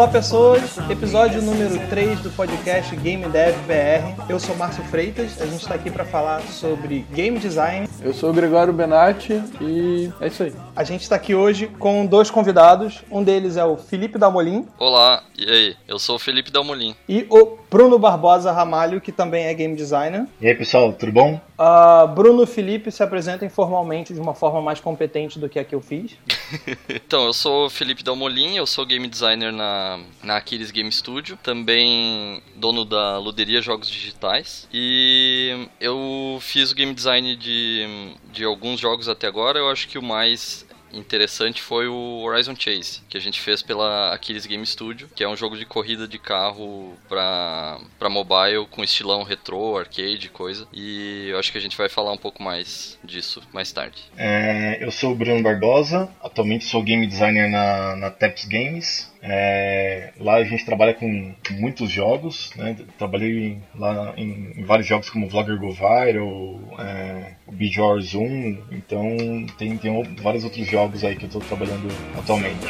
Olá 0.00 0.08
pessoas, 0.08 0.78
episódio 0.88 1.42
número 1.42 1.78
3 1.90 2.20
do 2.20 2.30
podcast 2.30 2.96
Game 2.96 3.22
Dev 3.28 3.54
BR. 3.66 4.30
Eu 4.30 4.40
sou 4.40 4.56
Márcio 4.56 4.82
Freitas, 4.84 5.38
a 5.38 5.44
gente 5.44 5.60
está 5.60 5.74
aqui 5.74 5.90
para 5.90 6.06
falar 6.06 6.40
sobre 6.40 7.04
game 7.12 7.38
design. 7.38 7.86
Eu 8.00 8.14
sou 8.14 8.30
o 8.30 8.32
Gregório 8.32 8.72
Benatti 8.72 9.42
e 9.60 10.10
é 10.18 10.28
isso 10.28 10.44
aí. 10.44 10.54
A 10.80 10.82
gente 10.82 11.02
está 11.02 11.16
aqui 11.16 11.34
hoje 11.34 11.66
com 11.66 12.06
dois 12.06 12.30
convidados, 12.30 13.02
um 13.10 13.22
deles 13.22 13.58
é 13.58 13.64
o 13.66 13.76
Felipe 13.76 14.16
Dalmolin. 14.16 14.66
Olá, 14.78 15.22
e 15.36 15.44
aí? 15.44 15.76
Eu 15.86 15.98
sou 15.98 16.16
o 16.16 16.18
Felipe 16.18 16.50
Dalmolin. 16.50 16.96
E 17.06 17.26
o 17.28 17.58
Bruno 17.70 17.98
Barbosa 17.98 18.50
Ramalho, 18.50 18.98
que 18.98 19.12
também 19.12 19.44
é 19.44 19.52
game 19.52 19.76
designer. 19.76 20.26
E 20.40 20.48
aí 20.48 20.54
pessoal, 20.54 20.90
tudo 20.94 21.12
bom? 21.12 21.38
Uh, 21.58 22.08
Bruno 22.08 22.44
e 22.44 22.46
Felipe 22.46 22.90
se 22.90 23.02
apresentem 23.02 23.50
formalmente 23.50 24.14
de 24.14 24.20
uma 24.20 24.34
forma 24.34 24.62
mais 24.62 24.80
competente 24.80 25.38
do 25.38 25.50
que 25.50 25.58
a 25.58 25.64
que 25.64 25.74
eu 25.74 25.82
fiz. 25.82 26.12
então, 26.88 27.26
eu 27.26 27.34
sou 27.34 27.66
o 27.66 27.70
Felipe 27.70 28.02
Dalmolin, 28.02 28.56
eu 28.56 28.66
sou 28.66 28.86
game 28.86 29.06
designer 29.06 29.52
na, 29.52 30.00
na 30.22 30.38
Aquiles 30.38 30.70
Game 30.70 30.90
Studio, 30.90 31.38
também 31.42 32.42
dono 32.56 32.86
da 32.86 33.18
Luderia 33.18 33.60
Jogos 33.60 33.90
Digitais. 33.90 34.66
E 34.72 35.68
eu 35.78 36.38
fiz 36.40 36.72
o 36.72 36.74
game 36.74 36.94
design 36.94 37.36
de, 37.36 38.14
de 38.32 38.44
alguns 38.44 38.80
jogos 38.80 39.10
até 39.10 39.26
agora, 39.26 39.58
eu 39.58 39.68
acho 39.68 39.86
que 39.86 39.98
o 39.98 40.02
mais 40.02 40.69
interessante 40.92 41.62
foi 41.62 41.88
o 41.88 42.22
Horizon 42.22 42.54
Chase, 42.56 43.00
que 43.08 43.16
a 43.16 43.20
gente 43.20 43.40
fez 43.40 43.62
pela 43.62 44.12
Aquiles 44.12 44.46
Game 44.46 44.64
Studio, 44.66 45.08
que 45.14 45.24
é 45.24 45.28
um 45.28 45.36
jogo 45.36 45.56
de 45.56 45.64
corrida 45.64 46.06
de 46.06 46.18
carro 46.18 46.94
pra, 47.08 47.80
pra 47.98 48.08
mobile 48.08 48.66
com 48.70 48.82
estilão 48.82 49.22
retrô, 49.22 49.78
arcade, 49.78 50.28
coisa. 50.28 50.66
E 50.72 51.28
eu 51.28 51.38
acho 51.38 51.52
que 51.52 51.58
a 51.58 51.60
gente 51.60 51.76
vai 51.76 51.88
falar 51.88 52.12
um 52.12 52.18
pouco 52.18 52.42
mais 52.42 52.98
disso 53.02 53.42
mais 53.52 53.72
tarde. 53.72 54.02
É, 54.16 54.78
eu 54.80 54.90
sou 54.90 55.12
o 55.12 55.14
Bruno 55.14 55.42
Barbosa, 55.42 56.08
atualmente 56.22 56.64
sou 56.64 56.82
game 56.82 57.06
designer 57.06 57.48
na, 57.48 57.96
na 57.96 58.10
Teps 58.10 58.44
Games. 58.44 59.09
É, 59.22 60.12
lá 60.18 60.36
a 60.36 60.44
gente 60.44 60.64
trabalha 60.64 60.94
com 60.94 61.34
muitos 61.50 61.90
jogos, 61.90 62.52
né? 62.56 62.76
Trabalhei 62.98 63.58
lá 63.74 64.14
em, 64.16 64.52
em, 64.56 64.64
vários 64.64 64.86
jogos 64.86 65.10
como 65.10 65.28
Vlogger 65.28 65.58
Go 65.58 65.72
Viral, 65.72 66.60
é, 66.78 67.32
Bjor 67.52 68.00
Zoom, 68.00 68.58
então 68.70 69.46
tem, 69.58 69.76
tem 69.76 70.02
vários 70.22 70.44
outros 70.44 70.66
jogos 70.66 71.04
aí 71.04 71.16
que 71.16 71.24
eu 71.24 71.28
estou 71.28 71.42
trabalhando 71.42 71.88
atualmente. 72.16 72.66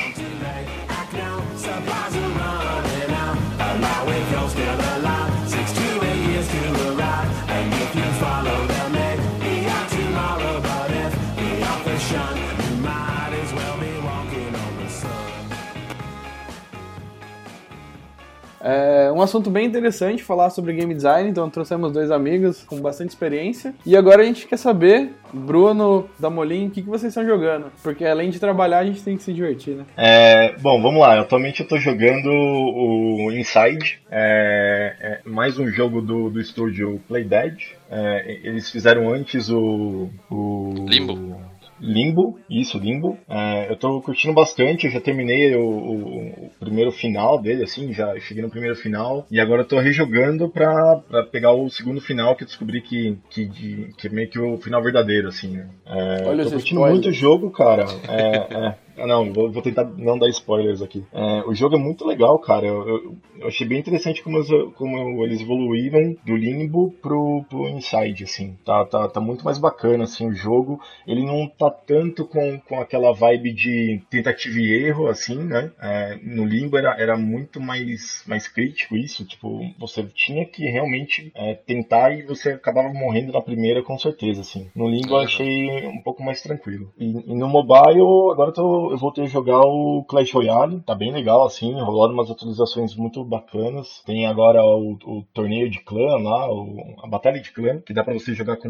É 18.61 19.11
um 19.13 19.23
assunto 19.23 19.51
bem 19.51 19.67
interessante 19.67 20.23
falar 20.23 20.51
sobre 20.51 20.73
game 20.75 20.95
design, 20.95 21.31
então 21.31 21.49
trouxemos 21.49 21.93
dois 21.93 22.11
amigos 22.11 22.63
com 22.65 22.81
bastante 22.81 23.11
experiência. 23.11 23.75
E 23.87 23.97
agora 23.97 24.23
a 24.23 24.25
gente 24.25 24.47
quer 24.47 24.59
saber, 24.59 25.11
Bruno, 25.33 26.09
Damolin, 26.19 26.67
o 26.69 26.71
que, 26.71 26.83
que 26.83 26.89
vocês 26.89 27.11
estão 27.11 27.25
jogando? 27.25 27.73
Porque 27.83 28.05
além 28.05 28.31
de 28.31 28.39
trabalhar, 28.39 28.81
a 28.81 28.85
gente 28.85 29.03
tem 29.03 29.17
que 29.17 29.23
se 29.23 29.33
divertir, 29.33 29.77
né? 29.77 29.85
É, 29.97 30.55
bom, 30.59 30.81
vamos 30.81 31.01
lá. 31.01 31.19
Atualmente 31.19 31.61
eu 31.61 31.65
estou 31.65 31.79
jogando 31.79 32.29
o 32.31 33.33
Inside, 33.33 34.01
é, 34.11 35.21
é 35.25 35.29
mais 35.29 35.59
um 35.59 35.69
jogo 35.69 36.03
do, 36.03 36.29
do 36.29 36.41
estúdio 36.41 37.01
Playdead. 37.09 37.77
É, 37.91 38.39
eles 38.43 38.71
fizeram 38.71 39.11
antes 39.11 39.49
o, 39.49 40.11
o 40.31 40.87
Limbo. 40.89 41.50
Limbo, 41.81 42.39
isso, 42.49 42.79
Limbo. 42.79 43.17
É, 43.29 43.71
eu 43.71 43.77
tô 43.77 44.01
curtindo 44.01 44.35
bastante, 44.35 44.87
eu 44.87 44.93
já 44.93 45.01
terminei 45.01 45.55
o, 45.55 45.63
o, 45.63 46.47
o, 46.47 46.51
primeiro 46.59 46.91
final 46.91 47.41
dele, 47.41 47.65
assim, 47.65 47.93
já 47.93 48.19
cheguei 48.21 48.43
no 48.43 48.51
primeiro 48.51 48.77
final. 48.77 49.27
E 49.31 49.41
agora 49.41 49.63
eu 49.63 49.67
tô 49.67 49.79
rejogando 49.79 50.49
pra, 50.49 50.97
pra 51.09 51.23
pegar 51.25 51.53
o 51.53 51.69
segundo 51.71 52.01
final 52.01 52.37
que 52.37 52.45
eu 52.45 52.47
descobri 52.47 52.81
que, 52.81 53.17
que, 53.31 53.45
de, 53.47 53.89
que 53.97 54.07
é 54.07 54.11
meio 54.11 54.29
que 54.29 54.39
o 54.39 54.59
final 54.59 54.83
verdadeiro, 54.83 55.29
assim, 55.29 55.49
né? 55.49 55.67
É, 55.87 56.27
Olha, 56.27 56.45
tô 56.45 56.51
curtindo 56.51 56.81
muito 56.81 57.09
o 57.09 57.13
jogo, 57.13 57.51
cara. 57.51 57.87
É, 58.09 58.67
é. 58.67 58.75
Ah, 59.01 59.07
não, 59.07 59.33
vou, 59.33 59.51
vou, 59.51 59.63
tentar 59.63 59.85
não 59.85 60.19
dar 60.19 60.29
spoilers 60.29 60.83
aqui. 60.83 61.05
É, 61.13 61.43
o 61.47 61.55
jogo 61.55 61.77
é 61.77 61.79
muito 61.79 62.07
legal, 62.07 62.39
cara. 62.39 62.67
Eu, 62.67 62.87
eu, 62.87 63.17
eu 63.41 63.49
achei 63.49 63.67
bem 63.67 63.79
interessante 63.79 64.23
como, 64.23 64.43
como, 64.73 65.25
eles 65.25 65.41
evoluíram 65.41 66.17
do 66.25 66.37
Limbo 66.37 66.91
pro, 67.01 67.45
pro 67.49 67.69
Inside, 67.69 68.25
assim. 68.25 68.57
Tá, 68.65 68.85
tá, 68.85 69.09
tá 69.09 69.21
muito 69.21 69.45
mais 69.45 69.59
bacana, 69.59 70.05
assim, 70.05 70.29
o 70.29 70.35
jogo. 70.35 70.81
Ele 71.07 71.25
não 71.25 71.49
tá 71.49 71.71
tanto 71.71 72.27
com, 72.27 72.59
com 72.61 72.79
aquela 72.81 73.13
vibe 73.13 73.53
de 73.53 74.03
tentativa 74.11 74.59
e 74.59 74.87
erro, 74.87 75.07
assim, 75.07 75.39
né? 75.43 75.73
É, 75.81 76.19
no 76.23 76.45
Limbo 76.45 76.77
era, 76.77 76.95
era 77.01 77.17
muito 77.17 77.61
mais, 77.61 78.23
mais 78.27 78.47
crítico 78.49 78.97
isso. 78.97 79.25
Tipo, 79.25 79.61
você 79.79 80.05
tinha 80.15 80.45
que 80.45 80.65
realmente 80.65 81.33
é, 81.35 81.55
tentar 81.55 82.13
e 82.13 82.23
você 82.23 82.51
acabava 82.51 82.93
morrendo 82.93 83.33
na 83.33 83.41
primeira, 83.41 83.83
com 83.83 83.99
certeza, 83.99 84.43
assim. 84.43 84.71
No 84.75 84.89
Limbo 84.89 85.15
eu 85.15 85.21
achei 85.21 85.87
um 85.87 86.03
pouco 86.03 86.23
mais 86.23 86.43
tranquilo. 86.43 86.93
E, 86.99 87.07
e 87.07 87.35
no 87.35 87.49
mobile, 87.49 88.31
agora 88.33 88.51
eu 88.51 88.55
tô 88.55 88.90
eu 88.91 88.99
voltei 88.99 89.25
a 89.25 89.29
jogar 89.29 89.61
o 89.61 90.05
Clash 90.05 90.33
Royale, 90.33 90.81
tá 90.81 90.95
bem 90.95 91.13
legal 91.13 91.45
assim, 91.45 91.73
rolando 91.81 92.15
umas 92.15 92.31
atualizações 92.31 92.95
muito 92.95 93.25
bacanas. 93.25 94.03
Tem 94.05 94.27
agora 94.27 94.63
o, 94.63 94.99
o 95.05 95.25
torneio 95.33 95.71
de 95.71 95.81
clã 95.81 96.17
lá, 96.17 96.51
o, 96.53 96.97
a 97.03 97.09
batalha 97.09 97.41
de 97.41 97.53
clã, 97.53 97.81
que 97.81 97.95
dá 97.95 98.05
para 98.05 98.15
você 98.15 98.35
jogar 98.35 98.57
com 98.57 98.69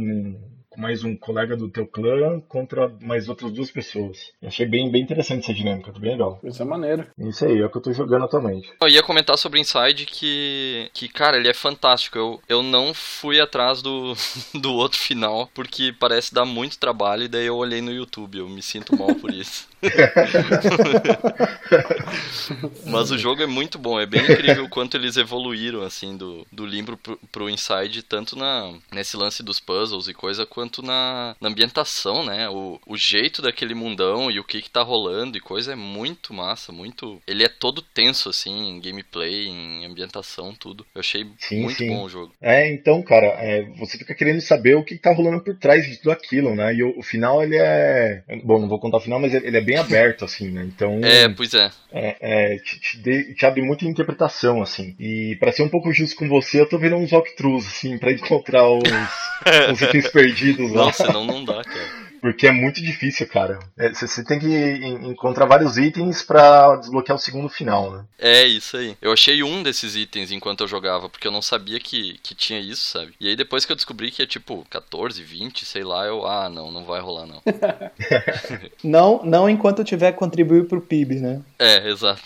com 0.71 0.81
mais 0.81 1.03
um 1.03 1.17
colega 1.17 1.57
do 1.57 1.69
teu 1.69 1.85
clã 1.85 2.41
contra 2.49 2.89
mais 3.01 3.29
outras 3.29 3.53
duas 3.53 3.71
pessoas. 3.73 4.33
Eu 4.41 4.49
achei 4.49 4.65
bem, 4.65 4.89
bem 4.91 5.03
interessante 5.03 5.43
essa 5.43 5.53
dinâmica, 5.53 5.93
tá 5.93 5.99
bem 5.99 6.13
legal. 6.13 6.39
Isso 6.45 6.63
é 6.63 6.65
maneiro. 6.65 7.09
Isso 7.19 7.45
aí, 7.45 7.59
é 7.59 7.67
o 7.67 7.71
que 7.71 7.77
eu 7.77 7.83
tô 7.83 7.93
jogando 7.93 8.25
atualmente. 8.25 8.73
Eu 8.81 8.89
ia 8.89 9.03
comentar 9.03 9.37
sobre 9.37 9.59
o 9.59 9.61
Inside 9.61 10.07
que, 10.07 10.89
que 10.95 11.09
cara, 11.09 11.37
ele 11.37 11.49
é 11.49 11.55
fantástico. 11.55 12.17
Eu, 12.17 12.41
eu 12.49 12.63
não 12.63 12.95
fui 12.95 13.41
atrás 13.41 13.83
do, 13.83 14.15
do 14.55 14.73
outro 14.73 14.99
final, 14.99 15.51
porque 15.53 15.93
parece 15.99 16.33
dar 16.33 16.45
muito 16.45 16.79
trabalho, 16.79 17.25
e 17.25 17.29
daí 17.29 17.47
eu 17.47 17.57
olhei 17.57 17.81
no 17.81 17.93
YouTube. 17.93 18.39
Eu 18.39 18.49
me 18.49 18.63
sinto 18.63 18.97
mal 18.97 19.13
por 19.17 19.35
isso. 19.35 19.69
Mas 22.87 23.11
o 23.11 23.19
jogo 23.19 23.43
é 23.43 23.47
muito 23.47 23.79
bom, 23.79 23.99
é 23.99 24.07
bem 24.07 24.23
incrível 24.23 24.65
o 24.65 24.69
quanto 24.69 24.97
eles 24.97 25.17
evoluíram, 25.17 25.83
assim, 25.83 26.17
do, 26.17 26.47
do 26.53 26.67
Limbo 26.67 26.97
pro, 26.97 27.19
pro 27.31 27.51
Inside, 27.51 28.03
tanto 28.03 28.37
na, 28.37 28.75
nesse 28.93 29.17
lance 29.17 29.43
dos 29.43 29.61
puzzles 29.61 30.09
e 30.09 30.15
coisa, 30.15 30.45
quanto 30.45 30.83
na, 30.83 31.35
na 31.41 31.49
ambientação, 31.49 32.25
né? 32.25 32.49
O, 32.49 32.81
o 32.87 32.97
jeito 32.97 33.41
daquele 33.41 33.75
mundão 33.75 34.31
e 34.31 34.39
o 34.39 34.45
que 34.45 34.61
que 34.61 34.71
tá 34.71 34.83
rolando 34.83 35.37
e 35.37 35.41
coisa 35.41 35.73
é 35.73 35.77
muito 35.77 36.35
massa, 36.35 36.73
muito... 36.73 37.21
Ele 37.27 37.45
é 37.45 37.49
todo 37.49 37.83
tenso, 37.83 38.29
assim, 38.29 38.71
em 38.71 38.81
gameplay, 38.81 39.49
em 39.49 39.87
ambientação, 39.87 40.55
tudo. 40.55 40.87
Eu 40.95 41.01
achei 41.01 41.27
sim, 41.39 41.63
muito 41.63 41.79
sim. 41.79 41.89
bom 41.89 42.05
o 42.05 42.09
jogo. 42.09 42.33
É, 42.41 42.73
então, 42.73 43.03
cara, 43.03 43.27
é, 43.27 43.63
você 43.79 43.99
fica 43.99 44.15
querendo 44.15 44.41
saber 44.41 44.77
o 44.77 44.85
que, 44.85 44.97
que 44.97 45.03
tá 45.03 45.13
rolando 45.13 45.43
por 45.43 45.57
trás 45.57 45.87
de 45.87 45.97
tudo 45.97 46.11
aquilo, 46.11 46.55
né? 46.55 46.75
E 46.75 46.83
o, 46.83 46.99
o 46.99 47.03
final, 47.03 47.43
ele 47.43 47.57
é... 47.57 48.23
Bom, 48.45 48.59
não 48.59 48.69
vou 48.69 48.79
contar 48.79 48.99
o 48.99 49.01
final, 49.01 49.19
mas 49.19 49.35
ele 49.35 49.57
é 49.57 49.61
bem 49.61 49.70
aberto, 49.77 50.25
assim, 50.25 50.51
né? 50.51 50.65
Então... 50.65 51.01
É, 51.03 51.29
pois 51.29 51.55
é. 51.55 51.71
É, 51.93 52.17
é 52.21 52.59
te, 52.59 52.81
te, 52.81 53.35
te, 53.35 53.47
abre 53.47 53.63
muita 53.63 53.85
interpretação, 53.85 54.63
assim. 54.63 54.95
E 54.99 55.37
para 55.41 55.53
ser 55.53 55.63
um 55.63 55.69
pouco 55.69 55.93
justo 55.93 56.17
com 56.17 56.29
você, 56.29 56.61
eu 56.61 56.69
tô 56.69 56.79
vendo 56.79 56.97
uns 56.97 57.13
walkthroughs, 57.13 57.67
assim, 57.67 57.99
pra 57.99 58.13
encontrar 58.13 58.69
os, 58.69 58.83
os 59.73 59.81
itens 59.83 60.09
perdidos 60.09 60.31
perdidos 60.41 60.71
lá. 60.73 60.87
Nossa, 60.87 61.13
não, 61.13 61.25
não 61.25 61.45
dá, 61.45 61.63
cara. 61.63 62.00
Porque 62.21 62.47
é 62.47 62.53
muito 62.53 62.83
difícil, 62.83 63.27
cara. 63.29 63.59
Você 63.95 64.21
é, 64.21 64.25
tem 64.25 64.39
que 64.39 64.47
encontrar 65.07 65.47
vários 65.47 65.77
itens 65.77 66.23
para 66.23 66.77
desbloquear 66.77 67.17
o 67.17 67.21
segundo 67.21 67.49
final, 67.49 67.91
né? 67.91 68.05
É, 68.19 68.45
isso 68.47 68.77
aí. 68.77 68.97
Eu 69.01 69.13
achei 69.13 69.43
um 69.43 69.63
desses 69.63 69.97
itens 69.97 70.31
enquanto 70.31 70.63
eu 70.63 70.69
jogava, 70.69 71.09
porque 71.09 71.27
eu 71.27 71.33
não 71.33 71.43
sabia 71.43 71.79
que, 71.81 72.19
que 72.23 72.35
tinha 72.35 72.61
isso, 72.61 72.87
sabe? 72.87 73.13
E 73.19 73.29
aí 73.29 73.37
depois 73.37 73.65
que 73.65 73.73
eu 73.73 73.77
descobri 73.77 74.11
que 74.11 74.23
é 74.23 74.27
tipo 74.27 74.67
14, 74.69 75.23
20, 75.23 75.65
sei 75.65 75.83
lá, 75.83 76.07
eu, 76.07 76.27
ah, 76.27 76.49
não, 76.49 76.71
não 76.71 76.85
vai 76.85 77.01
rolar 77.01 77.27
não. 77.27 77.41
não, 78.85 79.25
não 79.25 79.49
enquanto 79.51 79.81
eu 79.81 79.85
tiver 79.85 80.13
contribuir 80.13 80.67
pro 80.67 80.81
PIB, 80.81 81.17
né? 81.17 81.41
É, 81.59 81.89
exato. 81.89 82.23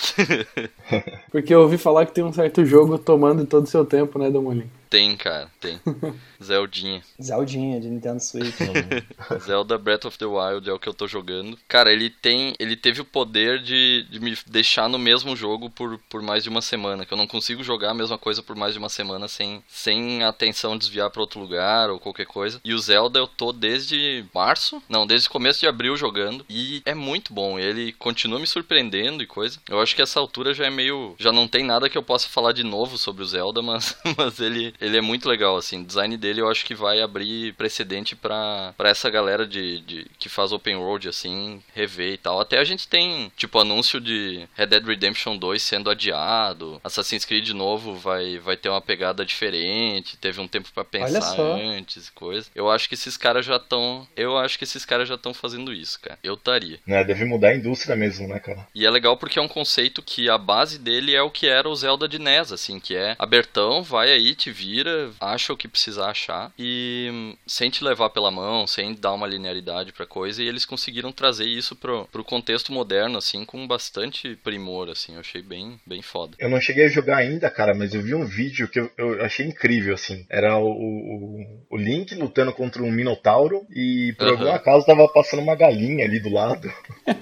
porque 1.30 1.54
eu 1.54 1.60
ouvi 1.60 1.78
falar 1.78 2.06
que 2.06 2.14
tem 2.14 2.24
um 2.24 2.32
certo 2.32 2.64
jogo 2.64 2.98
tomando 2.98 3.46
todo 3.46 3.64
o 3.64 3.70
seu 3.70 3.84
tempo, 3.84 4.18
né, 4.18 4.30
Damolim? 4.30 4.68
Tem, 4.94 5.16
cara, 5.16 5.50
tem. 5.60 5.80
Zeldinha. 6.40 7.02
Zeldinha 7.20 7.80
de 7.80 7.88
Nintendo 7.88 8.20
Switch. 8.20 8.54
Zelda 9.44 9.76
Breath 9.76 10.04
of 10.04 10.16
the 10.16 10.24
Wild 10.24 10.70
é 10.70 10.72
o 10.72 10.78
que 10.78 10.88
eu 10.88 10.94
tô 10.94 11.08
jogando. 11.08 11.58
Cara, 11.66 11.92
ele 11.92 12.08
tem. 12.08 12.54
Ele 12.60 12.76
teve 12.76 13.00
o 13.00 13.04
poder 13.04 13.60
de, 13.60 14.06
de 14.08 14.20
me 14.20 14.38
deixar 14.46 14.88
no 14.88 14.96
mesmo 14.96 15.34
jogo 15.34 15.68
por, 15.68 15.98
por 16.08 16.22
mais 16.22 16.44
de 16.44 16.48
uma 16.48 16.62
semana. 16.62 17.04
Que 17.04 17.12
eu 17.12 17.18
não 17.18 17.26
consigo 17.26 17.64
jogar 17.64 17.90
a 17.90 17.94
mesma 17.94 18.16
coisa 18.16 18.40
por 18.40 18.54
mais 18.54 18.74
de 18.74 18.78
uma 18.78 18.88
semana 18.88 19.26
sem, 19.26 19.64
sem 19.66 20.22
a 20.22 20.28
atenção 20.28 20.78
desviar 20.78 21.10
pra 21.10 21.22
outro 21.22 21.40
lugar 21.40 21.90
ou 21.90 21.98
qualquer 21.98 22.26
coisa. 22.26 22.60
E 22.64 22.72
o 22.72 22.78
Zelda 22.78 23.18
eu 23.18 23.26
tô 23.26 23.52
desde 23.52 24.24
março? 24.32 24.80
Não, 24.88 25.04
desde 25.04 25.28
começo 25.28 25.58
de 25.58 25.66
abril 25.66 25.96
jogando. 25.96 26.46
E 26.48 26.82
é 26.84 26.94
muito 26.94 27.34
bom. 27.34 27.58
Ele 27.58 27.92
continua 27.94 28.38
me 28.38 28.46
surpreendendo 28.46 29.24
e 29.24 29.26
coisa. 29.26 29.58
Eu 29.68 29.80
acho 29.80 29.96
que 29.96 30.02
essa 30.02 30.20
altura 30.20 30.54
já 30.54 30.66
é 30.66 30.70
meio. 30.70 31.16
Já 31.18 31.32
não 31.32 31.48
tem 31.48 31.64
nada 31.64 31.90
que 31.90 31.98
eu 31.98 32.02
possa 32.02 32.28
falar 32.28 32.52
de 32.52 32.62
novo 32.62 32.96
sobre 32.96 33.24
o 33.24 33.26
Zelda, 33.26 33.58
mas, 33.64 33.96
mas 34.16 34.38
ele 34.38 34.72
ele 34.84 34.98
é 34.98 35.00
muito 35.00 35.28
legal, 35.28 35.56
assim. 35.56 35.80
O 35.82 35.86
design 35.86 36.16
dele 36.16 36.40
eu 36.40 36.48
acho 36.48 36.64
que 36.64 36.74
vai 36.74 37.00
abrir 37.00 37.54
precedente 37.54 38.14
pra, 38.14 38.74
pra 38.76 38.90
essa 38.90 39.08
galera 39.08 39.46
de, 39.46 39.80
de 39.80 40.06
que 40.18 40.28
faz 40.28 40.52
open 40.52 40.76
world, 40.76 41.08
assim, 41.08 41.62
rever 41.74 42.12
e 42.12 42.18
tal. 42.18 42.40
Até 42.40 42.58
a 42.58 42.64
gente 42.64 42.86
tem, 42.86 43.32
tipo, 43.36 43.58
anúncio 43.58 44.00
de 44.00 44.46
Red 44.54 44.66
Dead 44.66 44.84
Redemption 44.84 45.36
2 45.36 45.62
sendo 45.62 45.90
adiado. 45.90 46.80
Assassin's 46.84 47.24
Creed 47.24 47.50
novo 47.50 47.94
vai, 47.94 48.38
vai 48.38 48.56
ter 48.56 48.68
uma 48.68 48.80
pegada 48.80 49.24
diferente. 49.24 50.16
Teve 50.16 50.40
um 50.40 50.48
tempo 50.48 50.70
para 50.72 50.84
pensar 50.84 51.40
antes 51.40 52.08
e 52.08 52.12
coisa. 52.12 52.48
Eu 52.54 52.70
acho 52.70 52.88
que 52.88 52.94
esses 52.94 53.16
caras 53.16 53.46
já 53.46 53.56
estão. 53.56 54.06
Eu 54.14 54.36
acho 54.36 54.58
que 54.58 54.64
esses 54.64 54.84
caras 54.84 55.08
já 55.08 55.14
estão 55.14 55.32
fazendo 55.32 55.72
isso, 55.72 55.98
cara. 56.00 56.18
Eu 56.22 56.34
estaria. 56.34 56.78
É, 56.86 57.04
deve 57.04 57.24
mudar 57.24 57.48
a 57.48 57.56
indústria 57.56 57.96
mesmo, 57.96 58.28
né, 58.28 58.38
cara? 58.38 58.66
E 58.74 58.84
é 58.84 58.90
legal 58.90 59.16
porque 59.16 59.38
é 59.38 59.42
um 59.42 59.48
conceito 59.48 60.02
que 60.02 60.28
a 60.28 60.36
base 60.36 60.78
dele 60.78 61.14
é 61.14 61.22
o 61.22 61.30
que 61.30 61.46
era 61.46 61.68
o 61.68 61.74
Zelda 61.74 62.06
de 62.06 62.18
NES, 62.18 62.52
assim, 62.52 62.78
que 62.78 62.94
é 62.94 63.16
abertão, 63.18 63.82
vai 63.82 64.12
aí, 64.12 64.34
te 64.34 64.50
vira, 64.50 64.73
acha 65.20 65.52
o 65.52 65.56
que 65.56 65.68
precisa 65.68 66.06
achar 66.06 66.52
e 66.58 67.08
hum, 67.12 67.36
sem 67.46 67.70
te 67.70 67.84
levar 67.84 68.10
pela 68.10 68.30
mão, 68.30 68.66
sem 68.66 68.94
dar 68.94 69.12
uma 69.12 69.26
linearidade 69.26 69.92
pra 69.92 70.06
coisa. 70.06 70.42
E 70.42 70.48
eles 70.48 70.64
conseguiram 70.64 71.12
trazer 71.12 71.46
isso 71.46 71.76
pro, 71.76 72.06
pro 72.10 72.24
contexto 72.24 72.72
moderno, 72.72 73.18
assim, 73.18 73.44
com 73.44 73.66
bastante 73.66 74.36
primor, 74.42 74.88
assim. 74.88 75.14
Eu 75.14 75.20
achei 75.20 75.42
bem, 75.42 75.78
bem 75.86 76.02
foda. 76.02 76.36
Eu 76.38 76.48
não 76.48 76.60
cheguei 76.60 76.86
a 76.86 76.88
jogar 76.88 77.18
ainda, 77.18 77.50
cara, 77.50 77.74
mas 77.74 77.94
eu 77.94 78.02
vi 78.02 78.14
um 78.14 78.24
vídeo 78.24 78.68
que 78.68 78.80
eu, 78.80 78.90
eu 78.96 79.22
achei 79.24 79.46
incrível, 79.46 79.94
assim. 79.94 80.24
Era 80.28 80.56
o, 80.56 80.66
o, 80.66 81.64
o, 81.70 81.76
Link 81.76 82.14
lutando 82.14 82.52
contra 82.52 82.82
um 82.82 82.90
Minotauro 82.90 83.66
e 83.70 84.14
por 84.18 84.26
uhum. 84.26 84.32
algum 84.32 84.52
acaso 84.52 84.86
tava 84.86 85.06
passando 85.08 85.42
uma 85.42 85.54
galinha 85.54 86.04
ali 86.04 86.20
do 86.20 86.30
lado. 86.30 86.72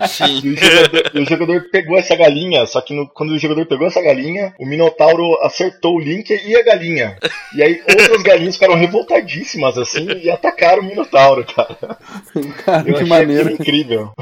Sim. 0.09 0.41
e, 0.45 0.51
o 0.51 0.57
jogador, 0.57 1.11
o 1.15 1.25
jogador, 1.25 1.71
pegou 1.71 1.99
essa 1.99 2.15
galinha, 2.15 2.67
só 2.67 2.81
que 2.81 2.95
no, 2.95 3.09
quando 3.09 3.33
o 3.33 3.39
jogador 3.39 3.67
pegou 3.67 3.87
essa 3.87 4.03
galinha, 4.03 4.55
o 4.59 4.67
Minotauro 4.67 5.39
acertou 5.43 5.97
o 5.97 6.01
Link 6.01 6.31
e 6.31 6.57
a 6.57 6.63
galinha. 6.63 7.17
E 7.55 7.63
aí 7.63 7.83
outras 7.89 8.23
galinhas 8.23 8.55
ficaram 8.55 8.75
revoltadíssimas, 8.75 9.77
assim, 9.77 10.07
e 10.23 10.31
atacaram 10.31 10.83
o 10.83 10.87
Minotauro, 10.87 11.45
cara. 11.45 11.99
Cara, 12.65 12.89
eu 12.89 12.95
que 12.95 13.05
maneiro. 13.05 13.51
incrível. 13.51 14.13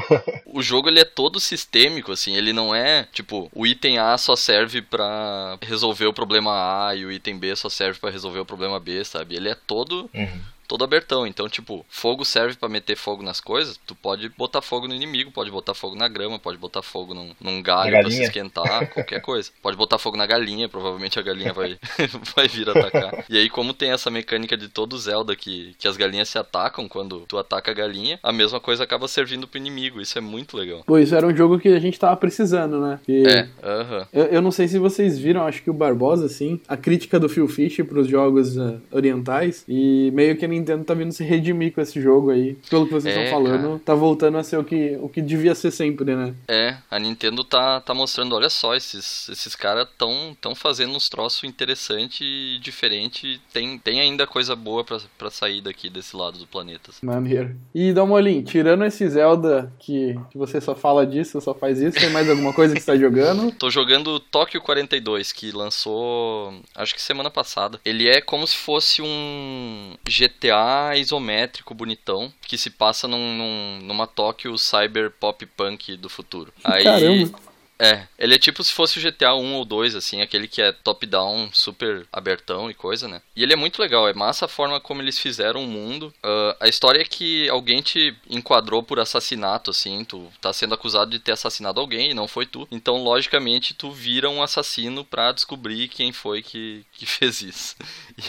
O 0.45 0.61
jogo 0.61 0.89
ele 0.89 0.99
é 0.99 1.05
todo 1.05 1.39
sistêmico, 1.39 2.11
assim, 2.11 2.35
ele 2.35 2.51
não 2.51 2.75
é, 2.75 3.07
tipo, 3.13 3.49
o 3.53 3.65
item 3.65 3.99
A 3.99 4.17
só 4.17 4.35
serve 4.35 4.81
para 4.81 5.57
resolver 5.61 6.07
o 6.07 6.13
problema 6.13 6.87
A 6.87 6.95
e 6.95 7.05
o 7.05 7.11
item 7.11 7.37
B 7.37 7.55
só 7.55 7.69
serve 7.69 7.99
para 7.99 8.09
resolver 8.09 8.39
o 8.39 8.45
problema 8.45 8.79
B, 8.79 9.03
sabe? 9.05 9.35
Ele 9.35 9.49
é 9.49 9.55
todo 9.55 10.09
uhum 10.13 10.41
todo 10.71 10.85
abertão. 10.85 11.27
Então, 11.27 11.49
tipo, 11.49 11.85
fogo 11.89 12.23
serve 12.23 12.55
para 12.55 12.69
meter 12.69 12.95
fogo 12.95 13.21
nas 13.21 13.41
coisas. 13.41 13.77
Tu 13.85 13.93
pode 13.93 14.29
botar 14.37 14.61
fogo 14.61 14.87
no 14.87 14.95
inimigo, 14.95 15.29
pode 15.29 15.51
botar 15.51 15.73
fogo 15.73 15.97
na 15.97 16.07
grama, 16.07 16.39
pode 16.39 16.57
botar 16.57 16.81
fogo 16.81 17.13
num, 17.13 17.31
num 17.41 17.61
galho 17.61 17.99
pra 17.99 18.09
se 18.09 18.23
esquentar, 18.23 18.87
qualquer 18.93 19.19
coisa. 19.19 19.51
Pode 19.61 19.75
botar 19.75 19.97
fogo 19.97 20.15
na 20.15 20.25
galinha, 20.25 20.69
provavelmente 20.69 21.19
a 21.19 21.21
galinha 21.21 21.51
vai, 21.51 21.77
vai 22.33 22.47
vir 22.47 22.69
atacar. 22.69 23.25
E 23.29 23.37
aí, 23.37 23.49
como 23.49 23.73
tem 23.73 23.91
essa 23.91 24.09
mecânica 24.09 24.55
de 24.55 24.69
todo 24.69 24.97
Zelda 24.97 25.35
que, 25.35 25.75
que 25.77 25.89
as 25.89 25.97
galinhas 25.97 26.29
se 26.29 26.37
atacam 26.37 26.87
quando 26.87 27.25
tu 27.27 27.37
ataca 27.37 27.71
a 27.71 27.73
galinha, 27.73 28.17
a 28.23 28.31
mesma 28.31 28.61
coisa 28.61 28.85
acaba 28.85 29.09
servindo 29.09 29.49
pro 29.49 29.59
inimigo. 29.59 29.99
Isso 29.99 30.17
é 30.17 30.21
muito 30.21 30.55
legal. 30.55 30.83
Pô, 30.85 30.97
isso 30.97 31.13
era 31.13 31.27
um 31.27 31.35
jogo 31.35 31.59
que 31.59 31.67
a 31.67 31.79
gente 31.79 31.99
tava 31.99 32.15
precisando, 32.15 32.79
né? 32.79 32.97
Que... 33.03 33.27
É, 33.27 33.49
aham. 33.61 33.97
Uh 33.97 34.03
-huh. 34.03 34.07
eu, 34.13 34.25
eu, 34.25 34.41
não 34.41 34.51
sei 34.51 34.69
se 34.69 34.79
vocês 34.79 35.19
viram, 35.19 35.45
acho 35.45 35.61
que 35.61 35.69
o 35.69 35.73
Barbosa, 35.73 36.27
assim, 36.27 36.61
a 36.65 36.77
crítica 36.77 37.19
do 37.19 37.27
Phil 37.27 37.49
Fish 37.49 37.81
pros 37.81 38.07
jogos 38.07 38.55
uh, 38.55 38.81
orientais, 38.89 39.65
e 39.67 40.09
meio 40.13 40.37
que 40.37 40.45
a 40.45 40.47
Nintendo 40.61 40.83
tá 40.83 40.93
vindo 40.93 41.11
se 41.11 41.23
redimir 41.23 41.73
com 41.73 41.81
esse 41.81 41.99
jogo 41.99 42.29
aí. 42.29 42.57
Pelo 42.69 42.85
que 42.85 42.93
vocês 42.93 43.15
é, 43.15 43.23
estão 43.23 43.37
falando, 43.37 43.67
cara. 43.67 43.81
tá 43.85 43.95
voltando 43.95 44.37
a 44.37 44.43
ser 44.43 44.57
o 44.57 44.63
que, 44.63 44.97
o 45.01 45.09
que 45.09 45.21
devia 45.21 45.53
ser 45.53 45.71
sempre, 45.71 46.15
né? 46.15 46.33
É, 46.47 46.77
a 46.89 46.99
Nintendo 46.99 47.43
tá, 47.43 47.81
tá 47.81 47.93
mostrando, 47.93 48.35
olha 48.35 48.49
só, 48.49 48.75
esses, 48.75 49.27
esses 49.29 49.55
caras 49.55 49.87
tão, 49.97 50.35
tão 50.39 50.55
fazendo 50.55 50.95
uns 50.95 51.09
troços 51.09 51.43
interessantes 51.43 52.21
e 52.21 52.59
diferentes. 52.59 53.39
Tem, 53.51 53.77
tem 53.77 53.99
ainda 53.99 54.25
coisa 54.25 54.55
boa 54.55 54.83
pra, 54.83 54.99
pra 55.17 55.29
sair 55.29 55.61
daqui 55.61 55.89
desse 55.89 56.15
lado 56.15 56.37
do 56.37 56.47
planeta. 56.47 56.91
Assim. 56.91 57.05
Maneiro. 57.05 57.55
E 57.73 57.93
Dalmolin, 57.93 58.43
tirando 58.43 58.85
esse 58.85 59.07
Zelda 59.09 59.71
que, 59.79 60.17
que 60.29 60.37
você 60.37 60.61
só 60.61 60.75
fala 60.75 61.05
disso, 61.05 61.41
só 61.41 61.53
faz 61.53 61.79
isso, 61.81 61.99
tem 61.99 62.09
mais 62.09 62.29
alguma 62.29 62.53
coisa 62.53 62.73
que 62.73 62.79
você 62.79 62.91
tá 62.91 62.97
jogando? 62.97 63.51
Tô 63.57 63.69
jogando 63.69 64.19
Tóquio 64.19 64.61
42, 64.61 65.31
que 65.31 65.51
lançou 65.51 66.53
acho 66.75 66.93
que 66.93 67.01
semana 67.01 67.29
passada. 67.29 67.79
Ele 67.83 68.07
é 68.07 68.21
como 68.21 68.45
se 68.45 68.55
fosse 68.55 69.01
um 69.01 69.95
GTA 70.05 70.50
isométrico, 70.97 71.73
bonitão, 71.73 72.31
que 72.47 72.57
se 72.57 72.69
passa 72.69 73.07
num, 73.07 73.35
num, 73.37 73.79
numa 73.83 74.07
Tóquio 74.07 74.57
cyber 74.57 75.11
pop 75.11 75.45
punk 75.45 75.97
do 75.97 76.09
futuro. 76.09 76.53
Aí, 76.63 76.83
Caramba! 76.83 77.51
É, 77.81 78.07
ele 78.19 78.35
é 78.35 78.37
tipo 78.37 78.63
se 78.63 78.71
fosse 78.71 78.99
o 78.99 79.01
GTA 79.01 79.33
1 79.33 79.55
ou 79.55 79.65
2, 79.65 79.95
assim, 79.95 80.21
aquele 80.21 80.47
que 80.47 80.61
é 80.61 80.71
top-down, 80.71 81.49
super 81.51 82.05
abertão 82.13 82.69
e 82.69 82.75
coisa, 82.75 83.07
né? 83.07 83.23
E 83.35 83.41
ele 83.41 83.53
é 83.53 83.55
muito 83.55 83.81
legal, 83.81 84.07
é 84.07 84.13
massa 84.13 84.45
a 84.45 84.47
forma 84.47 84.79
como 84.79 85.01
eles 85.01 85.17
fizeram 85.17 85.63
o 85.63 85.67
mundo. 85.67 86.13
Uh, 86.23 86.55
a 86.59 86.67
história 86.67 87.01
é 87.01 87.03
que 87.03 87.49
alguém 87.49 87.81
te 87.81 88.15
enquadrou 88.29 88.83
por 88.83 88.99
assassinato, 88.99 89.71
assim, 89.71 90.05
tu 90.05 90.31
tá 90.39 90.53
sendo 90.53 90.75
acusado 90.75 91.09
de 91.09 91.17
ter 91.17 91.31
assassinado 91.31 91.79
alguém 91.79 92.11
e 92.11 92.13
não 92.13 92.27
foi 92.27 92.45
tu. 92.45 92.67
Então, 92.69 93.01
logicamente, 93.03 93.73
tu 93.73 93.89
vira 93.89 94.29
um 94.29 94.43
assassino 94.43 95.03
pra 95.03 95.31
descobrir 95.31 95.87
quem 95.87 96.11
foi 96.11 96.43
que, 96.43 96.85
que 96.93 97.07
fez 97.09 97.41
isso. 97.41 97.75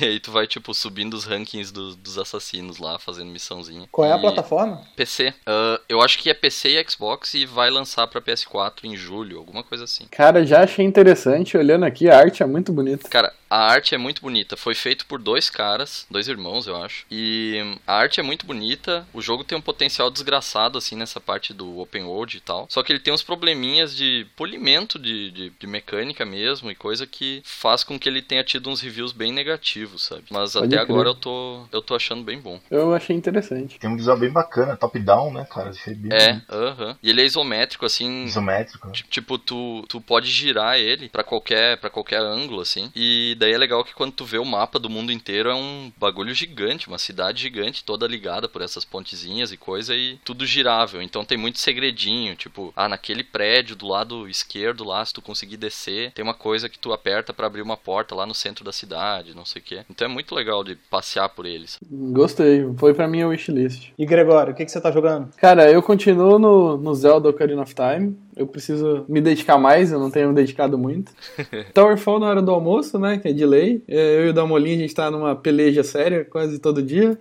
E 0.00 0.04
aí 0.04 0.20
tu 0.20 0.32
vai, 0.32 0.46
tipo, 0.46 0.72
subindo 0.74 1.14
os 1.14 1.24
rankings 1.24 1.72
do, 1.72 1.94
dos 1.94 2.18
assassinos 2.18 2.78
lá, 2.78 2.98
fazendo 2.98 3.30
missãozinha. 3.30 3.88
Qual 3.90 4.08
é 4.08 4.12
a 4.12 4.18
plataforma? 4.18 4.82
PC. 4.96 5.34
Uh, 5.46 5.80
eu 5.88 6.00
acho 6.00 6.18
que 6.18 6.30
é 6.30 6.34
PC 6.34 6.70
e 6.70 6.90
Xbox 6.90 7.34
e 7.34 7.44
vai 7.44 7.70
lançar 7.70 8.06
pra 8.06 8.20
PS4 8.20 8.84
em 8.84 8.96
julho 8.96 9.38
alguma 9.38 9.62
coisa 9.62 9.84
assim. 9.84 10.06
Cara, 10.10 10.46
já 10.46 10.62
achei 10.62 10.84
interessante, 10.84 11.56
olhando 11.56 11.84
aqui, 11.84 12.08
a 12.08 12.18
arte 12.18 12.42
é 12.42 12.46
muito 12.46 12.72
bonita. 12.72 13.08
Cara, 13.08 13.32
a 13.52 13.70
arte 13.70 13.94
é 13.94 13.98
muito 13.98 14.22
bonita. 14.22 14.56
Foi 14.56 14.74
feito 14.74 15.04
por 15.04 15.20
dois 15.20 15.50
caras, 15.50 16.06
dois 16.10 16.26
irmãos, 16.26 16.66
eu 16.66 16.74
acho. 16.74 17.04
E 17.10 17.58
a 17.86 17.96
arte 17.96 18.18
é 18.18 18.22
muito 18.22 18.46
bonita. 18.46 19.06
O 19.12 19.20
jogo 19.20 19.44
tem 19.44 19.58
um 19.58 19.60
potencial 19.60 20.10
desgraçado, 20.10 20.78
assim, 20.78 20.96
nessa 20.96 21.20
parte 21.20 21.52
do 21.52 21.78
open 21.78 22.04
world 22.04 22.34
e 22.34 22.40
tal. 22.40 22.66
Só 22.70 22.82
que 22.82 22.90
ele 22.90 22.98
tem 22.98 23.12
uns 23.12 23.22
probleminhas 23.22 23.94
de 23.94 24.26
polimento 24.36 24.98
de, 24.98 25.30
de, 25.30 25.50
de 25.50 25.66
mecânica 25.66 26.24
mesmo 26.24 26.70
e 26.70 26.74
coisa 26.74 27.06
que 27.06 27.42
faz 27.44 27.84
com 27.84 27.98
que 27.98 28.08
ele 28.08 28.22
tenha 28.22 28.42
tido 28.42 28.70
uns 28.70 28.80
reviews 28.80 29.12
bem 29.12 29.30
negativos, 29.30 29.81
sabe? 29.98 30.24
Mas 30.30 30.52
Pode 30.52 30.66
até 30.66 30.76
crer. 30.76 30.80
agora 30.80 31.08
eu 31.10 31.14
tô, 31.14 31.64
eu 31.72 31.82
tô 31.82 31.94
achando 31.94 32.22
bem 32.22 32.40
bom. 32.40 32.60
Eu 32.70 32.94
achei 32.94 33.16
interessante. 33.16 33.78
Tem 33.78 33.90
um 33.90 33.96
visual 33.96 34.16
bem 34.16 34.30
bacana, 34.30 34.76
top-down, 34.76 35.32
né, 35.32 35.46
cara? 35.50 35.70
Achei 35.70 35.94
bem 35.94 36.12
é, 36.12 36.42
aham. 36.48 36.72
Uh 36.72 36.92
-huh. 36.92 36.96
E 37.02 37.10
ele 37.10 37.22
é 37.22 37.24
isométrico, 37.24 37.86
assim. 37.86 38.24
Isométrico. 38.24 38.88
Né? 38.88 38.94
Tipo, 39.10 39.38
tu, 39.38 39.84
tu 39.88 40.00
pode 40.00 40.28
girar 40.28 40.78
ele 40.78 41.08
para 41.08 41.24
qualquer, 41.24 41.78
pra 41.78 41.90
qualquer 41.90 42.20
ângulo, 42.20 42.60
assim. 42.60 42.90
E 42.94 43.36
daí 43.38 43.52
é 43.52 43.58
legal 43.58 43.84
que 43.84 43.94
quando 43.94 44.12
tu 44.12 44.24
vê 44.24 44.38
o 44.38 44.44
mapa 44.44 44.78
do 44.78 44.90
mundo 44.90 45.12
inteiro 45.12 45.48
é 45.48 45.54
um 45.54 45.92
bagulho 45.96 46.34
gigante, 46.34 46.88
uma 46.88 46.98
cidade 46.98 47.40
gigante, 47.40 47.84
toda 47.84 48.06
ligada 48.06 48.48
por 48.48 48.62
essas 48.62 48.84
pontezinhas 48.84 49.52
e 49.52 49.56
coisa, 49.56 49.94
e 49.94 50.18
tudo 50.24 50.46
girável. 50.46 51.00
Então 51.02 51.24
tem 51.24 51.38
muito 51.38 51.58
segredinho, 51.58 52.34
tipo, 52.36 52.72
ah, 52.76 52.88
naquele 52.88 53.24
prédio 53.24 53.76
do 53.76 53.86
lado 53.86 54.28
esquerdo 54.28 54.84
lá, 54.84 55.04
se 55.04 55.12
tu 55.12 55.22
conseguir 55.22 55.56
descer, 55.56 56.12
tem 56.12 56.22
uma 56.22 56.34
coisa 56.34 56.68
que 56.68 56.78
tu 56.78 56.92
aperta 56.92 57.32
para 57.32 57.46
abrir 57.46 57.62
uma 57.62 57.76
porta 57.76 58.14
lá 58.14 58.26
no 58.26 58.34
centro 58.34 58.64
da 58.64 58.72
cidade, 58.72 59.34
não 59.34 59.44
sei 59.44 59.61
o 59.62 59.64
que. 59.64 59.80
Então 59.88 60.06
é 60.06 60.10
muito 60.10 60.34
legal 60.34 60.62
de 60.62 60.76
passear 60.90 61.28
por 61.28 61.46
eles. 61.46 61.78
Gostei, 61.90 62.68
foi 62.76 62.92
pra 62.92 63.08
mim 63.08 63.22
a 63.22 63.28
wishlist. 63.28 63.92
E 63.96 64.04
Gregório, 64.04 64.52
o 64.52 64.56
que, 64.56 64.64
que 64.64 64.70
você 64.70 64.80
tá 64.80 64.90
jogando? 64.90 65.30
Cara, 65.36 65.70
eu 65.70 65.82
continuo 65.82 66.38
no, 66.38 66.76
no 66.76 66.94
Zelda 66.94 67.28
Ocarina 67.28 67.62
of 67.62 67.74
Time. 67.74 68.16
Eu 68.36 68.46
preciso 68.46 69.04
me 69.08 69.20
dedicar 69.20 69.58
mais, 69.58 69.92
eu 69.92 70.00
não 70.00 70.10
tenho 70.10 70.28
me 70.28 70.34
dedicado 70.34 70.78
muito. 70.78 71.12
Towerfall 71.74 72.18
na 72.18 72.28
hora 72.28 72.42
do 72.42 72.50
almoço, 72.50 72.98
né? 72.98 73.18
Que 73.18 73.28
é 73.28 73.32
de 73.32 73.44
lei. 73.44 73.82
É, 73.86 74.16
eu 74.16 74.26
e 74.26 74.28
o 74.30 74.32
Damolinho, 74.32 74.76
a 74.76 74.80
gente 74.80 74.94
tá 74.94 75.10
numa 75.10 75.36
peleja 75.36 75.82
séria 75.82 76.24
quase 76.24 76.58
todo 76.58 76.82
dia. 76.82 77.18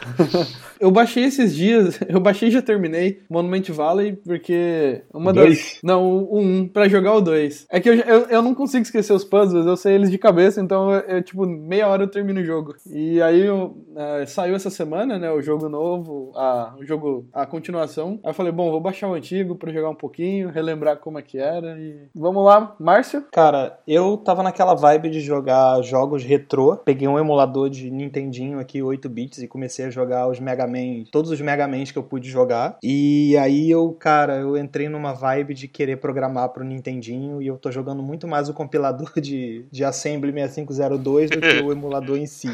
eu 0.80 0.90
baixei 0.90 1.24
esses 1.24 1.54
dias, 1.54 1.98
eu 2.08 2.20
baixei 2.20 2.48
e 2.48 2.52
já 2.52 2.62
terminei 2.62 3.20
Monument 3.28 3.64
Valley, 3.70 4.12
porque 4.12 5.02
uma 5.12 5.32
dois? 5.32 5.58
das. 5.58 5.78
Não, 5.82 6.04
o 6.04 6.38
um, 6.38 6.68
pra 6.68 6.88
jogar 6.88 7.14
o 7.14 7.20
dois. 7.20 7.66
É 7.70 7.80
que 7.80 7.88
eu, 7.88 7.94
eu, 7.94 8.20
eu, 8.28 8.42
não 8.42 8.54
consigo 8.54 8.82
esquecer 8.82 9.12
os 9.12 9.24
puzzles, 9.24 9.66
eu 9.66 9.76
sei 9.76 9.94
eles 9.94 10.10
de 10.10 10.18
cabeça, 10.18 10.60
então 10.60 10.92
eu, 10.92 11.00
eu 11.00 11.22
tipo, 11.22 11.44
meia 11.46 11.88
hora 11.88 12.04
eu 12.04 12.08
termino 12.08 12.40
o 12.40 12.44
jogo. 12.44 12.74
E 12.86 13.20
aí 13.20 13.40
eu, 13.40 13.76
uh, 13.90 14.26
saiu 14.26 14.54
essa 14.54 14.70
semana, 14.70 15.18
né? 15.18 15.30
O 15.32 15.42
jogo 15.42 15.68
novo, 15.68 16.32
a, 16.36 16.74
o 16.78 16.84
jogo, 16.84 17.26
a 17.32 17.44
continuação. 17.44 18.20
Aí 18.22 18.30
eu 18.30 18.34
falei, 18.34 18.52
bom, 18.52 18.70
vou 18.70 18.80
baixar 18.80 19.08
o 19.08 19.14
antigo 19.14 19.56
pra 19.56 19.72
jogar 19.72 19.90
um 19.90 19.94
pouquinho 19.94 20.19
pouquinho, 20.20 20.50
relembrar 20.50 20.98
como 20.98 21.18
é 21.18 21.22
que 21.22 21.38
era 21.38 21.78
e... 21.78 22.08
Vamos 22.14 22.44
lá, 22.44 22.74
Márcio? 22.78 23.24
Cara, 23.32 23.78
eu 23.88 24.18
tava 24.18 24.42
naquela 24.42 24.74
vibe 24.74 25.08
de 25.08 25.20
jogar 25.20 25.80
jogos 25.82 26.22
retrô. 26.22 26.76
Peguei 26.76 27.08
um 27.08 27.18
emulador 27.18 27.70
de 27.70 27.90
Nintendinho 27.90 28.58
aqui, 28.58 28.82
8 28.82 29.08
bits, 29.08 29.38
e 29.38 29.48
comecei 29.48 29.86
a 29.86 29.90
jogar 29.90 30.28
os 30.28 30.38
Mega 30.38 30.66
Man, 30.66 31.04
todos 31.10 31.30
os 31.30 31.40
Mega 31.40 31.66
Mans 31.66 31.90
que 31.90 31.98
eu 31.98 32.02
pude 32.02 32.28
jogar. 32.28 32.76
E 32.82 33.34
aí 33.38 33.70
eu, 33.70 33.90
cara, 33.98 34.36
eu 34.36 34.56
entrei 34.58 34.88
numa 34.88 35.14
vibe 35.14 35.54
de 35.54 35.66
querer 35.66 35.96
programar 35.96 36.50
pro 36.50 36.64
Nintendinho 36.64 37.40
e 37.40 37.46
eu 37.46 37.56
tô 37.56 37.70
jogando 37.70 38.02
muito 38.02 38.28
mais 38.28 38.48
o 38.48 38.54
compilador 38.54 39.12
de, 39.20 39.64
de 39.70 39.84
Assembly 39.84 40.32
6502 40.32 41.30
do 41.30 41.40
que 41.40 41.62
o 41.62 41.72
emulador 41.72 42.18
em 42.18 42.26
si. 42.26 42.48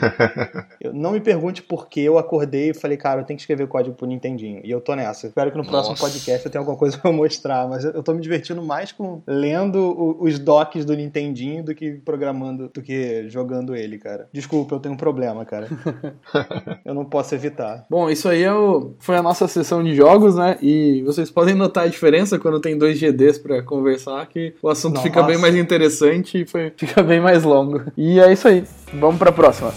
Eu, 0.80 0.92
não 0.92 1.12
me 1.12 1.20
pergunte 1.20 1.62
por 1.62 1.88
que 1.88 2.00
eu 2.00 2.18
acordei 2.18 2.70
e 2.70 2.74
falei, 2.74 2.96
cara, 2.96 3.20
eu 3.20 3.24
tenho 3.24 3.36
que 3.36 3.42
escrever 3.42 3.66
código 3.66 3.96
pro 3.96 4.06
Nintendinho. 4.06 4.60
E 4.62 4.70
eu 4.70 4.80
tô 4.80 4.94
nessa. 4.94 5.26
Espero 5.26 5.50
que 5.50 5.58
no 5.58 5.66
próximo 5.66 5.92
Nossa. 5.92 6.04
podcast 6.04 6.44
eu 6.44 6.52
tenha 6.52 6.60
alguma 6.60 6.76
coisa 6.76 6.96
pra 6.98 7.10
mostrar 7.10 7.55
mas 7.68 7.84
eu 7.84 8.02
tô 8.02 8.12
me 8.12 8.20
divertindo 8.20 8.62
mais 8.62 8.90
com 8.90 9.22
lendo 9.26 10.16
os 10.20 10.38
docs 10.38 10.84
do 10.84 10.96
Nintendinho 10.96 11.64
do 11.64 11.74
que 11.74 11.92
programando, 11.92 12.68
do 12.68 12.82
que 12.82 13.28
jogando 13.28 13.76
ele, 13.76 13.98
cara. 13.98 14.28
Desculpa, 14.32 14.74
eu 14.74 14.80
tenho 14.80 14.94
um 14.94 14.98
problema, 14.98 15.44
cara. 15.44 15.68
eu 16.84 16.94
não 16.94 17.04
posso 17.04 17.34
evitar. 17.34 17.86
Bom, 17.88 18.10
isso 18.10 18.28
aí 18.28 18.42
é 18.42 18.52
o... 18.52 18.94
foi 18.98 19.16
a 19.16 19.22
nossa 19.22 19.46
sessão 19.46 19.82
de 19.82 19.94
jogos, 19.94 20.36
né? 20.36 20.58
E 20.60 21.02
vocês 21.04 21.30
podem 21.30 21.54
notar 21.54 21.84
a 21.84 21.88
diferença 21.88 22.38
quando 22.38 22.60
tem 22.60 22.76
dois 22.76 22.98
GDs 22.98 23.38
para 23.38 23.62
conversar, 23.62 24.26
que 24.26 24.54
o 24.62 24.68
assunto 24.68 24.96
nossa. 24.96 25.06
fica 25.06 25.22
bem 25.22 25.38
mais 25.38 25.54
interessante 25.54 26.42
e 26.42 26.46
foi... 26.46 26.72
fica 26.76 27.02
bem 27.02 27.20
mais 27.20 27.44
longo. 27.44 27.82
E 27.96 28.18
é 28.18 28.32
isso 28.32 28.48
aí. 28.48 28.64
Vamos 28.94 29.18
pra 29.18 29.30
próxima. 29.32 29.72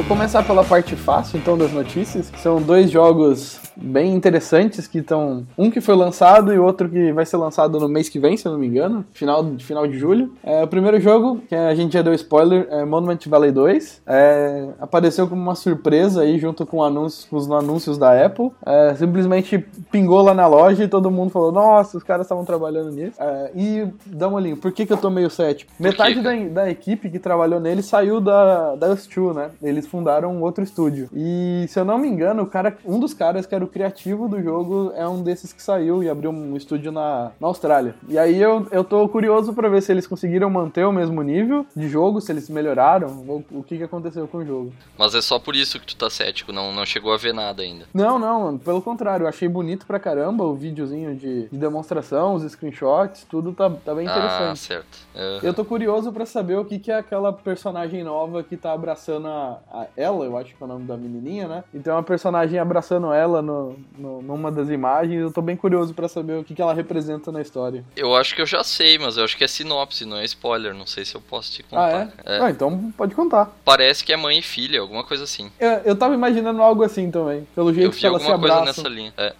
Vou 0.00 0.08
começar 0.08 0.42
pela 0.42 0.64
parte 0.64 0.96
fácil, 0.96 1.38
então, 1.38 1.58
das 1.58 1.72
notícias, 1.72 2.30
que 2.30 2.40
são 2.40 2.60
dois 2.60 2.90
jogos 2.90 3.59
bem 3.76 4.14
interessantes 4.14 4.86
que 4.86 4.98
estão. 4.98 5.46
Um 5.56 5.70
que 5.70 5.80
foi 5.80 5.94
lançado 5.94 6.52
e 6.52 6.58
outro 6.58 6.88
que 6.88 7.12
vai 7.12 7.26
ser 7.26 7.36
lançado 7.36 7.78
no 7.78 7.88
mês 7.88 8.08
que 8.08 8.18
vem, 8.18 8.36
se 8.36 8.46
eu 8.46 8.52
não 8.52 8.58
me 8.58 8.66
engano, 8.66 9.04
final, 9.12 9.44
final 9.58 9.86
de 9.86 9.98
julho. 9.98 10.32
É, 10.42 10.62
o 10.62 10.68
primeiro 10.68 11.00
jogo, 11.00 11.40
que 11.48 11.54
a 11.54 11.74
gente 11.74 11.92
já 11.92 12.02
deu 12.02 12.14
spoiler, 12.14 12.66
é 12.70 12.84
Monument 12.84 13.18
Valley 13.26 13.52
2. 13.52 14.02
É, 14.06 14.68
apareceu 14.80 15.28
como 15.28 15.40
uma 15.40 15.54
surpresa 15.54 16.22
aí 16.22 16.38
junto 16.38 16.66
com, 16.66 16.82
anúncios, 16.82 17.24
com 17.24 17.36
os 17.36 17.50
anúncios 17.50 17.98
da 17.98 18.24
Apple. 18.24 18.50
É, 18.64 18.94
simplesmente 18.94 19.58
pingou 19.90 20.22
lá 20.22 20.34
na 20.34 20.46
loja 20.46 20.84
e 20.84 20.88
todo 20.88 21.10
mundo 21.10 21.30
falou: 21.30 21.52
Nossa, 21.52 21.96
os 21.96 22.02
caras 22.02 22.26
estavam 22.26 22.44
trabalhando 22.44 22.90
nisso. 22.90 23.20
É, 23.20 23.50
e 23.54 23.88
dá 24.06 24.28
uma 24.28 24.36
olhinho, 24.36 24.56
por 24.56 24.72
que, 24.72 24.86
que 24.86 24.92
eu 24.92 24.96
tô 24.96 25.10
meio 25.10 25.30
cético? 25.30 25.72
Metade 25.78 26.20
da, 26.20 26.34
da 26.34 26.70
equipe 26.70 27.10
que 27.10 27.18
trabalhou 27.18 27.60
nele 27.60 27.82
saiu 27.82 28.20
da, 28.20 28.74
da 28.76 28.94
Us2, 28.94 29.34
né? 29.34 29.50
Eles 29.62 29.86
fundaram 29.86 30.32
um 30.32 30.42
outro 30.42 30.64
estúdio. 30.64 31.08
E 31.14 31.66
se 31.68 31.78
eu 31.78 31.84
não 31.84 31.98
me 31.98 32.08
engano, 32.08 32.42
o 32.42 32.46
cara, 32.46 32.76
um 32.84 32.98
dos 32.98 33.14
caras 33.14 33.46
que 33.46 33.54
era 33.54 33.59
o 33.64 33.68
criativo 33.68 34.28
do 34.28 34.42
jogo 34.42 34.92
é 34.94 35.06
um 35.06 35.22
desses 35.22 35.52
que 35.52 35.62
saiu 35.62 36.02
e 36.02 36.08
abriu 36.08 36.30
um 36.30 36.56
estúdio 36.56 36.92
na, 36.92 37.32
na 37.40 37.46
Austrália. 37.46 37.94
E 38.08 38.18
aí 38.18 38.40
eu, 38.40 38.66
eu 38.70 38.84
tô 38.84 39.08
curioso 39.08 39.52
para 39.52 39.68
ver 39.68 39.82
se 39.82 39.92
eles 39.92 40.06
conseguiram 40.06 40.50
manter 40.50 40.84
o 40.84 40.92
mesmo 40.92 41.22
nível 41.22 41.66
de 41.74 41.88
jogo, 41.88 42.20
se 42.20 42.32
eles 42.32 42.48
melhoraram, 42.48 43.24
ou, 43.26 43.44
o 43.50 43.62
que, 43.62 43.78
que 43.78 43.84
aconteceu 43.84 44.26
com 44.26 44.38
o 44.38 44.44
jogo. 44.44 44.72
Mas 44.98 45.14
é 45.14 45.20
só 45.20 45.38
por 45.38 45.56
isso 45.56 45.78
que 45.78 45.86
tu 45.86 45.96
tá 45.96 46.10
cético, 46.10 46.52
não, 46.52 46.72
não 46.72 46.84
chegou 46.84 47.12
a 47.12 47.16
ver 47.16 47.32
nada 47.32 47.62
ainda. 47.62 47.86
Não, 47.92 48.18
não, 48.18 48.58
pelo 48.58 48.82
contrário, 48.82 49.24
eu 49.24 49.28
achei 49.28 49.48
bonito 49.48 49.86
pra 49.86 49.98
caramba 49.98 50.44
o 50.44 50.54
videozinho 50.54 51.14
de, 51.14 51.48
de 51.48 51.58
demonstração, 51.58 52.34
os 52.34 52.42
screenshots, 52.50 53.24
tudo 53.28 53.52
tá, 53.52 53.70
tá 53.70 53.94
bem 53.94 54.04
interessante. 54.04 54.50
Ah, 54.50 54.56
certo. 54.56 54.98
Uhum. 55.14 55.38
Eu 55.42 55.54
tô 55.54 55.64
curioso 55.64 56.12
para 56.12 56.26
saber 56.26 56.58
o 56.58 56.64
que, 56.64 56.78
que 56.78 56.90
é 56.90 56.98
aquela 56.98 57.32
personagem 57.32 58.02
nova 58.04 58.42
que 58.42 58.56
tá 58.56 58.72
abraçando 58.72 59.28
a, 59.28 59.58
a 59.70 59.86
ela, 59.96 60.24
eu 60.24 60.36
acho 60.36 60.54
que 60.54 60.62
é 60.62 60.64
o 60.64 60.68
nome 60.68 60.84
da 60.84 60.96
menininha, 60.96 61.48
né? 61.48 61.64
Então 61.74 61.94
uma 61.94 62.02
personagem 62.02 62.58
abraçando 62.58 63.12
ela 63.12 63.42
no, 63.50 63.76
no, 63.98 64.22
numa 64.22 64.50
das 64.50 64.68
imagens. 64.68 65.20
Eu 65.20 65.32
tô 65.32 65.42
bem 65.42 65.56
curioso 65.56 65.92
para 65.92 66.08
saber 66.08 66.38
o 66.38 66.44
que, 66.44 66.54
que 66.54 66.62
ela 66.62 66.72
representa 66.72 67.32
na 67.32 67.40
história. 67.42 67.84
Eu 67.96 68.14
acho 68.14 68.34
que 68.34 68.42
eu 68.42 68.46
já 68.46 68.62
sei, 68.62 68.98
mas 68.98 69.16
eu 69.16 69.24
acho 69.24 69.36
que 69.36 69.44
é 69.44 69.48
sinopse, 69.48 70.04
não 70.04 70.16
é 70.16 70.24
spoiler. 70.24 70.74
Não 70.74 70.86
sei 70.86 71.04
se 71.04 71.14
eu 71.14 71.20
posso 71.20 71.52
te 71.52 71.62
contar. 71.62 72.12
Ah, 72.26 72.32
é? 72.32 72.36
é. 72.36 72.40
Ah, 72.42 72.50
então 72.50 72.92
pode 72.96 73.14
contar. 73.14 73.50
Parece 73.64 74.04
que 74.04 74.12
é 74.12 74.16
mãe 74.16 74.38
e 74.38 74.42
filha, 74.42 74.80
alguma 74.80 75.04
coisa 75.04 75.24
assim. 75.24 75.50
Eu, 75.58 75.70
eu 75.84 75.96
tava 75.96 76.14
imaginando 76.14 76.62
algo 76.62 76.82
assim 76.82 77.10
também, 77.10 77.46
pelo 77.54 77.72
jeito 77.72 77.88
eu 77.88 77.98
que 77.98 78.06
ela 78.06 78.20
se 78.20 78.30
abraça. 78.30 78.64
coisa 78.64 78.64
nessa 78.64 78.88
linha. 78.88 79.12
É, 79.16 79.34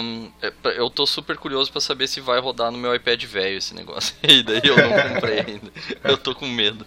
um, 0.00 0.28
eu 0.76 0.88
tô 0.88 1.06
super 1.06 1.36
curioso 1.36 1.70
para 1.70 1.80
saber 1.80 2.06
se 2.06 2.20
vai 2.20 2.38
rodar 2.40 2.70
no 2.70 2.78
meu 2.78 2.94
iPad 2.94 3.22
velho 3.24 3.58
esse 3.58 3.74
negócio. 3.74 4.14
E 4.26 4.42
daí 4.42 4.60
eu 4.64 4.76
não 4.76 5.14
comprei 5.14 5.38
ainda. 5.38 5.72
Eu 6.04 6.18
tô 6.18 6.34
com 6.34 6.46
medo. 6.46 6.84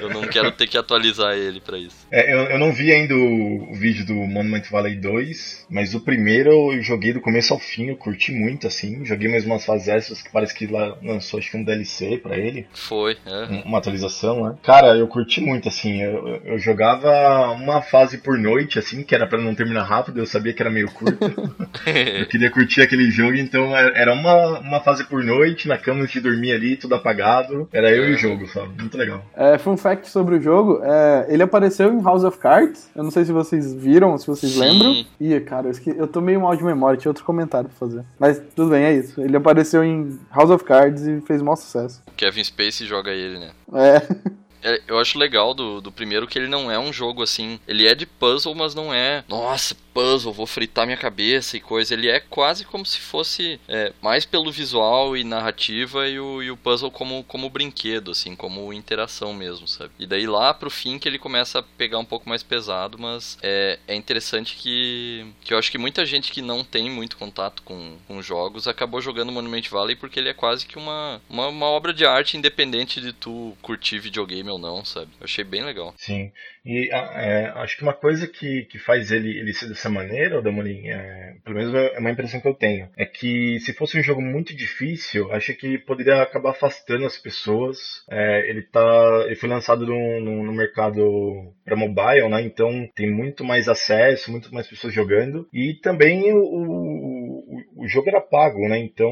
Eu 0.00 0.10
não 0.10 0.22
quero 0.22 0.50
ter 0.52 0.66
que 0.66 0.76
atualizar 0.76 1.34
ele 1.34 1.60
para 1.60 1.78
isso. 1.78 1.96
É, 2.10 2.32
eu, 2.32 2.38
eu 2.44 2.58
não 2.58 2.72
vi 2.72 2.92
ainda 2.92 3.14
o, 3.14 3.70
o, 3.70 3.74
vídeo 3.74 4.04
do 4.04 4.14
Monument 4.14 4.62
Valley 4.70 4.96
2, 4.96 5.66
mas 5.70 5.94
o 5.94 6.00
primeiro 6.00 6.72
eu 6.72 6.82
joguei 6.82 7.12
do 7.12 7.20
começo 7.20 7.52
ao 7.52 7.58
fim, 7.58 7.88
eu 7.88 7.96
curti 7.96 8.32
muito, 8.32 8.66
assim. 8.66 9.04
Joguei 9.04 9.30
mais 9.30 9.44
umas 9.44 9.64
fases 9.64 9.88
extras 9.88 10.22
que 10.22 10.30
parece 10.30 10.54
que 10.54 10.66
lá 10.66 10.96
lançou 11.02 11.38
acho 11.38 11.50
que 11.50 11.56
um 11.56 11.64
DLC 11.64 12.18
para 12.18 12.36
ele. 12.36 12.66
Foi, 12.72 13.16
é. 13.26 13.62
Uma 13.64 13.78
atualização, 13.78 14.44
né? 14.44 14.56
Cara, 14.62 14.96
eu 14.96 15.06
curti 15.08 15.40
muito, 15.40 15.68
assim. 15.68 16.02
Eu, 16.02 16.40
eu 16.44 16.58
jogava 16.58 17.50
uma 17.52 17.80
fase 17.80 18.18
por 18.18 18.38
noite, 18.38 18.78
assim, 18.78 19.02
que 19.02 19.14
era 19.14 19.26
para 19.26 19.40
não 19.40 19.54
terminar 19.54 19.84
rápido, 19.84 20.18
eu 20.18 20.26
sabia 20.26 20.52
que 20.52 20.62
era 20.62 20.70
meio 20.70 20.90
curto. 20.90 21.18
eu 21.86 22.26
queria 22.26 22.50
curtir 22.50 22.82
aquele 22.82 23.10
jogo, 23.10 23.36
então 23.36 23.76
é, 23.76 23.92
era 23.94 24.12
uma, 24.12 24.58
uma 24.60 24.80
fase 24.80 25.04
por 25.04 25.22
noite, 25.22 25.68
na 25.68 25.78
cama 25.78 26.02
antes 26.02 26.12
de 26.12 26.20
dormir 26.20 26.52
ali, 26.52 26.76
tudo 26.76 26.94
apagado. 26.94 27.68
Era 27.72 27.90
eu 27.90 28.04
é. 28.04 28.10
e 28.10 28.14
o 28.14 28.18
jogo, 28.18 28.46
sabe? 28.48 28.68
Muito 28.80 28.96
legal. 28.96 29.24
É, 29.36 29.56
foi 29.58 29.72
um 29.72 29.76
fact 29.78 30.08
sobre 30.08 30.36
o 30.36 30.40
jogo, 30.40 30.80
é, 30.82 31.26
ele 31.28 31.42
apareceu 31.42 31.92
em 31.92 32.02
House 32.02 32.24
of 32.24 32.38
Cards. 32.38 32.90
Eu 32.94 33.02
não 33.02 33.10
sei 33.10 33.24
se 33.24 33.32
vocês 33.32 33.72
viram, 33.72 34.18
se 34.18 34.26
vocês 34.26 34.52
Sim. 34.52 34.60
lembram. 34.60 35.06
Ih, 35.20 35.40
cara, 35.40 35.68
eu, 35.68 35.70
esque... 35.70 35.94
eu 35.96 36.06
tô 36.06 36.20
meio 36.20 36.40
mal 36.40 36.54
de 36.54 36.62
memória, 36.62 36.98
tinha 36.98 37.10
outro 37.10 37.24
comentário 37.24 37.70
pra 37.70 37.78
fazer. 37.78 38.04
Mas 38.18 38.42
tudo 38.54 38.70
bem, 38.70 38.84
é 38.84 38.92
isso. 38.92 39.20
Ele 39.20 39.36
apareceu 39.36 39.82
em 39.82 40.18
House 40.34 40.50
of 40.50 40.64
Cards 40.64 41.06
e 41.06 41.20
fez 41.22 41.40
maior 41.40 41.56
sucesso. 41.56 42.02
Kevin 42.16 42.44
Spacey 42.44 42.86
joga 42.86 43.10
ele, 43.10 43.38
né? 43.38 43.50
É. 43.72 44.38
É, 44.62 44.80
eu 44.88 44.98
acho 44.98 45.18
legal 45.18 45.54
do, 45.54 45.80
do 45.80 45.92
primeiro 45.92 46.26
que 46.26 46.38
ele 46.38 46.48
não 46.48 46.70
é 46.70 46.78
um 46.78 46.92
jogo 46.92 47.22
assim. 47.22 47.60
Ele 47.66 47.86
é 47.86 47.94
de 47.94 48.06
puzzle, 48.06 48.54
mas 48.54 48.74
não 48.74 48.92
é. 48.92 49.24
Nossa, 49.28 49.74
puzzle, 49.98 50.32
vou 50.32 50.46
fritar 50.46 50.86
minha 50.86 50.96
cabeça 50.96 51.56
e 51.56 51.60
coisa. 51.60 51.92
Ele 51.92 52.08
é 52.08 52.20
quase 52.20 52.64
como 52.64 52.86
se 52.86 53.00
fosse 53.00 53.60
é, 53.66 53.92
mais 54.00 54.24
pelo 54.24 54.52
visual 54.52 55.16
e 55.16 55.24
narrativa 55.24 56.08
e 56.08 56.20
o, 56.20 56.40
e 56.40 56.52
o 56.52 56.56
puzzle 56.56 56.90
como, 56.90 57.24
como 57.24 57.50
brinquedo, 57.50 58.12
assim, 58.12 58.36
como 58.36 58.72
interação 58.72 59.34
mesmo, 59.34 59.66
sabe? 59.66 59.90
E 59.98 60.06
daí 60.06 60.24
lá 60.24 60.54
pro 60.54 60.70
fim 60.70 61.00
que 61.00 61.08
ele 61.08 61.18
começa 61.18 61.58
a 61.58 61.62
pegar 61.62 61.98
um 61.98 62.04
pouco 62.04 62.28
mais 62.28 62.44
pesado, 62.44 62.96
mas 62.96 63.36
é, 63.42 63.80
é 63.88 63.94
interessante 63.96 64.54
que, 64.54 65.26
que 65.40 65.52
eu 65.52 65.58
acho 65.58 65.70
que 65.70 65.78
muita 65.78 66.06
gente 66.06 66.30
que 66.30 66.40
não 66.40 66.62
tem 66.62 66.88
muito 66.88 67.16
contato 67.16 67.62
com, 67.64 67.96
com 68.06 68.22
jogos 68.22 68.68
acabou 68.68 69.00
jogando 69.00 69.32
Monument 69.32 69.68
Valley 69.68 69.96
porque 69.96 70.20
ele 70.20 70.28
é 70.28 70.34
quase 70.34 70.64
que 70.64 70.78
uma, 70.78 71.20
uma, 71.28 71.48
uma 71.48 71.66
obra 71.66 71.92
de 71.92 72.06
arte 72.06 72.36
independente 72.36 73.00
de 73.00 73.12
tu 73.12 73.56
curtir 73.60 73.98
videogame 73.98 74.48
ou 74.48 74.58
não, 74.58 74.84
sabe? 74.84 75.10
Eu 75.18 75.24
achei 75.24 75.42
bem 75.42 75.64
legal. 75.64 75.92
Sim. 75.96 76.30
E 76.68 76.90
ah, 76.92 77.12
é, 77.16 77.46
acho 77.62 77.78
que 77.78 77.82
uma 77.82 77.94
coisa 77.94 78.28
que, 78.28 78.66
que 78.66 78.78
faz 78.78 79.10
ele, 79.10 79.38
ele 79.38 79.54
ser 79.54 79.68
dessa 79.68 79.88
maneira, 79.88 80.38
o 80.38 80.42
Damolim, 80.42 80.86
é, 80.88 81.36
pelo 81.42 81.56
menos 81.56 81.74
é 81.74 81.98
uma 81.98 82.10
impressão 82.10 82.42
que 82.42 82.46
eu 82.46 82.52
tenho, 82.52 82.90
é 82.94 83.06
que 83.06 83.58
se 83.60 83.72
fosse 83.72 83.98
um 83.98 84.02
jogo 84.02 84.20
muito 84.20 84.54
difícil, 84.54 85.32
acho 85.32 85.54
que 85.54 85.78
poderia 85.78 86.20
acabar 86.20 86.50
afastando 86.50 87.06
as 87.06 87.16
pessoas. 87.16 88.04
É, 88.10 88.50
ele 88.50 88.60
tá, 88.60 89.22
ele 89.24 89.36
foi 89.36 89.48
lançado 89.48 89.86
no, 89.86 90.20
no, 90.20 90.44
no 90.44 90.52
mercado 90.52 91.54
para 91.64 91.74
mobile, 91.74 92.28
né? 92.28 92.42
Então 92.42 92.86
tem 92.94 93.10
muito 93.10 93.42
mais 93.42 93.66
acesso, 93.66 94.30
muito 94.30 94.52
mais 94.52 94.66
pessoas 94.66 94.92
jogando 94.92 95.48
e 95.50 95.72
também 95.80 96.34
o, 96.34 96.38
o, 96.38 97.27
o 97.76 97.86
jogo 97.88 98.08
era 98.08 98.20
pago, 98.20 98.68
né? 98.68 98.78
Então 98.78 99.10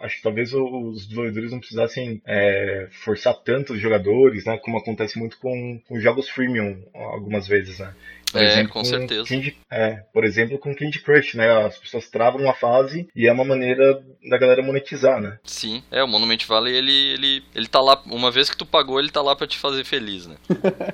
acho 0.00 0.16
que 0.16 0.22
talvez 0.22 0.52
os 0.52 1.06
desenvolvedores 1.06 1.52
não 1.52 1.58
precisassem 1.58 2.20
é, 2.26 2.88
forçar 2.90 3.34
tanto 3.34 3.72
os 3.72 3.80
jogadores, 3.80 4.44
né? 4.44 4.58
Como 4.58 4.78
acontece 4.78 5.18
muito 5.18 5.38
com, 5.38 5.80
com 5.86 6.00
jogos 6.00 6.28
freemium 6.28 6.82
algumas 6.94 7.46
vezes, 7.46 7.78
né? 7.78 7.94
Por 8.30 8.40
é, 8.40 8.46
exemplo, 8.46 8.72
com, 8.72 8.78
com 8.80 8.84
certeza. 8.84 9.28
Candy, 9.28 9.56
é, 9.70 10.02
por 10.12 10.24
exemplo, 10.24 10.58
com 10.58 10.74
Candy 10.74 11.00
Crush, 11.00 11.34
né? 11.34 11.66
As 11.66 11.78
pessoas 11.78 12.08
travam 12.08 12.40
uma 12.40 12.54
fase 12.54 13.08
e 13.14 13.26
é 13.26 13.32
uma 13.32 13.44
maneira 13.44 14.02
da 14.28 14.38
galera 14.38 14.62
monetizar, 14.62 15.20
né? 15.20 15.38
Sim, 15.44 15.82
é, 15.90 16.02
o 16.02 16.08
Monument 16.08 16.46
Valley, 16.46 16.74
ele, 16.74 17.12
ele, 17.14 17.42
ele 17.54 17.66
tá 17.66 17.80
lá, 17.80 18.00
uma 18.06 18.30
vez 18.30 18.48
que 18.48 18.56
tu 18.56 18.64
pagou, 18.64 19.00
ele 19.00 19.10
tá 19.10 19.20
lá 19.20 19.34
pra 19.34 19.46
te 19.46 19.58
fazer 19.58 19.84
feliz, 19.84 20.26
né? 20.26 20.36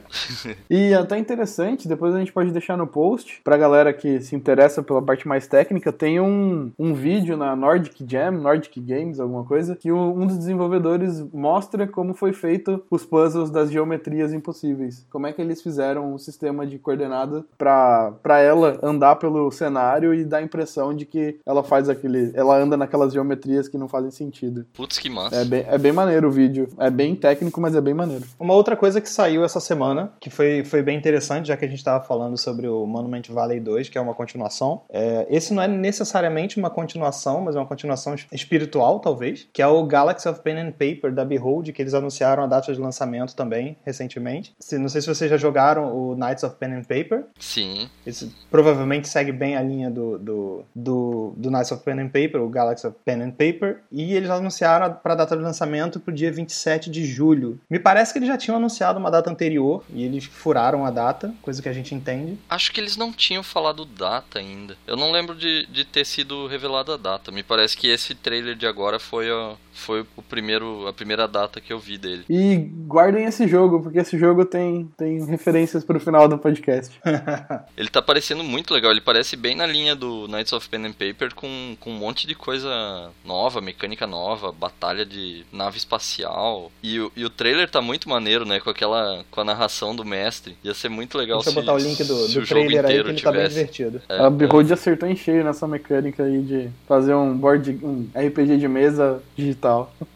e 0.70 0.94
até 0.94 1.18
interessante, 1.18 1.88
depois 1.88 2.14
a 2.14 2.18
gente 2.18 2.32
pode 2.32 2.50
deixar 2.50 2.76
no 2.76 2.86
post, 2.86 3.40
pra 3.44 3.56
galera 3.56 3.92
que 3.92 4.20
se 4.20 4.34
interessa 4.34 4.82
pela 4.82 5.02
parte 5.02 5.28
mais 5.28 5.46
técnica, 5.46 5.92
tem 5.92 6.20
um, 6.20 6.72
um 6.78 6.94
vídeo 6.94 7.36
na 7.36 7.54
Nordic 7.54 8.04
Jam, 8.08 8.32
Nordic 8.32 8.80
Games, 8.80 9.20
alguma 9.20 9.44
coisa, 9.44 9.76
que 9.76 9.92
um 9.92 10.26
dos 10.26 10.38
desenvolvedores 10.38 11.20
mostra 11.32 11.86
como 11.86 12.14
foi 12.14 12.32
feito 12.32 12.82
os 12.90 13.04
puzzles 13.04 13.50
das 13.50 13.70
geometrias 13.70 14.32
impossíveis. 14.32 15.06
Como 15.10 15.26
é 15.26 15.32
que 15.32 15.42
eles 15.42 15.62
fizeram 15.62 16.14
o 16.14 16.18
sistema 16.18 16.66
de 16.66 16.78
coordenadas 16.78 17.25
nada 17.26 17.44
para 17.58 18.40
ela 18.40 18.78
andar 18.82 19.16
pelo 19.16 19.50
cenário 19.50 20.14
e 20.14 20.24
dar 20.24 20.38
a 20.38 20.42
impressão 20.42 20.94
de 20.94 21.04
que 21.04 21.38
ela 21.44 21.62
faz 21.62 21.88
aquele. 21.88 22.30
Ela 22.34 22.56
anda 22.56 22.76
naquelas 22.76 23.12
geometrias 23.12 23.68
que 23.68 23.76
não 23.76 23.88
fazem 23.88 24.10
sentido. 24.10 24.66
Putz, 24.72 24.98
que 24.98 25.10
massa. 25.10 25.36
É 25.36 25.44
bem, 25.44 25.64
é 25.66 25.78
bem 25.78 25.92
maneiro 25.92 26.28
o 26.28 26.30
vídeo. 26.30 26.68
É 26.78 26.90
bem 26.90 27.14
técnico, 27.14 27.60
mas 27.60 27.74
é 27.74 27.80
bem 27.80 27.94
maneiro. 27.94 28.24
Uma 28.38 28.54
outra 28.54 28.76
coisa 28.76 29.00
que 29.00 29.08
saiu 29.08 29.44
essa 29.44 29.60
semana, 29.60 30.12
que 30.20 30.30
foi, 30.30 30.64
foi 30.64 30.82
bem 30.82 30.96
interessante, 30.96 31.48
já 31.48 31.56
que 31.56 31.64
a 31.64 31.68
gente 31.68 31.78
estava 31.78 32.02
falando 32.04 32.36
sobre 32.36 32.68
o 32.68 32.86
Monument 32.86 33.22
Valley 33.28 33.60
2, 33.60 33.88
que 33.88 33.98
é 33.98 34.00
uma 34.00 34.14
continuação. 34.14 34.82
É, 34.88 35.26
esse 35.30 35.52
não 35.52 35.62
é 35.62 35.68
necessariamente 35.68 36.58
uma 36.58 36.70
continuação, 36.70 37.40
mas 37.40 37.56
é 37.56 37.58
uma 37.58 37.66
continuação 37.66 38.14
espiritual, 38.32 39.00
talvez, 39.00 39.48
que 39.52 39.62
é 39.62 39.66
o 39.66 39.84
Galaxy 39.84 40.28
of 40.28 40.40
Pen 40.40 40.58
and 40.58 40.72
Paper 40.72 41.12
da 41.12 41.24
Behold, 41.24 41.72
que 41.72 41.82
eles 41.82 41.94
anunciaram 41.94 42.44
a 42.44 42.46
data 42.46 42.72
de 42.72 42.80
lançamento 42.80 43.34
também 43.34 43.76
recentemente. 43.84 44.54
Se, 44.58 44.78
não 44.78 44.88
sei 44.88 45.00
se 45.00 45.08
vocês 45.08 45.30
já 45.30 45.36
jogaram 45.36 45.96
o 45.96 46.14
Knights 46.14 46.44
of 46.44 46.56
Pen 46.56 46.74
and 46.74 46.82
Paper 46.82 47.15
Paper. 47.16 47.24
Sim. 47.38 47.88
Esse 48.06 48.32
provavelmente 48.50 49.08
segue 49.08 49.32
bem 49.32 49.56
a 49.56 49.62
linha 49.62 49.90
do, 49.90 50.18
do, 50.18 50.64
do, 50.74 51.34
do 51.36 51.50
Knights 51.50 51.72
of 51.72 51.82
Pen 51.82 52.00
and 52.00 52.08
Paper, 52.08 52.42
o 52.42 52.48
Galaxy 52.48 52.86
of 52.86 52.96
Pen 53.04 53.22
and 53.22 53.30
Paper. 53.32 53.80
E 53.90 54.14
eles 54.14 54.30
anunciaram 54.30 54.92
para 54.94 55.14
a 55.14 55.16
data 55.16 55.36
de 55.36 55.42
lançamento 55.42 55.98
para 56.00 56.12
o 56.12 56.14
dia 56.14 56.30
27 56.30 56.90
de 56.90 57.04
julho. 57.04 57.58
Me 57.68 57.78
parece 57.78 58.12
que 58.12 58.18
eles 58.18 58.28
já 58.28 58.36
tinham 58.36 58.56
anunciado 58.56 58.98
uma 58.98 59.10
data 59.10 59.30
anterior 59.30 59.82
e 59.90 60.04
eles 60.04 60.24
furaram 60.24 60.84
a 60.84 60.90
data, 60.90 61.34
coisa 61.42 61.62
que 61.62 61.68
a 61.68 61.72
gente 61.72 61.94
entende. 61.94 62.38
Acho 62.48 62.72
que 62.72 62.80
eles 62.80 62.96
não 62.96 63.12
tinham 63.12 63.42
falado 63.42 63.84
data 63.84 64.38
ainda. 64.38 64.76
Eu 64.86 64.96
não 64.96 65.10
lembro 65.10 65.34
de, 65.34 65.66
de 65.66 65.84
ter 65.84 66.04
sido 66.04 66.46
revelada 66.46 66.94
a 66.94 66.96
data. 66.96 67.30
Me 67.30 67.42
parece 67.42 67.76
que 67.76 67.88
esse 67.88 68.14
trailer 68.14 68.54
de 68.54 68.66
agora 68.66 68.98
foi, 68.98 69.30
ó, 69.30 69.56
foi 69.76 70.04
o 70.16 70.22
primeiro, 70.22 70.86
a 70.86 70.92
primeira 70.92 71.28
data 71.28 71.60
que 71.60 71.72
eu 71.72 71.78
vi 71.78 71.98
dele. 71.98 72.24
E 72.28 72.56
guardem 72.56 73.24
esse 73.24 73.46
jogo, 73.46 73.82
porque 73.82 73.98
esse 73.98 74.18
jogo 74.18 74.44
tem, 74.44 74.88
tem 74.96 75.24
referências 75.26 75.84
pro 75.84 76.00
final 76.00 76.26
do 76.28 76.38
podcast. 76.38 76.98
ele 77.76 77.88
tá 77.88 78.00
parecendo 78.00 78.42
muito 78.42 78.72
legal, 78.72 78.90
ele 78.90 79.00
parece 79.00 79.36
bem 79.36 79.54
na 79.54 79.66
linha 79.66 79.94
do 79.94 80.26
Knights 80.28 80.52
of 80.52 80.68
Pen 80.68 80.86
and 80.86 80.92
Paper 80.92 81.34
com, 81.34 81.76
com 81.78 81.90
um 81.90 81.98
monte 81.98 82.26
de 82.26 82.34
coisa 82.34 83.10
nova, 83.24 83.60
mecânica 83.60 84.06
nova, 84.06 84.50
batalha 84.50 85.04
de 85.04 85.44
nave 85.52 85.76
espacial. 85.76 86.72
E, 86.82 86.98
o, 86.98 87.12
e 87.14 87.24
o 87.24 87.30
trailer 87.30 87.70
tá 87.70 87.80
muito 87.80 88.08
maneiro, 88.08 88.44
né? 88.44 88.58
Com 88.60 88.70
aquela. 88.70 89.24
com 89.30 89.40
a 89.40 89.44
narração 89.44 89.94
do 89.94 90.04
mestre. 90.04 90.56
Ia 90.64 90.74
ser 90.74 90.88
muito 90.88 91.18
legal 91.18 91.38
Deixa 91.38 91.50
se, 91.50 91.56
eu 91.56 91.62
botar 91.62 91.74
o 91.74 91.78
link 91.78 92.02
do, 92.02 92.28
do 92.28 92.46
trailer 92.46 92.84
aí 92.84 92.92
inteiro 92.92 93.04
que 93.04 93.10
ele 93.10 93.18
tivesse. 93.18 93.22
tá 93.22 93.32
bem 93.32 93.48
divertido. 93.48 94.02
É, 94.08 94.18
a 94.18 94.30
Behold 94.30 94.72
acertou 94.72 95.08
em 95.08 95.16
cheio 95.16 95.44
nessa 95.44 95.66
mecânica 95.66 96.24
aí 96.24 96.40
de 96.40 96.70
fazer 96.88 97.14
um 97.14 97.36
board, 97.36 97.78
um 97.82 98.08
RPG 98.14 98.56
de 98.56 98.68
mesa 98.68 99.22
digital. 99.36 99.65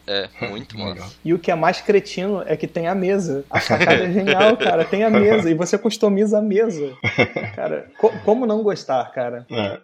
É, 0.07 0.27
é, 0.41 0.47
muito 0.47 0.77
massa. 0.77 1.15
E 1.23 1.33
o 1.33 1.39
que 1.39 1.51
é 1.51 1.55
mais 1.55 1.79
cretino 1.81 2.43
é 2.45 2.55
que 2.57 2.67
tem 2.67 2.87
a 2.87 2.95
mesa. 2.95 3.43
A 3.49 3.59
sacada 3.59 4.03
é 4.05 4.11
genial, 4.11 4.57
cara. 4.57 4.83
Tem 4.85 5.03
a 5.03 5.09
mesa. 5.09 5.49
E 5.49 5.53
você 5.53 5.77
customiza 5.77 6.39
a 6.39 6.41
mesa. 6.41 6.93
Cara, 7.55 7.87
co- 7.97 8.11
como 8.25 8.45
não 8.45 8.63
gostar, 8.63 9.03
cara? 9.11 9.45
É. 9.51 9.79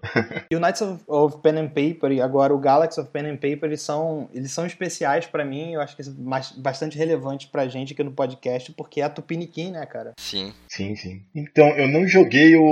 E 0.51 0.55
o 0.55 0.59
Knights 0.59 0.81
of, 0.81 1.03
of 1.07 1.37
Pen 1.41 1.57
and 1.59 1.67
Paper 1.69 2.11
e 2.11 2.21
agora 2.21 2.53
o 2.53 2.57
Galaxy 2.59 2.99
of 2.99 3.09
Pen 3.11 3.27
and 3.27 3.35
Paper, 3.37 3.65
eles 3.65 3.81
são, 3.81 4.29
eles 4.33 4.51
são 4.51 4.65
especiais 4.65 5.25
pra 5.25 5.45
mim. 5.45 5.73
Eu 5.73 5.81
acho 5.81 5.95
que 5.95 6.01
é 6.01 6.05
mais- 6.17 6.51
bastante 6.51 6.97
relevante 6.97 7.47
pra 7.47 7.67
gente 7.67 7.93
aqui 7.93 8.03
no 8.03 8.11
podcast, 8.11 8.71
porque 8.73 9.01
é 9.01 9.03
a 9.05 9.09
Tupiniquim, 9.09 9.71
né, 9.71 9.85
cara? 9.85 10.13
Sim. 10.19 10.53
Sim, 10.67 10.95
sim. 10.95 11.21
Então, 11.35 11.67
eu 11.69 11.87
não 11.87 12.07
joguei 12.07 12.55
o, 12.55 12.63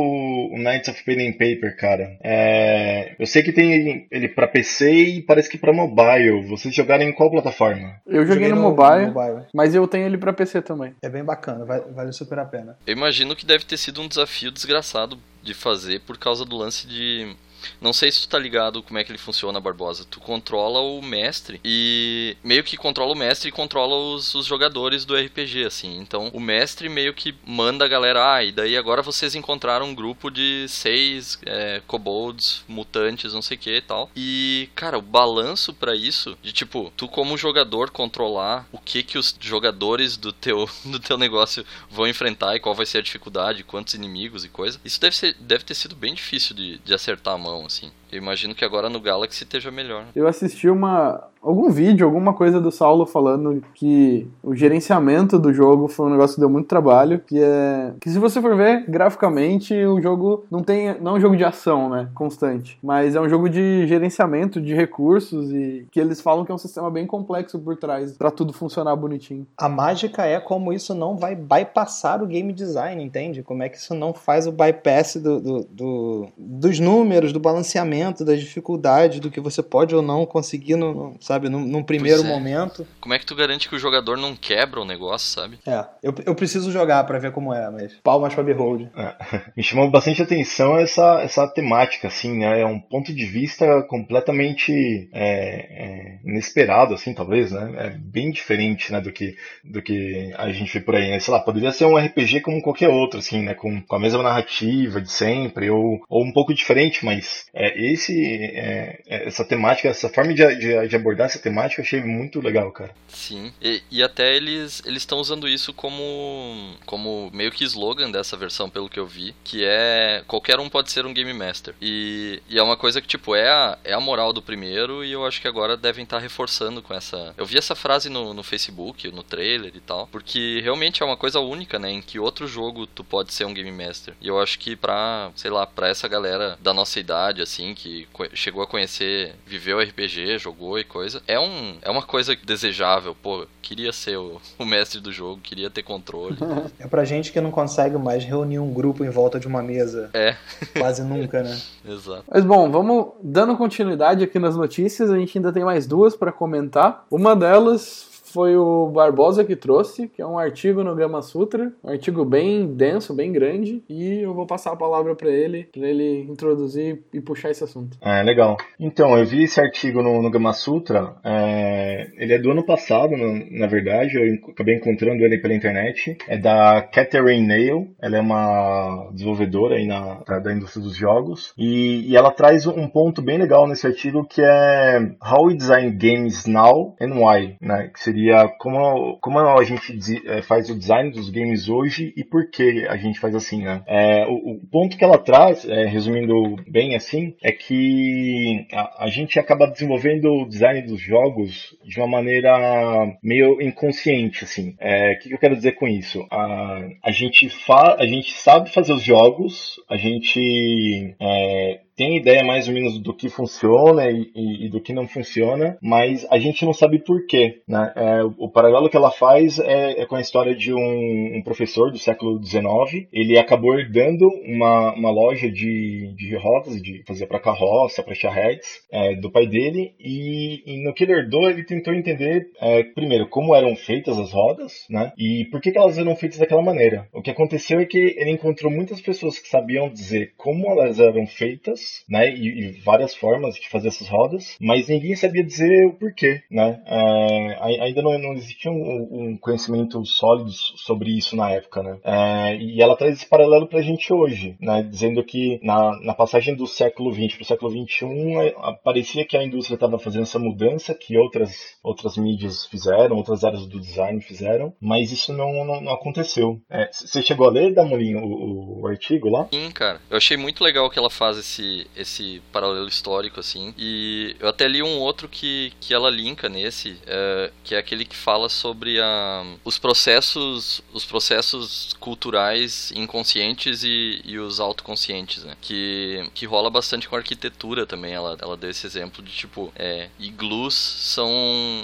o 0.54 0.58
Knights 0.58 0.90
of 0.90 1.04
Pen 1.04 1.30
and 1.30 1.34
Paper, 1.34 1.76
cara. 1.78 2.18
É, 2.24 3.16
eu 3.18 3.26
sei 3.26 3.42
que 3.44 3.52
tem 3.52 3.72
ele, 3.74 4.08
ele 4.12 4.28
pra 4.28 4.48
PC 4.48 4.92
e 4.92 5.22
parece 5.22 5.50
que 5.50 5.58
pra 5.58 5.74
mobile. 5.74 6.46
Vocês 6.48 6.74
jogaram 6.86 7.04
em 7.04 7.14
qual 7.14 7.30
plataforma? 7.32 7.96
Eu 8.06 8.26
joguei, 8.26 8.50
no, 8.50 8.56
mobile, 8.58 9.08
no 9.08 9.14
mobile. 9.14 9.46
mas 9.54 9.74
eu 9.76 9.88
tenho 9.88 10.06
ele 10.06 10.18
pra 10.18 10.32
PC 10.34 10.62
também. 10.62 10.96
É 11.02 11.10
bem 11.10 11.24
bacana, 11.24 11.66
vai- 11.66 11.82
vale 11.82 12.12
super 12.14 12.40
a 12.40 12.46
pena. 12.46 12.78
Eu 12.86 12.94
imagino 12.96 13.36
que 13.36 13.46
deve 13.46 13.66
ter 13.66 13.78
sido 13.78 14.02
um 14.02 14.08
desafio 14.08 14.52
desgraçado 14.52 15.18
de 15.44 15.54
fazer 15.54 16.02
por 16.02 16.18
causa 16.18 16.44
do 16.46 16.56
lance 16.56 16.88
de. 16.88 17.36
Não 17.82 17.94
sei 17.94 18.12
se 18.12 18.22
tu 18.22 18.30
tá 18.30 18.40
ligado 18.40 18.84
como 18.84 19.00
é 19.00 19.04
que 19.04 19.12
ele 19.12 19.18
funciona, 19.18 19.60
Barbosa. 19.60 20.06
Tu 20.06 20.20
controla 20.20 20.80
o 20.80 21.02
mestre 21.02 21.60
e 21.64 22.38
meio 22.44 22.64
que 22.64 22.78
controla 22.78 23.14
o 23.14 23.18
mestre 23.18 23.50
e 23.50 23.52
controla 23.52 23.96
os, 23.96 24.34
os 24.36 24.46
jogadores 24.46 25.06
do 25.06 25.16
RPG, 25.16 25.66
assim. 25.66 25.98
Então 25.98 26.30
o 26.34 26.40
mestre 26.40 26.90
meio 26.90 27.14
que 27.14 27.36
manda 27.46 27.86
a 27.86 27.88
galera, 27.88 28.36
ah, 28.36 28.44
e 28.44 28.52
daí 28.52 28.78
agora 28.78 29.02
vocês 29.02 29.36
encontraram 29.36 29.88
um 29.88 29.96
grupo 29.96 30.30
de 30.30 30.66
seis 30.68 31.40
é, 31.46 31.82
kobolds, 31.88 32.64
mutantes, 32.68 33.34
não 33.34 33.42
sei 33.42 33.58
o 33.58 33.60
que 33.60 33.76
e 33.78 33.82
tal. 33.82 34.10
E, 34.16 34.70
cara, 34.76 34.98
o 34.98 35.02
balanço 35.02 35.74
pra 35.74 35.96
isso, 35.96 36.38
de 36.42 36.52
tipo, 36.52 36.92
tu 36.96 37.08
como 37.08 37.38
jogador 37.38 37.90
controlar 37.90 38.68
o 38.72 38.80
que 38.80 39.04
que 39.04 39.18
os 39.18 39.36
jogadores 39.40 40.18
do 40.18 40.32
teu, 40.32 40.70
do 40.86 41.00
teu 41.00 41.18
negócio 41.18 41.66
vão 41.90 42.08
enfrentar 42.08 42.56
e 42.56 42.60
qual 42.60 42.76
vai 42.76 42.86
ser 42.86 43.00
a 43.00 43.02
dificuldade, 43.02 43.64
quantos 43.64 43.94
inimigos 43.94 44.44
e 44.44 44.50
coisa. 44.50 44.80
Isso 44.84 45.00
deve, 45.00 45.16
ser, 45.16 45.36
deve 45.40 45.64
ter 45.64 45.76
sido 45.76 45.96
bem 45.96 46.14
difícil 46.14 46.56
de, 46.56 46.78
de 46.80 46.94
acertar 46.94 47.36
a 47.36 47.38
mão, 47.38 47.55
assim. 47.64 47.92
Eu 48.12 48.18
imagino 48.20 48.56
que 48.56 48.64
agora 48.64 48.90
no 48.90 49.00
Galaxy 49.00 49.44
esteja 49.44 49.72
melhor. 49.72 50.06
Eu 50.16 50.28
assisti 50.28 50.70
uma 50.70 51.24
algum 51.42 51.70
vídeo, 51.70 52.08
alguma 52.08 52.34
coisa 52.34 52.60
do 52.60 52.72
Saulo 52.72 53.06
falando 53.06 53.62
que 53.76 54.28
o 54.42 54.56
gerenciamento 54.56 55.38
do 55.38 55.54
jogo 55.54 55.88
foi 55.88 56.08
um 56.08 56.10
negócio 56.10 56.34
que 56.36 56.40
deu 56.40 56.50
muito 56.50 56.68
trabalho, 56.68 57.20
que 57.20 57.40
é 57.40 57.94
que 58.02 58.10
se 58.10 58.18
você 58.18 58.42
for 58.42 58.56
ver 58.56 58.84
graficamente, 58.90 59.76
o 59.86 60.02
jogo 60.02 60.44
não 60.50 60.64
tem 60.64 61.00
não 61.00 61.12
é 61.12 61.18
um 61.18 61.22
jogo 61.22 61.38
de 61.38 61.44
ação, 61.44 61.88
né, 61.90 62.10
constante, 62.16 62.80
mas 62.82 63.16
é 63.16 63.22
um 63.22 63.30
jogo 63.30 63.48
de 63.48 63.86
gerenciamento 63.86 64.60
de 64.60 64.74
recursos 64.74 65.52
e 65.52 65.86
que 65.92 66.00
eles 66.00 66.20
falam 66.20 66.44
que 66.46 66.52
é 66.52 66.56
um 66.56 66.58
sistema 66.58 66.90
bem 66.90 67.06
complexo 67.06 67.60
por 67.60 67.78
trás 67.78 68.14
pra 68.18 68.32
tudo 68.32 68.52
funcionar 68.52 68.96
bonitinho. 68.96 69.46
A 69.56 69.70
mágica 69.70 70.26
é 70.26 70.40
como 70.40 70.74
isso 70.74 70.96
não 70.96 71.16
vai 71.16 71.36
bypassar 71.36 72.24
o 72.24 72.28
game 72.28 72.52
design, 72.54 73.04
entende? 73.04 73.44
Como 73.44 73.62
é 73.62 73.70
que 73.70 73.78
isso 73.78 73.94
não 73.94 74.16
faz 74.16 74.48
o 74.48 74.52
bypass 74.52 75.18
do, 75.18 75.40
do- 75.40 75.68
do- 75.70 76.28
dos 76.36 76.80
números, 76.80 77.32
do 77.32 77.40
balanceamento, 77.40 77.95
das 78.04 78.40
dificuldades, 78.40 79.20
do 79.20 79.32
que 79.32 79.40
você 79.40 79.62
pode 79.62 79.96
ou 79.96 80.02
não 80.02 80.26
conseguir, 80.26 80.76
no, 80.76 80.94
no- 80.94 81.18
sabe, 81.20 81.50
num, 81.50 81.62
num 81.62 81.84
primeiro 81.84 82.22
é. 82.22 82.26
momento. 82.28 82.86
Como 83.00 83.14
é 83.14 83.20
que 83.20 83.26
tu 83.26 83.36
garante 83.36 83.70
que 83.70 83.76
o 83.76 83.80
jogador 83.80 84.18
não 84.18 84.36
quebra 84.36 84.80
o 84.82 84.86
negócio, 84.86 85.30
sabe? 85.30 85.60
É, 85.66 85.86
eu, 86.02 86.14
eu 86.26 86.36
preciso 86.36 86.72
jogar 86.72 87.04
pra 87.06 87.20
ver 87.20 87.32
como 87.32 87.54
é, 87.54 87.70
mas 87.70 87.94
palmas 88.04 88.34
pra 88.34 88.44
Behold. 88.44 88.90
Me 89.56 89.64
chamou 89.64 89.90
bastante 89.90 90.22
atenção 90.22 90.78
essa, 90.78 91.22
essa 91.22 91.48
temática, 91.48 92.08
assim, 92.08 92.38
né? 92.38 92.62
É 92.62 92.66
um 92.66 92.80
ponto 92.80 93.14
de 93.14 93.26
vista 93.26 93.84
completamente 93.84 95.10
é, 95.14 95.26
é, 95.26 96.20
inesperado, 96.26 96.94
assim, 96.94 97.14
talvez, 97.14 97.52
né? 97.52 97.74
É 97.78 97.90
bem 97.90 98.32
diferente, 98.32 98.92
né, 98.92 99.02
do 99.02 99.12
que, 99.12 99.36
do 99.64 99.82
que 99.82 100.34
a 100.38 100.52
gente 100.52 100.74
vê 100.74 100.80
por 100.80 100.96
aí, 100.96 101.10
né? 101.10 101.20
Sei 101.20 101.34
lá, 101.34 101.40
poderia 101.40 101.72
ser 101.72 101.86
um 101.86 101.98
RPG 101.98 102.42
como 102.42 102.62
qualquer 102.62 102.90
outro, 102.90 103.20
assim, 103.20 103.42
né? 103.44 103.54
Com, 103.54 103.82
com 103.82 103.96
a 103.96 104.00
mesma 104.00 104.24
narrativa 104.24 105.02
de 105.02 105.12
sempre, 105.12 105.70
ou, 105.70 106.02
ou 106.10 106.24
um 106.24 106.32
pouco 106.34 106.54
diferente, 106.54 107.06
mas 107.06 107.46
é, 107.54 107.78
esse, 107.94 108.14
é, 108.54 109.00
é, 109.08 109.28
essa 109.28 109.46
temática, 109.46 109.88
essa 109.88 110.10
forma 110.10 110.34
de, 110.34 110.56
de, 110.56 110.88
de 110.88 110.96
abordar 110.96 111.28
essa 111.28 111.40
temática, 111.40 111.82
eu 111.82 111.86
achei 111.86 112.02
muito 112.02 112.40
legal, 112.42 112.72
cara. 112.72 112.94
Sim. 113.08 113.52
E, 113.62 113.82
e 113.90 114.04
até 114.04 114.36
eles 114.36 114.84
estão 114.86 115.20
usando 115.20 115.48
isso 115.48 115.74
como 115.74 116.76
como 116.86 117.30
meio 117.34 117.52
que 117.52 117.64
slogan 117.64 118.12
dessa 118.12 118.36
versão, 118.38 118.70
pelo 118.70 118.90
que 118.90 119.00
eu 119.00 119.08
vi, 119.08 119.36
que 119.44 119.64
é 119.64 120.24
qualquer 120.28 120.60
um 120.60 120.70
pode 120.70 120.92
ser 120.92 121.06
um 121.06 121.14
game 121.14 121.34
master. 121.34 121.76
E, 121.82 122.42
e 122.50 122.58
é 122.58 122.64
uma 122.64 122.78
coisa 122.78 123.02
que 123.02 123.08
tipo 123.08 123.36
é 123.36 123.50
a, 123.50 123.78
é 123.84 123.94
a 123.94 124.00
moral 124.00 124.34
do 124.34 124.42
primeiro 124.42 125.04
e 125.04 125.12
eu 125.12 125.26
acho 125.26 125.42
que 125.42 125.48
agora 125.48 125.78
devem 125.78 126.04
estar 126.04 126.20
reforçando 126.20 126.82
com 126.82 126.94
essa. 126.94 127.34
Eu 127.38 127.46
vi 127.46 127.58
essa 127.58 127.76
frase 127.76 128.10
no, 128.10 128.34
no 128.34 128.44
Facebook, 128.44 129.12
no 129.12 129.24
trailer 129.24 129.72
e 129.76 129.80
tal, 129.80 130.08
porque 130.08 130.60
realmente 130.62 131.02
é 131.02 131.06
uma 131.06 131.18
coisa 131.18 131.40
única, 131.40 131.80
né, 131.80 131.92
em 131.92 132.02
que 132.02 132.20
outro 132.20 132.48
jogo 132.48 132.86
tu 132.86 133.04
pode 133.04 133.34
ser 133.34 133.46
um 133.46 133.54
game 133.54 133.72
master. 133.72 134.14
E 134.22 134.28
eu 134.28 134.40
acho 134.40 134.60
que 134.60 134.76
pra, 134.76 135.32
sei 135.36 135.52
lá, 135.52 135.66
pra 135.66 135.90
essa 135.90 136.08
galera 136.08 136.58
da 136.62 136.74
nossa 136.74 137.00
idade 137.00 137.42
assim 137.42 137.74
que 137.76 138.08
chegou 138.34 138.64
a 138.64 138.68
conhecer, 138.68 139.36
viveu 139.46 139.80
RPG, 139.80 140.40
jogou 140.40 140.80
e 140.80 140.84
coisa, 140.84 141.22
é 141.28 141.40
um 141.40 141.76
é 141.82 141.90
uma 141.90 142.02
coisa 142.02 142.36
desejável, 142.36 143.16
pô, 143.16 143.46
queria 143.62 143.92
ser 143.92 144.18
o, 144.18 144.42
o 144.58 144.66
mestre 144.66 145.00
do 145.00 145.12
jogo, 145.12 145.42
queria 145.42 145.70
ter 145.70 145.84
controle. 145.84 146.38
É 146.80 146.88
pra 146.88 147.04
gente 147.04 147.32
que 147.32 147.42
não 147.42 147.52
consegue 147.52 147.98
mais 147.98 148.24
reunir 148.24 148.60
um 148.60 148.72
grupo 148.74 149.04
em 149.04 149.10
volta 149.10 149.40
de 149.40 149.48
uma 149.48 149.62
mesa. 149.62 150.10
É. 150.14 150.36
Quase 150.78 151.04
nunca, 151.04 151.42
né? 151.42 151.60
Exato. 151.88 152.24
Mas 152.28 152.44
bom, 152.44 152.70
vamos 152.70 153.14
dando 153.22 153.56
continuidade 153.56 154.24
aqui 154.24 154.40
nas 154.40 154.56
notícias, 154.56 155.10
a 155.10 155.18
gente 155.18 155.38
ainda 155.38 155.52
tem 155.52 155.64
mais 155.64 155.88
duas 155.88 156.16
para 156.16 156.32
comentar. 156.32 157.06
Uma 157.10 157.36
delas 157.36 158.15
foi 158.36 158.58
o 158.58 158.88
Barbosa 158.90 159.46
que 159.46 159.56
trouxe, 159.56 160.10
que 160.10 160.22
é 160.22 160.28
um 160.28 160.38
artigo 160.38 160.84
no 160.84 160.94
Gama 160.94 161.22
Sutra, 161.22 161.72
um 161.82 161.90
artigo 161.90 162.26
bem 162.26 162.68
denso, 162.68 163.16
bem 163.16 163.32
grande, 163.32 163.82
e 163.88 164.20
eu 164.24 164.34
vou 164.34 164.46
passar 164.46 164.74
a 164.74 164.76
palavra 164.76 165.16
para 165.16 165.30
ele, 165.30 165.70
para 165.72 165.88
ele 165.88 166.28
introduzir 166.30 167.02
e 167.14 167.22
puxar 167.22 167.52
esse 167.52 167.64
assunto. 167.64 167.98
Ah, 168.02 168.22
legal. 168.22 168.58
Então, 168.78 169.18
eu 169.18 169.26
vi 169.26 169.44
esse 169.46 169.62
artigo 169.62 170.02
no, 170.04 170.22
no 170.22 170.30
Gama 170.30 170.52
Sutra. 170.52 171.16
é, 171.24 172.08
ele 172.18 172.34
é 172.34 172.38
do 172.38 172.52
ano 172.52 172.66
passado, 172.66 173.16
no- 173.16 173.58
na 173.58 173.68
verdade. 173.68 174.18
Eu 174.18 174.52
acabei 174.52 174.76
encontrando 174.76 175.24
ele 175.24 175.38
pela 175.38 175.54
internet. 175.54 176.18
É 176.28 176.38
da 176.38 176.82
Catherine 176.82 177.48
Nail. 177.48 177.88
Ela 178.02 178.18
é 178.18 178.22
uma 178.22 179.10
desenvolvedora 179.14 179.76
aí 179.76 179.88
na, 179.88 180.16
da 180.40 180.52
indústria 180.54 180.84
dos 180.84 180.96
jogos. 180.98 181.54
E, 181.58 182.12
e 182.12 182.18
ela 182.18 182.32
traz 182.32 182.68
um 182.68 182.88
ponto 182.90 183.22
bem 183.22 183.38
legal 183.38 183.66
nesse 183.66 183.88
artigo 183.88 184.26
que 184.28 184.42
é 184.42 185.00
How 185.24 185.46
we 185.46 185.56
design 185.56 185.92
games 185.92 186.46
now 186.46 186.96
and 187.00 187.14
why, 187.16 187.56
né? 187.62 187.90
Que 187.94 188.00
seria 188.02 188.25
como, 188.60 189.18
como 189.20 189.40
a 189.40 189.64
gente 189.64 190.22
eh, 190.26 190.42
faz 190.42 190.70
o 190.70 190.78
design 190.78 191.12
dos 191.12 191.30
games 191.30 191.70
hoje 191.70 192.14
e 192.16 192.24
por 192.24 192.50
que 192.50 192.86
a 192.88 192.98
gente 192.98 193.20
faz 193.20 193.36
assim, 193.36 193.62
né? 193.64 193.84
É, 193.88 194.26
o, 194.28 194.54
o 194.54 194.68
ponto 194.72 194.98
que 194.98 195.04
ela 195.04 195.18
traz, 195.18 195.68
é, 195.68 195.86
resumindo 195.86 196.56
bem 196.68 196.96
assim, 196.96 197.36
é 197.44 197.52
que 197.52 198.68
a, 198.72 199.06
a 199.06 199.10
gente 199.10 199.40
acaba 199.40 199.68
desenvolvendo 199.68 200.26
o 200.32 200.48
design 200.48 200.82
dos 200.82 201.00
jogos 201.00 201.76
de 201.84 202.00
uma 202.00 202.08
maneira 202.08 203.18
meio 203.24 203.62
inconsciente, 203.62 204.44
assim. 204.44 204.76
É, 204.80 205.14
O 205.14 205.20
que, 205.20 205.30
que 205.30 205.36
eu 205.36 205.40
quero 205.40 205.56
dizer 205.56 205.74
com 205.74 205.88
isso? 205.88 206.26
A, 206.32 206.88
a, 207.04 207.12
gente 207.12 207.50
fa 207.50 207.96
a 208.00 208.06
gente 208.06 208.34
sabe 208.34 208.72
fazer 208.72 208.94
os 208.94 209.04
jogos, 209.04 209.76
a 209.90 209.98
gente 209.98 211.16
é, 211.20 211.80
tem 211.96 212.18
ideia 212.18 212.44
mais 212.44 212.68
ou 212.68 212.74
menos 212.74 213.00
do 213.00 213.14
que 213.14 213.30
funciona 213.30 214.10
e, 214.10 214.32
e, 214.36 214.66
e 214.66 214.70
do 214.70 214.82
que 214.82 214.94
não 214.94 215.08
funciona, 215.08 215.78
mas 215.82 216.26
a 216.30 216.38
gente 216.38 216.66
não 216.66 216.74
sabe 216.74 217.00
por 217.00 217.26
quê. 217.26 217.62
Né? 217.68 217.94
É, 217.96 218.24
o 218.38 218.50
paralelo 218.50 218.90
que 218.90 218.98
ela 218.98 219.12
faz 219.12 219.60
é, 219.60 220.02
é 220.02 220.06
com 220.06 220.16
a 220.16 220.22
história 220.22 220.56
de 220.56 220.74
um, 220.74 221.38
um, 221.38 221.42
professor 221.44 221.92
do 221.92 221.98
século 221.98 222.44
XIX. 222.44 223.08
Ele 223.12 223.38
acabou 223.38 223.80
herdando 223.80 224.28
uma, 224.46 224.94
uma 224.94 225.12
loja 225.12 225.50
de, 225.50 226.14
de 226.16 226.36
rodas, 226.36 226.82
de 226.82 227.04
fazer 227.08 227.28
para 227.28 227.40
carroça, 227.40 228.04
para 228.04 228.14
charretes, 228.14 228.82
é, 228.92 229.16
do 229.16 229.32
pai 229.32 229.48
dele, 229.48 229.94
e, 230.00 230.64
e, 230.66 230.84
no 230.84 230.94
que 230.94 231.04
ele 231.04 231.14
herdou, 231.14 231.50
ele 231.50 231.64
tentou 231.64 231.94
entender, 231.94 232.48
é, 232.60 232.84
primeiro, 232.84 233.28
como 233.28 233.56
eram 233.56 233.76
feitas 233.76 234.20
as 234.20 234.32
rodas, 234.32 234.86
né? 234.90 235.14
e 235.18 235.46
por 235.52 235.62
que, 235.62 235.72
que 235.72 235.78
elas 235.78 235.98
eram 235.98 236.16
feitas 236.16 236.40
daquela 236.40 236.62
maneira. 236.62 237.08
O 237.14 237.22
que 237.22 237.32
aconteceu 237.32 237.80
é 237.80 237.86
que 237.86 238.16
ele 238.18 238.32
encontrou 238.32 238.72
muitas 238.72 239.02
pessoas 239.02 239.40
que 239.40 239.48
sabiam 239.48 239.90
dizer 239.90 240.34
como 240.38 240.68
elas 240.70 241.00
eram 241.00 241.26
feitas, 241.26 241.85
né? 242.10 242.30
e, 242.30 242.48
e 242.48 242.72
várias 242.82 243.16
formas 243.16 243.56
de 243.56 243.70
fazer 243.70 243.90
essas 243.90 244.08
rodas, 244.08 244.56
mas 244.60 244.88
ninguém 244.88 245.16
sabia 245.16 245.44
dizer 245.44 245.88
o 245.88 245.94
porquê. 245.94 246.42
Né? 246.50 246.82
É, 246.86 247.84
ainda 247.84 248.02
não, 248.02 248.18
não 248.18 248.34
existia 248.34 248.72
um, 248.72 249.08
um, 249.12 249.38
conhecimento 249.38 250.04
sólido 250.06 250.52
sobre 250.52 251.12
isso 251.18 251.36
na 251.36 251.52
época. 251.52 251.82
Né? 251.84 252.00
É, 252.04 252.58
e 252.58 252.82
ela 252.82 252.96
traz 252.96 253.14
esse 253.14 253.28
paralelo 253.28 253.68
para 253.68 253.80
a 253.80 253.84
gente 253.84 254.12
hoje, 254.14 254.56
né? 254.60 254.84
dizendo 254.84 255.24
que 255.24 255.60
na, 255.64 256.00
na 256.02 256.14
passagem 256.14 256.56
do 256.56 256.68
século 256.68 257.14
XX 257.14 257.36
para 257.36 257.44
o 257.44 257.46
século 257.46 257.72
XXI, 257.72 258.06
é, 258.40 258.54
parecia 258.84 259.26
que 259.26 259.38
a 259.38 259.44
indústria 259.44 259.76
estava 259.76 260.00
fazendo 260.00 260.24
essa 260.24 260.40
mudança 260.40 260.94
que 260.94 261.18
outras, 261.18 261.78
outras 261.84 262.18
mídias 262.18 262.66
fizeram, 262.66 263.16
outras 263.16 263.44
áreas 263.44 263.66
do 263.66 263.80
design 263.80 264.22
fizeram, 264.22 264.74
mas 264.82 265.12
isso 265.12 265.34
não, 265.34 265.66
não, 265.66 265.82
não 265.82 265.94
aconteceu. 265.94 266.60
É, 266.70 266.90
você 266.92 267.22
chegou 267.22 267.48
a 267.48 267.52
ler, 267.52 267.74
Damolinho, 267.74 268.20
o, 268.20 268.82
o, 268.82 268.88
artigo 268.88 269.30
lá? 269.30 269.48
Sim, 269.52 269.72
cara. 269.72 270.00
Eu 270.10 270.18
achei 270.18 270.38
muito 270.38 270.64
legal 270.64 270.90
que 270.90 271.00
ela 271.00 271.10
faz 271.10 271.38
esse, 271.38 271.75
esse 271.96 272.42
paralelo 272.52 272.88
histórico, 272.88 273.40
assim. 273.40 273.74
E 273.78 274.36
eu 274.40 274.48
até 274.48 274.68
li 274.68 274.82
um 274.82 275.00
outro 275.00 275.28
que, 275.28 275.74
que 275.80 275.94
ela 275.94 276.10
linka 276.10 276.48
nesse, 276.50 276.98
é, 277.06 277.52
que 277.64 277.76
é 277.76 277.78
aquele 277.78 278.06
que 278.06 278.16
fala 278.16 278.50
sobre 278.50 279.00
a, 279.00 279.44
os 279.64 279.78
processos 279.78 280.84
os 280.94 281.06
processos 281.06 281.94
culturais 282.00 282.92
inconscientes 282.96 283.84
e, 283.84 284.22
e 284.24 284.38
os 284.40 284.60
autoconscientes, 284.60 285.44
né? 285.44 285.56
Que, 285.62 286.30
que 286.34 286.46
rola 286.46 286.70
bastante 286.70 287.08
com 287.08 287.16
a 287.16 287.20
arquitetura 287.20 287.86
também. 287.86 288.14
Ela, 288.14 288.38
ela 288.42 288.58
deu 288.58 288.70
esse 288.70 288.86
exemplo 288.86 289.24
de, 289.24 289.32
tipo, 289.32 289.72
é, 289.76 290.10
iglus 290.20 290.76
são 290.76 291.30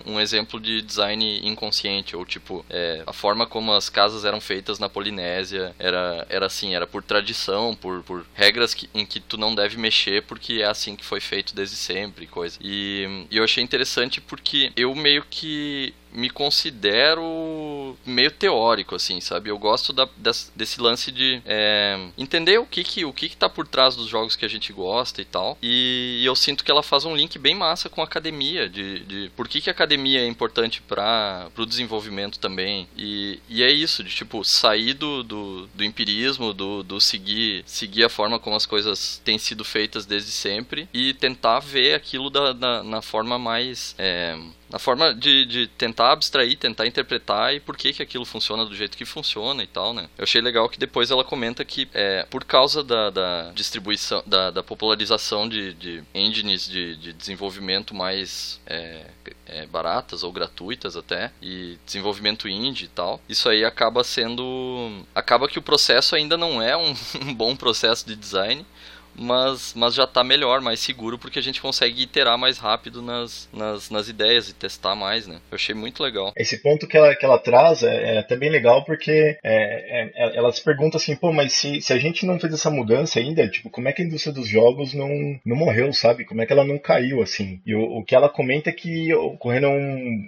um 0.06 0.20
exemplo 0.20 0.60
de 0.60 0.82
design 0.82 1.42
inconsciente, 1.48 2.16
ou, 2.16 2.26
tipo, 2.26 2.66
é, 2.70 3.04
a 3.06 3.14
forma 3.14 3.46
como 3.46 3.74
as 3.74 3.90
casas 3.90 4.26
eram 4.26 4.40
feitas 4.42 4.80
na 4.80 4.90
Polinésia 4.90 5.76
era, 5.78 6.26
era 6.30 6.46
assim, 6.46 6.76
era 6.76 6.88
por 6.88 7.04
tradição, 7.04 7.76
por, 7.76 8.04
por 8.04 8.26
regras 8.34 8.74
que, 8.74 8.90
em 8.94 9.06
que 9.06 9.20
tu 9.20 9.38
não 9.38 9.54
deve 9.54 9.78
mexer 9.82 10.22
porque 10.24 10.62
é 10.62 10.66
assim 10.66 10.96
que 10.96 11.04
foi 11.04 11.20
feito 11.20 11.56
desde 11.56 11.76
sempre, 11.76 12.28
coisa. 12.28 12.58
E, 12.62 13.26
e 13.30 13.38
eu 13.38 13.44
achei 13.44 13.64
interessante 13.64 14.22
porque 14.22 14.72
eu 14.76 14.94
meio 14.96 15.26
que 15.30 15.94
me 16.14 16.30
considero 16.30 17.98
meio 18.06 18.32
teórico, 18.32 18.96
assim, 18.96 19.20
sabe? 19.22 19.50
Eu 19.50 19.58
gosto 19.58 19.94
da, 19.94 20.08
desse, 20.18 20.52
desse, 20.56 20.82
lance 20.82 21.12
de 21.12 21.42
é, 21.46 22.08
entender 22.18 22.60
o 22.60 22.66
que 22.66 22.84
que, 22.84 23.06
o 23.06 23.14
que 23.14 23.30
que 23.30 23.38
tá 23.38 23.50
por 23.50 23.68
trás 23.68 23.96
dos 23.96 24.08
jogos 24.08 24.36
que 24.36 24.46
a 24.46 24.48
gente 24.48 24.74
gosta 24.74 25.22
e 25.22 25.26
tal. 25.26 25.58
E, 25.62 26.22
eu 26.26 26.36
sinto 26.36 26.64
que 26.64 26.72
ela 26.72 26.84
faz 26.84 27.06
um 27.06 27.16
link 27.16 27.38
bem 27.38 27.56
massa 27.56 27.90
com 27.90 28.02
a 28.02 28.04
academia, 28.04 28.70
de, 28.70 29.00
de 29.02 29.32
por 29.36 29.48
que 29.48 29.62
que 29.62 29.70
a 29.70 29.74
academia 29.74 30.22
é 30.22 30.28
importante 30.28 30.82
para 30.82 31.50
o 31.58 31.66
desenvolvimento 31.66 32.40
também. 32.40 32.88
E, 32.98 33.40
e 33.50 33.64
é 33.64 33.72
isso, 33.72 34.04
de 34.04 34.14
tipo, 34.14 34.44
sair 34.44 34.94
do, 34.94 35.24
do, 35.24 35.68
do 35.68 35.84
empirismo, 35.84 36.54
do, 36.54 36.84
do 36.84 37.00
seguir, 37.00 37.64
seguir 37.66 38.04
a 38.04 38.10
forma 38.10 38.40
como 38.40 38.56
as 38.56 38.66
coisas 38.66 39.22
têm 39.24 39.38
sido 39.38 39.64
feitas 39.64 40.06
desde 40.06 40.32
sempre 40.32 40.88
e 40.94 41.14
tentar 41.14 41.60
ver 41.60 41.96
aquilo 41.96 42.30
da, 42.30 42.54
da 42.54 42.84
na 42.84 43.02
forma 43.02 43.38
mais... 43.38 43.96
É, 43.98 44.38
na 44.72 44.80
forma 44.80 45.14
de, 45.14 45.46
de 45.46 45.68
tentar 45.68 46.14
abstrair, 46.14 46.58
tentar 46.58 46.88
interpretar 46.88 47.54
e 47.54 47.60
por 47.60 47.76
que, 47.76 47.92
que 47.92 48.02
aquilo 48.02 48.26
funciona 48.26 48.66
do 48.66 48.74
jeito 48.74 48.98
que 48.98 49.04
funciona 49.04 49.62
e 49.64 49.68
tal, 49.68 49.94
né? 49.94 50.08
Eu 50.18 50.24
achei 50.24 50.42
legal 50.42 50.70
que 50.70 50.80
depois 50.80 51.12
ela 51.12 51.24
comenta 51.24 51.64
que 51.66 51.90
é, 51.94 52.26
por 52.30 52.46
causa 52.46 52.84
da, 52.84 53.10
da 53.10 53.52
distribuição, 53.54 54.24
da, 54.26 54.50
da, 54.50 54.64
popularização 54.64 55.48
de, 55.48 55.74
de 55.74 56.04
engines 56.14 56.68
de, 56.68 56.96
de 56.96 57.12
desenvolvimento 57.12 57.94
mais 57.94 58.62
é, 58.66 59.06
é, 59.46 59.66
baratas 59.66 60.24
ou 60.24 60.32
gratuitas 60.32 60.96
até, 60.96 61.32
e 61.42 61.78
desenvolvimento 61.86 62.48
indie 62.48 62.86
e 62.86 62.90
tal, 62.90 63.20
isso 63.28 63.50
aí 63.50 63.66
acaba 63.66 64.04
sendo. 64.04 65.04
acaba 65.14 65.48
que 65.48 65.60
o 65.60 65.62
processo 65.62 66.16
ainda 66.16 66.38
não 66.38 66.62
é 66.62 66.78
um, 66.78 66.96
um 67.28 67.34
bom 67.34 67.56
processo 67.56 68.08
de 68.08 68.16
design, 68.16 68.66
mas, 69.16 69.74
mas 69.76 69.94
já 69.94 70.04
está 70.04 70.24
melhor, 70.24 70.62
mais 70.62 70.80
seguro, 70.80 71.18
porque 71.18 71.40
a 71.40 71.42
gente 71.42 71.62
consegue 71.62 72.04
iterar 72.04 72.38
mais 72.38 72.58
rápido 72.58 73.02
nas, 73.02 73.50
nas, 73.54 73.90
nas, 73.90 74.10
ideias 74.10 74.50
e 74.50 74.54
testar 74.54 74.96
mais, 74.96 75.28
né? 75.28 75.40
Eu 75.52 75.56
achei 75.56 75.76
muito 75.76 76.04
legal. 76.04 76.34
Esse 76.36 76.58
ponto 76.62 76.88
que 76.88 76.98
ela, 76.98 77.16
que 77.16 77.26
ela 77.26 77.38
traz 77.38 77.84
é, 77.84 78.16
é 78.16 78.18
até 78.20 78.36
bem 78.36 78.50
legal, 78.50 78.84
porque 78.84 79.12
é, 79.12 79.38
é, 79.44 80.12
é, 80.16 80.38
ela 80.38 80.52
se 80.52 80.64
pergunta 80.64 80.98
assim, 80.98 81.16
pô, 81.16 81.32
mas 81.32 81.54
se, 81.54 81.82
se 81.82 81.94
a 81.94 81.98
gente 81.98 82.26
não 82.26 82.40
fez 82.40 82.54
essa 82.54 82.70
mudança 82.70 83.20
ainda, 83.20 83.48
tipo, 83.48 83.70
como 83.70 83.88
é 83.88 83.94
que 83.94 84.02
a 84.02 84.06
indústria 84.06 84.34
dos 84.34 84.48
jogos 84.48 84.94
não, 84.94 85.10
não 85.46 85.56
morreu, 85.56 85.94
sabe? 85.94 86.26
Como 86.26 86.42
é 86.42 86.46
que 86.46 86.54
ela 86.54 86.66
não 86.66 86.78
caiu, 86.78 87.22
assim? 87.22 87.62
E 87.66 87.76
o, 87.76 88.00
o 88.00 88.04
que 88.04 88.16
ela 88.16 88.30
comenta 88.30 88.70
é 88.70 88.74
que 88.74 89.14
ocorreram 89.14 89.72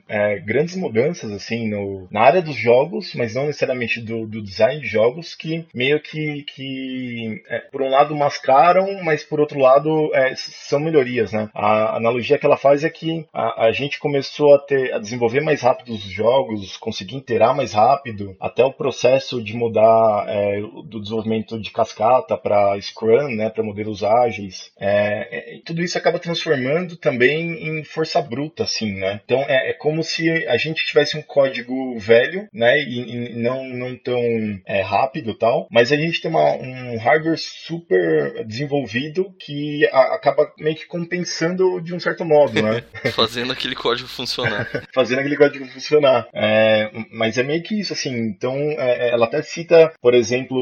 é, 0.07 0.39
grandes 0.39 0.75
mudanças, 0.75 1.31
assim, 1.31 1.67
no, 1.67 2.07
na 2.11 2.21
área 2.21 2.41
dos 2.41 2.55
jogos, 2.55 3.13
mas 3.15 3.33
não 3.33 3.47
necessariamente 3.47 4.01
do, 4.01 4.25
do 4.25 4.41
design 4.41 4.81
de 4.81 4.87
jogos, 4.87 5.35
que 5.35 5.65
meio 5.73 5.99
que, 5.99 6.43
que 6.43 7.43
é, 7.49 7.59
por 7.59 7.81
um 7.81 7.89
lado, 7.89 8.15
mascaram 8.15 8.72
mas 9.03 9.23
por 9.23 9.39
outro 9.39 9.59
lado 9.59 10.13
é, 10.13 10.33
são 10.35 10.79
melhorias, 10.79 11.31
né? 11.31 11.49
A 11.53 11.97
analogia 11.97 12.37
que 12.37 12.45
ela 12.45 12.57
faz 12.57 12.83
é 12.83 12.89
que 12.89 13.25
a, 13.33 13.65
a, 13.65 13.71
gente 13.71 13.99
começou 13.99 14.53
a 14.53 14.59
ter 14.59 14.93
a 14.93 14.99
desenvolver 14.99 15.41
mais 15.41 15.61
rápido 15.61 15.93
os 15.93 16.01
jogos, 16.01 16.77
conseguir 16.77 17.15
interar 17.15 17.55
mais 17.55 17.73
rápido, 17.73 18.35
até 18.39 18.63
o 18.63 18.73
processo 18.73 19.41
de 19.41 19.55
mudar 19.55 20.25
é, 20.27 20.61
do 20.85 21.01
desenvolvimento 21.01 21.59
de 21.59 21.71
cascata 21.71 22.37
para 22.37 22.79
Scrum, 22.81 23.29
né, 23.35 23.49
para 23.49 23.63
modelos 23.63 24.03
ágeis, 24.03 24.71
é, 24.79 25.55
é, 25.55 25.59
tudo 25.65 25.81
isso 25.81 25.97
acaba 25.97 26.19
transformando 26.19 26.95
também 26.97 27.67
em 27.67 27.83
força 27.83 28.21
bruta, 28.21 28.63
assim, 28.63 28.93
né? 28.93 29.21
Então 29.25 29.39
é, 29.39 29.69
é 29.69 29.73
como 29.73 30.03
se 30.03 30.29
a 30.47 30.57
gente 30.57 30.85
tivesse 30.85 31.17
um 31.17 31.21
código 31.21 31.97
velho, 31.99 32.47
né, 32.53 32.79
e, 32.81 32.99
e 32.99 33.35
não 33.35 33.63
não 33.63 33.95
tão 33.95 34.19
é, 34.65 34.81
rápido 34.81 35.33
tal, 35.33 35.67
mas 35.71 35.91
a 35.91 35.95
gente 35.95 36.21
tem 36.21 36.29
uma, 36.29 36.53
um 36.55 36.97
hardware 36.97 37.37
super 37.37 38.45
desenvolvido 38.45 38.62
desenvolvido 38.63 39.33
que 39.39 39.87
a, 39.91 40.15
acaba 40.15 40.51
meio 40.57 40.75
que 40.75 40.87
compensando 40.87 41.81
de 41.81 41.93
um 41.93 41.99
certo 41.99 42.25
modo, 42.25 42.61
né? 42.61 42.83
Fazendo 43.13 43.51
aquele 43.51 43.75
código 43.75 44.07
funcionar. 44.07 44.67
Fazendo 44.93 45.19
aquele 45.19 45.37
código 45.37 45.65
funcionar. 45.65 46.27
É, 46.33 46.89
mas 47.11 47.37
é 47.37 47.43
meio 47.43 47.61
que 47.61 47.79
isso, 47.79 47.93
assim. 47.93 48.15
Então, 48.15 48.55
é, 48.55 49.09
é, 49.09 49.11
ela 49.11 49.25
até 49.25 49.41
cita, 49.41 49.93
por 50.01 50.13
exemplo, 50.13 50.57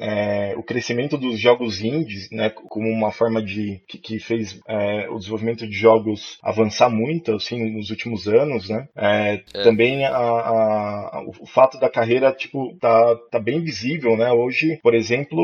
é, 0.00 0.54
o 0.56 0.62
crescimento 0.62 1.16
dos 1.16 1.38
jogos 1.38 1.80
indies, 1.80 2.28
né? 2.30 2.50
Como 2.50 2.88
uma 2.88 3.10
forma 3.10 3.42
de 3.42 3.80
que, 3.88 3.98
que 3.98 4.18
fez 4.18 4.58
é, 4.68 5.08
o 5.08 5.18
desenvolvimento 5.18 5.66
de 5.66 5.76
jogos 5.76 6.38
avançar 6.42 6.90
muito, 6.90 7.34
assim, 7.34 7.76
nos 7.76 7.90
últimos 7.90 8.28
anos, 8.28 8.68
né? 8.68 8.86
É, 8.96 9.38
também 9.62 10.04
a, 10.04 10.16
a, 10.16 11.24
o 11.40 11.46
fato 11.46 11.78
da 11.78 11.88
carreira, 11.88 12.32
tipo, 12.32 12.76
tá, 12.80 13.16
tá 13.30 13.38
bem 13.38 13.62
visível, 13.62 14.16
né? 14.16 14.30
Hoje, 14.32 14.78
por 14.82 14.94
exemplo, 14.94 15.40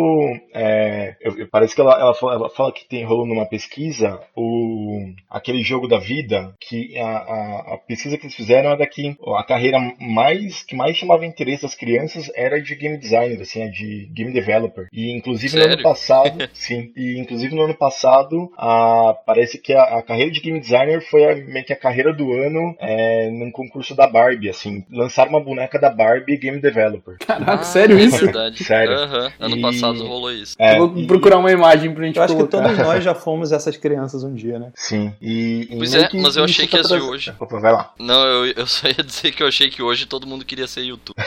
eu, 1.21 1.49
parece 1.51 1.75
que 1.75 1.81
ela, 1.81 1.86
ela, 1.93 2.15
fala, 2.15 2.35
ela 2.35 2.51
fala 2.51 2.73
que 2.73 2.89
tem 2.89 3.05
rolando 3.05 3.35
numa 3.35 3.47
pesquisa 3.47 4.21
o, 4.35 5.13
aquele 5.31 5.63
jogo 5.63 5.89
da 5.89 5.99
vida, 5.99 6.55
que 6.61 6.97
a, 6.99 7.07
a, 7.07 7.75
a, 7.75 7.79
pesquisa 7.79 8.17
que 8.17 8.25
eles 8.25 8.35
fizeram 8.35 8.73
é 8.73 8.87
que 8.87 9.17
a 9.37 9.45
carreira 9.45 9.79
mais 10.01 10.63
que 10.63 10.75
mais 10.75 10.97
chamava 10.97 11.27
interesse 11.27 11.63
das 11.63 11.75
crianças 11.75 12.31
era 12.35 12.61
de 12.61 12.75
game 12.75 12.99
designer, 12.99 13.41
assim, 13.41 13.63
é 13.63 13.69
de 13.69 14.09
game 14.13 14.33
developer. 14.33 14.89
E 14.93 15.11
inclusive 15.11 15.51
Sério? 15.53 15.69
no 15.69 15.75
ano 15.75 15.83
passado, 15.83 16.49
sim, 16.53 16.93
e 16.97 17.19
inclusive 17.19 17.55
no 17.55 17.63
ano 17.63 17.75
passado, 17.75 18.51
a, 18.57 19.17
parece 19.27 19.59
que 19.59 19.73
a, 19.73 19.99
a 19.99 20.03
carreira 20.03 20.31
de 20.31 20.41
game 20.41 20.61
designer 20.61 21.01
foi 21.03 21.25
a, 21.25 21.35
meio 21.37 21.65
que 21.65 21.73
a 21.73 21.77
carreira 21.77 22.13
do 22.13 22.33
ano 22.33 22.77
é, 22.81 23.31
num 23.31 23.51
concurso 23.51 23.95
da 23.95 24.07
Barbie, 24.07 24.49
assim, 24.49 24.85
lançaram 24.91 25.31
uma 25.31 25.41
boneca 25.41 25.79
da 25.79 25.91
Barbie 25.91 26.37
game 26.37 26.61
developer. 26.61 27.17
Caraca, 27.19 27.53
ah, 27.53 27.63
sério 27.63 27.99
isso? 27.99 28.17
É 28.27 28.27
verdade. 28.27 28.65
Sério. 28.65 28.97
Uhum. 28.97 29.31
Ano 29.39 29.57
e... 29.57 29.61
passado 29.61 30.07
rolou 30.07 30.33
isso. 30.33 30.57
É, 30.59 30.79
vou 30.79 31.07
procurar 31.07 31.39
uma 31.39 31.51
imagem 31.51 31.76
imagem 31.77 31.95
pra 31.95 32.07
gente 32.07 32.17
Eu 32.17 32.23
acho 32.23 32.35
colocar. 32.35 32.59
que 32.59 32.65
todos 32.65 32.79
nós 32.79 33.03
já 33.05 33.15
fomos 33.15 33.53
essas 33.53 33.77
crianças 33.77 34.25
um 34.25 34.35
dia, 34.35 34.59
né? 34.59 34.73
Sim. 34.75 35.13
E, 35.21 35.69
e 35.71 35.77
pois 35.77 35.95
é, 35.95 36.09
mas 36.15 36.37
eu 36.37 36.45
achei 36.45 36.67
que 36.67 36.77
as 36.77 36.89
de 36.89 36.95
hoje. 36.95 37.35
Opa, 37.39 37.59
vai 37.59 37.73
lá. 37.73 37.93
Não, 37.99 38.27
eu, 38.27 38.47
eu 38.53 38.67
só 38.67 38.89
ia 38.89 39.05
dizer 39.05 39.33
que 39.33 39.43
eu 39.43 39.49
achei 39.49 39.71
que 39.71 39.83
hoje 39.83 40.07
todo 40.07 40.27
mundo 40.27 40.45
queria 40.45 40.67
ser 40.67 40.83
YouTube. 40.83 41.17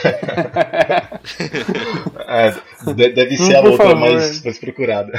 é, 2.26 2.54
deve 2.94 3.36
ser 3.36 3.56
a 3.56 3.60
outra 3.60 3.94
mais, 3.94 4.42
mais 4.42 4.58
procurada. 4.58 5.12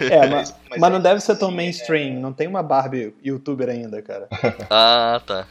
É, 0.00 0.26
mas, 0.26 0.54
mas, 0.70 0.80
mas 0.80 0.92
não 0.92 1.00
deve 1.00 1.20
ser 1.20 1.36
tão 1.36 1.50
mainstream. 1.50 2.20
Não 2.20 2.32
tem 2.32 2.46
uma 2.46 2.62
Barbie 2.62 3.14
youtuber 3.24 3.68
ainda, 3.68 4.00
cara. 4.02 4.28
Ah, 4.70 5.20
tá. 5.26 5.46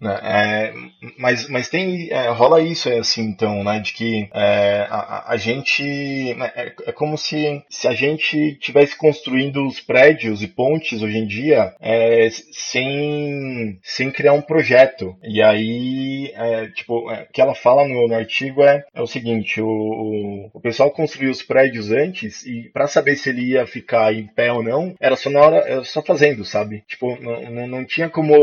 Né, 0.00 0.20
é, 0.22 0.74
mas, 1.18 1.48
mas 1.48 1.68
tem 1.70 2.10
é, 2.10 2.28
rola 2.28 2.60
isso 2.60 2.90
assim 2.90 3.22
então 3.22 3.64
né 3.64 3.78
de 3.78 3.94
que 3.94 4.28
é, 4.34 4.86
a, 4.90 5.24
a, 5.28 5.36
gente 5.38 6.34
né, 6.34 6.52
é, 6.54 6.74
é, 6.86 6.92
como 6.92 7.16
se 7.16 7.62
se 7.70 7.88
a 7.88 7.94
gente 7.94 8.23
gente 8.24 8.56
tivesse 8.58 8.96
construindo 8.96 9.66
os 9.66 9.80
prédios 9.80 10.42
e 10.42 10.48
pontes 10.48 11.02
hoje 11.02 11.18
em 11.18 11.26
dia 11.26 11.74
é, 11.80 12.28
sem, 12.52 13.78
sem 13.82 14.10
criar 14.10 14.32
um 14.32 14.40
projeto. 14.40 15.16
E 15.22 15.42
aí, 15.42 16.32
é, 16.34 16.66
tipo, 16.68 17.10
é, 17.10 17.22
o 17.22 17.32
que 17.32 17.40
ela 17.40 17.54
fala 17.54 17.86
no, 17.86 18.08
no 18.08 18.14
artigo 18.14 18.62
é, 18.62 18.84
é 18.94 19.02
o 19.02 19.06
seguinte: 19.06 19.60
o, 19.60 19.66
o, 19.66 20.50
o, 20.54 20.60
pessoal 20.60 20.90
construiu 20.90 21.30
os 21.30 21.42
prédios 21.42 21.90
antes 21.90 22.44
e 22.46 22.70
para 22.72 22.86
saber 22.86 23.16
se 23.16 23.28
ele 23.28 23.52
ia 23.52 23.66
ficar 23.66 24.14
em 24.14 24.26
pé 24.26 24.52
ou 24.52 24.62
não, 24.62 24.94
era 24.98 25.16
só 25.16 25.28
na 25.28 25.40
hora, 25.40 25.56
era 25.58 25.84
só 25.84 26.02
fazendo, 26.02 26.44
sabe? 26.44 26.82
Tipo, 26.88 27.20
não, 27.20 27.42
não, 27.50 27.66
não 27.66 27.84
tinha 27.84 28.08
como 28.08 28.34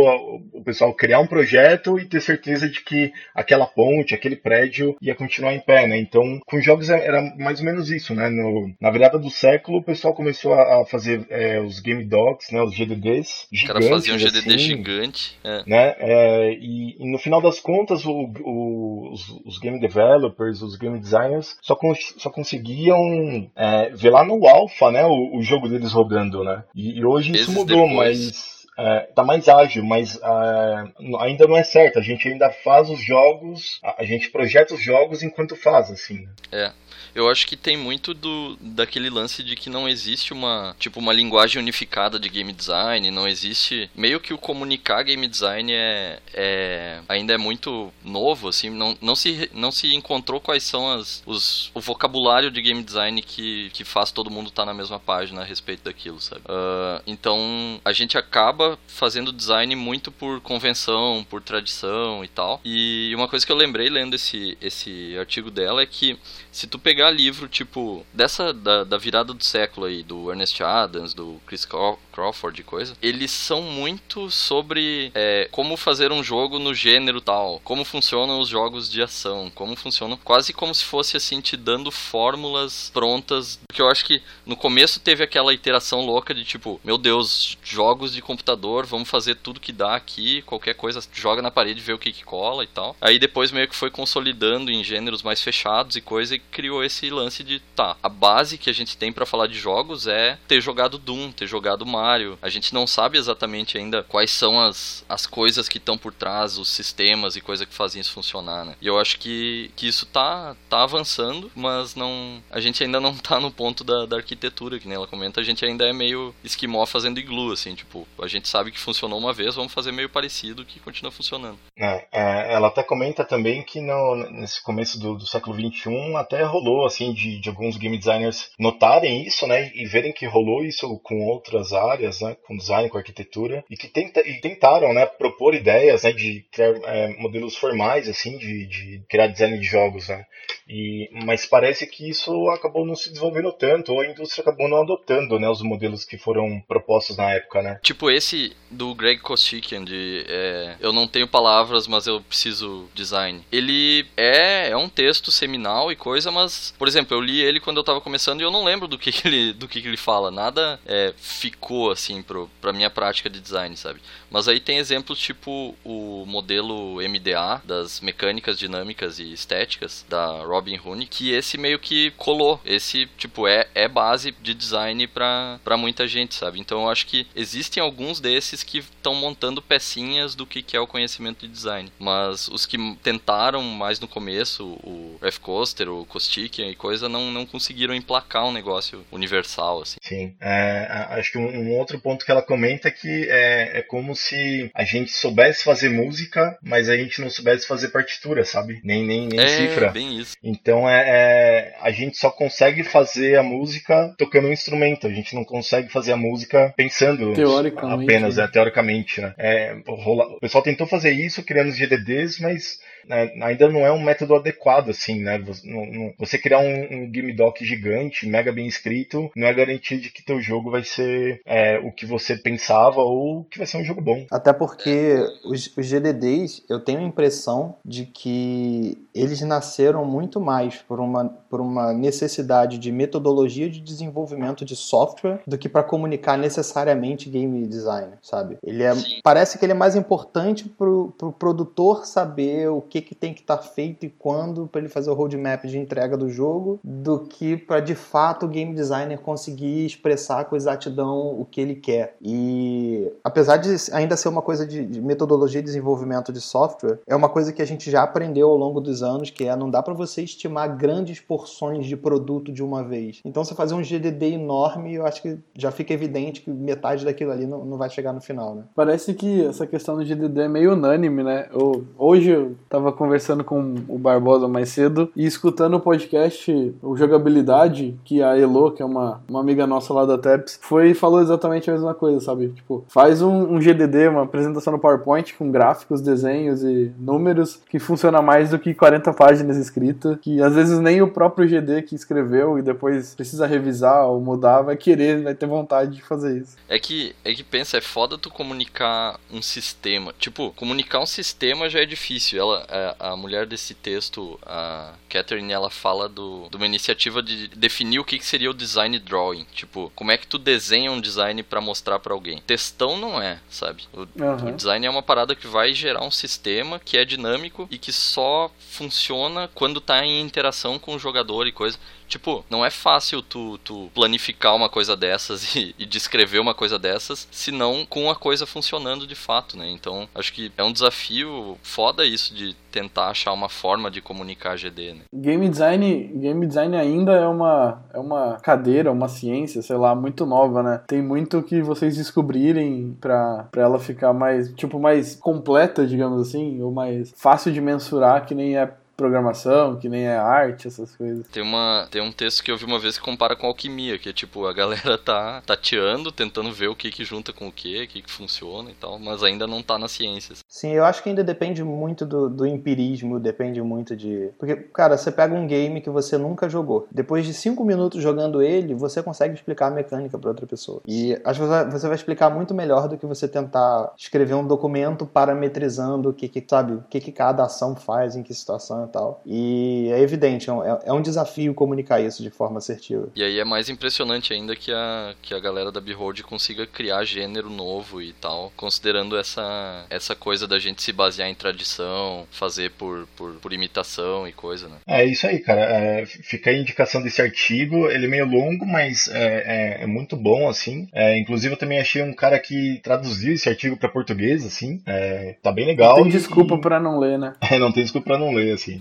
o 0.53 0.63
pessoal 0.63 0.93
criar 0.93 1.19
um 1.19 1.27
projeto 1.27 1.99
e 1.99 2.05
ter 2.05 2.21
certeza 2.21 2.69
de 2.69 2.81
que 2.81 3.11
aquela 3.33 3.65
ponte, 3.65 4.13
aquele 4.13 4.35
prédio 4.35 4.95
ia 5.01 5.15
continuar 5.15 5.53
em 5.53 5.59
pé, 5.59 5.87
né? 5.87 5.97
Então, 5.97 6.39
com 6.45 6.61
jogos 6.61 6.89
é, 6.89 7.05
era 7.05 7.21
mais 7.37 7.59
ou 7.59 7.65
menos 7.65 7.89
isso, 7.89 8.13
né? 8.13 8.29
No, 8.29 8.71
na 8.79 8.91
virada 8.91 9.17
do 9.17 9.29
século, 9.29 9.70
o 9.77 9.83
pessoal 9.83 10.13
começou 10.13 10.53
a, 10.53 10.85
fazer 10.85 11.25
é, 11.29 11.59
os 11.59 11.79
game 11.79 12.03
dogs, 12.05 12.53
né? 12.53 12.61
Os 12.61 12.73
GDDs 12.73 13.47
gigantes. 13.51 13.63
O 13.63 13.67
cara 13.67 13.81
fazia 13.81 14.13
um 14.13 14.17
GDD 14.17 14.55
assim, 14.55 14.57
gigante. 14.57 15.37
É. 15.43 15.63
Né? 15.65 15.95
É, 15.99 16.53
e, 16.53 16.97
e, 16.99 17.11
no 17.11 17.17
final 17.17 17.41
das 17.41 17.59
contas, 17.59 18.05
o, 18.05 18.11
o, 18.11 19.13
os, 19.13 19.29
os, 19.45 19.59
game 19.59 19.79
developers, 19.79 20.61
os 20.61 20.75
game 20.75 20.99
designers 20.99 21.57
só, 21.61 21.75
cons 21.75 22.15
só 22.17 22.29
conseguiam 22.29 23.49
é, 23.55 23.89
ver 23.89 24.09
lá 24.09 24.23
no 24.23 24.47
alpha, 24.47 24.91
né? 24.91 25.05
O, 25.05 25.37
o 25.37 25.43
jogo 25.43 25.69
deles 25.69 25.93
rodando, 25.93 26.43
né? 26.43 26.63
E, 26.75 26.99
e 26.99 27.05
hoje 27.05 27.33
isso 27.33 27.51
mudou, 27.51 27.87
depois. 27.87 27.95
mas 27.95 28.50
é, 28.77 28.99
tá 29.13 29.23
mais 29.23 29.49
ágil, 29.49 29.83
mas 29.83 30.15
uh, 30.15 31.17
ainda 31.19 31.45
não 31.45 31.57
é 31.57 31.63
certo. 31.63 31.99
A 31.99 32.01
gente 32.01 32.27
ainda 32.27 32.49
faz 32.49 32.89
os 32.89 33.03
jogos, 33.03 33.79
a, 33.83 34.03
gente 34.03 34.29
projeta 34.29 34.73
os 34.73 34.83
jogos 34.83 35.23
enquanto 35.23 35.55
faz, 35.55 35.91
assim. 35.91 36.27
É. 36.51 36.71
Eu 37.13 37.29
acho 37.29 37.45
que 37.45 37.57
tem 37.57 37.75
muito 37.75 38.13
do 38.13 38.55
daquele 38.61 39.09
lance 39.09 39.43
de 39.43 39.55
que 39.57 39.69
não 39.69 39.87
existe 39.87 40.31
uma, 40.31 40.73
tipo, 40.79 40.99
uma 40.99 41.11
linguagem 41.11 41.61
unificada 41.61 42.17
de 42.17 42.29
game 42.29 42.53
design, 42.53 43.11
não 43.11 43.27
existe, 43.27 43.89
meio 43.93 44.19
que 44.19 44.33
o 44.33 44.37
comunicar 44.37 45.03
game 45.03 45.27
design 45.27 45.73
é, 45.73 46.19
é 46.33 47.01
ainda 47.09 47.33
é 47.33 47.37
muito 47.37 47.91
novo, 48.03 48.47
assim, 48.47 48.69
não, 48.69 48.97
não, 49.01 49.15
se, 49.15 49.49
não 49.53 49.71
se 49.71 49.93
encontrou 49.93 50.39
quais 50.39 50.63
são 50.63 50.89
as, 50.89 51.21
os, 51.25 51.69
o 51.73 51.81
vocabulário 51.81 52.49
de 52.49 52.61
game 52.61 52.81
design 52.81 53.21
que, 53.21 53.69
que 53.71 53.83
faz 53.83 54.11
todo 54.11 54.31
mundo 54.31 54.47
estar 54.47 54.63
tá 54.63 54.67
na 54.67 54.73
mesma 54.73 54.99
página 54.99 55.41
a 55.41 55.45
respeito 55.45 55.83
daquilo, 55.83 56.21
sabe? 56.21 56.41
Uh, 56.45 57.01
então, 57.05 57.81
a 57.83 57.91
gente 57.91 58.17
acaba 58.17 58.60
fazendo 58.87 59.31
design 59.31 59.75
muito 59.75 60.11
por 60.11 60.41
convenção, 60.41 61.25
por 61.29 61.41
tradição 61.41 62.23
e 62.23 62.27
tal. 62.27 62.59
E 62.63 63.13
uma 63.15 63.27
coisa 63.27 63.45
que 63.45 63.51
eu 63.51 63.55
lembrei 63.55 63.89
lendo 63.89 64.15
esse, 64.15 64.57
esse 64.61 65.17
artigo 65.17 65.49
dela 65.49 65.81
é 65.81 65.85
que 65.85 66.17
se 66.51 66.67
tu 66.67 66.77
pegar 66.77 67.09
livro, 67.09 67.47
tipo, 67.47 68.05
dessa, 68.13 68.53
da, 68.53 68.83
da 68.83 68.97
virada 68.97 69.33
do 69.33 69.43
século 69.43 69.85
aí, 69.85 70.03
do 70.03 70.29
Ernest 70.29 70.61
Adams, 70.61 71.13
do 71.13 71.39
Chris 71.47 71.65
Crawford 72.11 72.59
e 72.59 72.63
coisa, 72.63 72.95
eles 73.01 73.31
são 73.31 73.61
muito 73.61 74.29
sobre 74.29 75.11
é, 75.15 75.47
como 75.51 75.77
fazer 75.77 76.11
um 76.11 76.23
jogo 76.23 76.59
no 76.59 76.73
gênero 76.73 77.21
tal, 77.21 77.61
como 77.63 77.85
funcionam 77.85 78.39
os 78.39 78.49
jogos 78.49 78.89
de 78.89 79.01
ação, 79.01 79.49
como 79.55 79.75
funcionam, 79.75 80.17
quase 80.23 80.51
como 80.51 80.75
se 80.75 80.83
fosse 80.83 81.15
assim, 81.15 81.39
te 81.39 81.55
dando 81.55 81.89
fórmulas 81.89 82.91
prontas, 82.93 83.59
porque 83.67 83.81
eu 83.81 83.89
acho 83.89 84.03
que 84.03 84.21
no 84.45 84.57
começo 84.57 84.99
teve 84.99 85.23
aquela 85.23 85.53
iteração 85.53 86.01
louca 86.05 86.33
de 86.33 86.43
tipo, 86.43 86.81
meu 86.83 86.97
Deus, 86.97 87.57
jogos 87.63 88.13
de 88.13 88.21
computador, 88.21 88.85
vamos 88.85 89.09
fazer 89.09 89.35
tudo 89.35 89.59
que 89.59 89.71
dá 89.71 89.95
aqui, 89.95 90.41
qualquer 90.41 90.73
coisa, 90.73 91.01
joga 91.13 91.41
na 91.41 91.51
parede, 91.51 91.79
vê 91.79 91.93
o 91.93 91.99
que, 91.99 92.11
que 92.11 92.25
cola 92.25 92.63
e 92.63 92.67
tal. 92.67 92.95
Aí 92.99 93.17
depois 93.17 93.51
meio 93.51 93.67
que 93.67 93.75
foi 93.75 93.89
consolidando 93.89 94.69
em 94.71 94.83
gêneros 94.83 95.23
mais 95.23 95.41
fechados 95.41 95.95
e 95.95 96.01
coisa 96.01 96.40
criou 96.51 96.83
esse 96.83 97.09
lance 97.09 97.43
de, 97.43 97.59
tá, 97.75 97.95
a 98.01 98.09
base 98.09 98.57
que 98.57 98.69
a 98.69 98.73
gente 98.73 98.97
tem 98.97 99.11
para 99.11 99.25
falar 99.25 99.47
de 99.47 99.57
jogos 99.57 100.07
é 100.07 100.37
ter 100.47 100.61
jogado 100.61 100.97
Doom, 100.97 101.31
ter 101.31 101.47
jogado 101.47 101.85
Mario. 101.85 102.37
A 102.41 102.49
gente 102.49 102.73
não 102.73 102.87
sabe 102.87 103.17
exatamente 103.17 103.77
ainda 103.77 104.03
quais 104.03 104.31
são 104.31 104.59
as, 104.59 105.05
as 105.07 105.25
coisas 105.25 105.69
que 105.69 105.77
estão 105.77 105.97
por 105.97 106.13
trás, 106.13 106.57
os 106.57 106.69
sistemas 106.69 107.35
e 107.35 107.41
coisa 107.41 107.65
que 107.65 107.73
fazem 107.73 108.01
isso 108.01 108.13
funcionar, 108.13 108.65
né? 108.65 108.75
E 108.81 108.87
eu 108.87 108.99
acho 108.99 109.19
que, 109.19 109.71
que 109.75 109.87
isso 109.87 110.05
tá, 110.05 110.55
tá 110.69 110.83
avançando, 110.83 111.51
mas 111.55 111.95
não 111.95 112.41
a 112.49 112.59
gente 112.59 112.83
ainda 112.83 112.99
não 112.99 113.15
tá 113.17 113.39
no 113.39 113.51
ponto 113.51 113.83
da, 113.83 114.05
da 114.05 114.17
arquitetura, 114.17 114.79
que 114.79 114.87
nem 114.87 114.95
ela 114.95 115.07
comenta, 115.07 115.39
a 115.39 115.43
gente 115.43 115.63
ainda 115.65 115.85
é 115.85 115.93
meio 115.93 116.33
esquimó 116.43 116.85
fazendo 116.85 117.19
iglu, 117.19 117.51
assim, 117.51 117.75
tipo, 117.75 118.07
a 118.21 118.27
gente 118.27 118.47
sabe 118.47 118.71
que 118.71 118.79
funcionou 118.79 119.19
uma 119.19 119.33
vez, 119.33 119.55
vamos 119.55 119.73
fazer 119.73 119.91
meio 119.91 120.09
parecido 120.09 120.65
que 120.65 120.79
continua 120.79 121.11
funcionando. 121.11 121.57
É, 121.77 122.07
é, 122.11 122.53
ela 122.53 122.67
até 122.67 122.83
comenta 122.83 123.23
também 123.23 123.63
que 123.63 123.81
no, 123.81 124.15
nesse 124.31 124.61
começo 124.63 124.99
do, 124.99 125.15
do 125.15 125.25
século 125.25 125.55
XXI 125.55 126.15
até 126.31 126.43
rolou, 126.43 126.85
assim, 126.85 127.13
de, 127.13 127.39
de 127.39 127.49
alguns 127.49 127.77
game 127.77 127.97
designers 127.97 128.49
notarem 128.57 129.23
isso, 129.23 129.45
né, 129.45 129.71
e 129.75 129.85
verem 129.85 130.13
que 130.13 130.25
rolou 130.25 130.63
isso 130.63 130.99
com 130.99 131.25
outras 131.27 131.73
áreas, 131.73 132.21
né, 132.21 132.35
com 132.45 132.55
design, 132.55 132.89
com 132.89 132.97
arquitetura, 132.97 133.63
e 133.69 133.75
que 133.75 133.87
tenta, 133.87 134.21
e 134.21 134.39
tentaram, 134.39 134.93
né, 134.93 135.05
propor 135.05 135.53
ideias, 135.53 136.03
né, 136.03 136.11
de 136.11 136.45
criar 136.51 136.73
é, 136.85 137.07
modelos 137.17 137.55
formais, 137.55 138.07
assim, 138.07 138.37
de, 138.37 138.65
de 138.67 139.03
criar 139.09 139.27
design 139.27 139.57
de 139.59 139.65
jogos, 139.65 140.07
né, 140.07 140.25
e, 140.67 141.09
mas 141.25 141.45
parece 141.45 141.85
que 141.85 142.09
isso 142.09 142.49
acabou 142.49 142.85
não 142.85 142.95
se 142.95 143.09
desenvolvendo 143.09 143.51
tanto, 143.51 143.93
ou 143.93 144.01
a 144.01 144.07
indústria 144.07 144.41
acabou 144.41 144.69
não 144.69 144.81
adotando, 144.81 145.39
né, 145.39 145.49
os 145.49 145.61
modelos 145.61 146.05
que 146.05 146.17
foram 146.17 146.61
propostos 146.67 147.17
na 147.17 147.31
época, 147.31 147.61
né. 147.61 147.79
Tipo 147.83 148.09
esse 148.09 148.55
do 148.69 148.95
Greg 148.95 149.21
Kostikian, 149.21 149.83
de 149.83 150.25
é, 150.27 150.75
eu 150.79 150.93
não 150.93 151.07
tenho 151.07 151.27
palavras, 151.27 151.87
mas 151.87 152.07
eu 152.07 152.21
preciso 152.21 152.89
design. 152.93 153.41
Ele 153.51 154.05
é, 154.15 154.69
é 154.69 154.77
um 154.77 154.87
texto 154.87 155.31
seminal 155.31 155.91
e 155.91 155.95
coisa, 155.95 156.20
mas, 156.29 156.73
por 156.77 156.87
exemplo, 156.87 157.15
eu 157.15 157.21
li 157.21 157.39
ele 157.41 157.59
quando 157.59 157.77
eu 157.77 157.83
tava 157.83 158.01
começando 158.01 158.41
e 158.41 158.43
eu 158.43 158.51
não 158.51 158.63
lembro 158.63 158.87
do 158.87 158.97
que, 158.97 159.11
que 159.11 159.27
ele, 159.27 159.53
do 159.53 159.67
que, 159.67 159.81
que 159.81 159.87
ele 159.87 159.97
fala. 159.97 160.29
Nada 160.29 160.79
é, 160.85 161.13
ficou, 161.17 161.89
assim, 161.89 162.21
pro, 162.21 162.49
pra 162.59 162.73
minha 162.73 162.89
prática 162.89 163.29
de 163.29 163.39
design, 163.39 163.75
sabe? 163.77 164.01
Mas 164.29 164.47
aí 164.47 164.59
tem 164.59 164.77
exemplos 164.77 165.19
tipo 165.19 165.75
o 165.83 166.25
modelo 166.25 166.95
MDA 166.95 167.61
das 167.65 167.99
mecânicas 168.01 168.57
dinâmicas 168.57 169.19
e 169.19 169.31
estéticas 169.33 170.05
da 170.07 170.43
Robin 170.43 170.79
Hood, 170.83 171.05
que 171.07 171.31
esse 171.31 171.57
meio 171.57 171.79
que 171.79 172.11
colou. 172.11 172.59
Esse, 172.65 173.07
tipo, 173.17 173.47
é, 173.47 173.67
é 173.73 173.87
base 173.87 174.31
de 174.41 174.53
design 174.53 175.07
para 175.07 175.77
muita 175.77 176.07
gente, 176.07 176.35
sabe? 176.35 176.59
Então 176.59 176.83
eu 176.83 176.89
acho 176.89 177.05
que 177.05 177.27
existem 177.35 177.81
alguns 177.81 178.19
desses 178.19 178.63
que 178.63 178.79
estão 178.79 179.15
montando 179.15 179.61
pecinhas 179.61 180.35
do 180.35 180.45
que, 180.45 180.61
que 180.61 180.75
é 180.75 180.79
o 180.79 180.87
conhecimento 180.87 181.47
de 181.47 181.51
design. 181.51 181.91
Mas 181.99 182.47
os 182.47 182.65
que 182.65 182.77
tentaram 183.03 183.61
mais 183.63 183.99
no 183.99 184.07
começo, 184.07 184.65
o 184.83 185.17
F. 185.21 185.39
Coaster, 185.39 185.89
o 185.89 186.05
Kostikian 186.11 186.67
e 186.67 186.75
coisa, 186.75 187.07
não, 187.07 187.31
não 187.31 187.45
conseguiram 187.45 187.95
emplacar 187.95 188.45
um 188.45 188.51
negócio 188.51 189.05
universal, 189.11 189.81
assim. 189.81 189.97
Sim. 190.01 190.35
É, 190.41 190.87
acho 191.11 191.31
que 191.31 191.37
um, 191.37 191.47
um, 191.47 191.77
outro 191.77 191.99
ponto 191.99 192.25
que 192.25 192.31
ela 192.31 192.41
comenta 192.41 192.89
é 192.89 192.91
que 192.91 193.27
é, 193.29 193.79
é 193.79 193.81
como 193.81 194.15
se 194.15 194.69
a 194.73 194.83
gente 194.83 195.11
soubesse 195.11 195.63
fazer 195.63 195.89
música, 195.89 196.57
mas 196.61 196.89
a 196.89 196.97
gente 196.97 197.21
não 197.21 197.29
soubesse 197.29 197.67
fazer 197.67 197.89
partitura, 197.89 198.43
sabe? 198.43 198.81
Nem, 198.83 199.05
nem, 199.05 199.27
nem 199.27 199.39
é, 199.39 199.47
cifra. 199.47 199.89
Bem 199.89 200.19
isso. 200.19 200.35
Então 200.43 200.89
é, 200.89 201.03
é, 201.07 201.77
a 201.79 201.91
gente 201.91 202.17
só 202.17 202.29
consegue 202.29 202.83
fazer 202.83 203.37
a 203.37 203.43
música 203.43 204.13
tocando 204.17 204.47
um 204.47 204.53
instrumento. 204.53 205.07
A 205.07 205.11
gente 205.11 205.33
não 205.33 205.43
consegue 205.43 205.89
fazer 205.89 206.11
a 206.11 206.17
música 206.17 206.73
pensando 206.75 207.33
apenas, 207.77 208.37
né? 208.37 208.47
teoricamente. 208.47 209.21
Né? 209.21 209.33
É, 209.37 209.75
o 209.87 210.39
pessoal 210.39 210.63
tentou 210.63 210.85
fazer 210.87 211.11
isso 211.11 211.43
criando 211.43 211.69
os 211.69 211.77
GDDs, 211.77 212.39
mas 212.39 212.79
ainda 213.09 213.69
não 213.69 213.85
é 213.85 213.91
um 213.91 214.01
método 214.01 214.35
adequado, 214.35 214.89
assim, 214.89 215.21
né? 215.21 215.39
Você, 215.39 215.67
não, 215.67 216.13
você 216.17 216.37
criar 216.37 216.59
um, 216.59 216.87
um 216.91 217.11
game 217.11 217.33
doc 217.35 217.57
gigante, 217.61 218.27
mega 218.27 218.51
bem 218.51 218.67
escrito, 218.67 219.29
não 219.35 219.47
é 219.47 219.53
garantia 219.53 219.99
de 219.99 220.09
que 220.09 220.23
teu 220.23 220.41
jogo 220.41 220.71
vai 220.71 220.83
ser 220.83 221.41
é, 221.45 221.79
o 221.79 221.91
que 221.91 222.05
você 222.05 222.35
pensava 222.35 223.01
ou 223.01 223.43
que 223.45 223.57
vai 223.57 223.67
ser 223.67 223.77
um 223.77 223.83
jogo 223.83 224.01
bom. 224.01 224.25
Até 224.31 224.53
porque 224.53 225.15
os, 225.45 225.71
os 225.75 225.85
GDDs, 225.85 226.63
eu 226.69 226.79
tenho 226.79 226.99
a 226.99 227.03
impressão 227.03 227.75
de 227.85 228.05
que 228.05 228.97
eles 229.13 229.41
nasceram 229.41 230.05
muito 230.05 230.39
mais 230.39 230.77
por 230.77 230.99
uma, 230.99 231.25
por 231.49 231.59
uma 231.61 231.93
necessidade 231.93 232.77
de 232.77 232.91
metodologia 232.91 233.69
de 233.69 233.81
desenvolvimento 233.81 234.63
de 234.63 234.75
software 234.75 235.41
do 235.45 235.57
que 235.57 235.67
para 235.67 235.83
comunicar 235.83 236.37
necessariamente 236.37 237.29
game 237.29 237.65
design, 237.67 238.13
sabe? 238.21 238.57
Ele 238.63 238.83
é, 238.83 238.93
parece 239.23 239.57
que 239.57 239.65
ele 239.65 239.73
é 239.73 239.75
mais 239.75 239.95
importante 239.95 240.67
pro, 240.67 241.13
pro 241.17 241.31
produtor 241.31 242.05
saber 242.05 242.69
o 242.69 242.81
que, 242.91 243.01
que 243.01 243.15
tem 243.15 243.33
que 243.33 243.39
estar 243.39 243.57
tá 243.57 243.63
feito 243.63 244.05
e 244.05 244.09
quando 244.09 244.67
para 244.67 244.81
ele 244.81 244.89
fazer 244.89 245.09
o 245.09 245.13
roadmap 245.13 245.65
de 245.65 245.77
entrega 245.77 246.17
do 246.17 246.29
jogo, 246.29 246.79
do 246.83 247.19
que 247.19 247.55
para 247.55 247.79
de 247.79 247.95
fato 247.95 248.45
o 248.45 248.49
game 248.49 248.75
designer 248.75 249.17
conseguir 249.19 249.85
expressar 249.85 250.45
com 250.45 250.55
exatidão 250.55 251.39
o 251.39 251.45
que 251.45 251.61
ele 251.61 251.75
quer. 251.75 252.17
E 252.21 253.09
apesar 253.23 253.57
de 253.57 253.69
ainda 253.93 254.17
ser 254.17 254.27
uma 254.27 254.41
coisa 254.41 254.67
de, 254.67 254.85
de 254.85 255.01
metodologia 255.01 255.61
de 255.61 255.65
desenvolvimento 255.65 256.33
de 256.33 256.41
software, 256.41 256.99
é 257.07 257.15
uma 257.15 257.29
coisa 257.29 257.53
que 257.53 257.61
a 257.61 257.65
gente 257.65 257.89
já 257.89 258.03
aprendeu 258.03 258.49
ao 258.49 258.57
longo 258.57 258.81
dos 258.81 259.01
anos, 259.01 259.29
que 259.29 259.45
é 259.45 259.55
não 259.55 259.69
dá 259.69 259.81
para 259.81 259.93
você 259.93 260.23
estimar 260.23 260.75
grandes 260.75 261.19
porções 261.19 261.85
de 261.85 261.95
produto 261.95 262.51
de 262.51 262.61
uma 262.61 262.83
vez. 262.83 263.21
Então 263.23 263.43
você 263.43 263.55
fazer 263.55 263.73
um 263.73 263.81
GDD 263.81 264.33
enorme, 264.33 264.95
eu 264.95 265.05
acho 265.05 265.21
que 265.21 265.37
já 265.55 265.71
fica 265.71 265.93
evidente 265.93 266.41
que 266.41 266.49
metade 266.49 267.05
daquilo 267.05 267.31
ali 267.31 267.47
não, 267.47 267.63
não 267.63 267.77
vai 267.77 267.89
chegar 267.89 268.11
no 268.11 268.19
final, 268.19 268.55
né? 268.55 268.63
Parece 268.75 269.13
que 269.13 269.45
essa 269.45 269.65
questão 269.65 269.95
do 269.95 270.03
GDD 270.03 270.41
é 270.41 270.47
meio 270.47 270.73
unânime, 270.73 271.23
né? 271.23 271.47
Eu, 271.53 271.85
hoje 271.97 272.31
eu 272.31 272.55
tava 272.67 272.80
tava 272.81 272.91
conversando 272.91 273.43
com 273.43 273.75
o 273.87 273.97
Barbosa 273.97 274.47
mais 274.47 274.69
cedo 274.69 275.11
e 275.15 275.25
escutando 275.25 275.75
o 275.75 275.79
podcast, 275.79 276.73
o 276.81 276.97
Jogabilidade, 276.97 277.95
que 278.03 278.21
a 278.23 278.37
Elo, 278.37 278.71
que 278.71 278.81
é 278.81 278.85
uma, 278.85 279.21
uma 279.29 279.39
amiga 279.39 279.67
nossa 279.67 279.93
lá 279.93 280.05
da 280.05 280.17
TEPS, 280.17 280.59
foi 280.61 280.93
falou 280.93 281.21
exatamente 281.21 281.69
a 281.69 281.73
mesma 281.73 281.93
coisa, 281.93 282.19
sabe? 282.19 282.49
Tipo, 282.49 282.83
faz 282.87 283.21
um, 283.21 283.55
um 283.55 283.59
GDD, 283.59 284.07
uma 284.07 284.23
apresentação 284.23 284.73
no 284.73 284.79
PowerPoint 284.79 285.35
com 285.35 285.51
gráficos, 285.51 286.01
desenhos 286.01 286.63
e 286.63 286.91
números 286.97 287.59
que 287.69 287.79
funciona 287.79 288.21
mais 288.21 288.49
do 288.49 288.59
que 288.59 288.73
40 288.73 289.13
páginas 289.13 289.57
escritas, 289.57 290.17
que 290.19 290.41
às 290.41 290.55
vezes 290.55 290.79
nem 290.79 291.01
o 291.01 291.07
próprio 291.07 291.47
GD 291.47 291.83
que 291.83 291.95
escreveu 291.95 292.57
e 292.57 292.61
depois 292.61 293.13
precisa 293.13 293.45
revisar 293.45 294.07
ou 294.07 294.19
mudar 294.19 294.61
vai 294.61 294.75
querer, 294.75 295.21
vai 295.21 295.35
ter 295.35 295.45
vontade 295.45 295.95
de 295.97 296.01
fazer 296.01 296.41
isso. 296.41 296.57
É 296.67 296.79
que, 296.79 297.15
é 297.23 297.33
que 297.33 297.43
pensa, 297.43 297.77
é 297.77 297.81
foda 297.81 298.17
tu 298.17 298.29
comunicar 298.29 299.19
um 299.31 299.41
sistema. 299.41 300.13
Tipo, 300.17 300.51
comunicar 300.51 300.99
um 300.99 301.05
sistema 301.05 301.69
já 301.69 301.81
é 301.81 301.85
difícil. 301.85 302.39
Ela, 302.39 302.65
a, 302.71 303.11
a 303.11 303.17
mulher 303.17 303.45
desse 303.45 303.73
texto, 303.73 304.39
a 304.45 304.93
Catherine, 305.09 305.51
ela 305.51 305.69
fala 305.69 306.07
do, 306.07 306.47
de 306.49 306.55
uma 306.55 306.65
iniciativa 306.65 307.21
de 307.21 307.47
definir 307.49 307.99
o 307.99 308.05
que, 308.05 308.17
que 308.17 308.25
seria 308.25 308.49
o 308.49 308.53
design 308.53 308.97
drawing. 308.97 309.45
Tipo, 309.53 309.91
como 309.95 310.11
é 310.11 310.17
que 310.17 310.25
tu 310.25 310.37
desenha 310.37 310.91
um 310.91 311.01
design 311.01 311.43
para 311.43 311.59
mostrar 311.59 311.99
para 311.99 312.13
alguém. 312.13 312.41
Textão 312.41 312.97
não 312.97 313.21
é, 313.21 313.39
sabe? 313.49 313.83
O, 313.93 313.99
uhum. 313.99 314.49
o 314.49 314.51
design 314.53 314.85
é 314.85 314.89
uma 314.89 315.03
parada 315.03 315.35
que 315.35 315.47
vai 315.47 315.73
gerar 315.73 316.03
um 316.03 316.11
sistema 316.11 316.79
que 316.79 316.97
é 316.97 317.03
dinâmico 317.03 317.67
e 317.69 317.77
que 317.77 317.91
só 317.91 318.49
funciona 318.69 319.49
quando 319.53 319.81
tá 319.81 320.05
em 320.05 320.21
interação 320.21 320.79
com 320.79 320.95
o 320.95 320.99
jogador 320.99 321.47
e 321.47 321.51
coisa. 321.51 321.77
Tipo, 322.11 322.43
não 322.49 322.65
é 322.65 322.69
fácil 322.69 323.21
tu, 323.21 323.57
tu 323.59 323.89
planificar 323.95 324.53
uma 324.53 324.67
coisa 324.67 324.97
dessas 324.97 325.55
e, 325.55 325.73
e, 325.79 325.85
descrever 325.85 326.39
uma 326.39 326.53
coisa 326.53 326.77
dessas, 326.77 327.25
se 327.31 327.51
não 327.51 327.85
com 327.85 328.11
a 328.11 328.15
coisa 328.17 328.45
funcionando 328.45 329.07
de 329.07 329.15
fato, 329.15 329.57
né? 329.57 329.69
Então, 329.71 330.09
acho 330.13 330.33
que 330.33 330.51
é 330.57 330.63
um 330.63 330.73
desafio 330.73 331.57
foda 331.63 332.03
isso 332.03 332.35
de 332.35 332.53
tentar 332.69 333.07
achar 333.07 333.31
uma 333.31 333.47
forma 333.47 333.89
de 333.89 334.01
comunicar 334.01 334.57
GD, 334.57 334.93
né? 334.93 335.01
Game 335.13 335.47
design, 335.47 336.11
game 336.15 336.45
design 336.45 336.75
ainda 336.75 337.13
é 337.13 337.27
uma, 337.27 337.81
é 337.93 337.99
uma 337.99 338.37
cadeira, 338.41 338.91
uma 338.91 339.07
ciência, 339.07 339.61
sei 339.61 339.77
lá, 339.77 339.95
muito 339.95 340.25
nova, 340.25 340.61
né? 340.61 340.81
Tem 340.87 341.01
muito 341.01 341.41
que 341.43 341.61
vocês 341.61 341.95
descobrirem 341.95 342.97
pra, 342.99 343.47
pra 343.51 343.61
ela 343.61 343.79
ficar 343.79 344.11
mais, 344.11 344.51
tipo, 344.53 344.79
mais 344.79 345.15
completa, 345.15 345.87
digamos 345.87 346.27
assim, 346.27 346.61
ou 346.61 346.73
mais 346.73 347.13
fácil 347.15 347.53
de 347.53 347.61
mensurar, 347.61 348.25
que 348.25 348.35
nem 348.35 348.57
é 348.57 348.69
programação, 349.01 349.77
que 349.77 349.89
nem 349.89 350.03
é 350.03 350.15
arte, 350.15 350.67
essas 350.67 350.95
coisas. 350.95 351.27
Tem, 351.27 351.41
uma, 351.41 351.87
tem 351.89 352.01
um 352.01 352.11
texto 352.11 352.43
que 352.43 352.51
eu 352.51 352.57
vi 352.57 352.65
uma 352.65 352.77
vez 352.77 352.97
que 352.97 353.03
compara 353.03 353.35
com 353.35 353.47
alquimia, 353.47 353.97
que 353.97 354.09
é 354.09 354.13
tipo, 354.13 354.45
a 354.45 354.53
galera 354.53 354.97
tá 354.97 355.41
tateando, 355.45 356.11
tentando 356.11 356.51
ver 356.51 356.67
o 356.67 356.75
que 356.75 356.91
que 356.91 357.03
junta 357.03 357.33
com 357.33 357.47
o 357.47 357.51
que, 357.51 357.83
o 357.83 357.87
que 357.87 358.01
que 358.03 358.11
funciona 358.11 358.69
e 358.69 358.75
tal, 358.75 358.99
mas 358.99 359.23
ainda 359.23 359.47
não 359.47 359.63
tá 359.63 359.79
nas 359.79 359.91
ciências. 359.91 360.43
Sim, 360.47 360.71
eu 360.73 360.85
acho 360.85 361.01
que 361.01 361.09
ainda 361.09 361.23
depende 361.23 361.63
muito 361.63 362.05
do, 362.05 362.29
do 362.29 362.45
empirismo, 362.45 363.19
depende 363.19 363.61
muito 363.61 363.95
de... 363.95 364.29
Porque, 364.37 364.55
cara, 364.55 364.97
você 364.97 365.11
pega 365.11 365.33
um 365.33 365.47
game 365.47 365.81
que 365.81 365.89
você 365.89 366.17
nunca 366.17 366.47
jogou, 366.47 366.87
depois 366.91 367.25
de 367.25 367.33
cinco 367.33 367.65
minutos 367.65 368.01
jogando 368.01 368.41
ele, 368.41 368.75
você 368.75 369.01
consegue 369.01 369.33
explicar 369.33 369.67
a 369.67 369.71
mecânica 369.71 370.17
para 370.17 370.29
outra 370.29 370.45
pessoa. 370.45 370.81
E 370.87 371.19
acho 371.25 371.39
que 371.39 371.71
você 371.71 371.87
vai 371.87 371.95
explicar 371.95 372.29
muito 372.29 372.53
melhor 372.53 372.87
do 372.87 372.97
que 372.97 373.05
você 373.05 373.27
tentar 373.27 373.93
escrever 373.97 374.35
um 374.35 374.45
documento 374.45 375.05
parametrizando 375.05 376.09
o 376.09 376.13
que, 376.13 376.27
que 376.27 376.43
sabe, 376.47 376.73
o 376.73 376.83
que, 376.89 376.99
que 376.99 377.11
cada 377.11 377.43
ação 377.43 377.75
faz, 377.75 378.15
em 378.15 378.23
que 378.23 378.33
situação 378.33 378.83
tal. 378.91 379.21
E 379.25 379.89
é 379.91 379.99
evidente, 379.99 380.49
é 380.49 380.53
um, 380.53 380.63
é 380.63 380.93
um 380.93 381.01
desafio 381.01 381.53
comunicar 381.53 381.99
isso 381.99 382.21
de 382.21 382.29
forma 382.29 382.57
assertiva. 382.57 383.09
E 383.15 383.23
aí 383.23 383.39
é 383.39 383.45
mais 383.45 383.69
impressionante 383.69 384.33
ainda 384.33 384.55
que 384.55 384.71
a, 384.71 385.13
que 385.21 385.33
a 385.33 385.39
galera 385.39 385.71
da 385.71 385.81
Behold 385.81 386.21
consiga 386.23 386.65
criar 386.65 387.03
gênero 387.03 387.49
novo 387.49 388.01
e 388.01 388.13
tal, 388.13 388.51
considerando 388.55 389.17
essa, 389.17 389.85
essa 389.89 390.15
coisa 390.15 390.47
da 390.47 390.59
gente 390.59 390.81
se 390.81 390.91
basear 390.91 391.29
em 391.29 391.35
tradição, 391.35 392.27
fazer 392.31 392.71
por, 392.71 393.07
por, 393.15 393.33
por 393.35 393.53
imitação 393.53 394.27
e 394.27 394.31
coisa, 394.31 394.67
né? 394.67 394.77
É 394.87 395.05
isso 395.05 395.27
aí, 395.27 395.39
cara. 395.39 395.61
É, 395.61 396.05
fica 396.05 396.49
a 396.49 396.53
indicação 396.53 397.01
desse 397.01 397.21
artigo, 397.21 397.89
ele 397.89 398.05
é 398.05 398.09
meio 398.09 398.25
longo, 398.25 398.65
mas 398.65 399.07
é, 399.07 399.79
é, 399.79 399.83
é 399.83 399.87
muito 399.87 400.15
bom, 400.15 400.49
assim. 400.49 400.87
É, 400.93 401.17
inclusive 401.17 401.53
eu 401.53 401.59
também 401.59 401.79
achei 401.79 402.01
um 402.01 402.13
cara 402.13 402.39
que 402.39 402.79
traduziu 402.83 403.33
esse 403.33 403.49
artigo 403.49 403.77
para 403.77 403.89
português, 403.89 404.45
assim. 404.45 404.81
É, 404.85 405.35
tá 405.41 405.51
bem 405.51 405.65
legal. 405.65 405.97
Não 405.97 406.03
tem 406.03 406.11
desculpa 406.11 406.55
e... 406.55 406.61
para 406.61 406.79
não 406.79 406.99
ler, 406.99 407.17
né? 407.17 407.33
É, 407.51 407.59
não 407.59 407.71
tem 407.71 407.83
desculpa 407.83 408.11
para 408.11 408.17
não 408.17 408.31
ler, 408.31 408.53
assim. 408.53 408.80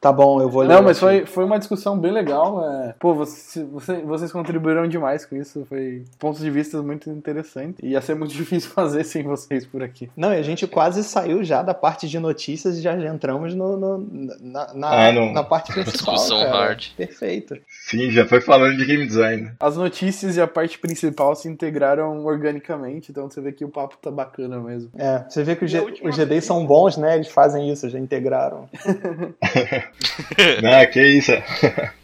Tá 0.00 0.12
bom, 0.12 0.40
eu 0.40 0.48
vou 0.48 0.62
ler. 0.62 0.74
Não, 0.74 0.82
mas 0.82 0.98
foi, 0.98 1.26
foi 1.26 1.44
uma 1.44 1.58
discussão 1.58 1.98
bem 1.98 2.12
legal. 2.12 2.64
É... 2.64 2.94
Pô, 3.00 3.14
você, 3.14 3.64
você, 3.64 4.00
vocês 4.02 4.30
contribuíram 4.30 4.86
demais 4.86 5.26
com 5.26 5.34
isso. 5.34 5.66
Foi 5.68 6.04
pontos 6.20 6.40
de 6.40 6.50
vista 6.50 6.80
muito 6.80 7.10
interessantes. 7.10 7.80
E 7.82 7.88
ia 7.88 8.00
ser 8.00 8.14
muito 8.14 8.32
difícil 8.34 8.70
fazer 8.70 9.02
sem 9.02 9.24
vocês 9.24 9.66
por 9.66 9.82
aqui. 9.82 10.08
Não, 10.16 10.32
e 10.32 10.36
a 10.36 10.42
gente 10.42 10.66
quase 10.68 11.02
saiu 11.02 11.42
já 11.42 11.62
da 11.62 11.74
parte 11.74 12.08
de 12.08 12.18
notícias 12.20 12.78
e 12.78 12.80
já 12.80 12.94
entramos 12.94 13.54
no, 13.54 13.76
no 13.76 13.98
na, 14.40 14.72
na, 14.72 15.08
ah, 15.08 15.12
na, 15.12 15.42
parte 15.42 15.72
principal. 15.72 16.14
Discussão 16.14 16.38
cara. 16.38 16.50
hard. 16.50 16.84
Perfeito. 16.96 17.58
Sim, 17.68 18.08
já 18.10 18.24
foi 18.24 18.40
falando 18.40 18.76
de 18.76 18.84
game 18.84 19.04
design. 19.04 19.50
As 19.58 19.76
notícias 19.76 20.36
e 20.36 20.40
a 20.40 20.46
parte 20.46 20.78
principal 20.78 21.34
se 21.34 21.48
integraram 21.48 22.24
organicamente, 22.24 23.10
então 23.10 23.28
você 23.28 23.40
vê 23.40 23.50
que 23.50 23.64
o 23.64 23.68
papo 23.68 23.96
tá 24.00 24.10
bacana 24.12 24.60
mesmo. 24.60 24.90
É, 24.96 25.24
você 25.28 25.42
vê 25.42 25.56
que 25.56 25.64
os, 25.64 25.72
os 25.74 26.16
GDs 26.16 26.44
são 26.44 26.64
bons, 26.64 26.96
né? 26.96 27.16
Eles 27.16 27.28
fazem 27.28 27.68
isso, 27.70 27.88
já 27.88 27.98
integraram. 27.98 28.68
Não, 30.62 30.86
que 30.90 31.02
isso. 31.02 31.32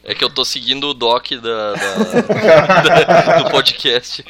É 0.05 0.15
que 0.15 0.23
eu 0.23 0.31
tô 0.31 0.45
seguindo 0.45 0.89
o 0.89 0.95
doc 0.95 1.31
da, 1.33 1.73
da, 1.73 3.05
da 3.15 3.39
do 3.39 3.51
podcast. 3.51 4.25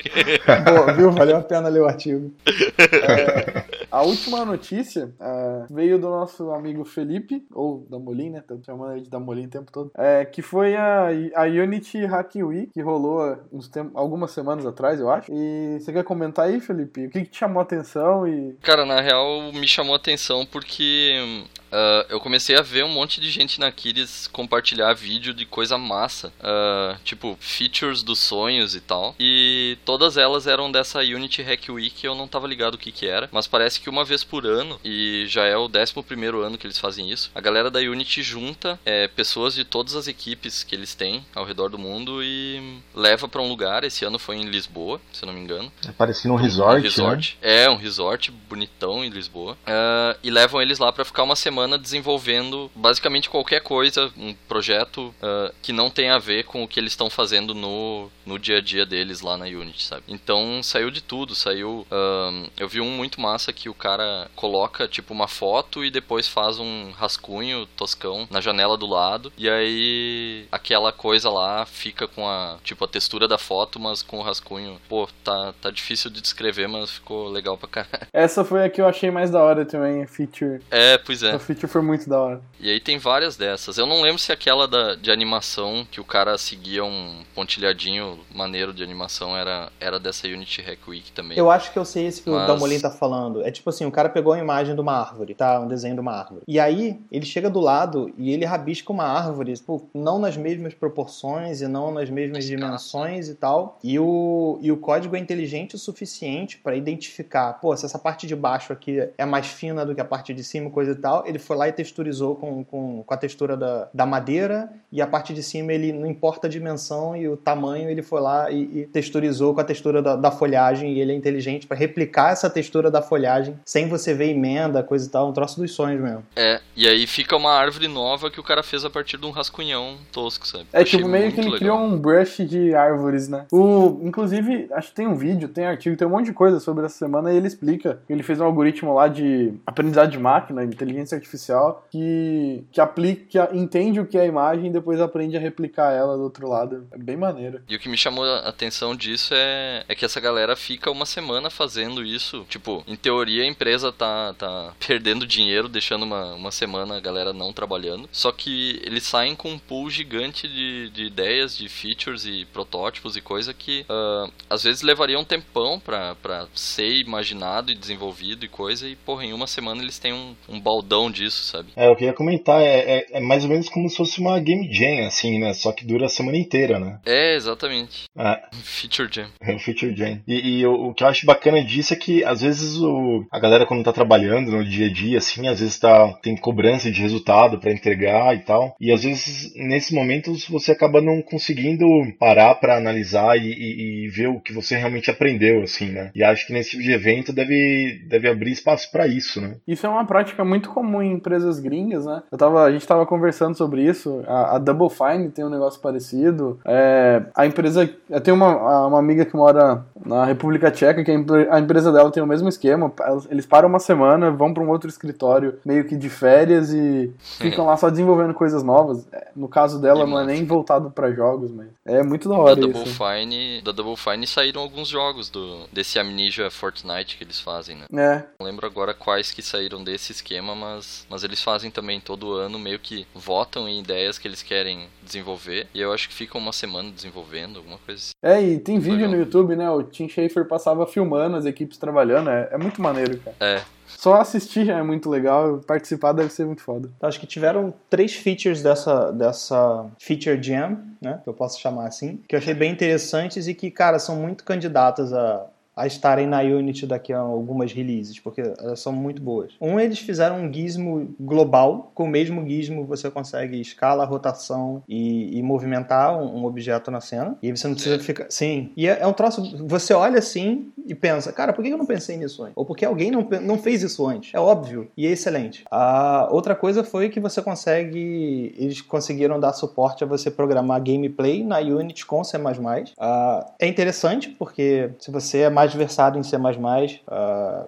Boa, 0.64 0.92
viu? 0.92 1.10
Valeu 1.10 1.36
a 1.38 1.42
pena 1.42 1.68
ler 1.68 1.80
o 1.80 1.86
artigo. 1.86 2.32
É, 2.46 3.64
a 3.94 4.02
última 4.02 4.44
notícia 4.44 5.14
é, 5.20 5.66
veio 5.70 6.00
do 6.00 6.08
nosso 6.10 6.50
amigo 6.50 6.84
Felipe, 6.84 7.46
ou 7.52 7.86
da 7.88 7.96
Molin, 7.96 8.30
né? 8.30 8.40
Estamos 8.40 8.66
chamando 8.66 8.92
ele 8.92 9.02
de 9.02 9.10
da 9.10 9.20
Molin 9.20 9.46
o 9.46 9.50
tempo 9.50 9.70
todo. 9.70 9.92
É, 9.96 10.24
que 10.24 10.42
foi 10.42 10.74
a, 10.74 11.06
a 11.36 11.44
Unity 11.44 12.04
Hack 12.04 12.34
Week, 12.34 12.72
que 12.72 12.82
rolou 12.82 13.38
uns 13.52 13.70
algumas 13.94 14.32
semanas 14.32 14.66
atrás, 14.66 14.98
eu 14.98 15.08
acho. 15.08 15.30
E 15.32 15.78
você 15.78 15.92
quer 15.92 16.02
comentar 16.02 16.46
aí, 16.46 16.60
Felipe? 16.60 17.06
O 17.06 17.10
que, 17.10 17.20
que 17.20 17.30
te 17.30 17.38
chamou 17.38 17.60
a 17.60 17.62
atenção? 17.62 18.26
E... 18.26 18.54
Cara, 18.62 18.84
na 18.84 19.00
real, 19.00 19.52
me 19.52 19.68
chamou 19.68 19.92
a 19.92 19.96
atenção 19.96 20.44
porque 20.44 21.44
uh, 21.74 22.06
eu 22.08 22.20
comecei 22.20 22.56
a 22.56 22.62
ver 22.62 22.84
um 22.84 22.92
monte 22.92 23.20
de 23.20 23.30
gente 23.30 23.58
na 23.58 23.70
Kiris 23.70 24.26
compartilhar 24.28 24.92
vídeo 24.94 25.34
de 25.34 25.44
coisa 25.44 25.76
massa, 25.76 26.32
uh, 26.40 26.98
tipo 27.04 27.36
features 27.40 28.02
dos 28.02 28.18
sonhos 28.18 28.74
e 28.74 28.80
tal. 28.80 29.14
E 29.18 29.76
todas 29.84 30.16
elas 30.16 30.46
eram 30.46 30.70
dessa 30.70 31.00
Unity 31.00 31.42
Hack 31.42 31.68
Week, 31.68 32.04
eu 32.04 32.14
não 32.14 32.28
tava 32.28 32.46
ligado 32.46 32.74
o 32.74 32.78
que 32.78 32.92
que 32.92 33.06
era, 33.06 33.28
mas 33.32 33.46
parece 33.46 33.80
que 33.84 33.90
uma 33.90 34.02
vez 34.02 34.24
por 34.24 34.46
ano, 34.46 34.80
e 34.82 35.26
já 35.28 35.44
é 35.44 35.54
o 35.58 35.66
11 35.66 36.02
primeiro 36.06 36.42
ano 36.42 36.56
que 36.56 36.66
eles 36.66 36.78
fazem 36.78 37.10
isso, 37.10 37.30
a 37.34 37.40
galera 37.40 37.70
da 37.70 37.80
Unity 37.80 38.22
junta 38.22 38.80
é, 38.82 39.06
pessoas 39.08 39.54
de 39.54 39.62
todas 39.62 39.94
as 39.94 40.08
equipes 40.08 40.64
que 40.64 40.74
eles 40.74 40.94
têm 40.94 41.22
ao 41.34 41.44
redor 41.44 41.68
do 41.68 41.78
mundo 41.78 42.22
e 42.22 42.78
leva 42.94 43.28
para 43.28 43.42
um 43.42 43.48
lugar. 43.48 43.84
Esse 43.84 44.02
ano 44.06 44.18
foi 44.18 44.36
em 44.36 44.44
Lisboa, 44.44 44.98
se 45.12 45.22
eu 45.22 45.26
não 45.26 45.34
me 45.34 45.40
engano. 45.40 45.70
É 45.86 45.92
parecido 45.92 46.32
um 46.32 46.36
resort, 46.36 46.78
um 46.78 46.82
resort. 46.82 47.38
Né? 47.42 47.64
É, 47.64 47.68
um 47.68 47.76
resort 47.76 48.30
bonitão 48.30 49.04
em 49.04 49.10
Lisboa. 49.10 49.52
Uh, 49.52 50.18
e 50.22 50.30
levam 50.30 50.62
eles 50.62 50.78
lá 50.78 50.90
para 50.90 51.04
ficar 51.04 51.22
uma 51.22 51.36
semana 51.36 51.76
desenvolvendo 51.76 52.70
basicamente 52.74 53.28
qualquer 53.28 53.60
coisa, 53.60 54.10
um 54.16 54.32
projeto 54.48 55.14
uh, 55.20 55.54
que 55.60 55.74
não 55.74 55.90
tem 55.90 56.08
a 56.08 56.18
ver 56.18 56.44
com 56.44 56.64
o 56.64 56.68
que 56.68 56.80
eles 56.80 56.92
estão 56.92 57.10
fazendo 57.10 57.54
no, 57.54 58.10
no 58.24 58.38
dia 58.38 58.58
a 58.58 58.60
dia 58.62 58.86
deles 58.86 59.20
lá 59.20 59.36
na 59.36 59.44
Unity, 59.44 59.82
sabe? 59.82 60.04
Então 60.08 60.62
saiu 60.62 60.90
de 60.90 61.02
tudo, 61.02 61.34
saiu. 61.34 61.86
Uh, 61.90 62.50
eu 62.56 62.66
vi 62.66 62.80
um 62.80 62.90
muito 62.90 63.20
massa 63.20 63.52
que 63.52 63.68
o 63.68 63.73
cara 63.74 64.28
coloca 64.34 64.88
tipo 64.88 65.12
uma 65.12 65.28
foto 65.28 65.84
e 65.84 65.90
depois 65.90 66.26
faz 66.26 66.58
um 66.58 66.90
rascunho 66.92 67.66
toscão 67.76 68.26
na 68.30 68.40
janela 68.40 68.76
do 68.76 68.86
lado 68.86 69.32
e 69.36 69.48
aí 69.48 70.46
aquela 70.50 70.92
coisa 70.92 71.28
lá 71.30 71.66
fica 71.66 72.06
com 72.06 72.28
a 72.28 72.56
tipo 72.62 72.84
a 72.84 72.88
textura 72.88 73.28
da 73.28 73.38
foto, 73.38 73.78
mas 73.78 74.02
com 74.02 74.18
o 74.18 74.22
rascunho. 74.22 74.80
Pô, 74.88 75.08
tá, 75.22 75.54
tá 75.60 75.70
difícil 75.70 76.10
de 76.10 76.20
descrever, 76.20 76.66
mas 76.66 76.90
ficou 76.90 77.28
legal 77.28 77.56
pra 77.56 77.68
caralho. 77.68 78.06
Essa 78.12 78.44
foi 78.44 78.64
a 78.64 78.70
que 78.70 78.80
eu 78.80 78.86
achei 78.86 79.10
mais 79.10 79.30
da 79.30 79.42
hora 79.42 79.64
também, 79.64 80.02
a 80.02 80.06
feature. 80.06 80.60
É, 80.70 80.98
pois 80.98 81.22
é. 81.22 81.32
A 81.32 81.38
feature 81.38 81.70
foi 81.70 81.82
muito 81.82 82.08
da 82.08 82.20
hora. 82.20 82.40
E 82.60 82.70
aí 82.70 82.80
tem 82.80 82.98
várias 82.98 83.36
dessas. 83.36 83.78
Eu 83.78 83.86
não 83.86 84.00
lembro 84.00 84.18
se 84.18 84.32
aquela 84.32 84.66
da, 84.66 84.94
de 84.94 85.10
animação, 85.10 85.86
que 85.90 86.00
o 86.00 86.04
cara 86.04 86.38
seguia 86.38 86.84
um 86.84 87.22
pontilhadinho 87.34 88.20
maneiro 88.32 88.72
de 88.72 88.82
animação, 88.82 89.36
era, 89.36 89.70
era 89.80 89.98
dessa 89.98 90.26
Unity 90.26 90.62
Hack 90.62 90.88
Week 90.88 91.12
também. 91.12 91.36
Eu 91.36 91.50
acho 91.50 91.72
que 91.72 91.78
eu 91.78 91.84
sei 91.84 92.06
esse 92.06 92.22
que 92.22 92.30
Mas... 92.30 92.44
o 92.44 92.46
Damolin 92.46 92.80
tá 92.80 92.90
falando. 92.90 93.42
É 93.42 93.50
tipo 93.54 93.70
assim, 93.70 93.84
o 93.84 93.90
cara 93.90 94.08
pegou 94.08 94.32
a 94.32 94.38
imagem 94.38 94.74
de 94.74 94.80
uma 94.80 94.94
árvore, 94.98 95.34
tá? 95.34 95.60
Um 95.60 95.68
desenho 95.68 95.94
de 95.94 96.00
uma 96.00 96.12
árvore. 96.12 96.42
E 96.48 96.58
aí, 96.58 96.98
ele 97.12 97.26
chega 97.26 97.50
do 97.50 97.60
lado 97.60 98.10
e 98.16 98.32
ele 98.32 98.44
rabisca 98.44 98.92
uma 98.92 99.04
árvore, 99.04 99.54
pô, 99.60 99.82
não 99.92 100.18
nas 100.18 100.36
mesmas 100.36 100.74
proporções 100.74 101.60
e 101.60 101.68
não 101.68 101.92
nas 101.92 102.08
mesmas 102.08 102.44
dimensões 102.44 103.28
e 103.28 103.34
tal. 103.34 103.78
E 103.84 103.98
o, 103.98 104.58
e 104.62 104.72
o 104.72 104.76
código 104.78 105.14
é 105.14 105.18
inteligente 105.18 105.74
o 105.74 105.78
suficiente 105.78 106.58
para 106.58 106.74
identificar, 106.74 107.52
pô, 107.54 107.76
se 107.76 107.84
essa 107.84 107.98
parte 107.98 108.26
de 108.26 108.34
baixo 108.34 108.72
aqui 108.72 109.08
é 109.18 109.24
mais 109.24 109.46
fina 109.46 109.84
do 109.84 109.94
que 109.94 110.00
a 110.00 110.04
parte 110.04 110.32
de 110.32 110.42
cima, 110.42 110.70
coisa 110.70 110.92
e 110.92 110.96
tal, 110.96 111.26
ele 111.26 111.34
ele 111.34 111.38
foi 111.40 111.56
lá 111.56 111.68
e 111.68 111.72
texturizou 111.72 112.36
com, 112.36 112.64
com, 112.64 113.02
com 113.02 113.14
a 113.14 113.16
textura 113.16 113.56
da, 113.56 113.88
da 113.92 114.06
madeira, 114.06 114.70
e 114.90 115.02
a 115.02 115.06
parte 115.06 115.34
de 115.34 115.42
cima 115.42 115.72
ele 115.72 115.92
não 115.92 116.06
importa 116.06 116.46
a 116.46 116.50
dimensão 116.50 117.16
e 117.16 117.28
o 117.28 117.36
tamanho, 117.36 117.90
ele 117.90 118.02
foi 118.02 118.20
lá 118.20 118.50
e, 118.50 118.80
e 118.80 118.86
texturizou 118.86 119.52
com 119.52 119.60
a 119.60 119.64
textura 119.64 120.00
da, 120.00 120.14
da 120.14 120.30
folhagem, 120.30 120.92
e 120.92 121.00
ele 121.00 121.12
é 121.12 121.14
inteligente 121.14 121.66
para 121.66 121.76
replicar 121.76 122.30
essa 122.30 122.48
textura 122.48 122.90
da 122.90 123.02
folhagem 123.02 123.43
sem 123.64 123.88
você 123.88 124.14
ver 124.14 124.30
emenda, 124.30 124.82
coisa 124.82 125.06
e 125.06 125.10
tal, 125.10 125.28
um 125.28 125.32
troço 125.32 125.60
dos 125.60 125.72
sonhos 125.72 126.00
mesmo. 126.00 126.24
É, 126.36 126.60
e 126.76 126.86
aí 126.88 127.06
fica 127.06 127.36
uma 127.36 127.52
árvore 127.52 127.88
nova 127.88 128.30
que 128.30 128.40
o 128.40 128.42
cara 128.42 128.62
fez 128.62 128.84
a 128.84 128.90
partir 128.90 129.16
de 129.16 129.26
um 129.26 129.30
rascunhão 129.30 129.96
tosco, 130.12 130.46
sabe? 130.46 130.66
É 130.72 130.84
tipo 130.84 131.08
meio 131.08 131.32
que 131.32 131.40
ele 131.40 131.50
legal. 131.50 131.58
criou 131.58 131.78
um 131.78 131.98
brush 131.98 132.44
de 132.46 132.74
árvores, 132.74 133.28
né? 133.28 133.46
O, 133.52 134.00
inclusive, 134.02 134.68
acho 134.72 134.88
que 134.88 134.94
tem 134.94 135.06
um 135.06 135.16
vídeo, 135.16 135.48
tem 135.48 135.66
artigo, 135.66 135.96
tem 135.96 136.06
um 136.06 136.10
monte 136.10 136.26
de 136.26 136.32
coisa 136.32 136.60
sobre 136.60 136.86
essa 136.86 136.96
semana 136.96 137.32
e 137.32 137.36
ele 137.36 137.46
explica. 137.46 138.00
Ele 138.08 138.22
fez 138.22 138.40
um 138.40 138.44
algoritmo 138.44 138.94
lá 138.94 139.08
de 139.08 139.54
aprendizado 139.66 140.10
de 140.10 140.18
máquina, 140.18 140.64
inteligência 140.64 141.16
artificial, 141.16 141.86
que, 141.90 142.64
que 142.70 142.80
aplica, 142.80 143.46
que 143.46 143.56
entende 143.56 144.00
o 144.00 144.06
que 144.06 144.18
é 144.18 144.22
a 144.22 144.26
imagem 144.26 144.66
e 144.66 144.72
depois 144.72 145.00
aprende 145.00 145.36
a 145.36 145.40
replicar 145.40 145.92
ela 145.92 146.16
do 146.16 146.22
outro 146.22 146.48
lado. 146.48 146.86
É 146.92 146.98
bem 146.98 147.16
maneiro. 147.16 147.60
E 147.68 147.76
o 147.76 147.78
que 147.78 147.88
me 147.88 147.96
chamou 147.96 148.24
a 148.24 148.48
atenção 148.48 148.94
disso 148.94 149.34
é, 149.34 149.84
é 149.88 149.94
que 149.94 150.04
essa 150.04 150.20
galera 150.20 150.56
fica 150.56 150.90
uma 150.90 151.06
semana 151.06 151.50
fazendo 151.50 152.04
isso. 152.04 152.44
Tipo, 152.48 152.84
em 152.86 152.96
teoria 152.96 153.33
a 153.40 153.46
empresa 153.46 153.92
tá, 153.92 154.34
tá 154.34 154.72
perdendo 154.86 155.26
dinheiro, 155.26 155.68
deixando 155.68 156.04
uma, 156.04 156.34
uma 156.34 156.50
semana 156.50 156.96
a 156.96 157.00
galera 157.00 157.32
não 157.32 157.52
trabalhando. 157.52 158.08
Só 158.12 158.32
que 158.32 158.80
eles 158.84 159.04
saem 159.04 159.34
com 159.34 159.50
um 159.50 159.58
pool 159.58 159.90
gigante 159.90 160.48
de, 160.48 160.90
de 160.90 161.04
ideias, 161.04 161.56
de 161.56 161.68
features 161.68 162.24
e 162.24 162.46
protótipos 162.52 163.16
e 163.16 163.20
coisa 163.20 163.52
que 163.52 163.84
uh, 163.88 164.30
às 164.48 164.62
vezes 164.62 164.82
levaria 164.82 165.18
um 165.18 165.24
tempão 165.24 165.80
pra, 165.80 166.14
pra 166.16 166.46
ser 166.54 166.94
imaginado 166.96 167.70
e 167.70 167.74
desenvolvido 167.74 168.44
e 168.44 168.48
coisa. 168.48 168.88
E, 168.88 168.96
porra, 168.96 169.24
em 169.24 169.32
uma 169.32 169.46
semana 169.46 169.82
eles 169.82 169.98
têm 169.98 170.12
um, 170.12 170.34
um 170.48 170.60
baldão 170.60 171.10
disso, 171.10 171.44
sabe? 171.44 171.68
É, 171.76 171.88
eu 171.88 171.96
queria 171.96 172.12
comentar, 172.12 172.60
é, 172.60 172.98
é, 172.98 173.06
é, 173.12 173.20
mais 173.20 173.44
ou 173.44 173.50
menos 173.50 173.68
como 173.68 173.88
se 173.88 173.96
fosse 173.96 174.20
uma 174.20 174.38
game 174.38 174.72
jam, 174.72 175.06
assim, 175.06 175.38
né? 175.38 175.52
Só 175.54 175.72
que 175.72 175.84
dura 175.84 176.06
a 176.06 176.08
semana 176.08 176.36
inteira, 176.36 176.78
né? 176.78 177.00
É, 177.04 177.34
exatamente. 177.34 178.04
É. 178.16 178.42
Feature 178.52 179.08
jam. 179.12 179.28
É, 179.40 179.58
feature 179.58 179.94
jam. 179.94 180.20
E, 180.26 180.58
e 180.58 180.66
o, 180.66 180.88
o, 180.88 180.94
que 180.94 181.02
eu 181.02 181.08
acho 181.08 181.26
bacana 181.26 181.62
disso 181.62 181.92
é 181.92 181.96
que, 181.96 182.24
às 182.24 182.40
vezes, 182.40 182.76
o, 182.76 183.23
a 183.30 183.38
galera 183.38 183.66
quando 183.66 183.84
tá 183.84 183.92
trabalhando 183.92 184.50
no 184.50 184.64
dia 184.64 184.86
a 184.86 184.92
dia, 184.92 185.18
assim, 185.18 185.48
às 185.48 185.60
vezes 185.60 185.78
tá, 185.78 186.12
tem 186.22 186.36
cobrança 186.36 186.90
de 186.90 187.00
resultado 187.00 187.58
para 187.58 187.72
entregar 187.72 188.34
e 188.34 188.40
tal. 188.40 188.76
E 188.80 188.92
às 188.92 189.04
vezes, 189.04 189.52
nesses 189.56 189.90
momentos, 189.90 190.48
você 190.48 190.72
acaba 190.72 191.00
não 191.00 191.22
conseguindo 191.22 191.86
parar 192.18 192.54
para 192.56 192.76
analisar 192.76 193.36
e, 193.36 193.52
e, 193.52 194.04
e, 194.04 194.08
ver 194.08 194.28
o 194.28 194.40
que 194.40 194.52
você 194.52 194.76
realmente 194.76 195.10
aprendeu, 195.10 195.62
assim, 195.62 195.90
né? 195.90 196.10
E 196.14 196.22
acho 196.22 196.46
que 196.46 196.52
nesse 196.52 196.70
tipo 196.70 196.82
de 196.82 196.92
evento 196.92 197.32
deve, 197.32 198.04
deve 198.08 198.28
abrir 198.28 198.52
espaço 198.52 198.90
para 198.90 199.06
isso, 199.06 199.40
né? 199.40 199.56
Isso 199.66 199.86
é 199.86 199.88
uma 199.88 200.04
prática 200.04 200.44
muito 200.44 200.70
comum 200.70 201.02
em 201.02 201.12
empresas 201.12 201.58
gringas, 201.58 202.06
né? 202.06 202.22
Eu 202.30 202.38
tava, 202.38 202.64
a 202.64 202.72
gente 202.72 202.86
tava 202.86 203.06
conversando 203.06 203.56
sobre 203.56 203.82
isso. 203.82 204.22
A, 204.26 204.56
a 204.56 204.58
Double 204.58 204.90
Fine 204.90 205.30
tem 205.30 205.44
um 205.44 205.50
negócio 205.50 205.80
parecido. 205.80 206.58
É, 206.64 207.22
a 207.34 207.46
empresa. 207.46 207.88
Eu 208.08 208.20
tenho 208.20 208.36
uma, 208.36 208.86
uma 208.86 208.98
amiga 208.98 209.24
que 209.24 209.36
mora 209.36 209.84
na 210.04 210.24
República 210.24 210.70
Tcheca, 210.70 211.04
que 211.04 211.10
a, 211.50 211.58
empresa 211.58 211.92
dela 211.92 212.10
tem 212.10 212.22
o 212.22 212.26
mesmo 212.26 212.48
esquema. 212.48 212.92
Eles 213.30 213.46
param 213.46 213.68
uma 213.68 213.78
semana, 213.78 214.30
vão 214.30 214.52
para 214.52 214.62
um 214.62 214.70
outro 214.70 214.88
escritório 214.88 215.58
meio 215.64 215.84
que 215.86 215.96
de 215.96 216.08
férias 216.08 216.72
e 216.72 217.12
ficam 217.18 217.66
lá 217.66 217.76
só 217.76 217.90
desenvolvendo 217.90 218.34
coisas 218.34 218.62
novas. 218.62 219.06
É, 219.12 219.28
no 219.34 219.48
caso 219.48 219.80
dela, 219.80 220.06
não 220.06 220.20
é 220.20 220.24
nem 220.24 220.44
voltado 220.44 220.90
para 220.90 221.12
jogos, 221.12 221.50
mas 221.50 221.68
é 221.84 222.02
muito 222.02 222.28
da 222.28 222.36
hora 222.36 222.56
da 222.56 222.62
Double 222.62 222.82
isso. 222.82 222.96
Fine, 222.96 223.62
da 223.62 223.72
Double 223.72 223.96
Fine 223.96 224.26
saíram 224.26 224.62
alguns 224.62 224.88
jogos 224.88 225.28
do, 225.28 225.66
desse 225.72 225.98
Amnesia 225.98 226.50
Fortnite 226.50 227.16
que 227.16 227.24
eles 227.24 227.40
fazem, 227.40 227.76
né? 227.76 227.86
É. 227.94 228.24
Não 228.38 228.46
lembro 228.46 228.66
agora 228.66 228.94
quais 228.94 229.30
que 229.30 229.42
saíram 229.42 229.82
desse 229.82 230.12
esquema, 230.12 230.54
mas, 230.54 231.06
mas 231.08 231.24
eles 231.24 231.42
fazem 231.42 231.70
também 231.70 232.00
todo 232.00 232.32
ano, 232.32 232.58
meio 232.58 232.78
que 232.78 233.06
votam 233.14 233.68
em 233.68 233.80
ideias 233.80 234.18
que 234.18 234.26
eles 234.28 234.42
querem 234.42 234.88
desenvolver. 235.02 235.66
E 235.74 235.80
eu 235.80 235.92
acho 235.92 236.08
que 236.08 236.14
ficam 236.14 236.40
uma 236.40 236.52
semana 236.52 236.90
desenvolvendo, 236.90 237.58
alguma 237.58 237.78
coisa 237.78 238.00
assim. 238.00 238.12
É, 238.22 238.42
e 238.42 238.58
tem 238.58 238.78
vídeo 238.78 239.06
Legal. 239.06 239.10
no 239.10 239.16
YouTube, 239.18 239.56
né? 239.56 239.70
O 239.70 239.82
Tim 239.82 240.08
Schafer 240.08 240.46
passava 240.46 240.86
filmando 240.86 241.36
as 241.36 241.44
equipes 241.44 241.78
trabalhando. 241.78 242.30
É, 242.30 242.48
é 242.52 242.58
muito 242.58 242.80
maneiro, 242.80 243.03
cara. 243.18 243.36
É. 243.40 243.62
Só 243.86 244.20
assistir 244.20 244.66
já 244.66 244.78
é 244.78 244.82
muito 244.82 245.08
legal, 245.08 245.58
participar 245.66 246.12
deve 246.12 246.30
ser 246.30 246.44
muito 246.44 246.62
foda. 246.62 246.90
Então, 246.96 247.08
acho 247.08 247.20
que 247.20 247.26
tiveram 247.26 247.72
três 247.88 248.14
features 248.14 248.62
dessa, 248.62 249.10
dessa 249.12 249.86
Feature 249.98 250.42
Jam, 250.42 250.78
né? 251.00 251.20
Que 251.22 251.28
eu 251.28 251.34
posso 251.34 251.60
chamar 251.60 251.86
assim, 251.86 252.20
que 252.28 252.34
eu 252.34 252.38
achei 252.38 252.54
bem 252.54 252.72
interessantes 252.72 253.46
e 253.46 253.54
que, 253.54 253.70
cara, 253.70 253.98
são 253.98 254.16
muito 254.16 254.44
candidatas 254.44 255.12
a, 255.12 255.46
a 255.76 255.86
estarem 255.86 256.26
na 256.26 256.40
Unity 256.40 256.86
daqui 256.86 257.12
a 257.12 257.18
algumas 257.18 257.72
releases, 257.72 258.18
porque 258.18 258.40
elas 258.40 258.80
são 258.80 258.92
muito 258.92 259.20
boas. 259.20 259.52
Um, 259.60 259.78
eles 259.78 259.98
fizeram 259.98 260.36
um 260.36 260.52
gizmo 260.52 261.14
global, 261.18 261.90
com 261.94 262.04
o 262.04 262.08
mesmo 262.08 262.46
gizmo 262.48 262.84
você 262.84 263.10
consegue 263.10 263.60
escala, 263.60 264.04
rotação 264.04 264.82
e, 264.88 265.38
e 265.38 265.42
movimentar 265.42 266.16
um, 266.16 266.40
um, 266.40 266.44
objeto 266.44 266.90
na 266.90 267.00
cena. 267.00 267.36
E 267.42 267.48
aí 267.48 267.56
você 267.56 267.66
não 267.66 267.74
precisa 267.74 267.98
ficar. 267.98 268.26
Sim. 268.28 268.70
E 268.76 268.86
é, 268.86 268.98
é, 269.00 269.06
um 269.06 269.12
troço. 269.12 269.66
Você 269.66 269.92
olha 269.94 270.18
assim 270.18 270.72
e 270.86 270.94
pensa, 270.94 271.32
cara, 271.32 271.52
por 271.52 271.62
que 271.62 271.70
eu 271.70 271.78
não 271.78 271.86
pensei 271.86 272.16
nisso 272.16 272.42
antes? 272.42 272.56
Ou 272.56 272.64
porque 272.64 272.84
alguém 272.84 273.10
não, 273.10 273.26
não 273.42 273.58
fez 273.58 273.82
isso 273.82 274.06
antes? 274.06 274.32
É 274.34 274.40
óbvio 274.40 274.88
e 274.96 275.06
é 275.06 275.10
excelente. 275.10 275.64
A 275.70 276.28
outra 276.30 276.54
coisa 276.54 276.84
foi 276.84 277.08
que 277.08 277.20
você 277.20 277.42
consegue. 277.42 278.54
Eles 278.56 278.80
conseguiram 278.80 279.40
dar 279.40 279.52
suporte 279.52 280.04
a 280.04 280.06
você 280.06 280.30
programar 280.30 280.82
gameplay 280.82 281.42
na 281.44 281.58
Unity 281.58 282.04
com 282.06 282.22
C. 282.22 282.36
Uh, 282.36 283.44
é 283.58 283.66
interessante 283.66 284.28
porque 284.28 284.90
se 284.98 285.10
você 285.10 285.40
é 285.40 285.50
mais 285.50 285.63
versado 285.72 286.18
em 286.18 286.22
C++, 286.22 286.36
uh, 286.36 286.40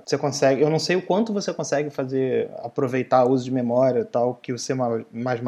você 0.04 0.18
consegue, 0.18 0.62
eu 0.62 0.68
não 0.68 0.78
sei 0.78 0.96
o 0.96 1.02
quanto 1.02 1.32
você 1.32 1.52
consegue 1.52 1.90
fazer, 1.90 2.50
aproveitar 2.62 3.24
o 3.24 3.30
uso 3.30 3.44
de 3.44 3.50
memória 3.50 4.04
tal 4.04 4.34
que 4.34 4.52
o 4.52 4.58
C++ 4.58 4.74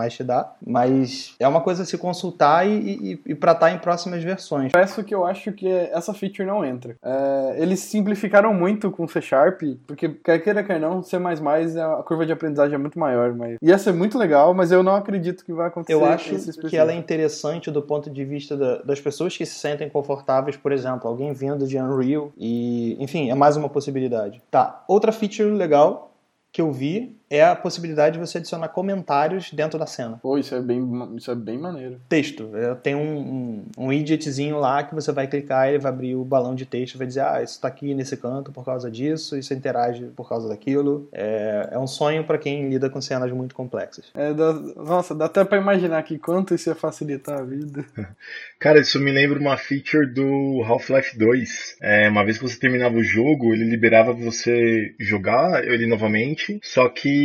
te 0.08 0.24
dá, 0.24 0.52
mas 0.64 1.34
é 1.38 1.46
uma 1.46 1.60
coisa 1.60 1.82
a 1.82 1.86
se 1.86 1.98
consultar 1.98 2.66
e, 2.66 2.72
e, 2.72 3.22
e 3.26 3.34
para 3.34 3.52
estar 3.52 3.70
em 3.72 3.78
próximas 3.78 4.22
versões. 4.22 4.72
Peço 4.72 5.04
que 5.04 5.14
eu 5.14 5.24
acho 5.26 5.52
que 5.52 5.68
essa 5.68 6.14
feature 6.14 6.46
não 6.46 6.64
entra. 6.64 6.96
É, 7.02 7.56
eles 7.58 7.80
simplificaram 7.80 8.54
muito 8.54 8.90
com 8.90 9.06
C 9.06 9.20
Sharp, 9.20 9.62
porque 9.86 10.08
quer 10.08 10.38
queira, 10.38 10.62
quer 10.62 10.80
não, 10.80 11.02
C++ 11.02 11.16
é 11.16 11.82
a 11.82 12.02
curva 12.02 12.24
de 12.24 12.32
aprendizagem 12.32 12.74
é 12.74 12.78
muito 12.78 12.98
maior, 12.98 13.34
mas 13.34 13.56
ia 13.60 13.78
ser 13.78 13.92
muito 13.92 14.18
legal, 14.18 14.54
mas 14.54 14.72
eu 14.72 14.82
não 14.82 14.94
acredito 14.94 15.44
que 15.44 15.52
vai 15.52 15.68
acontecer. 15.68 15.94
Eu 15.94 16.04
acho 16.04 16.34
que 16.68 16.76
ela 16.76 16.92
é 16.92 16.96
interessante 16.96 17.70
do 17.70 17.82
ponto 17.82 18.10
de 18.10 18.24
vista 18.24 18.56
da, 18.56 18.82
das 18.82 19.00
pessoas 19.00 19.36
que 19.36 19.44
se 19.44 19.54
sentem 19.54 19.88
confortáveis, 19.88 20.56
por 20.56 20.72
exemplo, 20.72 21.08
alguém 21.08 21.32
vindo 21.32 21.66
de 21.66 21.78
Unreal 21.78 22.32
e, 22.38 22.96
enfim, 23.00 23.30
é 23.30 23.34
mais 23.34 23.56
uma 23.56 23.68
possibilidade. 23.68 24.40
Tá, 24.50 24.84
outra 24.86 25.10
feature 25.10 25.50
legal 25.50 26.14
que 26.52 26.60
eu 26.60 26.72
vi 26.72 27.17
é 27.30 27.44
a 27.44 27.54
possibilidade 27.54 28.18
de 28.18 28.26
você 28.26 28.38
adicionar 28.38 28.68
comentários 28.68 29.50
dentro 29.52 29.78
da 29.78 29.86
cena. 29.86 30.18
Pô, 30.22 30.38
isso 30.38 30.54
é 30.54 30.60
bem, 30.60 30.82
isso 31.16 31.30
é 31.30 31.34
bem 31.34 31.58
maneiro. 31.58 32.00
Texto. 32.08 32.50
É, 32.56 32.74
tem 32.74 32.94
um, 32.94 33.18
um, 33.18 33.64
um 33.76 33.86
widgetzinho 33.88 34.58
lá 34.58 34.82
que 34.82 34.94
você 34.94 35.12
vai 35.12 35.26
clicar 35.26 35.66
e 35.66 35.72
ele 35.72 35.78
vai 35.78 35.92
abrir 35.92 36.14
o 36.14 36.24
balão 36.24 36.54
de 36.54 36.64
texto 36.64 36.94
e 36.94 36.98
vai 36.98 37.06
dizer, 37.06 37.20
ah, 37.20 37.42
isso 37.42 37.54
está 37.54 37.68
aqui 37.68 37.94
nesse 37.94 38.16
canto 38.16 38.50
por 38.50 38.64
causa 38.64 38.90
disso, 38.90 39.36
isso 39.36 39.52
interage 39.52 40.06
por 40.16 40.28
causa 40.28 40.48
daquilo. 40.48 41.08
É, 41.12 41.70
é 41.72 41.78
um 41.78 41.86
sonho 41.86 42.24
para 42.24 42.38
quem 42.38 42.68
lida 42.68 42.88
com 42.88 43.00
cenas 43.00 43.30
muito 43.32 43.54
complexas. 43.54 44.06
É, 44.14 44.32
dá, 44.32 44.52
nossa, 44.52 45.14
dá 45.14 45.26
até 45.26 45.44
para 45.44 45.58
imaginar 45.58 45.98
aqui 45.98 46.18
quanto 46.18 46.54
isso 46.54 46.70
ia 46.70 46.74
facilitar 46.74 47.38
a 47.38 47.44
vida. 47.44 47.84
Cara, 48.58 48.80
isso 48.80 48.98
me 48.98 49.10
lembra 49.10 49.38
uma 49.38 49.56
feature 49.56 50.06
do 50.06 50.62
Half-Life 50.64 51.18
2. 51.18 51.76
É, 51.82 52.08
uma 52.08 52.24
vez 52.24 52.38
que 52.38 52.48
você 52.48 52.58
terminava 52.58 52.96
o 52.96 53.02
jogo, 53.02 53.52
ele 53.52 53.64
liberava 53.64 54.12
você 54.12 54.94
jogar 54.98 55.64
ele 55.64 55.86
novamente, 55.86 56.58
só 56.62 56.88
que 56.88 57.17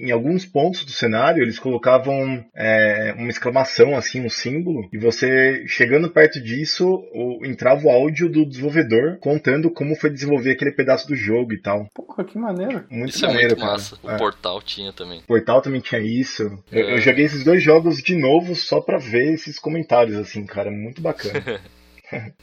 em 0.00 0.10
alguns 0.10 0.44
pontos 0.44 0.84
do 0.84 0.90
cenário 0.90 1.42
eles 1.42 1.58
colocavam 1.58 2.44
é, 2.54 3.14
uma 3.16 3.30
exclamação, 3.30 3.96
assim, 3.96 4.24
um 4.24 4.30
símbolo, 4.30 4.88
e 4.92 4.98
você 4.98 5.64
chegando 5.66 6.10
perto 6.10 6.40
disso, 6.40 6.86
o, 7.14 7.44
entrava 7.44 7.86
o 7.86 7.90
áudio 7.90 8.28
do 8.28 8.46
desenvolvedor 8.46 9.18
contando 9.20 9.70
como 9.70 9.94
foi 9.96 10.10
desenvolver 10.10 10.52
aquele 10.52 10.72
pedaço 10.72 11.06
do 11.06 11.16
jogo 11.16 11.52
e 11.52 11.60
tal. 11.60 11.88
Porra, 11.94 12.24
que 12.24 12.38
maneiro. 12.38 12.84
Muito 12.90 13.14
isso 13.14 13.26
maneiro, 13.26 13.54
é 13.54 13.56
muito 13.56 13.66
massa. 13.66 13.98
O 14.02 14.10
é. 14.10 14.16
Portal 14.16 14.62
tinha 14.62 14.92
também. 14.92 15.20
O 15.20 15.26
Portal 15.26 15.62
também 15.62 15.80
tinha 15.80 16.00
isso. 16.00 16.42
Eu, 16.70 16.88
eu 16.90 16.96
é. 16.96 17.00
joguei 17.00 17.24
esses 17.24 17.44
dois 17.44 17.62
jogos 17.62 18.02
de 18.02 18.16
novo 18.16 18.54
só 18.54 18.80
pra 18.80 18.98
ver 18.98 19.32
esses 19.32 19.58
comentários, 19.58 20.16
assim, 20.16 20.44
cara, 20.44 20.70
muito 20.70 21.00
bacana. 21.00 21.60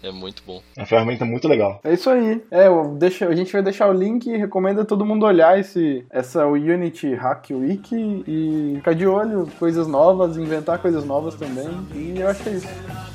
é 0.03 0.11
muito 0.11 0.43
bom. 0.45 0.61
É 0.75 0.81
uma 0.81 0.85
ferramenta 0.85 1.25
muito 1.25 1.47
legal. 1.47 1.79
É 1.83 1.93
isso 1.93 2.09
aí. 2.09 2.43
É, 2.51 2.67
deixo, 2.97 3.25
a 3.25 3.35
gente 3.35 3.51
vai 3.51 3.61
deixar 3.61 3.89
o 3.89 3.93
link 3.93 4.27
e 4.27 4.37
recomenda 4.37 4.85
todo 4.85 5.05
mundo 5.05 5.25
olhar 5.25 5.59
esse, 5.59 6.05
essa 6.09 6.45
Unity 6.45 7.13
Hack 7.15 7.49
Wiki 7.51 8.23
e 8.27 8.73
ficar 8.77 8.93
de 8.93 9.07
olho, 9.07 9.47
coisas 9.59 9.87
novas, 9.87 10.37
inventar 10.37 10.79
coisas 10.79 11.05
novas 11.05 11.35
também. 11.35 11.69
E 11.93 12.19
eu 12.19 12.27
acho 12.27 12.43
que 12.43 12.49
é 12.49 12.53
isso. 12.53 13.12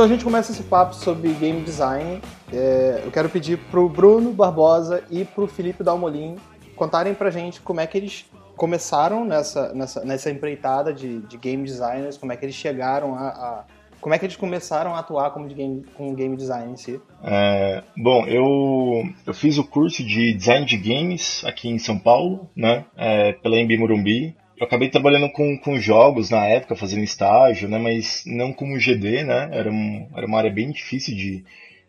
Então 0.00 0.06
a 0.06 0.12
gente 0.14 0.24
começa 0.24 0.50
esse 0.50 0.62
papo 0.62 0.94
sobre 0.94 1.30
game 1.34 1.60
design. 1.60 2.22
É, 2.50 3.02
eu 3.04 3.10
quero 3.10 3.28
pedir 3.28 3.58
pro 3.70 3.86
Bruno 3.86 4.32
Barbosa 4.32 5.04
e 5.10 5.26
pro 5.26 5.46
Felipe 5.46 5.84
Dalmolin 5.84 6.36
contarem 6.74 7.12
pra 7.12 7.30
gente 7.30 7.60
como 7.60 7.80
é 7.80 7.86
que 7.86 7.98
eles 7.98 8.24
começaram 8.56 9.26
nessa, 9.26 9.74
nessa, 9.74 10.02
nessa 10.02 10.30
empreitada 10.30 10.90
de, 10.90 11.18
de 11.18 11.36
game 11.36 11.62
designers, 11.64 12.16
como 12.16 12.32
é 12.32 12.36
que 12.38 12.46
eles 12.46 12.54
chegaram 12.54 13.14
a, 13.14 13.28
a 13.28 13.64
como 14.00 14.14
é 14.14 14.18
que 14.18 14.24
eles 14.24 14.36
começaram 14.36 14.94
a 14.94 15.00
atuar 15.00 15.32
como, 15.32 15.46
de 15.46 15.54
game, 15.54 15.84
como 15.94 16.14
game 16.14 16.34
design 16.34 16.72
em 16.72 16.76
si? 16.78 16.98
É, 17.22 17.82
bom, 17.94 18.26
eu, 18.26 19.04
eu 19.26 19.34
fiz 19.34 19.58
o 19.58 19.64
curso 19.64 20.02
de 20.02 20.32
design 20.32 20.64
de 20.64 20.78
games 20.78 21.44
aqui 21.44 21.68
em 21.68 21.78
São 21.78 21.98
Paulo, 21.98 22.48
né, 22.56 22.86
é, 22.96 23.34
pela 23.34 23.56
MB 23.56 23.76
Morumbi. 23.76 24.34
Eu 24.60 24.66
acabei 24.66 24.90
trabalhando 24.90 25.30
com, 25.32 25.56
com 25.56 25.80
jogos 25.80 26.28
na 26.28 26.46
época, 26.46 26.76
fazendo 26.76 27.02
estágio, 27.02 27.66
né, 27.66 27.78
mas 27.78 28.24
não 28.26 28.52
como 28.52 28.78
GD, 28.78 29.24
né, 29.24 29.48
era, 29.52 29.70
um, 29.70 30.06
era 30.14 30.26
uma 30.26 30.36
área 30.36 30.50
bem 30.50 30.70
difícil 30.70 31.16
de, 31.16 31.42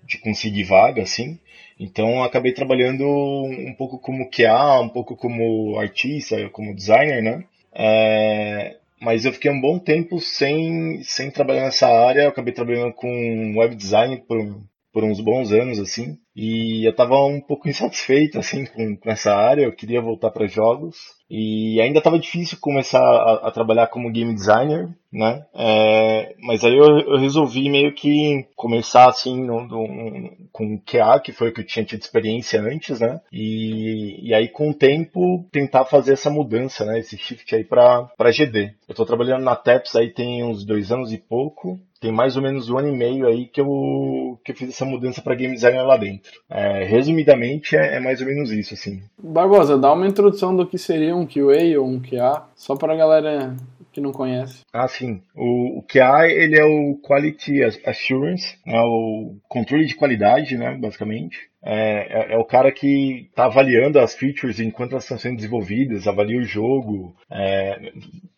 de 0.06 0.18
conseguir 0.20 0.64
vaga, 0.64 1.02
assim. 1.02 1.38
Então 1.78 2.24
acabei 2.24 2.54
trabalhando 2.54 3.06
um 3.06 3.74
pouco 3.74 4.00
como 4.00 4.30
QA, 4.30 4.80
um 4.80 4.88
pouco 4.88 5.18
como 5.18 5.78
artista, 5.78 6.50
como 6.50 6.74
designer, 6.74 7.22
né? 7.22 7.44
É, 7.74 8.78
mas 9.02 9.26
eu 9.26 9.34
fiquei 9.34 9.52
um 9.52 9.60
bom 9.60 9.78
tempo 9.78 10.20
sem, 10.22 11.02
sem 11.04 11.30
trabalhar 11.32 11.64
nessa 11.64 11.88
área. 11.88 12.22
Eu 12.22 12.30
acabei 12.30 12.54
trabalhando 12.54 12.94
com 12.94 13.58
web 13.58 13.76
design 13.76 14.18
por, 14.28 14.62
por 14.92 15.04
uns 15.04 15.22
bons 15.22 15.52
anos, 15.52 15.80
assim. 15.80 16.18
E 16.36 16.86
eu 16.86 16.92
estava 16.92 17.16
um 17.26 17.42
pouco 17.42 17.68
insatisfeito, 17.70 18.40
assim, 18.40 18.66
com, 18.66 18.96
com 18.98 19.10
essa 19.10 19.34
área. 19.34 19.64
Eu 19.64 19.76
queria 19.76 20.02
voltar 20.02 20.32
para 20.32 20.48
jogos. 20.48 20.98
E 21.30 21.80
ainda 21.80 22.00
estava 22.00 22.20
difícil 22.20 22.58
começar 22.60 23.00
a, 23.00 23.48
a, 23.48 23.52
trabalhar 23.52 23.88
como 23.88 24.12
game 24.12 24.34
designer, 24.34 24.90
né? 25.12 25.46
É, 25.56 26.36
mas 26.40 26.62
aí 26.66 26.76
eu, 26.76 27.00
eu, 27.00 27.18
resolvi 27.18 27.70
meio 27.70 27.94
que 27.94 28.46
começar 28.54 29.08
assim 29.08 29.42
no, 29.42 29.66
no, 29.66 30.30
com 30.52 30.78
QA, 30.80 31.22
que 31.22 31.32
foi 31.32 31.50
o 31.50 31.54
que 31.54 31.62
eu 31.62 31.66
tinha 31.66 31.86
tido 31.86 32.02
experiência 32.02 32.62
antes, 32.62 33.00
né? 33.00 33.22
E, 33.32 34.28
e 34.28 34.34
aí 34.34 34.50
com 34.50 34.72
o 34.72 34.74
tempo 34.74 35.48
tentar 35.54 35.86
fazer 35.86 36.14
essa 36.14 36.30
mudança, 36.30 36.84
né? 36.84 37.00
Esse 37.00 37.18
shift 37.18 37.56
aí 37.56 37.64
para 37.64 38.10
GD. 38.20 38.74
Eu 38.86 38.92
estou 38.92 39.06
trabalhando 39.06 39.44
na 39.44 39.56
TEPS 39.56 39.96
aí 39.96 40.10
tem 40.10 40.44
uns 40.44 40.66
dois 40.66 40.92
anos 40.92 41.14
e 41.14 41.18
pouco 41.18 41.80
tem 42.02 42.12
mais 42.12 42.36
ou 42.36 42.42
menos 42.42 42.68
um 42.68 42.80
ano 42.80 42.90
e 42.90 42.98
meio 42.98 43.28
aí 43.28 43.46
que 43.46 43.62
eu, 43.62 44.40
que 44.44 44.52
eu 44.52 44.56
fiz 44.56 44.70
essa 44.70 44.84
mudança 44.84 45.22
para 45.22 45.36
game 45.36 45.54
designer 45.54 45.86
lá 45.86 45.96
dentro. 45.96 46.32
É, 46.50 46.84
resumidamente, 46.84 47.78
é, 47.78 47.98
é, 47.98 48.00
mais 48.00 48.20
ou 48.20 48.28
menos 48.28 48.52
isso, 48.52 48.74
assim. 48.74 49.04
Barbosa, 49.18 49.78
dá 49.78 49.94
uma 49.94 50.08
introdução 50.08 50.56
do 50.56 50.66
que 50.66 50.80
seria 50.80 51.16
um 51.16 51.28
QA 51.28 51.80
ou 51.80 51.88
um 51.88 52.02
QA, 52.02 52.44
só 52.56 52.76
para 52.76 52.94
a 52.94 52.98
galera 52.98 53.56
que 53.94 54.02
não 54.02 54.12
conhece. 54.12 54.62
Ah, 54.74 54.88
sim. 54.88 55.22
O, 55.36 55.80
o 55.80 55.84
QA, 55.84 56.28
ele 56.28 56.58
é 56.58 56.66
o 56.66 56.98
Quality 57.04 57.62
Assurance, 57.86 58.58
é 58.66 58.80
o 58.82 59.36
controle 59.48 59.86
de 59.86 59.96
qualidade, 59.96 60.58
né, 60.58 60.76
basicamente. 60.76 61.51
É, 61.64 62.32
é, 62.32 62.34
é, 62.34 62.38
o 62.38 62.44
cara 62.44 62.72
que 62.72 63.28
está 63.30 63.46
avaliando 63.46 64.00
as 64.00 64.16
features 64.16 64.60
enquanto 64.60 64.94
elas 64.94 65.04
estão 65.04 65.18
sendo 65.18 65.36
desenvolvidas, 65.36 66.08
avalia 66.08 66.40
o 66.40 66.44
jogo, 66.44 67.16
é, 67.30 67.92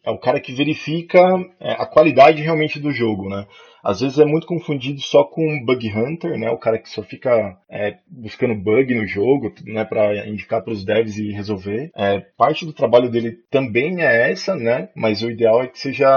é 0.05 0.11
o 0.11 0.17
cara 0.17 0.39
que 0.41 0.53
verifica 0.53 1.19
é, 1.59 1.71
a 1.71 1.85
qualidade 1.85 2.41
realmente 2.41 2.79
do 2.79 2.91
jogo, 2.91 3.29
né? 3.29 3.45
Às 3.81 3.99
vezes 3.99 4.17
é 4.17 4.23
muito 4.23 4.47
confundido 4.47 5.01
só 5.01 5.25
com 5.25 5.61
bug 5.65 5.91
hunter, 5.91 6.39
né? 6.39 6.49
O 6.49 6.57
cara 6.57 6.79
que 6.79 6.89
só 6.89 7.03
fica 7.03 7.57
é, 7.69 7.97
buscando 8.07 8.55
bug 8.55 8.95
no 8.95 9.05
jogo, 9.05 9.53
né? 9.65 9.83
Para 9.83 10.25
indicar 10.25 10.61
para 10.61 10.71
os 10.71 10.85
devs 10.85 11.17
e 11.17 11.33
resolver. 11.33 11.91
Parte 12.37 12.65
do 12.65 12.71
trabalho 12.71 13.09
dele 13.09 13.37
também 13.51 14.01
é 14.01 14.31
essa, 14.31 14.55
né? 14.55 14.87
Mas 14.95 15.21
o 15.21 15.29
ideal 15.29 15.61
é 15.61 15.67
que 15.67 15.77
seja 15.77 16.07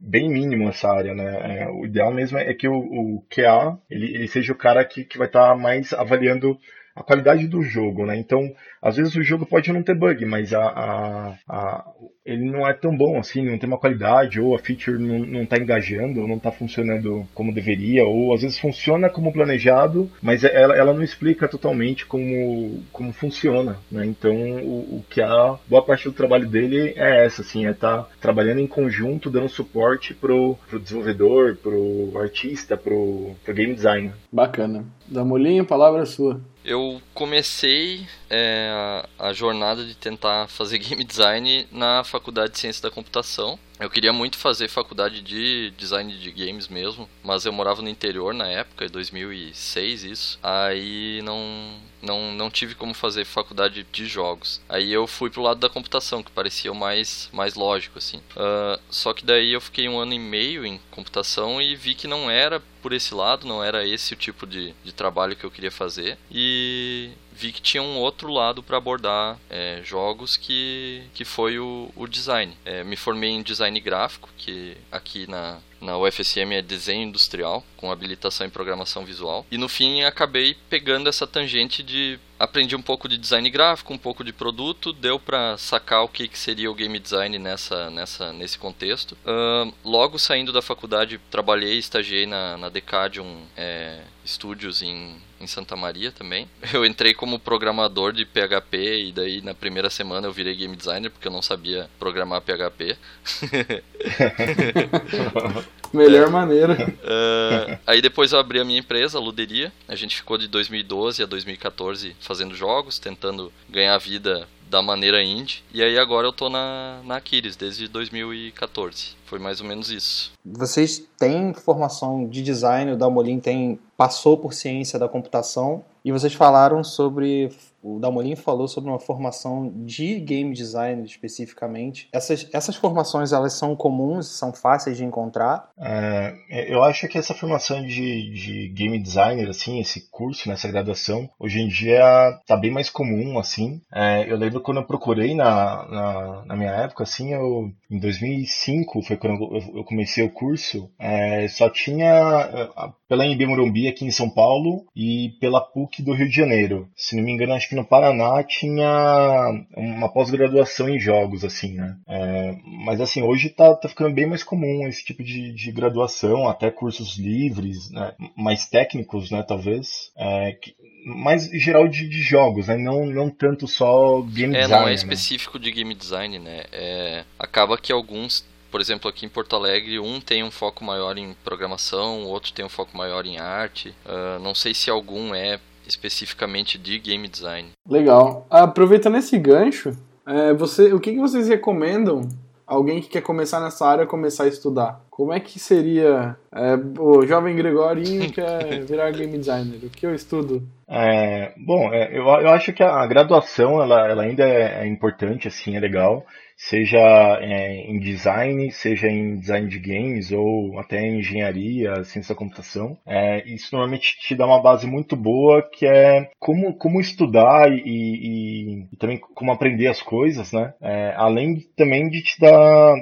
bem 0.00 0.28
mínimo 0.28 0.68
essa 0.68 0.88
área, 0.88 1.14
né? 1.14 1.66
O 1.72 1.84
ideal 1.84 2.14
mesmo 2.14 2.38
é 2.38 2.54
que 2.54 2.68
o, 2.68 2.76
o 2.76 3.24
QA 3.28 3.76
ele, 3.90 4.14
ele 4.14 4.28
seja 4.28 4.52
o 4.52 4.56
cara 4.56 4.84
que, 4.84 5.04
que 5.04 5.18
vai 5.18 5.26
estar 5.26 5.48
tá 5.48 5.56
mais 5.56 5.92
avaliando 6.08 6.58
a 6.98 7.02
qualidade 7.02 7.46
do 7.46 7.62
jogo, 7.62 8.04
né? 8.04 8.16
Então, 8.16 8.52
às 8.82 8.96
vezes 8.96 9.14
o 9.14 9.22
jogo 9.22 9.46
pode 9.46 9.72
não 9.72 9.82
ter 9.82 9.94
bug, 9.94 10.24
mas 10.24 10.52
a, 10.52 10.62
a, 10.62 11.34
a, 11.48 11.92
ele 12.24 12.50
não 12.50 12.66
é 12.66 12.72
tão 12.72 12.96
bom 12.96 13.18
assim, 13.18 13.44
não 13.44 13.58
tem 13.58 13.68
uma 13.68 13.78
qualidade, 13.78 14.40
ou 14.40 14.54
a 14.54 14.58
feature 14.58 14.98
não 14.98 15.42
está 15.42 15.56
engajando, 15.56 16.20
ou 16.20 16.28
não 16.28 16.36
está 16.36 16.50
funcionando 16.50 17.26
como 17.34 17.54
deveria, 17.54 18.04
ou 18.04 18.34
às 18.34 18.42
vezes 18.42 18.58
funciona 18.58 19.08
como 19.08 19.32
planejado, 19.32 20.10
mas 20.20 20.42
é, 20.42 20.54
ela, 20.54 20.76
ela 20.76 20.92
não 20.92 21.02
explica 21.02 21.48
totalmente 21.48 22.04
como, 22.04 22.82
como 22.92 23.12
funciona, 23.12 23.78
né? 23.90 24.04
Então, 24.04 24.34
o, 24.34 24.98
o 24.98 25.04
que 25.08 25.20
a 25.20 25.56
boa 25.68 25.82
parte 25.82 26.04
do 26.04 26.12
trabalho 26.12 26.48
dele 26.48 26.94
é 26.96 27.24
essa, 27.24 27.42
assim, 27.42 27.66
é 27.66 27.70
estar 27.70 28.02
tá 28.02 28.08
trabalhando 28.20 28.60
em 28.60 28.66
conjunto, 28.66 29.30
dando 29.30 29.48
suporte 29.48 30.14
pro, 30.14 30.56
pro 30.68 30.80
desenvolvedor, 30.80 31.56
pro 31.56 32.12
artista, 32.20 32.76
pro, 32.76 33.30
pro 33.44 33.54
game 33.54 33.74
designer. 33.74 34.12
Bacana. 34.32 34.84
Damolinho, 35.06 35.64
palavra 35.64 36.04
sua. 36.04 36.40
Eu 36.68 37.00
comecei 37.14 38.06
é, 38.28 39.02
a, 39.18 39.32
jornada 39.32 39.86
de 39.86 39.94
tentar 39.94 40.48
fazer 40.48 40.76
game 40.76 41.02
design 41.02 41.66
na 41.72 42.04
faculdade 42.04 42.52
de 42.52 42.58
ciência 42.58 42.82
da 42.82 42.90
computação. 42.90 43.58
Eu 43.80 43.88
queria 43.88 44.12
muito 44.12 44.36
fazer 44.36 44.68
faculdade 44.68 45.20
de 45.20 45.70
design 45.76 46.16
de 46.16 46.30
games 46.30 46.68
mesmo, 46.68 47.08
mas 47.22 47.44
eu 47.44 47.52
morava 47.52 47.80
no 47.80 47.88
interior 47.88 48.34
na 48.34 48.46
época, 48.46 48.84
em 48.84 48.90
2006 48.90 50.04
isso. 50.04 50.38
Aí 50.42 51.22
não 51.22 51.78
não, 52.02 52.32
não 52.32 52.50
tive 52.50 52.74
como 52.74 52.94
fazer 52.94 53.24
faculdade 53.24 53.86
de 53.90 54.06
jogos. 54.06 54.60
Aí 54.68 54.92
eu 54.92 55.06
fui 55.06 55.30
pro 55.30 55.42
lado 55.42 55.60
da 55.60 55.68
computação, 55.68 56.22
que 56.22 56.30
parecia 56.30 56.70
o 56.70 56.74
mais, 56.74 57.28
mais 57.32 57.54
lógico, 57.54 57.98
assim. 57.98 58.18
Uh, 58.18 58.80
só 58.90 59.12
que 59.12 59.24
daí 59.24 59.52
eu 59.52 59.60
fiquei 59.60 59.88
um 59.88 59.98
ano 59.98 60.14
e 60.14 60.18
meio 60.18 60.64
em 60.64 60.80
computação 60.90 61.60
e 61.60 61.74
vi 61.74 61.94
que 61.94 62.06
não 62.06 62.30
era 62.30 62.62
por 62.82 62.92
esse 62.92 63.14
lado, 63.14 63.46
não 63.46 63.62
era 63.62 63.86
esse 63.86 64.14
o 64.14 64.16
tipo 64.16 64.46
de, 64.46 64.74
de 64.84 64.92
trabalho 64.92 65.36
que 65.36 65.44
eu 65.44 65.50
queria 65.50 65.70
fazer. 65.70 66.16
E 66.30 67.10
vi 67.38 67.52
que 67.52 67.62
tinha 67.62 67.82
um 67.82 67.96
outro 67.98 68.32
lado 68.32 68.64
para 68.64 68.76
abordar 68.76 69.38
é, 69.48 69.80
jogos 69.84 70.36
que, 70.36 71.04
que 71.14 71.24
foi 71.24 71.58
o, 71.58 71.88
o 71.94 72.08
design. 72.08 72.56
É, 72.64 72.82
me 72.82 72.96
formei 72.96 73.30
em 73.30 73.42
design 73.42 73.78
gráfico, 73.78 74.28
que 74.36 74.76
aqui 74.90 75.30
na, 75.30 75.58
na 75.80 75.96
UFSM 75.96 76.52
é 76.52 76.62
desenho 76.62 77.04
industrial, 77.04 77.64
com 77.76 77.92
habilitação 77.92 78.44
em 78.44 78.50
programação 78.50 79.04
visual. 79.04 79.46
E 79.52 79.56
no 79.56 79.68
fim 79.68 80.02
acabei 80.02 80.56
pegando 80.68 81.08
essa 81.08 81.28
tangente 81.28 81.80
de 81.82 82.18
aprendi 82.38 82.74
um 82.74 82.82
pouco 82.82 83.08
de 83.08 83.16
design 83.16 83.48
gráfico, 83.50 83.92
um 83.92 83.98
pouco 83.98 84.24
de 84.24 84.32
produto, 84.32 84.92
deu 84.92 85.18
para 85.18 85.56
sacar 85.56 86.02
o 86.02 86.08
que, 86.08 86.26
que 86.26 86.38
seria 86.38 86.70
o 86.70 86.74
game 86.74 86.98
design 86.98 87.38
nessa, 87.38 87.88
nessa, 87.90 88.32
nesse 88.32 88.58
contexto. 88.58 89.16
Uh, 89.24 89.72
logo 89.84 90.18
saindo 90.18 90.52
da 90.52 90.62
faculdade, 90.62 91.20
trabalhei, 91.30 91.78
estagiei 91.78 92.26
na, 92.26 92.56
na 92.56 92.68
Decadium 92.68 93.42
é, 93.56 94.02
Studios 94.24 94.82
em, 94.82 95.20
em 95.40 95.46
Santa 95.46 95.76
Maria 95.76 96.12
também. 96.12 96.48
Eu 96.72 96.84
entrei 96.84 97.14
como 97.14 97.38
programador 97.38 98.12
de 98.12 98.24
PHP 98.24 99.08
e 99.08 99.12
daí 99.12 99.42
na 99.42 99.54
primeira 99.54 99.90
semana 99.90 100.26
eu 100.26 100.32
virei 100.32 100.54
game 100.54 100.76
designer 100.76 101.10
porque 101.10 101.26
eu 101.26 101.32
não 101.32 101.42
sabia 101.42 101.88
programar 101.98 102.42
PHP. 102.42 102.96
Melhor 105.92 106.28
é. 106.28 106.30
maneira. 106.30 106.74
Uh, 106.74 107.78
aí 107.86 108.02
depois 108.02 108.32
eu 108.32 108.38
abri 108.38 108.60
a 108.60 108.64
minha 108.64 108.78
empresa, 108.78 109.18
a 109.18 109.20
Luderia. 109.20 109.72
A 109.86 109.94
gente 109.94 110.16
ficou 110.16 110.36
de 110.36 110.48
2012 110.48 111.22
a 111.22 111.26
2014 111.26 112.16
fazendo 112.20 112.54
jogos, 112.54 112.98
tentando 112.98 113.52
ganhar 113.68 113.96
vida 113.98 114.46
da 114.68 114.82
maneira 114.82 115.22
indie. 115.22 115.62
E 115.72 115.82
aí 115.82 115.98
agora 115.98 116.26
eu 116.26 116.32
tô 116.32 116.48
na, 116.48 117.00
na 117.04 117.16
Aquiles 117.16 117.56
desde 117.56 117.88
2014. 117.88 119.16
Foi 119.24 119.38
mais 119.38 119.60
ou 119.60 119.66
menos 119.66 119.90
isso. 119.90 120.32
Vocês 120.44 121.02
têm 121.18 121.52
formação 121.54 122.28
de 122.28 122.42
design, 122.42 122.92
o 122.92 122.96
Dalmolin 122.96 123.40
tem 123.40 123.78
passou 123.96 124.38
por 124.38 124.54
ciência 124.54 124.98
da 124.98 125.08
computação 125.08 125.84
e 126.04 126.12
vocês 126.12 126.32
falaram 126.32 126.84
sobre 126.84 127.50
o 127.82 127.98
Dalmolin 127.98 128.36
falou 128.36 128.66
sobre 128.66 128.90
uma 128.90 128.98
formação 128.98 129.72
de 129.84 130.18
game 130.20 130.52
design 130.52 131.04
especificamente. 131.04 132.08
Essas, 132.12 132.48
essas 132.52 132.76
formações 132.76 133.32
elas 133.32 133.52
são 133.52 133.76
comuns, 133.76 134.26
são 134.26 134.52
fáceis 134.52 134.96
de 134.96 135.04
encontrar? 135.04 135.70
É, 135.78 136.34
eu 136.68 136.82
acho 136.82 137.08
que 137.08 137.18
essa 137.18 137.34
formação 137.34 137.80
de, 137.82 138.32
de 138.32 138.68
game 138.68 138.98
designer, 138.98 139.48
assim, 139.48 139.80
esse 139.80 140.08
curso, 140.10 140.48
nessa 140.48 140.68
graduação, 140.68 141.28
hoje 141.38 141.60
em 141.60 141.68
dia 141.68 142.02
tá 142.46 142.56
bem 142.56 142.70
mais 142.70 142.90
comum, 142.90 143.38
assim. 143.38 143.80
É, 143.92 144.30
eu 144.30 144.36
lembro 144.36 144.60
quando 144.60 144.78
eu 144.78 144.86
procurei 144.86 145.34
na, 145.34 145.86
na, 145.88 146.44
na, 146.46 146.56
minha 146.56 146.72
época, 146.72 147.04
assim, 147.04 147.32
eu, 147.32 147.70
em 147.90 147.98
2005 147.98 149.02
foi 149.02 149.16
quando 149.16 149.42
eu, 149.54 149.78
eu 149.78 149.84
comecei 149.84 150.24
o 150.24 150.30
curso, 150.30 150.90
é, 150.98 151.46
só 151.48 151.70
tinha 151.70 152.06
é, 152.06 152.68
pela 153.08 153.26
MB 153.26 153.46
Morumbi 153.46 153.88
aqui 153.88 154.04
em 154.04 154.10
São 154.10 154.28
Paulo 154.28 154.86
e 154.94 155.36
pela 155.40 155.60
PUC 155.60 156.02
do 156.02 156.12
Rio 156.12 156.28
de 156.28 156.34
Janeiro. 156.34 156.88
Se 156.96 157.16
não 157.16 157.22
me 157.22 157.32
engano, 157.32 157.54
acho 157.54 157.67
que 157.68 157.74
no 157.74 157.84
Paraná 157.84 158.42
tinha 158.42 159.66
uma 159.76 160.08
pós-graduação 160.08 160.88
em 160.88 160.98
jogos, 160.98 161.44
assim, 161.44 161.74
né? 161.74 161.96
É, 162.08 162.56
mas 162.64 163.00
assim, 163.00 163.22
hoje 163.22 163.50
tá, 163.50 163.74
tá 163.74 163.88
ficando 163.88 164.14
bem 164.14 164.26
mais 164.26 164.42
comum 164.42 164.88
esse 164.88 165.04
tipo 165.04 165.22
de, 165.22 165.52
de 165.52 165.70
graduação, 165.70 166.48
até 166.48 166.70
cursos 166.70 167.18
livres, 167.18 167.90
né? 167.90 168.14
mais 168.36 168.66
técnicos, 168.66 169.30
né, 169.30 169.44
talvez. 169.46 170.10
É, 170.16 170.52
que, 170.52 170.74
mais 171.04 171.44
geral 171.50 171.86
de, 171.86 172.08
de, 172.08 172.22
jogos, 172.22 172.68
né? 172.68 172.76
Não, 172.76 173.04
não 173.06 173.30
tanto 173.30 173.66
só 173.66 174.20
game 174.22 174.56
é, 174.56 174.62
design. 174.62 174.74
É, 174.74 174.80
não 174.80 174.88
é 174.88 174.94
específico 174.94 175.58
né? 175.58 175.64
de 175.64 175.72
game 175.72 175.94
design, 175.94 176.38
né? 176.38 176.64
É, 176.72 177.24
acaba 177.38 177.76
que 177.78 177.92
alguns 177.92 178.46
por 178.70 178.82
exemplo, 178.82 179.08
aqui 179.08 179.24
em 179.24 179.30
Porto 179.30 179.56
Alegre, 179.56 179.98
um 179.98 180.20
tem 180.20 180.44
um 180.44 180.50
foco 180.50 180.84
maior 180.84 181.16
em 181.16 181.34
programação, 181.42 182.24
o 182.24 182.28
outro 182.28 182.52
tem 182.52 182.64
um 182.64 182.68
foco 182.68 182.94
maior 182.96 183.24
em 183.24 183.38
arte. 183.38 183.94
Uh, 184.04 184.38
não 184.40 184.54
sei 184.54 184.74
se 184.74 184.90
algum 184.90 185.34
é 185.34 185.58
especificamente 185.90 186.78
de 186.78 186.98
game 186.98 187.28
design. 187.28 187.70
Legal. 187.88 188.46
Aproveitando 188.50 189.16
esse 189.16 189.38
gancho, 189.38 189.96
é, 190.26 190.52
você, 190.52 190.92
o 190.92 191.00
que, 191.00 191.12
que 191.12 191.18
vocês 191.18 191.48
recomendam 191.48 192.28
alguém 192.66 193.00
que 193.00 193.08
quer 193.08 193.22
começar 193.22 193.60
nessa 193.60 193.86
área 193.86 194.06
começar 194.06 194.44
a 194.44 194.48
estudar? 194.48 195.00
Como 195.10 195.32
é 195.32 195.40
que 195.40 195.58
seria 195.58 196.36
é, 196.52 196.74
o 197.00 197.26
jovem 197.26 197.56
Gregorinho 197.56 198.30
quer 198.30 198.84
virar 198.86 199.10
game 199.10 199.38
designer? 199.38 199.80
O 199.82 199.90
que 199.90 200.06
eu 200.06 200.14
estudo? 200.14 200.62
É, 200.90 201.52
bom, 201.56 201.92
é, 201.92 202.08
eu, 202.16 202.24
eu 202.24 202.48
acho 202.48 202.72
que 202.72 202.82
a 202.82 203.06
graduação 203.06 203.82
ela, 203.82 204.08
ela 204.08 204.22
ainda 204.22 204.42
é, 204.42 204.84
é 204.84 204.86
importante, 204.86 205.46
assim, 205.46 205.76
é 205.76 205.80
legal 205.80 206.24
seja 206.58 206.98
é, 207.40 207.88
em 207.88 208.00
design, 208.00 208.70
seja 208.72 209.06
em 209.08 209.38
design 209.38 209.68
de 209.68 209.78
games 209.78 210.32
ou 210.32 210.76
até 210.78 211.00
em 211.00 211.20
engenharia, 211.20 212.02
ciência 212.02 212.34
da 212.34 212.38
computação. 212.38 212.98
É, 213.06 213.46
isso 213.48 213.68
normalmente 213.72 214.18
te 214.18 214.34
dá 214.34 214.44
uma 214.44 214.60
base 214.60 214.86
muito 214.86 215.14
boa 215.14 215.62
que 215.62 215.86
é 215.86 216.28
como, 216.38 216.74
como 216.74 217.00
estudar 217.00 217.70
e, 217.70 217.78
e, 217.78 218.84
e 218.92 218.96
também 218.98 219.18
como 219.18 219.52
aprender 219.52 219.86
as 219.86 220.02
coisas, 220.02 220.52
né? 220.52 220.74
É, 220.82 221.14
além 221.16 221.60
também 221.76 222.08
de 222.08 222.22
te 222.22 222.40
dar, 222.40 222.94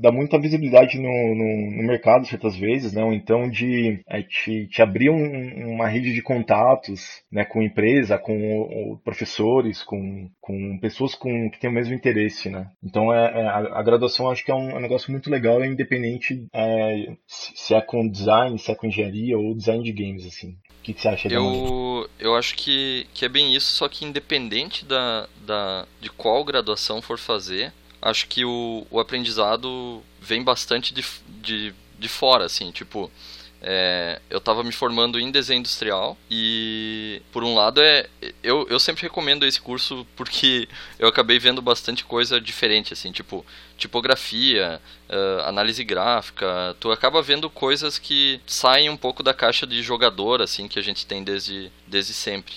dar 0.00 0.10
muita 0.10 0.40
visibilidade 0.40 0.98
no, 0.98 1.04
no, 1.04 1.76
no 1.76 1.86
mercado 1.86 2.26
certas 2.26 2.56
vezes, 2.56 2.92
né? 2.92 3.04
Ou 3.04 3.12
então 3.12 3.48
de 3.48 4.02
te, 4.28 4.66
te 4.66 4.82
abrir 4.82 5.10
um, 5.10 5.74
uma 5.74 5.86
rede 5.86 6.12
de 6.12 6.20
contatos 6.20 7.22
né, 7.34 7.44
com 7.44 7.60
empresa, 7.60 8.16
com 8.16 8.96
professores, 9.02 9.82
com, 9.82 10.30
com 10.40 10.78
pessoas 10.78 11.16
com, 11.16 11.50
que 11.50 11.58
têm 11.58 11.68
o 11.68 11.72
mesmo 11.72 11.92
interesse, 11.92 12.48
né? 12.48 12.70
Então 12.80 13.12
é, 13.12 13.40
é 13.40 13.46
a, 13.48 13.56
a, 13.80 13.82
graduação 13.82 14.30
acho 14.30 14.44
que 14.44 14.52
é 14.52 14.54
um, 14.54 14.70
é 14.70 14.76
um 14.76 14.80
negócio 14.80 15.10
muito 15.10 15.28
legal, 15.28 15.60
é 15.60 15.66
independente 15.66 16.46
é, 16.52 17.16
se 17.26 17.74
é 17.74 17.80
com 17.80 18.08
design, 18.08 18.56
se 18.56 18.70
é 18.70 18.74
com 18.76 18.86
engenharia 18.86 19.36
ou 19.36 19.52
design 19.52 19.82
de 19.82 19.90
games, 19.90 20.24
assim. 20.24 20.50
O 20.78 20.82
que, 20.84 20.94
que 20.94 21.00
você 21.00 21.08
acha? 21.08 21.26
Eu, 21.26 22.08
eu 22.20 22.36
acho 22.36 22.54
que, 22.54 23.08
que 23.12 23.24
é 23.24 23.28
bem 23.28 23.52
isso, 23.52 23.72
só 23.72 23.88
que 23.88 24.04
independente 24.04 24.84
da, 24.84 25.28
da, 25.44 25.88
de 26.00 26.10
qual 26.10 26.44
graduação 26.44 27.02
for 27.02 27.18
fazer, 27.18 27.72
acho 28.00 28.28
que 28.28 28.44
o, 28.44 28.86
o 28.88 29.00
aprendizado 29.00 30.00
vem 30.20 30.40
bastante 30.44 30.94
de, 30.94 31.04
de, 31.42 31.74
de 31.98 32.08
fora, 32.08 32.44
assim, 32.44 32.70
tipo... 32.70 33.10
É, 33.66 34.20
eu 34.28 34.36
estava 34.36 34.62
me 34.62 34.72
formando 34.72 35.18
em 35.18 35.30
desenho 35.30 35.60
industrial 35.60 36.18
e, 36.30 37.22
por 37.32 37.42
um 37.42 37.54
lado, 37.54 37.80
é 37.80 38.06
eu, 38.42 38.66
eu 38.68 38.78
sempre 38.78 39.04
recomendo 39.04 39.46
esse 39.46 39.58
curso 39.58 40.06
porque 40.14 40.68
eu 40.98 41.08
acabei 41.08 41.38
vendo 41.38 41.62
bastante 41.62 42.04
coisa 42.04 42.38
diferente, 42.38 42.92
assim, 42.92 43.10
tipo 43.10 43.44
tipografia, 43.78 44.78
uh, 45.08 45.48
análise 45.48 45.82
gráfica. 45.82 46.76
Tu 46.78 46.92
acaba 46.92 47.22
vendo 47.22 47.48
coisas 47.48 47.98
que 47.98 48.38
saem 48.46 48.90
um 48.90 48.98
pouco 48.98 49.22
da 49.22 49.32
caixa 49.32 49.66
de 49.66 49.82
jogador, 49.82 50.42
assim, 50.42 50.68
que 50.68 50.78
a 50.78 50.82
gente 50.82 51.06
tem 51.06 51.24
desde, 51.24 51.72
desde 51.86 52.12
sempre. 52.12 52.52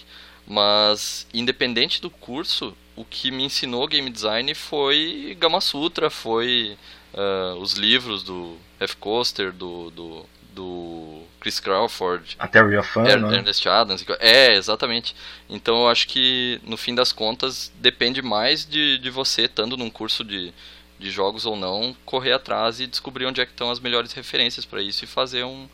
Mas, 0.45 1.25
independente 1.33 2.01
do 2.01 2.09
curso, 2.09 2.75
o 2.97 3.05
que 3.05 3.31
me 3.31 3.43
ensinou 3.43 3.87
game 3.87 4.09
design 4.09 4.53
foi 4.53 5.37
Gama 5.39 5.61
Sutra, 5.61 6.09
foi 6.09 6.77
uh, 7.13 7.55
os 7.59 7.73
livros 7.73 8.23
do 8.23 8.57
F. 8.77 8.97
Coaster, 8.97 9.53
do, 9.53 9.89
do 9.91 10.25
do 10.57 11.21
Chris 11.39 11.59
Crawford. 11.59 12.35
Até 12.39 12.63
Real 12.63 12.83
Fun, 12.83 13.05
er, 13.05 13.21
né? 13.21 13.37
Ernest 13.37 13.69
Adams. 13.69 14.03
É, 14.19 14.55
exatamente. 14.55 15.15
Então 15.47 15.83
eu 15.83 15.87
acho 15.87 16.07
que 16.07 16.59
no 16.63 16.75
fim 16.75 16.95
das 16.95 17.11
contas 17.11 17.71
depende 17.75 18.23
mais 18.23 18.65
de, 18.65 18.97
de 18.97 19.09
você, 19.11 19.43
estando 19.43 19.77
num 19.77 19.89
curso 19.89 20.23
de, 20.23 20.51
de 20.97 21.11
jogos 21.11 21.45
ou 21.45 21.55
não, 21.55 21.95
correr 22.03 22.33
atrás 22.33 22.79
e 22.79 22.87
descobrir 22.87 23.27
onde 23.27 23.39
é 23.39 23.45
que 23.45 23.51
estão 23.51 23.69
as 23.69 23.79
melhores 23.79 24.13
referências 24.13 24.65
para 24.65 24.81
isso 24.81 25.03
e 25.03 25.07
fazer 25.07 25.43
um 25.43 25.67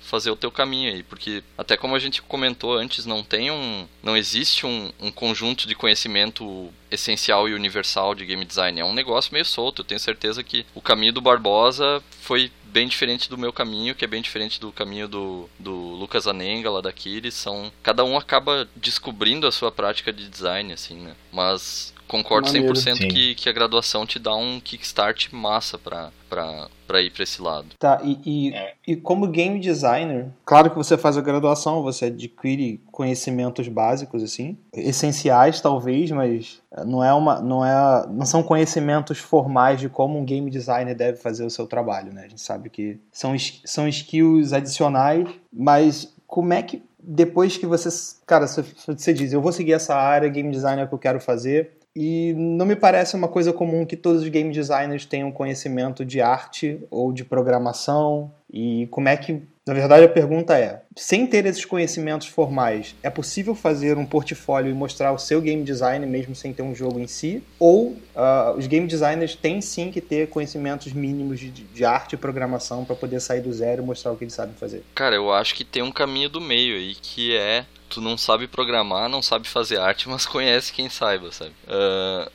fazer 0.00 0.32
o 0.32 0.36
teu 0.36 0.50
caminho 0.50 0.92
aí, 0.92 1.02
porque 1.04 1.44
até 1.56 1.76
como 1.76 1.94
a 1.94 1.98
gente 1.98 2.20
comentou 2.22 2.76
antes, 2.76 3.06
não 3.06 3.22
tem 3.22 3.52
um, 3.52 3.86
não 4.02 4.16
existe 4.16 4.66
um, 4.66 4.90
um 4.98 5.12
conjunto 5.12 5.64
de 5.64 5.76
conhecimento 5.76 6.72
essencial 6.90 7.48
e 7.48 7.54
universal 7.54 8.12
de 8.12 8.26
game 8.26 8.44
design, 8.44 8.80
é 8.80 8.84
um 8.84 8.92
negócio 8.92 9.32
meio 9.32 9.44
solto. 9.44 9.80
Eu 9.80 9.84
tenho 9.86 10.00
certeza 10.00 10.42
que 10.42 10.66
o 10.74 10.80
caminho 10.80 11.12
do 11.12 11.20
Barbosa 11.20 12.02
foi 12.20 12.50
bem 12.72 12.88
diferente 12.88 13.28
do 13.28 13.38
meu 13.38 13.52
caminho, 13.52 13.94
que 13.94 14.04
é 14.04 14.08
bem 14.08 14.22
diferente 14.22 14.58
do 14.60 14.72
caminho 14.72 15.06
do, 15.06 15.48
do 15.58 15.72
Lucas 15.72 16.26
Anenga 16.26 16.70
lá 16.70 16.80
daqui. 16.80 17.16
Eles 17.16 17.34
são. 17.34 17.70
Cada 17.82 18.04
um 18.04 18.16
acaba 18.16 18.68
descobrindo 18.74 19.46
a 19.46 19.52
sua 19.52 19.70
prática 19.70 20.12
de 20.12 20.28
design, 20.28 20.72
assim, 20.72 20.96
né? 20.96 21.14
Mas 21.30 21.91
concordo 22.12 22.48
Maneiro. 22.48 22.74
100% 22.74 23.10
que, 23.10 23.34
que 23.34 23.48
a 23.48 23.52
graduação 23.52 24.04
te 24.04 24.18
dá 24.18 24.36
um 24.36 24.60
kickstart 24.60 25.32
massa 25.32 25.78
pra, 25.78 26.10
pra, 26.28 26.68
pra 26.86 27.00
ir 27.00 27.10
pra 27.10 27.22
esse 27.22 27.40
lado. 27.40 27.68
Tá, 27.78 28.00
e, 28.04 28.20
e, 28.24 28.54
é. 28.54 28.74
e, 28.86 28.96
como 28.96 29.26
game 29.26 29.58
designer, 29.58 30.26
claro 30.44 30.68
que 30.68 30.76
você 30.76 30.98
faz 30.98 31.16
a 31.16 31.22
graduação, 31.22 31.82
você 31.82 32.06
adquire 32.06 32.78
conhecimentos 32.92 33.66
básicos, 33.66 34.22
assim, 34.22 34.58
essenciais 34.74 35.60
talvez, 35.62 36.10
mas 36.10 36.60
não 36.86 37.02
é 37.02 37.14
uma 37.14 37.40
não 37.40 37.64
é 37.64 38.06
não 38.08 38.26
são 38.26 38.42
conhecimentos 38.42 39.18
formais 39.18 39.80
de 39.80 39.88
como 39.88 40.18
um 40.18 40.24
game 40.24 40.50
designer 40.50 40.94
deve 40.94 41.16
fazer 41.16 41.46
o 41.46 41.50
seu 41.50 41.66
trabalho, 41.66 42.12
né? 42.12 42.24
A 42.26 42.28
gente 42.28 42.42
sabe 42.42 42.68
que 42.68 43.00
são, 43.10 43.34
são 43.64 43.88
skills 43.88 44.52
adicionais, 44.52 45.28
mas 45.50 46.14
como 46.26 46.52
é 46.52 46.62
que 46.62 46.82
depois 47.02 47.56
que 47.56 47.66
você, 47.66 47.88
cara, 48.24 48.46
você 48.46 49.12
diz, 49.12 49.32
eu 49.32 49.40
vou 49.40 49.50
seguir 49.50 49.72
essa 49.72 49.96
área, 49.96 50.28
game 50.28 50.50
designer 50.52 50.86
que 50.86 50.94
eu 50.94 50.98
quero 50.98 51.20
fazer, 51.20 51.72
e 51.94 52.32
não 52.34 52.64
me 52.64 52.74
parece 52.74 53.14
uma 53.14 53.28
coisa 53.28 53.52
comum 53.52 53.84
que 53.84 53.96
todos 53.96 54.22
os 54.22 54.28
game 54.28 54.52
designers 54.52 55.04
tenham 55.04 55.30
conhecimento 55.30 56.04
de 56.04 56.20
arte 56.20 56.80
ou 56.90 57.12
de 57.12 57.24
programação. 57.24 58.32
E 58.50 58.86
como 58.90 59.08
é 59.08 59.16
que. 59.16 59.42
Na 59.64 59.74
verdade, 59.74 60.04
a 60.04 60.08
pergunta 60.08 60.58
é: 60.58 60.82
sem 60.96 61.24
ter 61.26 61.46
esses 61.46 61.64
conhecimentos 61.64 62.26
formais, 62.26 62.96
é 63.02 63.08
possível 63.08 63.54
fazer 63.54 63.96
um 63.96 64.04
portfólio 64.04 64.70
e 64.70 64.74
mostrar 64.74 65.12
o 65.12 65.18
seu 65.18 65.40
game 65.40 65.62
design 65.62 66.04
mesmo 66.04 66.34
sem 66.34 66.52
ter 66.52 66.62
um 66.62 66.74
jogo 66.74 66.98
em 66.98 67.06
si? 67.06 67.42
Ou 67.60 67.90
uh, 67.90 68.56
os 68.56 68.66
game 68.66 68.88
designers 68.88 69.36
têm 69.36 69.60
sim 69.60 69.92
que 69.92 70.00
ter 70.00 70.28
conhecimentos 70.28 70.92
mínimos 70.92 71.38
de, 71.38 71.50
de 71.50 71.84
arte 71.84 72.14
e 72.14 72.16
programação 72.16 72.84
para 72.84 72.96
poder 72.96 73.20
sair 73.20 73.40
do 73.40 73.52
zero 73.52 73.82
e 73.82 73.86
mostrar 73.86 74.10
o 74.10 74.16
que 74.16 74.24
eles 74.24 74.34
sabem 74.34 74.54
fazer? 74.56 74.84
Cara, 74.96 75.14
eu 75.14 75.32
acho 75.32 75.54
que 75.54 75.64
tem 75.64 75.82
um 75.82 75.92
caminho 75.92 76.28
do 76.28 76.40
meio 76.40 76.76
aí 76.76 76.96
que 76.96 77.36
é 77.36 77.64
tu 77.88 78.00
não 78.00 78.16
sabe 78.16 78.48
programar, 78.48 79.08
não 79.08 79.22
sabe 79.22 79.46
fazer 79.46 79.78
arte, 79.78 80.08
mas 80.10 80.26
conhece 80.26 80.72
quem 80.72 80.88
saiba, 80.88 81.30
sabe? 81.30 81.52
Uh, 81.68 82.30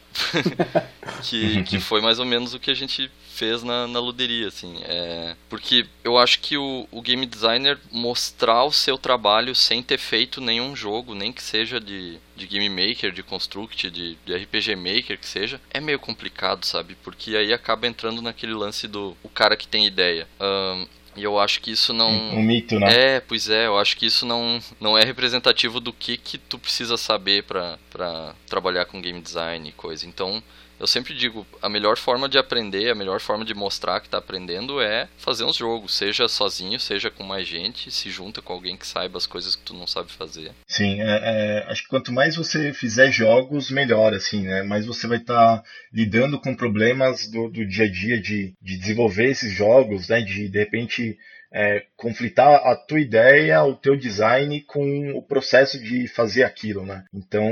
que, 1.24 1.64
que 1.64 1.80
foi 1.80 2.00
mais 2.00 2.20
ou 2.20 2.26
menos 2.26 2.54
o 2.54 2.60
que 2.60 2.72
a 2.72 2.76
gente 2.76 3.12
fez 3.38 3.62
na, 3.62 3.88
na 3.88 4.00
luderia, 4.00 4.48
assim. 4.48 4.76
É, 4.84 5.36
porque 5.48 5.86
eu 6.04 6.18
acho 6.18 6.40
que 6.40 6.58
o, 6.58 6.88
o 6.92 7.02
game 7.02 7.26
designer 7.26 7.78
mostrar 7.92 8.64
o 8.64 8.72
seu 8.72 8.98
trabalho 8.98 9.54
sem 9.54 9.84
ter 9.84 10.00
feito 10.00 10.42
nenhum 10.42 10.76
jogo, 10.76 11.14
nem 11.14 11.32
que 11.32 11.44
seja 11.44 11.80
de, 11.80 12.18
de 12.36 12.48
game 12.48 12.70
maker, 12.70 13.12
de 13.12 13.22
construct, 13.22 13.92
de, 13.92 14.18
de 14.26 14.36
RPG 14.36 14.76
maker, 14.76 15.20
que 15.20 15.28
seja, 15.28 15.62
é 15.70 15.80
meio 15.80 16.00
complicado, 16.00 16.66
sabe? 16.66 16.98
Porque 17.04 17.36
aí 17.36 17.54
acaba 17.54 17.88
entrando 17.88 18.22
naquele 18.22 18.54
lance 18.54 18.88
do 18.88 19.16
o 19.22 19.30
cara 19.30 19.56
que 19.56 19.68
tem 19.68 19.86
ideia. 19.86 20.28
Um, 20.42 20.88
e 21.16 21.24
eu 21.24 21.40
acho 21.40 21.62
que 21.62 21.72
isso 21.72 21.94
não. 21.94 22.10
Um, 22.10 22.44
mito, 22.44 22.80
né? 22.80 23.16
É, 23.16 23.20
pois 23.20 23.50
é, 23.50 23.66
eu 23.66 23.78
acho 23.78 23.98
que 23.98 24.06
isso 24.06 24.26
não, 24.26 24.60
não 24.80 24.98
é 24.98 25.04
representativo 25.04 25.80
do 25.80 25.92
que, 25.92 26.16
que 26.16 26.38
tu 26.38 26.60
precisa 26.60 26.96
saber 26.96 27.44
para 27.44 28.36
trabalhar 28.48 28.86
com 28.86 29.02
game 29.02 29.20
design 29.20 29.68
e 29.68 29.72
coisa. 29.72 30.06
Então, 30.06 30.44
eu 30.80 30.88
sempre 30.88 31.14
digo, 31.14 31.46
a 31.62 31.70
melhor 31.70 31.98
forma 31.98 32.30
de 32.30 32.38
aprender, 32.38 32.90
a 32.90 32.96
melhor 32.96 33.20
forma 33.20 33.44
de 33.44 33.54
mostrar 33.54 34.00
que 34.00 34.08
está 34.08 34.18
aprendendo 34.18 34.82
é 34.82 35.08
fazer 35.18 35.44
uns 35.44 35.56
jogos, 35.56 35.96
seja 35.96 36.28
sozinho, 36.28 36.80
seja 36.80 37.10
com 37.10 37.24
mais 37.24 37.48
gente, 37.48 37.92
se 37.92 38.10
junta 38.10 38.42
com 38.42 38.54
alguém 38.54 38.78
que 38.78 38.86
saiba 38.86 39.18
as 39.18 39.26
coisas 39.26 39.56
que 39.56 39.64
tu 39.64 39.74
não 39.74 39.88
sabe 39.88 40.12
fazer. 40.12 40.52
Sim, 40.68 41.02
é, 41.02 41.06
é, 41.06 41.72
acho 41.72 41.84
que 41.84 41.90
quanto 41.90 42.12
mais 42.12 42.36
você 42.36 42.74
fizer 42.74 43.12
jogos, 43.12 43.72
melhor, 43.72 44.14
assim, 44.14 44.44
né? 44.44 44.64
Mais 44.64 44.86
você 44.86 45.08
vai 45.08 45.18
estar 45.18 45.58
tá 45.58 45.64
lidando 45.92 46.40
com 46.40 46.56
problemas 46.56 47.28
do, 47.28 47.50
do 47.50 47.66
dia 47.66 47.86
a 47.86 47.92
dia 47.92 48.20
de, 48.22 48.54
de 48.62 48.78
desenvolver 48.78 49.30
esses 49.30 49.52
jogos, 49.54 50.10
né? 50.10 50.22
De, 50.22 50.48
de 50.48 50.60
repente 50.60 51.18
é, 51.52 51.84
conflitar 51.96 52.56
a 52.66 52.76
tua 52.76 53.00
ideia, 53.00 53.64
o 53.64 53.76
teu 53.76 53.96
design 53.96 54.62
com 54.62 55.12
o 55.12 55.22
processo 55.22 55.82
de 55.82 56.08
fazer 56.08 56.44
aquilo, 56.44 56.86
né? 56.86 57.06
Então, 57.14 57.48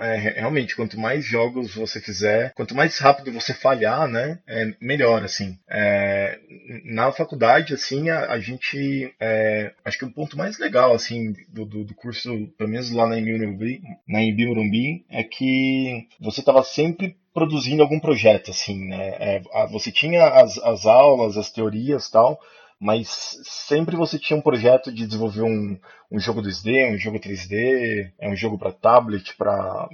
é, 0.00 0.16
realmente, 0.36 0.76
quanto 0.76 0.98
mais 0.98 1.24
jogos 1.24 1.74
você 1.74 2.00
fizer, 2.00 2.52
quanto 2.54 2.74
mais 2.74 2.98
rápido 2.98 3.32
você 3.32 3.54
falhar, 3.54 4.08
né? 4.08 4.38
É 4.46 4.72
melhor, 4.80 5.22
assim. 5.24 5.58
É, 5.68 6.38
na 6.84 7.10
faculdade, 7.12 7.74
assim, 7.74 8.10
a, 8.10 8.32
a 8.32 8.40
gente, 8.40 9.14
é, 9.20 9.72
acho 9.84 9.98
que 9.98 10.04
o 10.04 10.12
ponto 10.12 10.36
mais 10.36 10.58
legal, 10.58 10.92
assim, 10.92 11.34
do, 11.48 11.64
do, 11.64 11.84
do 11.84 11.94
curso, 11.94 12.48
pelo 12.58 12.70
menos 12.70 12.90
lá 12.90 13.06
na 13.06 13.18
Imbirumbi, 13.18 13.82
na 14.06 14.22
Imbirumbi, 14.22 15.04
é 15.10 15.22
que 15.22 16.06
você 16.20 16.40
estava 16.40 16.62
sempre 16.62 17.16
produzindo 17.32 17.82
algum 17.82 18.00
projeto, 18.00 18.50
assim, 18.50 18.88
né? 18.88 19.14
É, 19.20 19.42
você 19.70 19.92
tinha 19.92 20.24
as, 20.26 20.58
as 20.58 20.86
aulas, 20.86 21.36
as 21.36 21.52
teorias 21.52 22.10
tal, 22.10 22.40
mas 22.80 23.38
sempre 23.42 23.96
você 23.96 24.18
tinha 24.18 24.38
um 24.38 24.42
projeto 24.42 24.92
de 24.92 25.06
desenvolver 25.06 25.42
um, 25.42 25.78
um 26.10 26.18
jogo 26.18 26.40
2D, 26.40 26.94
um 26.94 26.98
jogo 26.98 27.18
3D, 27.18 28.12
é 28.18 28.28
um 28.28 28.36
jogo 28.36 28.58
para 28.58 28.72
tablet, 28.72 29.36
para 29.36 29.88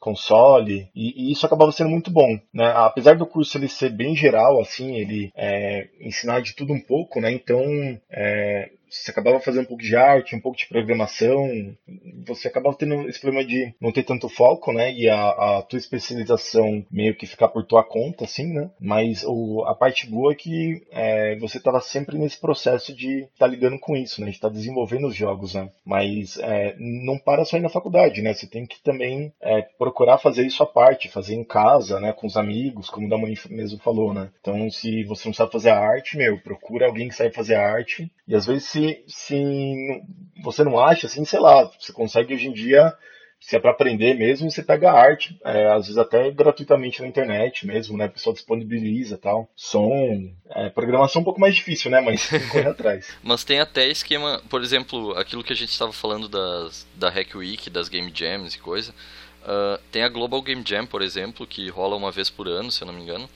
console, 0.00 0.88
e, 0.94 1.28
e, 1.28 1.32
isso 1.32 1.44
acabava 1.44 1.70
sendo 1.70 1.90
muito 1.90 2.10
bom, 2.10 2.38
né? 2.52 2.72
Apesar 2.74 3.16
do 3.16 3.26
curso 3.26 3.58
ele 3.58 3.68
ser 3.68 3.90
bem 3.90 4.16
geral, 4.16 4.60
assim, 4.60 4.96
ele 4.96 5.30
é, 5.36 5.88
ensinar 6.00 6.40
de 6.40 6.54
tudo 6.54 6.72
um 6.72 6.80
pouco, 6.80 7.20
né? 7.20 7.30
Então, 7.30 7.62
é, 8.10 8.70
você 8.90 9.10
acabava 9.10 9.40
fazendo 9.40 9.62
um 9.62 9.66
pouco 9.66 9.82
de 9.82 9.96
arte, 9.96 10.34
um 10.34 10.40
pouco 10.40 10.58
de 10.58 10.66
programação, 10.66 11.76
você 12.26 12.48
acabava 12.48 12.76
tendo 12.76 13.08
esse 13.08 13.20
problema 13.20 13.46
de 13.46 13.74
não 13.80 13.92
ter 13.92 14.02
tanto 14.02 14.28
foco, 14.28 14.72
né? 14.72 14.92
E 14.92 15.08
a, 15.08 15.58
a 15.58 15.62
tua 15.62 15.78
especialização 15.78 16.84
meio 16.90 17.14
que 17.14 17.26
ficar 17.26 17.48
por 17.48 17.64
tua 17.64 17.84
conta, 17.84 18.24
assim, 18.24 18.52
né? 18.52 18.70
Mas 18.80 19.24
o, 19.24 19.64
a 19.66 19.74
parte 19.74 20.08
boa 20.08 20.32
é 20.32 20.36
que 20.36 20.82
é, 20.90 21.36
você 21.36 21.58
estava 21.58 21.80
sempre 21.80 22.18
nesse 22.18 22.40
processo 22.40 22.94
de 22.94 23.22
estar 23.22 23.30
tá 23.38 23.46
lidando 23.46 23.78
com 23.78 23.96
isso, 23.96 24.20
né? 24.20 24.28
De 24.28 24.36
estar 24.36 24.48
tá 24.48 24.54
desenvolvendo 24.54 25.08
os 25.08 25.14
jogos, 25.14 25.54
né? 25.54 25.70
Mas 25.84 26.38
é, 26.38 26.74
não 26.78 27.18
para 27.18 27.44
só 27.44 27.56
ir 27.56 27.60
na 27.60 27.68
faculdade, 27.68 28.22
né? 28.22 28.34
Você 28.34 28.46
tem 28.46 28.66
que 28.66 28.82
também 28.82 29.32
é, 29.40 29.62
procurar 29.78 30.18
fazer 30.18 30.46
isso 30.46 30.62
à 30.62 30.66
parte, 30.66 31.08
fazer 31.08 31.34
em 31.34 31.44
casa, 31.44 32.00
né? 32.00 32.12
Com 32.12 32.26
os 32.26 32.36
amigos, 32.36 32.90
como 32.90 33.06
o 33.06 33.10
Damoni 33.10 33.38
mesmo 33.50 33.78
falou, 33.78 34.12
né? 34.12 34.30
Então, 34.40 34.70
se 34.70 35.04
você 35.04 35.28
não 35.28 35.34
sabe 35.34 35.52
fazer 35.52 35.70
a 35.70 35.78
arte, 35.78 36.16
meu, 36.16 36.38
procura 36.38 36.86
alguém 36.86 37.08
que 37.08 37.14
sabe 37.14 37.34
fazer 37.34 37.54
a 37.54 37.66
arte. 37.66 38.10
E 38.26 38.34
às 38.34 38.46
vezes 38.46 38.64
se, 38.78 39.04
se 39.06 40.02
você 40.42 40.64
não 40.64 40.78
acha, 40.78 41.06
assim, 41.06 41.24
sei 41.24 41.40
lá, 41.40 41.70
você 41.78 41.92
consegue 41.92 42.34
hoje 42.34 42.48
em 42.48 42.52
dia, 42.52 42.94
se 43.40 43.56
é 43.56 43.60
para 43.60 43.70
aprender 43.70 44.14
mesmo, 44.14 44.50
você 44.50 44.62
pega 44.62 44.92
arte, 44.92 45.38
é, 45.44 45.68
às 45.68 45.82
vezes 45.86 45.98
até 45.98 46.30
gratuitamente 46.30 47.00
na 47.00 47.08
internet 47.08 47.66
mesmo, 47.66 47.96
né? 47.96 48.06
O 48.06 48.10
pessoal 48.10 48.34
disponibiliza 48.34 49.16
tal. 49.16 49.48
Som, 49.54 50.32
é, 50.50 50.68
programação 50.70 51.20
é 51.20 51.22
um 51.22 51.24
pouco 51.24 51.40
mais 51.40 51.54
difícil, 51.54 51.90
né? 51.90 52.00
Mas 52.00 52.28
tem 52.28 52.40
correr 52.48 52.68
atrás. 52.68 53.08
Mas 53.22 53.44
tem 53.44 53.60
até 53.60 53.88
esquema, 53.88 54.42
por 54.48 54.62
exemplo, 54.62 55.12
aquilo 55.16 55.44
que 55.44 55.52
a 55.52 55.56
gente 55.56 55.70
estava 55.70 55.92
falando 55.92 56.28
das, 56.28 56.86
da 56.94 57.08
Hack 57.08 57.34
Week, 57.34 57.70
das 57.70 57.88
Game 57.88 58.10
Jams 58.14 58.54
e 58.54 58.58
coisa. 58.58 58.92
Uh, 59.42 59.80
tem 59.92 60.02
a 60.02 60.08
Global 60.08 60.42
Game 60.42 60.64
Jam, 60.66 60.84
por 60.84 61.00
exemplo, 61.00 61.46
que 61.46 61.68
rola 61.68 61.96
uma 61.96 62.10
vez 62.10 62.28
por 62.28 62.48
ano, 62.48 62.72
se 62.72 62.82
eu 62.82 62.86
não 62.86 62.92
me 62.92 63.02
engano, 63.02 63.28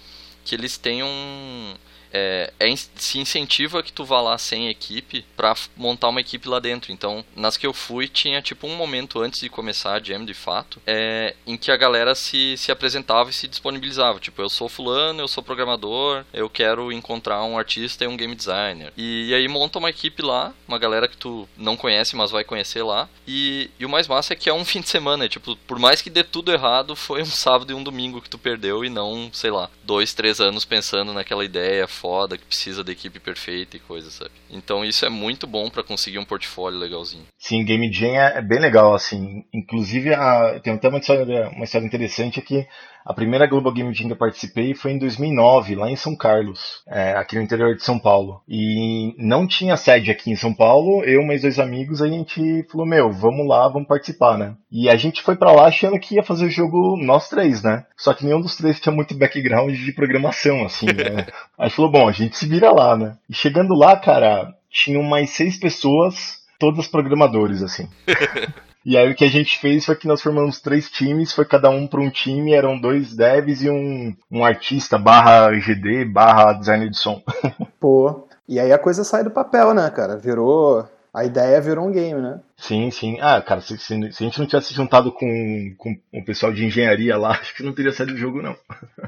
que 0.44 0.54
eles 0.54 0.76
têm 0.76 1.02
um 1.02 1.74
é, 2.12 2.52
é, 2.60 2.76
se 2.76 3.18
incentiva 3.18 3.82
que 3.82 3.92
tu 3.92 4.04
vá 4.04 4.20
lá 4.20 4.36
sem 4.38 4.68
equipe 4.68 5.24
para 5.36 5.54
montar 5.76 6.08
uma 6.08 6.20
equipe 6.20 6.48
lá 6.48 6.58
dentro. 6.58 6.92
Então, 6.92 7.24
nas 7.34 7.56
que 7.56 7.66
eu 7.66 7.72
fui, 7.72 8.08
tinha 8.08 8.42
tipo 8.42 8.66
um 8.66 8.76
momento 8.76 9.20
antes 9.20 9.40
de 9.40 9.48
começar 9.48 9.94
a 9.94 10.02
jam 10.02 10.24
de 10.24 10.34
fato, 10.34 10.80
é, 10.86 11.34
em 11.46 11.56
que 11.56 11.70
a 11.70 11.76
galera 11.76 12.14
se, 12.14 12.56
se 12.56 12.70
apresentava 12.70 13.30
e 13.30 13.32
se 13.32 13.48
disponibilizava. 13.48 14.20
Tipo, 14.20 14.42
eu 14.42 14.48
sou 14.48 14.68
fulano, 14.68 15.20
eu 15.20 15.28
sou 15.28 15.42
programador, 15.42 16.24
eu 16.32 16.48
quero 16.50 16.92
encontrar 16.92 17.42
um 17.44 17.58
artista 17.58 18.04
e 18.04 18.06
um 18.06 18.16
game 18.16 18.34
designer. 18.34 18.92
E, 18.96 19.30
e 19.30 19.34
aí 19.34 19.48
monta 19.48 19.78
uma 19.78 19.90
equipe 19.90 20.22
lá, 20.22 20.52
uma 20.68 20.78
galera 20.78 21.08
que 21.08 21.16
tu 21.16 21.48
não 21.56 21.76
conhece, 21.76 22.14
mas 22.16 22.30
vai 22.30 22.44
conhecer 22.44 22.82
lá. 22.82 23.08
E, 23.26 23.70
e 23.78 23.86
o 23.86 23.88
mais 23.88 24.06
massa 24.06 24.32
é 24.32 24.36
que 24.36 24.48
é 24.48 24.54
um 24.54 24.64
fim 24.66 24.80
de 24.80 24.88
semana. 24.88 25.28
Tipo, 25.28 25.56
por 25.56 25.78
mais 25.78 26.02
que 26.02 26.10
dê 26.10 26.22
tudo 26.22 26.52
errado, 26.52 26.94
foi 26.94 27.22
um 27.22 27.26
sábado 27.26 27.72
e 27.72 27.74
um 27.74 27.82
domingo 27.82 28.20
que 28.20 28.30
tu 28.30 28.38
perdeu 28.38 28.84
e 28.84 28.90
não, 28.90 29.30
sei 29.32 29.50
lá, 29.50 29.70
dois, 29.84 30.12
três 30.12 30.40
anos 30.40 30.64
pensando 30.64 31.12
naquela 31.12 31.44
ideia 31.44 31.86
foda 32.02 32.36
que 32.36 32.44
precisa 32.44 32.82
da 32.82 32.90
equipe 32.90 33.20
perfeita 33.20 33.76
e 33.76 33.80
coisa, 33.80 34.10
sabe? 34.10 34.32
Então 34.50 34.84
isso 34.84 35.06
é 35.06 35.08
muito 35.08 35.46
bom 35.46 35.70
para 35.70 35.84
conseguir 35.84 36.18
um 36.18 36.24
portfólio 36.24 36.76
legalzinho. 36.76 37.24
Sim, 37.38 37.64
Game 37.64 37.92
Jam 37.92 38.16
é, 38.16 38.38
é 38.38 38.42
bem 38.42 38.58
legal, 38.58 38.92
assim. 38.92 39.44
Inclusive, 39.54 40.12
a, 40.12 40.58
tem 40.58 40.72
até 40.72 40.88
uma 40.88 40.98
história, 40.98 41.48
uma 41.50 41.64
história 41.64 41.86
interessante 41.86 42.40
aqui. 42.40 42.66
A 43.04 43.12
primeira 43.12 43.46
Global 43.46 43.72
Game 43.72 43.92
Jam 43.92 44.06
que 44.06 44.12
eu 44.12 44.16
participei 44.16 44.74
foi 44.74 44.92
em 44.92 44.98
2009, 44.98 45.74
lá 45.74 45.90
em 45.90 45.96
São 45.96 46.16
Carlos, 46.16 46.82
é, 46.86 47.12
aqui 47.12 47.36
no 47.36 47.42
interior 47.42 47.74
de 47.74 47.82
São 47.82 47.98
Paulo. 47.98 48.40
E 48.48 49.14
não 49.18 49.46
tinha 49.46 49.76
sede 49.76 50.10
aqui 50.10 50.30
em 50.30 50.36
São 50.36 50.54
Paulo, 50.54 51.02
eu 51.04 51.22
e 51.22 51.26
mais 51.26 51.42
dois 51.42 51.58
amigos, 51.58 52.00
a 52.00 52.08
gente 52.08 52.64
falou, 52.70 52.86
meu, 52.86 53.12
vamos 53.12 53.46
lá, 53.46 53.68
vamos 53.68 53.88
participar, 53.88 54.38
né? 54.38 54.54
E 54.70 54.88
a 54.88 54.96
gente 54.96 55.22
foi 55.22 55.36
para 55.36 55.52
lá 55.52 55.66
achando 55.66 55.98
que 55.98 56.14
ia 56.14 56.22
fazer 56.22 56.46
o 56.46 56.50
jogo 56.50 56.96
nós 56.96 57.28
três, 57.28 57.62
né? 57.62 57.84
Só 57.96 58.14
que 58.14 58.24
nenhum 58.24 58.40
dos 58.40 58.56
três 58.56 58.80
tinha 58.80 58.94
muito 58.94 59.16
background 59.16 59.74
de 59.74 59.92
programação, 59.92 60.64
assim, 60.64 60.86
né? 60.86 61.26
Aí 61.58 61.70
falou, 61.70 61.90
bom, 61.90 62.08
a 62.08 62.12
gente 62.12 62.36
se 62.36 62.46
vira 62.46 62.70
lá, 62.70 62.96
né? 62.96 63.16
E 63.28 63.34
chegando 63.34 63.74
lá, 63.74 63.96
cara, 63.96 64.54
tinham 64.70 65.02
mais 65.02 65.30
seis 65.30 65.58
pessoas, 65.58 66.40
todas 66.58 66.86
programadores, 66.86 67.62
assim. 67.62 67.88
E 68.84 68.96
aí 68.96 69.10
o 69.10 69.14
que 69.14 69.24
a 69.24 69.30
gente 69.30 69.58
fez 69.58 69.84
foi 69.84 69.94
que 69.94 70.08
nós 70.08 70.20
formamos 70.20 70.60
três 70.60 70.90
times, 70.90 71.32
foi 71.32 71.44
cada 71.44 71.70
um 71.70 71.86
para 71.86 72.00
um 72.00 72.10
time, 72.10 72.52
eram 72.52 72.80
dois 72.80 73.14
devs 73.14 73.62
e 73.62 73.70
um, 73.70 74.14
um 74.30 74.44
artista 74.44 74.98
barra 74.98 75.52
GD 75.52 76.04
barra 76.04 76.52
designer 76.52 76.90
de 76.90 76.96
som. 76.96 77.22
Pô, 77.78 78.26
e 78.48 78.58
aí 78.58 78.72
a 78.72 78.78
coisa 78.78 79.04
sai 79.04 79.22
do 79.22 79.30
papel, 79.30 79.72
né, 79.72 79.88
cara? 79.90 80.16
Virou 80.16 80.84
a 81.14 81.24
ideia 81.26 81.60
virou 81.60 81.86
um 81.86 81.92
game, 81.92 82.22
né? 82.22 82.40
Sim, 82.56 82.90
sim. 82.90 83.18
Ah, 83.20 83.42
cara, 83.42 83.60
se, 83.60 83.76
se, 83.76 84.12
se, 84.12 84.24
a 84.24 84.26
gente 84.26 84.38
não 84.38 84.46
tivesse 84.46 84.72
juntado 84.72 85.12
com, 85.12 85.74
com 85.76 85.94
o 86.10 86.24
pessoal 86.24 86.50
de 86.52 86.64
engenharia 86.64 87.18
lá, 87.18 87.32
acho 87.38 87.54
que 87.54 87.62
não 87.62 87.74
teria 87.74 87.92
saído 87.92 88.14
o 88.14 88.16
jogo, 88.16 88.40
não. 88.40 88.56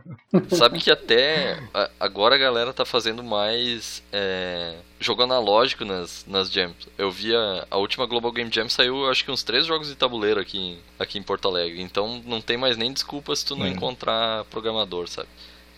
Sabe 0.51 0.79
que 0.81 0.91
até 0.91 1.59
agora 1.99 2.35
a 2.35 2.39
galera 2.39 2.75
tá 2.75 2.85
fazendo 2.85 3.25
mais 3.25 4.03
é, 4.13 4.75
jogo 5.01 5.23
analógico 5.23 5.87
nas, 5.87 6.27
nas 6.29 6.51
jams. 6.51 6.89
Eu 6.99 7.11
vi 7.11 7.35
a, 7.35 7.67
a, 7.71 7.79
última 7.79 8.05
Global 8.05 8.33
Game 8.33 8.51
Jam 8.53 8.69
saiu, 8.69 9.09
acho 9.09 9.25
que 9.25 9.31
uns 9.31 9.43
três 9.43 9.65
jogos 9.65 9.89
de 9.89 9.95
tabuleiro 9.95 10.41
aqui 10.41 10.59
em, 10.59 10.79
aqui 10.99 11.19
em 11.19 11.23
Porto 11.23 11.49
Alegre. 11.49 11.81
Então 11.81 12.21
não 12.27 12.43
tem 12.43 12.59
mais 12.59 12.77
nem 12.77 12.93
desculpa 12.93 13.35
se 13.35 13.47
tu 13.47 13.57
não 13.57 13.65
hum. 13.65 13.71
encontrar 13.71 14.45
programador, 14.47 15.09
sabe? 15.09 15.29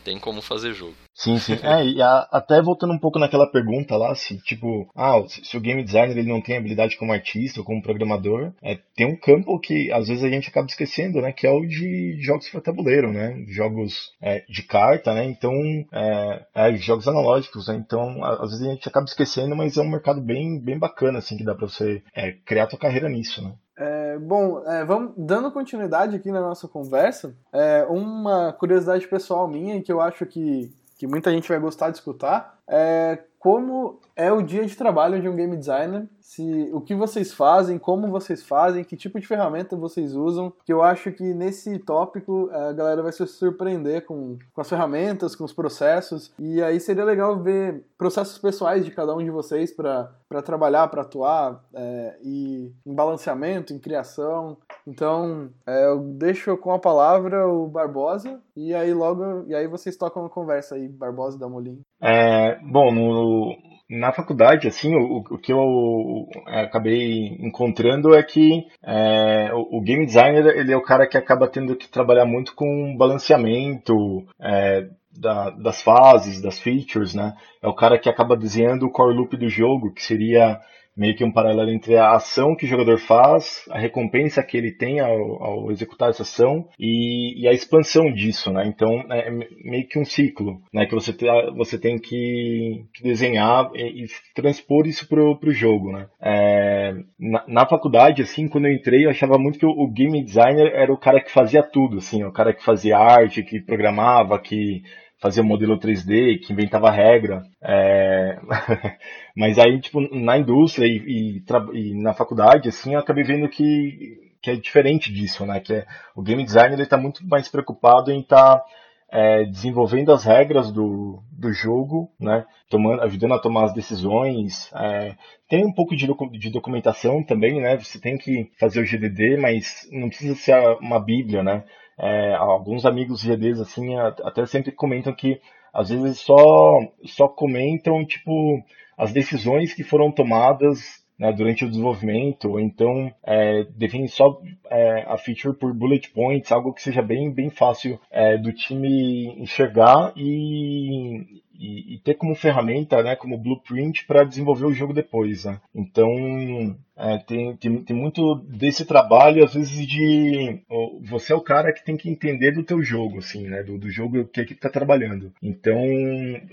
Tem 0.06 0.20
como 0.20 0.40
fazer 0.40 0.72
jogo. 0.72 0.94
Sim, 1.12 1.36
sim. 1.36 1.54
É, 1.64 1.84
e 1.84 2.00
a, 2.00 2.28
até 2.30 2.62
voltando 2.62 2.92
um 2.92 2.98
pouco 2.98 3.18
naquela 3.18 3.50
pergunta 3.50 3.96
lá, 3.96 4.14
se 4.14 4.38
tipo, 4.38 4.88
ah, 4.94 5.20
se, 5.26 5.44
se, 5.44 5.56
o 5.56 5.60
game 5.60 5.82
designer 5.82 6.16
ele 6.16 6.28
não 6.28 6.40
tem 6.40 6.56
habilidade 6.56 6.96
como 6.96 7.12
artista 7.12 7.58
ou 7.58 7.66
como 7.66 7.82
programador, 7.82 8.52
é, 8.62 8.78
tem 8.94 9.04
um 9.04 9.16
campo 9.16 9.58
que 9.58 9.90
às 9.90 10.06
vezes 10.06 10.22
a 10.22 10.28
gente 10.28 10.48
acaba 10.48 10.68
esquecendo, 10.68 11.20
né, 11.20 11.32
que 11.32 11.44
é 11.44 11.50
o 11.50 11.66
de 11.66 12.16
jogos 12.20 12.48
para 12.48 12.60
tabuleiro, 12.60 13.12
né, 13.12 13.34
jogos 13.48 14.12
é, 14.22 14.44
de 14.48 14.62
carta, 14.62 15.12
né, 15.12 15.24
então, 15.24 15.52
é, 15.90 16.46
é, 16.54 16.76
jogos 16.76 17.08
analógicos, 17.08 17.66
né, 17.66 17.74
então 17.74 18.22
às 18.22 18.50
vezes 18.50 18.64
a 18.64 18.70
gente 18.70 18.88
acaba 18.88 19.06
esquecendo, 19.06 19.56
mas 19.56 19.76
é 19.76 19.82
um 19.82 19.90
mercado 19.90 20.20
bem, 20.20 20.60
bem 20.60 20.78
bacana, 20.78 21.18
assim, 21.18 21.36
que 21.36 21.44
dá 21.44 21.52
para 21.52 21.66
você 21.66 22.00
é, 22.14 22.30
criar 22.30 22.68
tua 22.68 22.78
carreira 22.78 23.08
nisso, 23.08 23.42
né. 23.42 23.54
É, 23.76 24.18
bom, 24.18 24.62
é, 24.66 24.84
vamos 24.84 25.12
dando 25.16 25.52
continuidade 25.52 26.16
aqui 26.16 26.32
na 26.32 26.40
nossa 26.40 26.66
conversa. 26.66 27.34
É, 27.52 27.84
uma 27.88 28.52
curiosidade 28.52 29.06
pessoal 29.06 29.46
minha 29.46 29.82
que 29.82 29.92
eu 29.92 30.00
acho 30.00 30.24
que 30.26 30.72
que 30.98 31.06
muita 31.06 31.30
gente 31.30 31.48
vai 31.48 31.58
gostar 31.58 31.90
de 31.90 31.98
escutar, 31.98 32.58
é 32.66 33.18
como 33.38 34.00
é 34.16 34.32
o 34.32 34.42
dia 34.42 34.64
de 34.64 34.74
trabalho 34.74 35.20
de 35.20 35.28
um 35.28 35.36
game 35.36 35.56
designer, 35.56 36.08
se 36.20 36.70
o 36.72 36.80
que 36.80 36.94
vocês 36.94 37.32
fazem, 37.32 37.78
como 37.78 38.10
vocês 38.10 38.42
fazem, 38.42 38.82
que 38.82 38.96
tipo 38.96 39.20
de 39.20 39.26
ferramenta 39.26 39.76
vocês 39.76 40.14
usam, 40.14 40.52
que 40.64 40.72
eu 40.72 40.82
acho 40.82 41.12
que 41.12 41.34
nesse 41.34 41.78
tópico 41.78 42.50
a 42.50 42.72
galera 42.72 43.02
vai 43.02 43.12
se 43.12 43.24
surpreender 43.26 44.04
com, 44.04 44.36
com 44.52 44.60
as 44.60 44.68
ferramentas, 44.68 45.36
com 45.36 45.44
os 45.44 45.52
processos, 45.52 46.32
e 46.38 46.62
aí 46.62 46.80
seria 46.80 47.04
legal 47.04 47.38
ver 47.38 47.84
processos 47.96 48.38
pessoais 48.38 48.84
de 48.84 48.90
cada 48.90 49.14
um 49.14 49.22
de 49.22 49.30
vocês 49.30 49.70
para 49.72 50.10
trabalhar, 50.44 50.88
para 50.88 51.02
atuar, 51.02 51.62
é, 51.74 52.18
e 52.22 52.72
em 52.84 52.94
balanceamento, 52.94 53.72
em 53.72 53.78
criação. 53.78 54.56
Então, 54.86 55.50
é, 55.66 55.86
eu 55.86 55.98
deixo 55.98 56.56
com 56.56 56.72
a 56.72 56.78
palavra 56.78 57.46
o 57.46 57.68
Barbosa, 57.68 58.40
e 58.56 58.74
aí 58.74 58.92
logo, 58.92 59.44
e 59.46 59.54
aí 59.54 59.66
vocês 59.66 59.96
tocam 59.96 60.24
a 60.24 60.30
conversa 60.30 60.74
aí, 60.74 60.88
Barbosa 60.88 61.38
da 61.38 61.48
Molim. 61.48 61.80
É, 62.00 62.58
bom, 62.62 62.92
no, 62.92 63.56
na 63.88 64.12
faculdade, 64.12 64.66
assim, 64.66 64.94
o, 64.94 65.18
o 65.18 65.38
que 65.38 65.52
eu 65.52 66.28
é, 66.48 66.62
acabei 66.62 67.36
encontrando 67.40 68.14
é 68.14 68.22
que 68.22 68.66
é, 68.82 69.50
o, 69.54 69.78
o, 69.78 69.80
game 69.80 70.04
designer 70.04 70.46
ele 70.56 70.72
é 70.72 70.76
o 70.76 70.82
cara 70.82 71.06
que 71.06 71.16
acaba 71.16 71.46
tendo 71.46 71.76
que 71.76 71.88
trabalhar 71.88 72.24
muito 72.24 72.54
com 72.54 72.96
balanceamento 72.96 73.94
é, 74.40 74.88
da, 75.16 75.50
das 75.50 75.82
fases, 75.82 76.42
das 76.42 76.58
features, 76.58 77.14
né? 77.14 77.34
É 77.62 77.68
o 77.68 77.74
cara 77.74 77.98
que 77.98 78.08
acaba 78.08 78.36
desenhando 78.36 78.86
o 78.86 78.90
core 78.90 79.16
loop 79.16 79.36
do 79.36 79.48
jogo, 79.48 79.92
que 79.92 80.02
seria 80.02 80.60
meio 80.96 81.14
que 81.14 81.24
um 81.24 81.32
paralelo 81.32 81.70
entre 81.70 81.96
a 81.96 82.12
ação 82.12 82.56
que 82.56 82.64
o 82.64 82.68
jogador 82.68 82.98
faz, 82.98 83.64
a 83.70 83.78
recompensa 83.78 84.42
que 84.42 84.56
ele 84.56 84.72
tem 84.72 85.00
ao, 85.00 85.42
ao 85.42 85.70
executar 85.70 86.10
essa 86.10 86.22
ação 86.22 86.66
e, 86.78 87.42
e, 87.42 87.48
a 87.48 87.52
expansão 87.52 88.10
disso, 88.12 88.50
né? 88.50 88.66
Então 88.66 89.04
é 89.10 89.30
meio 89.30 89.86
que 89.86 89.98
um 89.98 90.04
ciclo, 90.04 90.60
né? 90.72 90.86
Que 90.86 90.94
você, 90.94 91.12
te, 91.12 91.26
você 91.56 91.78
tem 91.78 91.98
que, 91.98 92.84
que 92.94 93.02
desenhar 93.02 93.70
e, 93.74 94.04
e, 94.04 94.06
transpor 94.34 94.86
isso 94.86 95.06
pro, 95.08 95.38
pro 95.38 95.52
jogo, 95.52 95.92
né? 95.92 96.06
É, 96.20 96.94
na, 97.18 97.44
na, 97.46 97.66
faculdade, 97.66 98.22
assim, 98.22 98.48
quando 98.48 98.66
eu 98.66 98.72
entrei, 98.72 99.04
eu 99.04 99.10
achava 99.10 99.38
muito 99.38 99.58
que 99.58 99.66
o, 99.66 99.70
o 99.70 99.90
game 99.90 100.24
designer 100.24 100.72
era 100.74 100.92
o 100.92 100.98
cara 100.98 101.20
que 101.20 101.30
fazia 101.30 101.62
tudo, 101.62 101.98
assim, 101.98 102.24
o 102.24 102.32
cara 102.32 102.54
que 102.54 102.64
fazia 102.64 102.96
arte, 102.96 103.42
que 103.42 103.60
programava, 103.60 104.38
que 104.38 104.82
fazia 105.18 105.42
modelo 105.42 105.78
3D, 105.78 106.40
que 106.40 106.52
inventava 106.52 106.90
regra. 106.90 107.42
É... 107.62 108.38
Mas 109.36 109.58
aí, 109.58 109.80
tipo, 109.80 110.00
na 110.14 110.38
indústria 110.38 110.86
e, 110.86 111.42
e, 111.42 111.44
e, 111.74 111.94
na 111.94 112.12
faculdade, 112.12 112.68
assim, 112.68 112.94
eu 112.94 113.00
acabei 113.00 113.24
vendo 113.24 113.48
que, 113.48 114.34
que 114.42 114.50
é 114.50 114.56
diferente 114.56 115.12
disso, 115.12 115.44
né? 115.46 115.60
Que 115.60 115.74
é, 115.74 115.86
o 116.14 116.22
game 116.22 116.44
designer 116.44 116.74
ele 116.74 116.82
está 116.82 116.96
muito 116.96 117.26
mais 117.26 117.48
preocupado 117.48 118.10
em 118.10 118.20
estar 118.20 118.58
tá, 118.58 118.64
é, 119.10 119.44
desenvolvendo 119.44 120.12
as 120.12 120.24
regras 120.24 120.70
do, 120.70 121.22
do 121.30 121.52
jogo, 121.52 122.10
né? 122.20 122.44
Tomando, 122.68 123.02
ajudando 123.02 123.34
a 123.34 123.38
tomar 123.38 123.64
as 123.64 123.72
decisões. 123.72 124.70
É, 124.74 125.14
tem 125.48 125.64
um 125.64 125.72
pouco 125.72 125.96
de, 125.96 126.06
de, 126.38 126.50
documentação 126.50 127.22
também, 127.22 127.60
né? 127.60 127.76
Você 127.78 128.00
tem 128.00 128.18
que 128.18 128.50
fazer 128.58 128.80
o 128.80 128.84
GDD, 128.84 129.36
mas 129.36 129.88
não 129.92 130.08
precisa 130.08 130.34
ser 130.34 130.56
uma 130.80 130.98
bíblia, 130.98 131.42
né? 131.42 131.64
É, 131.98 132.34
alguns 132.34 132.84
amigos 132.84 133.22
GDs 133.22 133.60
assim 133.60 133.96
até 133.96 134.44
sempre 134.44 134.70
comentam 134.70 135.14
que 135.14 135.40
às 135.72 135.88
vezes 135.88 136.20
só 136.20 136.78
só 137.04 137.26
comentam 137.26 138.04
tipo 138.04 138.62
as 138.96 139.12
decisões 139.12 139.74
que 139.74 139.82
foram 139.82 140.10
tomadas 140.10 141.04
né, 141.18 141.32
durante 141.32 141.64
o 141.64 141.68
desenvolvimento, 141.68 142.50
ou 142.50 142.60
então 142.60 143.12
é, 143.24 143.64
define 143.76 144.08
só 144.08 144.40
é, 144.70 145.04
a 145.06 145.16
feature 145.16 145.56
por 145.56 145.72
bullet 145.72 146.10
points, 146.10 146.52
algo 146.52 146.72
que 146.72 146.82
seja 146.82 147.02
bem, 147.02 147.32
bem 147.32 147.50
fácil 147.50 147.98
é, 148.10 148.36
do 148.36 148.52
time 148.52 149.34
enxergar 149.40 150.12
e, 150.16 151.42
e, 151.58 151.94
e, 151.94 151.98
ter 151.98 152.14
como 152.14 152.34
ferramenta, 152.34 153.02
né, 153.02 153.16
como 153.16 153.38
blueprint 153.38 154.04
para 154.06 154.24
desenvolver 154.24 154.66
o 154.66 154.72
jogo 154.72 154.92
depois. 154.92 155.44
Né? 155.44 155.60
Então, 155.74 156.76
é, 156.96 157.18
tem, 157.18 157.56
tem, 157.56 157.82
tem 157.84 157.96
muito 157.96 158.36
desse 158.48 158.86
trabalho, 158.86 159.44
às 159.44 159.54
vezes, 159.54 159.86
de 159.86 160.60
você 161.02 161.32
é 161.32 161.36
o 161.36 161.42
cara 161.42 161.72
que 161.72 161.84
tem 161.84 161.96
que 161.96 162.08
entender 162.08 162.52
do 162.52 162.64
teu 162.64 162.82
jogo, 162.82 163.18
assim, 163.18 163.46
né, 163.46 163.62
do, 163.62 163.76
do 163.76 163.90
jogo 163.90 164.24
que 164.26 164.40
ele 164.40 164.52
está 164.52 164.70
trabalhando. 164.70 165.32
Então, 165.42 165.78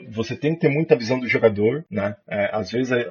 você 0.10 0.36
tem 0.36 0.54
que 0.54 0.62
ter 0.62 0.70
muita 0.70 0.96
visão 0.96 1.20
do 1.20 1.28
jogador, 1.28 1.86
né? 1.90 2.16
É, 2.28 2.50
às 2.54 2.72
vezes, 2.72 2.92
é, 2.92 3.08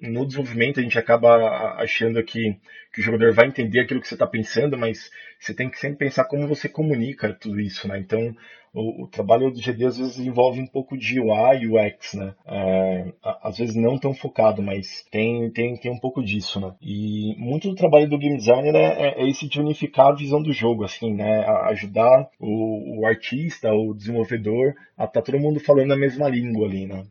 no 0.00 0.24
desenvolvimento, 0.24 0.78
a 0.78 0.82
gente 0.82 0.98
acaba 0.98 1.74
achando 1.76 2.22
que, 2.22 2.56
que 2.92 3.00
o 3.00 3.04
jogador 3.04 3.32
vai 3.32 3.48
entender 3.48 3.80
aquilo 3.80 4.00
que 4.00 4.08
você 4.08 4.14
está 4.14 4.26
pensando, 4.26 4.78
mas 4.78 5.10
você 5.40 5.52
tem 5.52 5.68
que 5.68 5.78
sempre 5.78 5.98
pensar 5.98 6.24
como 6.24 6.46
você 6.46 6.68
comunica 6.68 7.32
tudo 7.32 7.60
isso, 7.60 7.88
né? 7.88 7.98
Então, 7.98 8.34
o, 8.72 9.04
o, 9.04 9.08
trabalho 9.08 9.50
do 9.50 9.60
GD 9.60 9.86
às 9.86 9.98
vezes 9.98 10.18
envolve 10.18 10.60
um 10.60 10.66
pouco 10.66 10.96
de 10.96 11.20
UI 11.20 11.62
e 11.62 11.68
UX, 11.68 12.14
né? 12.14 12.34
É, 12.46 13.12
às 13.42 13.58
vezes 13.58 13.74
não 13.74 13.98
tão 13.98 14.14
focado, 14.14 14.62
mas 14.62 15.04
tem, 15.10 15.50
tem, 15.50 15.76
tem 15.76 15.90
um 15.90 15.98
pouco 15.98 16.22
disso, 16.22 16.60
né? 16.60 16.74
E 16.80 17.34
muito 17.36 17.68
do 17.68 17.74
trabalho 17.74 18.08
do 18.08 18.18
game 18.18 18.36
designer 18.36 18.74
é, 18.74 18.80
é, 18.80 19.22
é 19.22 19.28
esse 19.28 19.48
de 19.48 19.60
unificar 19.60 20.08
a 20.08 20.14
visão 20.14 20.42
do 20.42 20.52
jogo, 20.52 20.84
assim, 20.84 21.12
né? 21.12 21.44
A 21.44 21.68
ajudar 21.70 22.30
o, 22.38 23.00
o 23.00 23.06
artista, 23.06 23.72
o 23.72 23.92
desenvolvedor, 23.94 24.74
a 24.96 25.04
estar 25.04 25.20
tá 25.20 25.22
todo 25.22 25.40
mundo 25.40 25.60
falando 25.60 25.92
a 25.92 25.96
mesma 25.96 26.28
língua 26.28 26.66
ali, 26.66 26.86
né? 26.86 27.04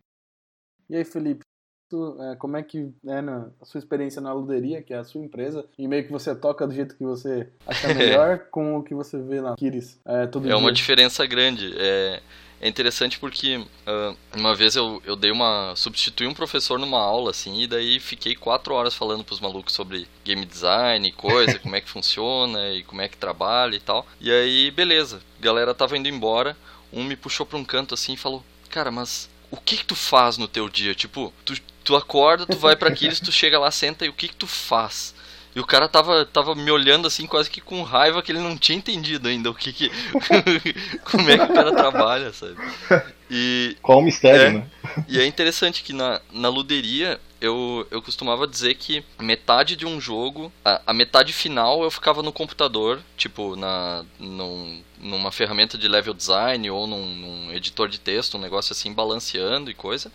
E 0.89 0.95
aí, 0.95 1.05
Felipe, 1.05 1.43
é, 2.31 2.35
como 2.35 2.57
é 2.57 2.63
que 2.63 2.89
é 3.07 3.21
na, 3.21 3.47
a 3.61 3.65
sua 3.65 3.79
experiência 3.79 4.21
na 4.21 4.33
luderia, 4.33 4.81
que 4.81 4.93
é 4.93 4.97
a 4.97 5.03
sua 5.03 5.21
empresa, 5.21 5.65
e 5.77 5.87
meio 5.87 6.03
que 6.05 6.11
você 6.11 6.35
toca 6.35 6.67
do 6.67 6.73
jeito 6.73 6.95
que 6.95 7.03
você 7.03 7.47
acha 7.65 7.87
melhor 7.93 8.39
com 8.51 8.77
o 8.77 8.83
que 8.83 8.93
você 8.93 9.17
vê 9.19 9.41
na 9.41 9.55
Kiris 9.55 9.99
é, 10.05 10.27
todo 10.27 10.45
É 10.45 10.47
dia. 10.49 10.57
uma 10.57 10.71
diferença 10.71 11.25
grande. 11.25 11.73
É, 11.77 12.21
é 12.61 12.67
interessante 12.67 13.17
porque 13.17 13.57
uh, 13.57 14.17
uma 14.35 14.53
vez 14.53 14.75
eu, 14.75 15.01
eu 15.05 15.15
dei 15.15 15.31
uma. 15.31 15.73
substituí 15.77 16.27
um 16.27 16.33
professor 16.33 16.77
numa 16.77 16.99
aula, 16.99 17.31
assim, 17.31 17.61
e 17.61 17.67
daí 17.67 17.99
fiquei 17.99 18.35
quatro 18.35 18.73
horas 18.73 18.93
falando 18.93 19.23
pros 19.23 19.39
malucos 19.39 19.73
sobre 19.73 20.07
game 20.25 20.45
design 20.45 21.07
e 21.07 21.11
coisa, 21.11 21.57
como 21.59 21.75
é 21.75 21.81
que 21.81 21.89
funciona 21.89 22.69
e 22.71 22.83
como 22.83 23.01
é 23.01 23.07
que 23.07 23.17
trabalha 23.17 23.75
e 23.75 23.79
tal. 23.79 24.05
E 24.19 24.29
aí, 24.29 24.71
beleza, 24.71 25.21
a 25.39 25.43
galera 25.43 25.73
tava 25.73 25.97
indo 25.97 26.09
embora, 26.09 26.57
um 26.91 27.03
me 27.03 27.15
puxou 27.15 27.45
pra 27.45 27.57
um 27.57 27.63
canto 27.63 27.93
assim 27.93 28.13
e 28.13 28.17
falou, 28.17 28.43
cara, 28.69 28.91
mas 28.91 29.29
o 29.49 29.57
que 29.57 29.77
que 29.77 29.85
tu 29.85 29.95
faz 29.95 30.37
no 30.37 30.47
teu 30.47 30.67
dia? 30.69 30.93
Tipo, 30.93 31.33
tu, 31.45 31.53
tu 31.89 31.95
acorda, 31.95 32.45
tu 32.45 32.55
vai 32.55 32.75
para 32.75 32.89
Aquiles, 32.89 33.19
tu 33.19 33.31
chega 33.31 33.57
lá, 33.57 33.71
senta 33.71 34.05
e 34.05 34.09
o 34.09 34.13
que 34.13 34.27
que 34.27 34.35
tu 34.35 34.45
faz? 34.45 35.15
E 35.55 35.59
o 35.59 35.65
cara 35.65 35.87
tava, 35.87 36.23
tava 36.23 36.53
me 36.53 36.69
olhando 36.69 37.07
assim, 37.07 37.25
quase 37.25 37.49
que 37.49 37.59
com 37.59 37.81
raiva, 37.81 38.21
que 38.21 38.31
ele 38.31 38.39
não 38.39 38.55
tinha 38.55 38.77
entendido 38.77 39.27
ainda 39.27 39.49
o 39.49 39.55
que 39.55 39.73
que. 39.73 39.91
como 41.09 41.27
é 41.27 41.35
que 41.35 41.51
o 41.51 41.53
cara 41.53 41.75
trabalha, 41.75 42.31
sabe? 42.31 42.57
E. 43.27 43.75
Qual 43.81 43.97
o 43.97 44.01
mistério, 44.03 44.39
é, 44.39 44.51
né? 44.51 44.67
E 45.07 45.19
é 45.19 45.25
interessante 45.25 45.81
que 45.81 45.91
na, 45.91 46.21
na 46.31 46.47
luderia 46.47 47.19
eu, 47.41 47.87
eu 47.89 48.03
costumava 48.03 48.45
dizer 48.45 48.75
que 48.75 49.03
metade 49.19 49.75
de 49.75 49.87
um 49.87 49.99
jogo, 49.99 50.51
a, 50.63 50.83
a 50.85 50.93
metade 50.93 51.33
final 51.33 51.81
eu 51.81 51.89
ficava 51.89 52.21
no 52.21 52.31
computador, 52.31 53.01
tipo, 53.17 53.55
na, 53.55 54.05
num, 54.19 54.83
numa 54.99 55.31
ferramenta 55.31 55.75
de 55.75 55.87
level 55.87 56.13
design 56.13 56.69
ou 56.69 56.85
num, 56.85 57.15
num 57.15 57.51
editor 57.51 57.89
de 57.89 57.99
texto, 57.99 58.37
um 58.37 58.41
negócio 58.41 58.73
assim, 58.73 58.93
balanceando 58.93 59.71
e 59.71 59.73
coisa. 59.73 60.11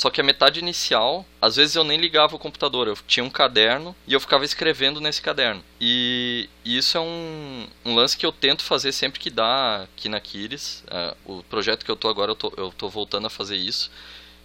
Só 0.00 0.08
que 0.08 0.18
a 0.18 0.24
metade 0.24 0.60
inicial, 0.60 1.26
às 1.42 1.56
vezes 1.56 1.76
eu 1.76 1.84
nem 1.84 2.00
ligava 2.00 2.34
o 2.34 2.38
computador, 2.38 2.88
eu 2.88 2.96
tinha 3.06 3.22
um 3.22 3.28
caderno 3.28 3.94
e 4.06 4.14
eu 4.14 4.18
ficava 4.18 4.46
escrevendo 4.46 4.98
nesse 4.98 5.20
caderno. 5.20 5.62
E, 5.78 6.48
e 6.64 6.78
isso 6.78 6.96
é 6.96 7.00
um, 7.02 7.66
um, 7.84 7.94
lance 7.94 8.16
que 8.16 8.24
eu 8.24 8.32
tento 8.32 8.64
fazer 8.64 8.92
sempre 8.92 9.20
que 9.20 9.28
dá 9.28 9.82
aqui 9.82 10.08
na 10.08 10.18
Kiris. 10.18 10.82
Uh, 11.26 11.40
o 11.40 11.42
projeto 11.42 11.84
que 11.84 11.90
eu 11.90 11.96
tô 11.96 12.08
agora, 12.08 12.30
eu 12.30 12.34
tô, 12.34 12.50
eu 12.56 12.72
tô 12.72 12.88
voltando 12.88 13.26
a 13.26 13.30
fazer 13.30 13.56
isso 13.56 13.90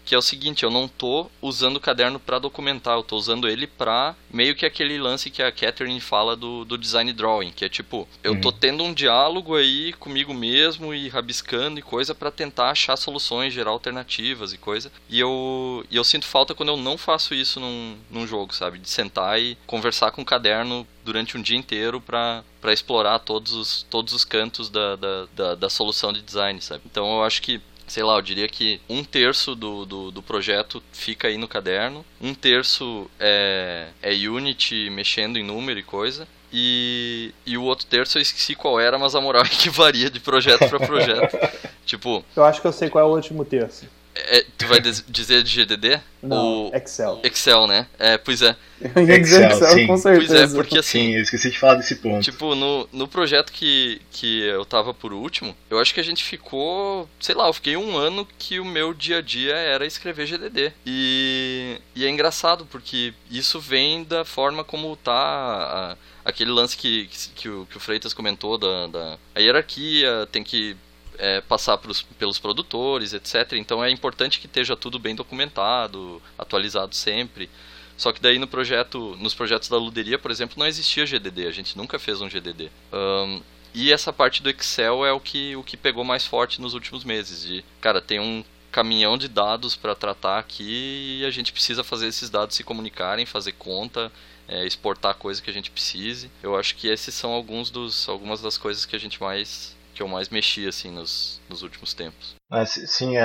que 0.06 0.14
é 0.14 0.18
o 0.18 0.22
seguinte, 0.22 0.64
eu 0.64 0.70
não 0.70 0.88
tô 0.88 1.30
usando 1.42 1.78
o 1.78 1.80
caderno 1.80 2.20
para 2.20 2.38
documentar, 2.38 2.96
eu 2.96 3.04
tô 3.04 3.18
usando 3.18 3.50
ele 3.50 3.66
para 3.66 4.16
meio 4.32 4.56
que 4.56 4.66
aquele 4.66 4.98
lance 5.00 5.32
que 5.32 5.42
a 5.42 5.52
Catherine 5.52 6.00
fala 6.00 6.36
do, 6.36 6.64
do 6.64 6.78
design 6.78 7.12
drawing, 7.12 7.52
que 7.52 7.66
é 7.66 7.70
tipo, 7.70 8.08
eu 8.24 8.34
uhum. 8.34 8.42
tô 8.42 8.52
tendo 8.52 8.84
um 8.84 8.94
diálogo 8.94 9.56
aí 9.56 9.94
comigo 9.94 10.34
mesmo 10.34 10.94
e 10.94 11.10
rabiscando 11.10 11.80
e 11.80 11.82
coisa 11.82 12.14
para 12.14 12.30
tentar 12.30 12.70
achar 12.70 12.96
soluções, 12.96 13.54
gerar 13.54 13.72
alternativas 13.72 14.54
e 14.54 14.58
coisa. 14.58 14.92
E 15.10 15.20
eu, 15.20 15.84
e 15.90 15.96
eu 15.96 16.04
sinto 16.04 16.26
falta 16.26 16.54
quando 16.54 16.70
eu 16.70 16.78
não 16.78 16.98
faço 16.98 17.34
isso 17.34 17.60
num, 17.60 17.98
num 18.12 18.28
jogo, 18.28 18.54
sabe? 18.54 18.78
De 18.78 18.90
sentar 18.90 19.42
e 19.42 19.58
conversar 19.66 20.12
com 20.12 20.22
o 20.22 20.26
caderno 20.26 20.88
durante 21.04 21.38
um 21.38 21.42
dia 21.42 21.58
inteiro 21.58 22.00
para 22.00 22.44
explorar 22.68 23.20
todos 23.20 23.54
os, 23.54 23.84
todos 23.84 24.14
os 24.14 24.26
cantos 24.26 24.70
da, 24.70 24.96
da, 24.96 25.28
da, 25.36 25.56
da 25.56 25.70
solução 25.70 26.12
de 26.12 26.22
design, 26.22 26.62
sabe? 26.62 26.84
Então 26.86 27.18
eu 27.18 27.24
acho 27.24 27.42
que 27.42 27.62
sei 27.88 28.04
lá, 28.04 28.16
eu 28.16 28.22
diria 28.22 28.48
que 28.48 28.82
um 28.90 29.04
terço 29.04 29.56
do, 29.56 29.86
do, 29.86 30.12
do, 30.12 30.24
projeto 30.24 30.82
fica 30.92 31.28
aí 31.28 31.38
no 31.38 31.48
caderno, 31.48 32.06
um 32.20 32.34
terço 32.34 33.10
é, 33.20 33.90
é 34.02 34.12
Unity 34.28 34.90
mexendo 34.90 35.38
em 35.38 35.44
número 35.44 35.80
e 35.80 35.84
coisa, 35.84 36.28
e, 36.52 37.34
e 37.46 37.58
o 37.58 37.64
outro 37.64 37.86
terço 37.86 38.18
eu 38.18 38.22
esqueci 38.22 38.56
qual 38.56 38.80
era, 38.80 38.98
mas 38.98 39.14
a 39.14 39.22
moral 39.22 39.44
é 39.44 39.50
que 39.50 39.70
varia 39.70 40.10
de 40.10 40.20
projeto 40.20 40.70
para 40.70 40.80
projeto. 40.80 41.38
tipo. 41.86 42.24
Eu 42.36 42.44
acho 42.44 42.62
que 42.62 42.68
eu 42.68 42.72
sei 42.72 42.90
qual 42.90 43.06
é 43.06 43.08
o 43.08 43.14
último 43.14 43.44
terço. 43.44 43.86
É, 44.16 44.46
tu 44.58 44.66
vai 44.68 44.80
dizer 44.80 45.44
de 45.44 45.52
GDD? 45.52 46.00
Não, 46.24 46.72
Excel. 46.74 47.20
Excel, 47.22 47.68
né? 47.68 47.86
É, 48.00 48.18
pois 48.18 48.42
é. 48.42 48.56
Eu 48.96 49.04
ia 49.04 49.20
dizer 49.20 49.52
Excel, 49.52 49.68
Excel 49.68 49.88
com 49.88 49.98
certeza. 49.98 50.34
Pois 50.34 50.54
é, 50.54 50.56
porque 50.56 50.78
assim... 50.80 51.00
Sim, 51.00 51.16
eu 51.16 51.22
esqueci 51.22 51.52
de 51.52 51.60
falar 51.60 51.76
desse 51.76 51.96
ponto. 51.98 52.24
Tipo, 52.24 52.56
no, 52.56 52.88
no 52.94 53.08
projeto 53.08 53.52
que, 53.52 54.02
que 54.12 54.44
eu 54.44 54.64
tava 54.66 54.94
por 54.94 55.12
último, 55.12 55.56
eu 55.70 55.80
acho 55.80 55.94
que 55.94 56.00
a 56.00 56.04
gente 56.04 56.24
ficou... 56.24 57.10
Sei 57.20 57.36
lá, 57.36 57.48
eu 57.48 57.54
fiquei 57.54 57.76
um 57.76 57.98
ano 57.98 58.26
que 58.40 58.60
o 58.60 58.66
meu 58.66 58.94
dia 58.94 59.18
a 59.18 59.22
dia 59.22 59.54
era 59.54 59.86
escrever 59.86 60.26
GDD. 60.26 60.72
E, 60.86 61.78
e 61.94 62.06
é 62.06 62.10
engraçado, 62.10 62.66
porque 62.66 63.14
isso 63.30 63.60
vem 63.60 64.04
da 64.06 64.24
forma 64.24 64.64
como 64.64 64.96
tá... 64.96 65.12
A, 65.14 65.98
aquele 66.26 66.52
lance 66.52 66.76
que, 66.76 67.06
que, 67.06 67.30
que, 67.36 67.50
o, 67.50 67.68
que 67.70 67.78
o 67.78 67.80
Freitas 67.80 68.14
comentou 68.14 68.58
da, 68.58 68.88
da 68.88 69.18
a 69.36 69.40
hierarquia, 69.40 70.28
tem 70.32 70.44
que 70.44 70.76
é, 71.20 71.42
passar 71.42 71.78
pros, 71.78 72.02
pelos 72.02 72.40
produtores, 72.40 73.14
etc. 73.14 73.54
Então 73.54 73.84
é 73.84 73.90
importante 73.90 74.40
que 74.40 74.46
esteja 74.46 74.76
tudo 74.76 75.00
bem 75.00 75.16
documentado, 75.16 76.22
atualizado 76.38 76.96
sempre. 76.96 77.50
Só 77.98 78.12
que 78.12 78.22
daí 78.22 78.38
no 78.38 78.48
projeto, 78.48 79.16
nos 79.20 79.34
projetos 79.34 79.70
da 79.70 79.78
Luderia, 79.78 80.20
por 80.20 80.30
exemplo, 80.30 80.56
não 80.60 80.68
existia 80.68 81.06
GDD, 81.06 81.48
a 81.48 81.52
gente 81.52 81.78
nunca 81.78 81.98
fez 81.98 82.22
um 82.22 82.28
GDD. 82.28 82.70
Um, 82.92 83.42
e 83.74 83.92
essa 83.92 84.12
parte 84.12 84.42
do 84.42 84.50
Excel 84.50 85.06
é 85.06 85.12
o 85.12 85.20
que, 85.20 85.56
o 85.56 85.64
que 85.64 85.76
pegou 85.76 86.04
mais 86.04 86.26
forte 86.26 86.62
nos 86.62 86.74
últimos 86.74 87.04
meses. 87.04 87.44
De, 87.44 87.64
cara, 87.82 88.02
tem 88.02 88.20
um 88.20 88.44
caminhão 88.72 89.18
de 89.18 89.30
dados 89.30 89.76
para 89.76 89.96
tratar 89.96 90.40
aqui 90.40 91.20
e 91.22 91.26
a 91.26 91.32
gente 91.32 91.54
precisa 91.54 91.84
fazer 91.84 92.08
esses 92.08 92.30
dados 92.30 92.56
se 92.56 92.64
comunicarem, 92.64 93.26
fazer 93.26 93.54
conta, 93.54 94.12
é, 94.48 94.66
exportar 94.66 95.16
coisa 95.16 95.42
que 95.42 95.50
a 95.50 95.54
gente 95.54 95.72
precise. 95.72 96.30
Eu 96.44 96.58
acho 96.58 96.76
que 96.76 96.88
esses 96.88 97.14
são 97.16 97.32
alguns 97.32 97.70
dos, 97.70 98.08
algumas 98.10 98.42
das 98.42 98.58
coisas 98.58 98.86
que 98.86 98.96
a 98.96 99.00
gente 99.00 99.22
mais 99.22 99.75
que 99.96 100.04
eu 100.04 100.08
mais 100.08 100.30
mexi 100.30 100.68
assim 100.68 100.92
nos, 100.92 101.42
nos 101.50 101.64
últimos 101.64 101.94
tempos. 101.94 102.36
É, 102.52 102.66
sim, 102.66 103.18
é, 103.18 103.24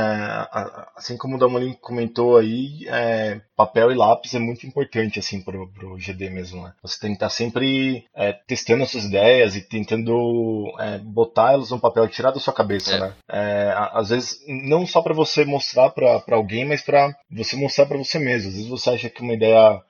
assim 0.97 1.16
como 1.16 1.37
o 1.37 1.39
Damolin 1.39 1.75
comentou 1.75 2.39
aí, 2.39 2.87
é, 2.89 3.41
papel 3.55 3.93
e 3.93 3.95
lápis 3.95 4.35
é 4.35 4.39
muito 4.39 4.66
importante 4.66 5.18
assim 5.18 5.43
para 5.43 5.59
o 5.59 5.99
GD 5.99 6.31
mesmo. 6.31 6.62
Né? 6.62 6.73
Você 6.83 6.99
tem 6.99 7.11
que 7.11 7.16
estar 7.16 7.27
tá 7.27 7.31
sempre 7.31 8.07
é, 8.14 8.33
testando 8.33 8.83
as 8.83 8.91
suas 8.91 9.05
ideias 9.05 9.55
e 9.55 9.61
tentando 9.61 10.73
é, 10.79 10.99
botar 10.99 11.53
elas 11.53 11.71
no 11.71 11.79
papel, 11.79 12.09
tirar 12.09 12.31
da 12.31 12.41
sua 12.41 12.55
cabeça. 12.55 12.95
É. 12.95 13.01
Né? 13.01 13.14
É, 13.29 13.75
às 13.93 14.09
vezes, 14.09 14.41
não 14.49 14.87
só 14.87 15.03
para 15.03 15.14
você 15.14 15.45
mostrar 15.45 15.91
para 15.91 16.23
alguém, 16.31 16.64
mas 16.64 16.83
para 16.83 17.14
você 17.31 17.57
mostrar 17.57 17.87
para 17.87 17.99
você 17.99 18.18
mesmo. 18.18 18.49
Às 18.49 18.55
vezes 18.55 18.68
você 18.68 18.91
acha 18.91 19.11
que 19.11 19.23
uma 19.23 19.35
ideia 19.35 19.83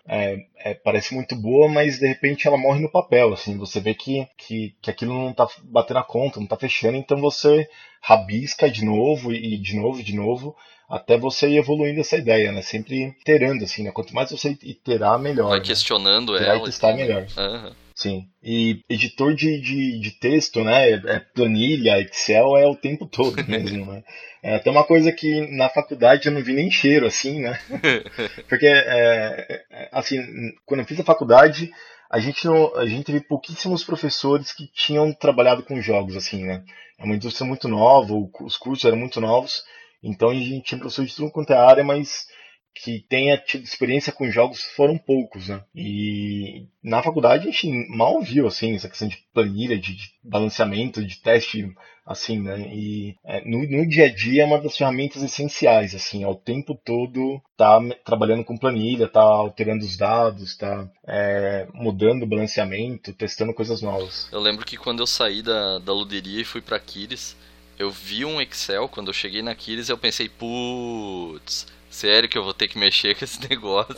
parece 0.85 1.14
muito 1.14 1.37
boa, 1.37 1.68
mas 1.68 1.99
de 1.99 2.07
repente 2.07 2.47
ela 2.47 2.59
morre 2.59 2.81
no 2.81 2.91
papel. 2.91 3.33
Assim, 3.33 3.57
você 3.57 3.81
vê 3.81 3.95
que, 3.95 4.26
que, 4.37 4.74
que 4.83 4.91
aquilo 4.91 5.14
não 5.14 5.31
está 5.31 5.47
batendo 5.64 5.99
a 5.99 6.05
conta, 6.05 6.39
não 6.39 6.45
está 6.45 6.57
fechando, 6.57 6.97
então 6.97 7.20
você 7.20 7.68
rabisca 8.01 8.70
de 8.70 8.84
novo 8.84 9.32
e 9.32 9.57
de 9.59 9.76
novo 9.76 10.01
e 10.01 10.05
de 10.05 10.14
novo 10.14 10.57
até 10.90 11.16
você 11.16 11.48
ir 11.48 11.59
evoluindo 11.59 12.01
essa 12.01 12.16
ideia, 12.16 12.51
né? 12.51 12.62
Sempre 12.62 13.14
iterando, 13.20 13.62
assim, 13.62 13.84
né? 13.84 13.92
Quanto 13.92 14.12
mais 14.12 14.30
você 14.30 14.59
iterar, 14.61 15.20
melhor. 15.20 15.51
Vai 15.51 15.61
né? 15.61 15.64
questionando 15.64 16.36
ela. 16.36 16.59
Vai 16.59 16.64
testar 16.64 16.94
melhor. 16.94 17.26
Uhum. 17.36 17.72
Sim. 17.94 18.24
E 18.42 18.80
editor 18.88 19.34
de, 19.34 19.61
de, 19.61 20.01
de 20.01 20.11
texto, 20.12 20.64
né? 20.64 20.90
É 20.90 21.20
planilha, 21.32 22.01
Excel 22.01 22.57
é 22.57 22.66
o 22.66 22.74
tempo 22.74 23.07
todo 23.07 23.36
mesmo, 23.46 23.86
né? 23.92 24.03
É 24.42 24.57
até 24.57 24.70
uma 24.70 24.84
coisa 24.84 25.12
que 25.12 25.46
na 25.57 25.68
faculdade 25.68 26.26
eu 26.26 26.32
não 26.32 26.42
vi 26.42 26.55
nem 26.55 26.70
cheiro, 26.70 27.07
assim, 27.07 27.40
né? 27.40 27.61
Porque, 28.48 28.66
é, 28.66 29.64
é, 29.70 29.88
assim, 29.92 30.18
quando 30.66 30.80
eu 30.80 30.86
fiz 30.86 30.98
a 30.98 31.05
faculdade, 31.05 31.70
a 32.11 32.18
gente, 32.18 32.44
não, 32.46 32.74
a 32.74 32.86
gente 32.86 33.05
teve 33.05 33.20
pouquíssimos 33.20 33.84
professores 33.84 34.51
que 34.53 34.66
tinham 34.72 35.12
trabalhado 35.12 35.62
com 35.62 35.80
jogos, 35.80 36.16
assim, 36.16 36.44
né? 36.44 36.64
É 37.01 37.05
uma 37.05 37.16
indústria 37.16 37.46
muito 37.46 37.66
nova, 37.66 38.12
os 38.42 38.59
cursos 38.59 38.84
eram 38.84 38.98
muito 38.98 39.20
novos, 39.22 39.64
então 40.03 40.28
a 40.28 40.34
gente 40.34 40.62
tinha 40.62 40.78
professores 40.78 41.11
de 41.11 41.16
tudo 41.16 41.32
quanto 41.32 41.51
é 41.51 41.57
área, 41.57 41.82
mas 41.82 42.26
que 42.74 43.01
tenha 43.09 43.38
tido 43.38 43.64
experiência 43.64 44.12
com 44.12 44.30
jogos 44.30 44.62
foram 44.76 44.96
poucos, 44.98 45.48
né? 45.48 45.64
E 45.74 46.68
na 46.82 47.03
faculdade 47.03 47.48
a 47.48 47.51
gente 47.51 47.68
mal 47.88 48.20
viu, 48.20 48.46
assim, 48.46 48.74
essa 48.74 48.88
questão 48.88 49.09
de 49.09 49.16
planilha, 49.32 49.78
de, 49.78 49.96
de 49.96 50.11
balanceamento, 50.22 51.05
de 51.05 51.20
teste, 51.20 51.66
assim, 52.11 52.40
né? 52.40 52.61
E 52.74 53.16
é, 53.24 53.40
no, 53.48 53.58
no, 53.70 53.86
dia 53.86 54.06
a 54.06 54.12
dia 54.12 54.42
é 54.42 54.44
uma 54.46 54.61
das 54.61 54.76
ferramentas 54.76 55.22
essenciais, 55.22 55.94
assim, 55.94 56.24
ao 56.24 56.34
tempo 56.34 56.74
todo 56.84 57.40
tá 57.56 57.78
trabalhando 58.04 58.44
com 58.44 58.58
planilha, 58.58 59.06
tá 59.06 59.22
alterando 59.22 59.84
os 59.84 59.96
dados, 59.96 60.56
tá 60.56 60.88
é, 61.06 61.68
mudando 61.72 62.24
o 62.24 62.26
balanceamento, 62.26 63.12
testando 63.12 63.54
coisas 63.54 63.80
novas. 63.80 64.28
Eu 64.32 64.40
lembro 64.40 64.66
que 64.66 64.76
quando 64.76 65.00
eu 65.00 65.06
saí 65.06 65.40
da, 65.40 65.78
da 65.78 65.92
luderia 65.92 66.40
e 66.40 66.44
fui 66.44 66.61
para 66.61 66.76
Aquiles, 66.76 67.36
eu 67.78 67.92
vi 67.92 68.24
um 68.24 68.40
Excel, 68.40 68.88
quando 68.88 69.08
eu 69.08 69.14
cheguei 69.14 69.40
na 69.40 69.52
Aquiles 69.52 69.88
eu 69.88 69.96
pensei, 69.96 70.28
putz 70.28 71.66
sério 71.90 72.28
que 72.28 72.38
eu 72.38 72.44
vou 72.44 72.54
ter 72.54 72.68
que 72.68 72.78
mexer 72.78 73.16
com 73.16 73.24
esse 73.24 73.40
negócio. 73.48 73.94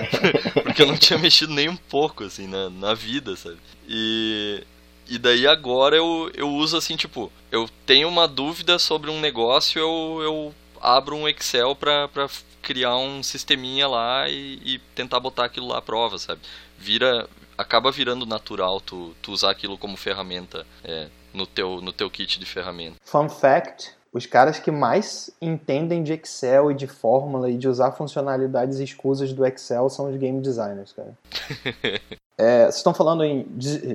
Porque 0.64 0.82
eu 0.82 0.86
não 0.86 0.96
tinha 0.96 1.18
mexido 1.18 1.52
nem 1.52 1.68
um 1.68 1.76
pouco, 1.76 2.24
assim, 2.24 2.46
na, 2.46 2.70
na 2.70 2.94
vida, 2.94 3.36
sabe? 3.36 3.58
E, 3.86 4.64
e 5.08 5.18
daí 5.18 5.46
agora 5.46 5.96
eu, 5.96 6.30
eu 6.34 6.48
uso 6.48 6.76
assim, 6.76 6.96
tipo, 6.96 7.30
eu 7.50 7.68
tenho 7.84 8.08
uma 8.08 8.26
dúvida 8.26 8.78
sobre 8.78 9.10
um 9.10 9.20
negócio, 9.20 9.78
eu, 9.78 10.22
eu 10.22 10.54
abro 10.80 11.16
um 11.16 11.28
Excel 11.28 11.74
pra, 11.74 12.08
pra 12.08 12.28
criar 12.62 12.96
um 12.96 13.22
sisteminha 13.22 13.86
lá 13.86 14.28
e, 14.28 14.60
e 14.64 14.78
tentar 14.94 15.20
botar 15.20 15.44
aquilo 15.44 15.68
lá 15.68 15.78
à 15.78 15.82
prova, 15.82 16.18
sabe? 16.18 16.40
Vira, 16.76 17.28
acaba 17.56 17.90
virando 17.92 18.26
natural 18.26 18.80
tu, 18.80 19.14
tu 19.22 19.32
usar 19.32 19.50
aquilo 19.50 19.78
como 19.78 19.96
ferramenta 19.96 20.66
é, 20.84 21.08
no, 21.32 21.46
teu, 21.46 21.80
no 21.80 21.92
teu 21.92 22.10
kit 22.10 22.38
de 22.38 22.46
ferramenta. 22.46 22.96
Fun 23.04 23.28
fact, 23.28 23.92
os 24.12 24.26
caras 24.26 24.58
que 24.58 24.70
mais 24.70 25.30
entendem 25.40 26.02
de 26.02 26.12
Excel 26.12 26.70
e 26.70 26.74
de 26.74 26.86
fórmula 26.86 27.50
e 27.50 27.56
de 27.56 27.68
usar 27.68 27.92
funcionalidades 27.92 28.78
escusas 28.78 29.32
do 29.32 29.46
Excel 29.46 29.88
são 29.88 30.10
os 30.10 30.16
game 30.16 30.40
designers, 30.40 30.92
cara. 30.92 31.16
é, 32.38 32.64
vocês 32.64 32.76
estão 32.76 32.92
falando 32.92 33.24
em 33.24 33.46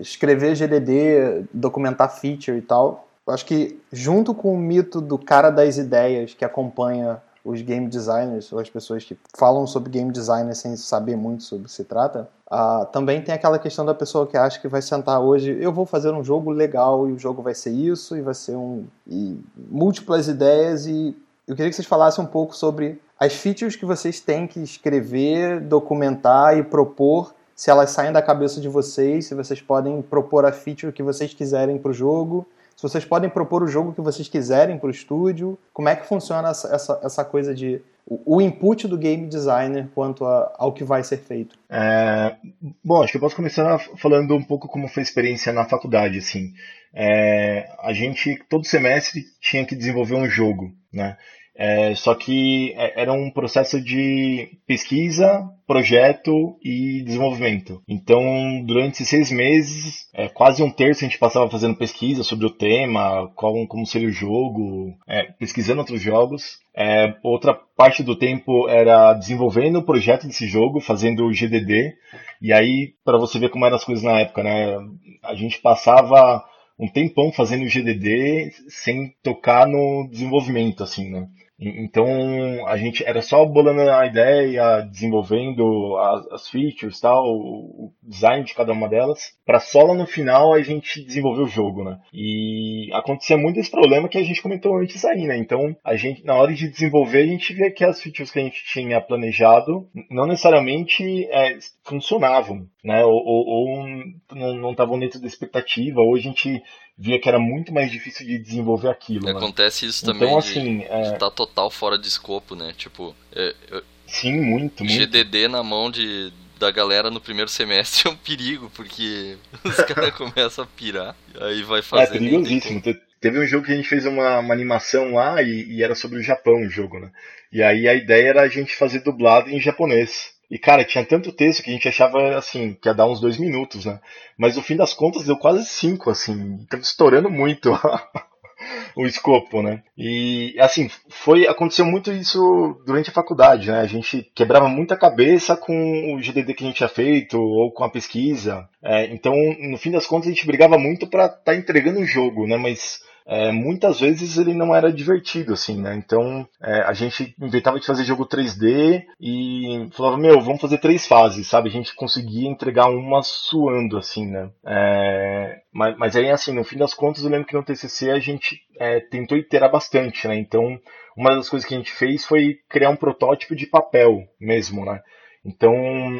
escrever 0.01 0.55
GDD, 0.55 1.45
documentar 1.53 2.09
feature 2.09 2.57
e 2.57 2.61
tal. 2.61 3.07
Eu 3.25 3.33
acho 3.33 3.45
que 3.45 3.79
junto 3.91 4.33
com 4.33 4.53
o 4.53 4.57
mito 4.57 4.99
do 4.99 5.17
cara 5.17 5.51
das 5.51 5.77
ideias 5.77 6.33
que 6.33 6.43
acompanha 6.43 7.21
os 7.43 7.61
game 7.61 7.87
designers 7.87 8.51
ou 8.51 8.59
as 8.59 8.69
pessoas 8.69 9.03
que 9.03 9.17
falam 9.35 9.65
sobre 9.65 9.91
game 9.91 10.11
design 10.11 10.53
sem 10.55 10.75
saber 10.75 11.15
muito 11.15 11.43
sobre 11.43 11.65
o 11.65 11.67
que 11.67 11.73
se 11.73 11.83
trata, 11.83 12.27
uh, 12.51 12.85
também 12.91 13.21
tem 13.21 13.33
aquela 13.33 13.57
questão 13.57 13.83
da 13.83 13.93
pessoa 13.93 14.27
que 14.27 14.37
acha 14.37 14.59
que 14.59 14.67
vai 14.67 14.81
sentar 14.81 15.19
hoje, 15.19 15.57
eu 15.59 15.71
vou 15.71 15.85
fazer 15.85 16.11
um 16.11 16.23
jogo 16.23 16.51
legal 16.51 17.09
e 17.09 17.13
o 17.13 17.19
jogo 17.19 17.41
vai 17.41 17.55
ser 17.55 17.71
isso 17.71 18.15
e 18.15 18.21
vai 18.21 18.35
ser 18.35 18.55
um 18.55 18.85
e 19.07 19.39
múltiplas 19.57 20.27
ideias 20.27 20.85
e 20.85 21.15
eu 21.47 21.55
queria 21.55 21.69
que 21.69 21.75
vocês 21.75 21.87
falassem 21.87 22.23
um 22.23 22.27
pouco 22.27 22.55
sobre 22.55 23.01
as 23.19 23.33
features 23.33 23.75
que 23.75 23.85
vocês 23.85 24.19
têm 24.19 24.45
que 24.45 24.59
escrever, 24.59 25.61
documentar 25.61 26.57
e 26.57 26.63
propor 26.63 27.33
se 27.61 27.69
elas 27.69 27.91
saem 27.91 28.11
da 28.11 28.23
cabeça 28.23 28.59
de 28.59 28.67
vocês, 28.67 29.27
se 29.27 29.35
vocês 29.35 29.61
podem 29.61 30.01
propor 30.01 30.47
a 30.47 30.51
feature 30.51 30.91
que 30.91 31.03
vocês 31.03 31.31
quiserem 31.31 31.77
para 31.77 31.91
o 31.91 31.93
jogo, 31.93 32.49
se 32.75 32.81
vocês 32.81 33.05
podem 33.05 33.29
propor 33.29 33.61
o 33.61 33.67
jogo 33.67 33.93
que 33.93 34.01
vocês 34.01 34.27
quiserem 34.27 34.79
para 34.79 34.87
o 34.87 34.89
estúdio, 34.89 35.59
como 35.71 35.87
é 35.87 35.95
que 35.95 36.07
funciona 36.07 36.49
essa, 36.49 36.73
essa, 36.73 36.99
essa 37.03 37.23
coisa 37.23 37.53
de 37.53 37.79
o, 38.03 38.41
input 38.41 38.87
do 38.87 38.97
game 38.97 39.27
designer 39.27 39.87
quanto 39.93 40.25
a, 40.25 40.51
ao 40.57 40.73
que 40.73 40.83
vai 40.83 41.03
ser 41.03 41.17
feito? 41.17 41.55
É, 41.69 42.35
bom, 42.83 43.03
acho 43.03 43.11
que 43.11 43.17
eu 43.17 43.21
posso 43.21 43.35
começar 43.35 43.77
falando 43.95 44.35
um 44.35 44.43
pouco 44.43 44.67
como 44.67 44.87
foi 44.87 45.01
a 45.01 45.05
experiência 45.05 45.53
na 45.53 45.63
faculdade, 45.63 46.17
assim. 46.17 46.55
É, 46.91 47.69
a 47.79 47.93
gente, 47.93 48.43
todo 48.49 48.65
semestre, 48.65 49.23
tinha 49.39 49.63
que 49.67 49.75
desenvolver 49.75 50.15
um 50.15 50.27
jogo, 50.27 50.73
né? 50.91 51.15
É, 51.63 51.93
só 51.93 52.15
que 52.15 52.73
é, 52.75 53.03
era 53.03 53.13
um 53.13 53.29
processo 53.29 53.79
de 53.79 54.49
pesquisa, 54.65 55.47
projeto 55.67 56.57
e 56.63 57.03
desenvolvimento. 57.03 57.83
Então, 57.87 58.63
durante 58.65 59.05
seis 59.05 59.31
meses, 59.31 60.09
é, 60.11 60.27
quase 60.27 60.63
um 60.63 60.71
terço 60.71 61.05
a 61.05 61.07
gente 61.07 61.19
passava 61.19 61.47
fazendo 61.51 61.77
pesquisa 61.77 62.23
sobre 62.23 62.47
o 62.47 62.49
tema, 62.49 63.31
qual, 63.35 63.53
como 63.67 63.85
seria 63.85 64.07
o 64.07 64.11
jogo, 64.11 64.91
é, 65.07 65.25
pesquisando 65.33 65.81
outros 65.81 66.01
jogos. 66.01 66.57
É, 66.75 67.13
outra 67.21 67.53
parte 67.77 68.01
do 68.01 68.15
tempo 68.15 68.67
era 68.67 69.13
desenvolvendo 69.13 69.77
o 69.77 69.85
projeto 69.85 70.25
desse 70.25 70.47
jogo, 70.47 70.79
fazendo 70.79 71.27
o 71.27 71.31
GDD. 71.31 71.93
E 72.41 72.51
aí, 72.51 72.95
para 73.05 73.19
você 73.19 73.37
ver 73.37 73.49
como 73.49 73.67
eram 73.67 73.75
as 73.75 73.85
coisas 73.85 74.03
na 74.03 74.19
época, 74.21 74.41
né? 74.41 74.79
A 75.21 75.35
gente 75.35 75.61
passava 75.61 76.43
um 76.79 76.87
tempão 76.87 77.31
fazendo 77.31 77.65
o 77.65 77.69
GDD 77.69 78.51
sem 78.67 79.13
tocar 79.21 79.67
no 79.67 80.09
desenvolvimento, 80.09 80.81
assim, 80.81 81.11
né? 81.11 81.27
Então 81.61 82.67
a 82.67 82.75
gente 82.75 83.03
era 83.05 83.21
só 83.21 83.45
bolando 83.45 83.81
a 83.81 84.07
ideia, 84.07 84.81
desenvolvendo 84.81 85.95
as, 85.97 86.31
as 86.31 86.49
features, 86.49 86.99
tal, 86.99 87.23
o 87.23 87.93
design 88.01 88.43
de 88.43 88.55
cada 88.55 88.73
uma 88.73 88.89
delas, 88.89 89.33
para 89.45 89.59
só 89.59 89.83
lá 89.83 89.93
no 89.93 90.07
final 90.07 90.53
a 90.53 90.61
gente 90.61 91.05
desenvolver 91.05 91.43
o 91.43 91.47
jogo, 91.47 91.83
né? 91.83 91.99
E 92.11 92.89
acontecia 92.93 93.37
muito 93.37 93.59
esse 93.59 93.69
problema 93.69 94.09
que 94.09 94.17
a 94.17 94.23
gente 94.23 94.41
comentou 94.41 94.75
antes 94.75 95.05
aí, 95.05 95.27
né? 95.27 95.37
Então 95.37 95.75
a 95.83 95.95
gente 95.95 96.25
na 96.25 96.33
hora 96.33 96.51
de 96.51 96.67
desenvolver 96.67 97.19
a 97.21 97.27
gente 97.27 97.53
vê 97.53 97.69
que 97.69 97.85
as 97.85 98.01
features 98.01 98.31
que 98.31 98.39
a 98.39 98.43
gente 98.43 98.63
tinha 98.65 98.99
planejado 98.99 99.87
não 100.09 100.25
necessariamente 100.25 101.25
é, 101.25 101.57
funcionavam, 101.83 102.65
né? 102.83 103.05
Ou, 103.05 103.13
ou, 103.13 103.45
ou 103.47 103.87
não 104.35 104.71
estavam 104.71 104.97
dentro 104.97 105.21
da 105.21 105.27
expectativa, 105.27 106.01
ou 106.01 106.15
a 106.15 106.19
gente 106.19 106.61
via 107.01 107.19
que 107.19 107.27
era 107.27 107.39
muito 107.39 107.73
mais 107.73 107.91
difícil 107.91 108.27
de 108.27 108.37
desenvolver 108.37 108.89
aquilo. 108.89 109.25
Né? 109.25 109.31
Acontece 109.31 109.87
isso 109.87 110.03
então, 110.03 110.13
também 110.13 110.27
então, 110.29 110.39
assim, 110.39 110.77
de, 110.77 110.85
é... 110.85 111.01
de 111.11 111.19
tá 111.19 111.31
total 111.31 111.71
fora 111.71 111.97
de 111.97 112.07
escopo, 112.07 112.55
né? 112.55 112.73
Tipo, 112.77 113.15
é, 113.35 113.55
eu... 113.71 113.83
sim, 114.05 114.39
muito, 114.39 114.83
muito. 114.83 114.93
GDD 114.93 115.47
na 115.47 115.63
mão 115.63 115.89
de 115.89 116.31
da 116.59 116.69
galera 116.69 117.09
no 117.09 117.19
primeiro 117.19 117.49
semestre 117.49 118.03
é 118.07 118.11
um 118.11 118.15
perigo, 118.15 118.69
porque 118.75 119.35
os 119.65 119.77
caras 119.77 120.13
começam 120.13 120.63
a 120.63 120.67
pirar, 120.67 121.15
aí 121.39 121.63
vai 121.63 121.81
fazer. 121.81 122.03
É 122.03 122.19
perigosíssimo. 122.19 122.81
Teve 123.19 123.39
um 123.39 123.45
jogo 123.45 123.65
que 123.65 123.71
a 123.71 123.75
gente 123.75 123.89
fez 123.89 124.05
uma, 124.05 124.39
uma 124.39 124.53
animação 124.53 125.13
lá 125.13 125.41
e, 125.41 125.63
e, 125.63 125.83
era 125.83 125.93
sobre 125.93 126.19
o 126.19 126.23
Japão 126.23 126.61
o 126.61 126.69
jogo, 126.69 126.99
né? 126.99 127.11
E 127.51 127.61
aí 127.61 127.87
a 127.87 127.93
ideia 127.93 128.29
era 128.29 128.41
a 128.41 128.47
gente 128.47 128.75
fazer 128.75 129.01
dublado 129.01 129.49
em 129.49 129.59
japonês. 129.59 130.30
E, 130.51 130.59
cara, 130.59 130.83
tinha 130.83 131.05
tanto 131.05 131.31
texto 131.31 131.63
que 131.63 131.69
a 131.69 131.73
gente 131.73 131.87
achava, 131.87 132.35
assim, 132.35 132.73
que 132.73 132.89
ia 132.89 132.93
dar 132.93 133.07
uns 133.07 133.21
dois 133.21 133.37
minutos, 133.37 133.85
né? 133.85 134.01
Mas 134.37 134.57
no 134.57 134.61
fim 134.61 134.75
das 134.75 134.93
contas 134.93 135.23
deu 135.23 135.37
quase 135.37 135.65
cinco, 135.65 136.09
assim. 136.09 136.65
Tava 136.69 136.83
estourando 136.83 137.29
muito 137.29 137.71
o 138.93 139.05
escopo, 139.05 139.61
né? 139.61 139.81
E, 139.97 140.53
assim, 140.59 140.89
foi, 141.07 141.47
aconteceu 141.47 141.85
muito 141.85 142.11
isso 142.11 142.83
durante 142.85 143.09
a 143.09 143.13
faculdade, 143.13 143.71
né? 143.71 143.79
A 143.79 143.87
gente 143.87 144.29
quebrava 144.35 144.67
muita 144.67 144.97
cabeça 144.97 145.55
com 145.55 146.13
o 146.13 146.19
GDD 146.21 146.53
que 146.53 146.65
a 146.65 146.67
gente 146.67 146.75
tinha 146.75 146.89
feito, 146.89 147.39
ou 147.39 147.71
com 147.71 147.85
a 147.85 147.89
pesquisa. 147.89 148.67
É, 148.83 149.05
então, 149.05 149.33
no 149.57 149.77
fim 149.77 149.91
das 149.91 150.05
contas, 150.05 150.27
a 150.27 150.31
gente 150.31 150.45
brigava 150.45 150.77
muito 150.77 151.07
para 151.07 151.27
estar 151.27 151.37
tá 151.45 151.55
entregando 151.55 152.01
o 152.01 152.05
jogo, 152.05 152.45
né? 152.45 152.57
Mas 152.57 152.99
é, 153.31 153.49
muitas 153.49 154.01
vezes 154.01 154.37
ele 154.37 154.53
não 154.53 154.75
era 154.75 154.91
divertido, 154.91 155.53
assim, 155.53 155.81
né? 155.81 155.95
Então 155.95 156.45
é, 156.61 156.81
a 156.81 156.91
gente 156.91 157.33
inventava 157.41 157.79
de 157.79 157.85
fazer 157.85 158.03
jogo 158.03 158.27
3D 158.27 159.05
e 159.21 159.87
falava, 159.93 160.17
meu, 160.17 160.41
vamos 160.41 160.59
fazer 160.59 160.79
três 160.79 161.07
fases, 161.07 161.47
sabe? 161.47 161.69
A 161.69 161.71
gente 161.71 161.95
conseguia 161.95 162.49
entregar 162.49 162.89
uma 162.89 163.23
suando, 163.23 163.97
assim, 163.97 164.29
né? 164.29 164.49
É, 164.67 165.61
mas, 165.73 165.97
mas 165.97 166.15
aí, 166.17 166.29
assim, 166.29 166.53
no 166.53 166.65
fim 166.65 166.77
das 166.77 166.93
contas, 166.93 167.23
eu 167.23 167.29
lembro 167.29 167.47
que 167.47 167.55
no 167.55 167.63
TCC 167.63 168.11
a 168.11 168.19
gente 168.19 168.59
é, 168.77 168.99
tentou 168.99 169.37
iterar 169.37 169.71
bastante, 169.71 170.27
né? 170.27 170.35
Então 170.35 170.77
uma 171.15 171.33
das 171.33 171.47
coisas 171.47 171.65
que 171.65 171.73
a 171.73 171.77
gente 171.77 171.93
fez 171.93 172.25
foi 172.25 172.57
criar 172.67 172.89
um 172.89 172.97
protótipo 172.97 173.55
de 173.55 173.65
papel 173.65 174.27
mesmo, 174.41 174.83
né? 174.83 174.99
Então 175.45 175.73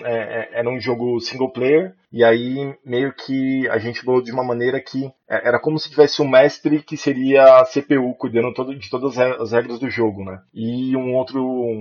é, 0.05 0.13
é 0.13 0.59
era 0.59 0.69
um 0.69 0.79
jogo 0.79 1.19
single 1.19 1.51
player 1.51 1.93
e 2.11 2.23
aí 2.23 2.75
meio 2.85 3.13
que 3.13 3.67
a 3.69 3.77
gente 3.77 4.03
bolou 4.03 4.21
de 4.21 4.31
uma 4.31 4.43
maneira 4.43 4.79
que 4.81 5.11
é, 5.29 5.47
era 5.47 5.59
como 5.59 5.79
se 5.79 5.89
tivesse 5.89 6.21
um 6.21 6.27
mestre 6.27 6.83
que 6.83 6.97
seria 6.97 7.43
a 7.43 7.65
CPU 7.65 8.13
cuidando 8.15 8.53
todo, 8.53 8.77
de 8.77 8.89
todas 8.89 9.17
as 9.17 9.53
regras 9.53 9.79
do 9.79 9.89
jogo, 9.89 10.25
né? 10.25 10.41
E 10.53 10.95
um 10.97 11.15
outro 11.15 11.39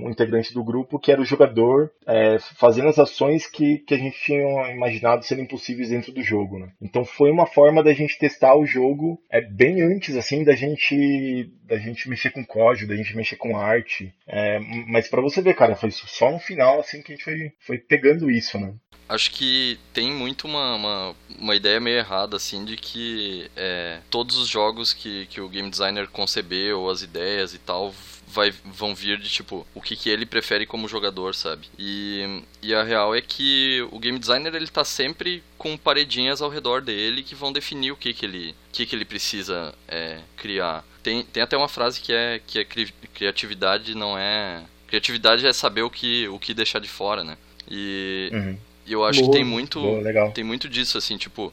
integrante 0.08 0.54
do 0.54 0.62
grupo 0.62 1.00
que 1.00 1.10
era 1.10 1.20
o 1.20 1.24
jogador 1.24 1.90
é, 2.06 2.38
fazendo 2.56 2.88
as 2.88 2.98
ações 2.98 3.46
que, 3.46 3.78
que 3.78 3.94
a 3.94 3.98
gente 3.98 4.16
tinha 4.22 4.70
imaginado 4.70 5.24
serem 5.24 5.46
possíveis 5.46 5.90
dentro 5.90 6.12
do 6.12 6.22
jogo, 6.22 6.58
né? 6.58 6.70
Então 6.80 7.04
foi 7.04 7.30
uma 7.30 7.46
forma 7.46 7.82
da 7.82 7.92
gente 7.92 8.18
testar 8.18 8.54
o 8.54 8.64
jogo 8.64 9.20
é, 9.28 9.40
bem 9.40 9.82
antes, 9.82 10.16
assim, 10.16 10.44
da 10.44 10.54
gente 10.54 11.50
da 11.64 11.76
gente 11.78 12.08
mexer 12.08 12.30
com 12.30 12.44
código, 12.44 12.88
da 12.88 12.96
gente 12.96 13.16
mexer 13.16 13.36
com 13.36 13.56
arte. 13.56 14.12
É, 14.26 14.58
mas 14.88 15.08
para 15.08 15.22
você 15.22 15.40
ver, 15.40 15.54
cara, 15.54 15.76
foi 15.76 15.90
só 15.90 16.30
no 16.30 16.38
final 16.38 16.80
assim 16.80 17.02
que 17.02 17.12
a 17.12 17.16
gente 17.16 17.24
foi, 17.24 17.52
foi 17.58 17.78
pegando 17.78 18.30
isso, 18.30 18.58
né? 18.58 18.74
Acho 19.10 19.30
que 19.32 19.78
tem 19.92 20.10
muito 20.10 20.46
uma, 20.46 20.74
uma, 20.74 21.16
uma, 21.38 21.56
ideia 21.56 21.80
meio 21.80 21.98
errada, 21.98 22.36
assim, 22.36 22.64
de 22.64 22.76
que 22.76 23.50
é, 23.56 24.00
todos 24.08 24.36
os 24.36 24.48
jogos 24.48 24.92
que, 24.92 25.26
que 25.26 25.40
o 25.40 25.48
game 25.48 25.68
designer 25.68 26.08
concebeu, 26.08 26.88
as 26.88 27.02
ideias 27.02 27.52
e 27.52 27.58
tal, 27.58 27.92
vai, 28.30 28.52
vão 28.64 28.94
vir 28.94 29.18
de 29.18 29.28
tipo 29.28 29.66
o 29.74 29.80
que, 29.80 29.96
que 29.96 30.08
ele 30.08 30.24
prefere 30.24 30.64
como 30.64 30.88
jogador, 30.88 31.34
sabe? 31.34 31.66
E, 31.78 32.42
e 32.62 32.72
a 32.74 32.82
real 32.82 33.14
é 33.14 33.20
que 33.20 33.86
o 33.90 33.98
game 33.98 34.18
designer 34.18 34.54
ele 34.54 34.68
tá 34.68 34.84
sempre 34.84 35.42
com 35.58 35.76
paredinhas 35.76 36.40
ao 36.40 36.48
redor 36.48 36.80
dele 36.80 37.22
que 37.22 37.34
vão 37.34 37.52
definir 37.52 37.90
o 37.90 37.96
que, 37.96 38.14
que 38.14 38.24
ele 38.24 38.54
que, 38.72 38.86
que 38.86 38.94
ele 38.94 39.04
precisa 39.04 39.74
é, 39.88 40.20
criar. 40.36 40.84
Tem, 41.02 41.24
tem 41.24 41.42
até 41.42 41.56
uma 41.56 41.68
frase 41.68 42.00
que 42.00 42.12
é 42.12 42.40
que 42.46 42.60
é 42.60 42.64
cri, 42.64 42.92
criatividade 43.12 43.94
não 43.94 44.16
é 44.16 44.62
criatividade 44.86 45.46
é 45.46 45.52
saber 45.52 45.82
o 45.82 45.90
que 45.90 46.28
o 46.28 46.38
que 46.38 46.54
deixar 46.54 46.78
de 46.78 46.88
fora, 46.88 47.24
né? 47.24 47.36
E 47.68 48.30
uhum. 48.32 48.58
Eu 48.86 49.04
acho 49.04 49.20
Boa. 49.20 49.30
que 49.30 49.36
tem 49.38 49.44
muito 49.44 49.80
Boa, 49.80 50.30
tem 50.30 50.44
muito 50.44 50.68
disso 50.68 50.98
assim, 50.98 51.16
tipo 51.16 51.52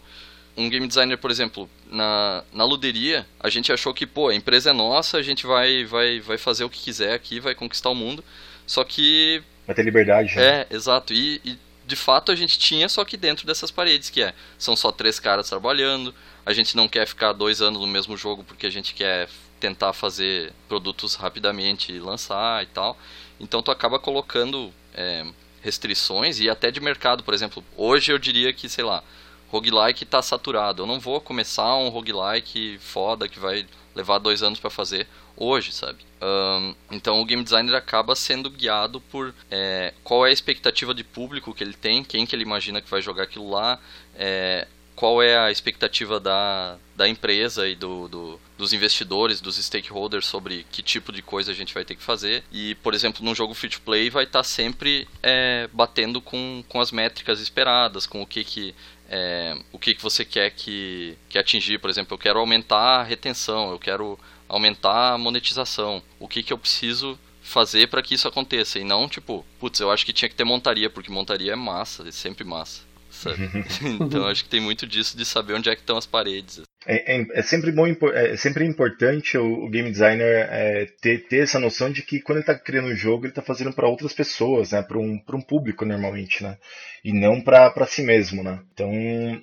um 0.58 0.70
game 0.70 0.88
designer, 0.88 1.18
por 1.18 1.30
exemplo, 1.30 1.70
na, 1.90 2.44
na 2.52 2.66
luderia, 2.66 3.28
a 3.40 3.48
gente 3.48 3.72
achou 3.72 3.94
que, 3.94 4.08
pô, 4.08 4.30
a 4.30 4.36
empresa 4.36 4.72
é 4.72 4.74
nossa, 4.74 5.18
a 5.18 5.22
gente 5.22 5.46
vai, 5.46 5.86
vai, 5.86 6.20
vai 6.20 6.38
fazer 6.38 6.64
o 6.64 6.70
que 6.70 6.80
quiser 6.80 7.14
aqui, 7.14 7.40
vai 7.40 7.54
conquistar 7.54 7.92
o 7.92 7.96
mundo. 7.96 8.24
Só 8.66 8.84
que. 8.84 9.44
Vai 9.68 9.76
ter 9.76 9.84
liberdade, 9.84 10.36
né? 10.36 10.62
É, 10.62 10.68
exato. 10.72 11.14
E, 11.14 11.40
e 11.46 11.58
de 11.86 11.96
fato 11.96 12.32
a 12.32 12.36
gente 12.36 12.58
tinha, 12.58 12.90
só 12.90 13.06
que 13.06 13.16
dentro 13.16 13.46
dessas 13.46 13.70
paredes, 13.70 14.10
que 14.10 14.22
é. 14.22 14.34
São 14.58 14.76
só 14.76 14.92
três 14.92 15.20
caras 15.20 15.48
trabalhando, 15.48 16.14
a 16.44 16.52
gente 16.54 16.76
não 16.76 16.88
quer 16.88 17.06
ficar 17.06 17.34
dois 17.34 17.62
anos 17.62 17.80
no 17.80 17.88
mesmo 17.88 18.18
jogo 18.18 18.44
porque 18.44 18.66
a 18.66 18.72
gente 18.72 18.96
quer 18.96 19.30
tentar 19.60 19.94
fazer 19.94 20.54
produtos 20.68 21.16
rapidamente 21.16 21.92
e 21.92 22.00
lançar 22.00 22.64
e 22.64 22.68
tal. 22.68 22.98
Então 23.40 23.62
tu 23.62 23.70
acaba 23.70 24.00
colocando 24.00 24.74
é, 24.94 25.24
restrições 25.68 26.40
e 26.40 26.50
até 26.50 26.72
de 26.72 26.80
mercado, 26.80 27.24
por 27.24 27.34
exemplo. 27.34 27.62
Hoje 27.76 28.14
eu 28.14 28.18
diria 28.18 28.54
que, 28.54 28.70
sei 28.70 28.86
lá, 28.86 29.04
roguelike 29.50 30.06
tá 30.06 30.22
saturado. 30.22 30.84
Eu 30.84 30.88
não 30.88 30.98
vou 30.98 31.20
começar 31.20 31.76
um 31.76 31.90
roguelike 31.90 32.78
foda 32.80 33.28
que 33.28 33.38
vai 33.38 33.66
levar 33.94 34.18
dois 34.18 34.42
anos 34.42 34.60
para 34.60 34.70
fazer 34.70 35.08
hoje, 35.36 35.74
sabe? 35.74 36.00
Um, 36.22 36.74
então 36.90 37.20
o 37.20 37.26
game 37.26 37.44
designer 37.44 37.76
acaba 37.76 38.16
sendo 38.16 38.50
guiado 38.50 39.02
por 39.02 39.36
é, 39.52 39.94
qual 40.04 40.26
é 40.26 40.30
a 40.30 40.34
expectativa 40.34 40.94
de 40.94 41.04
público 41.04 41.54
que 41.54 41.64
ele 41.64 41.74
tem, 41.74 42.02
quem 42.04 42.26
que 42.26 42.34
ele 42.34 42.44
imagina 42.44 42.82
que 42.82 42.90
vai 42.90 43.02
jogar 43.02 43.24
aquilo 43.24 43.50
lá, 43.50 43.78
é, 44.16 44.68
qual 44.96 45.22
é 45.22 45.38
a 45.38 45.52
expectativa 45.52 46.20
da, 46.20 46.78
da 46.96 47.08
empresa 47.08 47.68
e 47.68 47.76
do, 47.76 48.08
do, 48.08 48.40
dos 48.58 48.74
investidores, 48.74 49.40
dos 49.40 49.58
stakeholders 49.58 50.26
sobre 50.26 50.66
que 50.72 50.82
tipo 50.82 51.12
de 51.12 51.22
coisa 51.22 51.52
a 51.52 51.56
gente 51.56 51.74
vai 51.74 51.86
ter 51.86 51.96
que 51.96 52.04
fazer. 52.04 52.44
E, 52.52 52.76
por 52.76 52.94
exemplo, 52.94 53.24
num 53.24 53.36
jogo 53.36 53.54
free 53.54 53.70
to 53.70 53.82
play 53.82 54.10
vai 54.10 54.24
estar 54.24 54.40
tá 54.40 54.44
sempre 54.44 55.08
é, 55.22 55.70
batendo 55.72 56.20
com, 56.20 56.64
com 56.68 56.82
as 56.82 56.92
métricas 56.92 57.40
esperadas, 57.40 58.06
com 58.08 58.22
o 58.22 58.26
que, 58.26 58.44
que 58.44 58.76
é, 59.10 59.58
o 59.72 59.80
que, 59.80 59.96
que 59.96 60.02
você 60.02 60.26
quer 60.26 60.50
que, 60.52 61.18
que 61.30 61.38
atingir. 61.38 61.80
Por 61.80 61.90
exemplo, 61.90 62.16
eu 62.16 62.18
quero 62.18 62.40
aumentar 62.40 63.00
a 63.00 63.04
retenção, 63.04 63.72
eu 63.72 63.80
quero 63.80 64.20
aumentar 64.50 65.14
a 65.14 65.18
monetização. 65.18 66.02
O 66.20 66.28
que, 66.28 66.44
que 66.44 66.52
eu 66.52 66.58
preciso 66.58 67.18
fazer 67.42 67.88
para 67.88 68.02
que 68.02 68.16
isso 68.16 68.28
aconteça? 68.28 68.80
E 68.80 68.84
não 68.84 69.08
tipo, 69.08 69.46
putz, 69.60 69.80
eu 69.80 69.92
acho 69.92 70.06
que 70.06 70.14
tinha 70.14 70.30
que 70.30 70.36
ter 70.36 70.44
montaria, 70.44 70.90
porque 70.90 71.12
montaria 71.12 71.54
é 71.54 71.56
massa, 71.56 72.08
é 72.08 72.12
sempre 72.12 72.44
massa. 72.44 72.87
então 74.00 74.28
acho 74.28 74.44
que 74.44 74.50
tem 74.50 74.62
muito 74.62 74.86
disso 74.86 75.18
de 75.18 75.26
saber 75.26 75.54
onde 75.54 75.70
é 75.70 75.76
que 75.76 75.82
estão 75.82 75.98
as 75.98 76.06
paredes. 76.06 76.62
É, 76.90 77.18
é, 77.18 77.26
é, 77.34 77.42
sempre 77.42 77.70
bom, 77.70 77.86
é 78.14 78.38
sempre 78.38 78.64
importante 78.64 79.38
o, 79.38 79.66
o 79.66 79.70
game 79.70 79.92
designer 79.92 80.48
é, 80.50 80.88
ter, 81.02 81.28
ter 81.28 81.40
essa 81.40 81.60
noção 81.60 81.92
de 81.92 82.02
que 82.02 82.22
quando 82.22 82.38
ele 82.38 82.44
está 82.44 82.56
criando 82.56 82.88
um 82.88 82.96
jogo, 82.96 83.26
ele 83.26 83.32
está 83.32 83.42
fazendo 83.42 83.74
para 83.74 83.90
outras 83.90 84.14
pessoas, 84.14 84.72
né? 84.72 84.82
Para 84.82 84.98
um, 84.98 85.20
um 85.34 85.42
público 85.42 85.84
normalmente, 85.84 86.44
né? 86.44 86.58
E 87.04 87.12
não 87.12 87.42
para 87.42 87.86
si 87.86 88.02
mesmo, 88.02 88.42
né? 88.42 88.62
Então, 88.74 88.90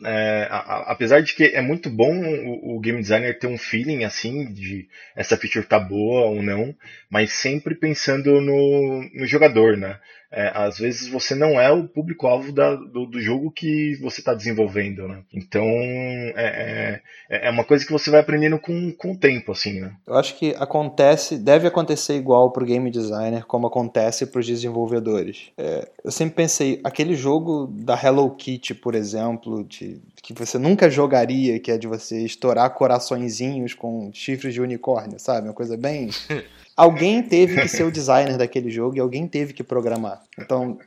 é, 0.07 0.49
a, 0.51 0.57
a, 0.57 0.93
apesar 0.93 1.21
de 1.21 1.35
que 1.35 1.45
é 1.45 1.61
muito 1.61 1.91
bom 1.91 2.17
o, 2.17 2.77
o, 2.77 2.81
game 2.81 3.01
designer 3.01 3.39
ter 3.39 3.47
um 3.47 3.59
feeling 3.59 4.05
assim 4.05 4.51
de 4.51 4.89
essa 5.15 5.37
feature 5.37 5.67
tá 5.67 5.79
boa 5.79 6.27
ou 6.27 6.43
não, 6.43 6.75
mas 7.11 7.33
sempre 7.33 7.75
pensando 7.75 8.41
no, 8.41 9.07
no 9.13 9.27
jogador, 9.27 9.77
né? 9.77 10.01
É, 10.37 10.51
às 10.53 10.79
vezes 10.79 11.09
você 11.09 11.33
não 11.33 11.61
é 11.61 11.71
o 11.71 11.87
público-alvo 11.87 12.51
do, 12.51 13.07
do, 13.07 13.21
jogo 13.21 13.53
que 13.53 13.95
você 14.03 14.21
está 14.21 14.35
desenvolvendo, 14.35 15.07
né? 15.07 15.23
Então 15.33 15.63
é, 15.63 17.01
é, 17.31 17.47
é, 17.47 17.51
uma 17.51 17.63
coisa 17.63 17.87
que 17.87 17.93
você 17.93 18.11
vai 18.11 18.19
aprendendo 18.19 18.59
com, 18.59 18.91
com 18.93 19.13
o 19.13 19.17
tempo, 19.17 19.53
assim, 19.53 19.81
né? 19.81 19.93
Eu 20.05 20.17
acho 20.17 20.37
que 20.37 20.53
acontece, 20.59 21.39
deve 21.39 21.69
acontecer 21.69 22.17
igual 22.17 22.51
para 22.51 22.65
o 22.65 22.67
game 22.67 22.91
designer 22.91 23.45
como 23.45 23.69
acontece 23.69 24.27
para 24.27 24.41
os 24.41 24.47
desenvolvedores. 24.47 25.53
É, 25.57 25.89
eu 26.03 26.11
sempre 26.11 26.35
pensei, 26.35 26.81
aquele 26.83 27.15
jogo 27.15 27.69
da 27.69 27.95
Hello 27.95 28.29
Kitty, 28.35 28.75
por 28.75 28.97
exemplo, 28.97 29.63
de, 29.63 30.01
que 30.21 30.33
você 30.33 30.59
nunca 30.59 30.91
jogaria, 30.91 31.61
que 31.61 31.71
é 31.71 31.79
de 31.79 31.87
você 31.87 32.25
estourar 32.25 32.71
coraçõezinhos 32.71 33.73
com 33.73 34.11
chifres 34.13 34.53
de 34.53 34.61
unicórnio, 34.61 35.21
sabe? 35.21 35.47
Uma 35.47 35.55
coisa 35.55 35.77
bem 35.77 36.11
alguém 36.77 37.23
teve 37.23 37.61
que 37.61 37.69
ser 37.69 37.85
o 37.85 37.91
designer 37.91 38.37
daquele 38.37 38.71
jogo 38.71 38.97
e 38.97 39.01
alguém 39.01 39.27
teve 39.27 39.53
que 39.53 39.63
programar. 39.63 40.23
Então, 40.39 40.79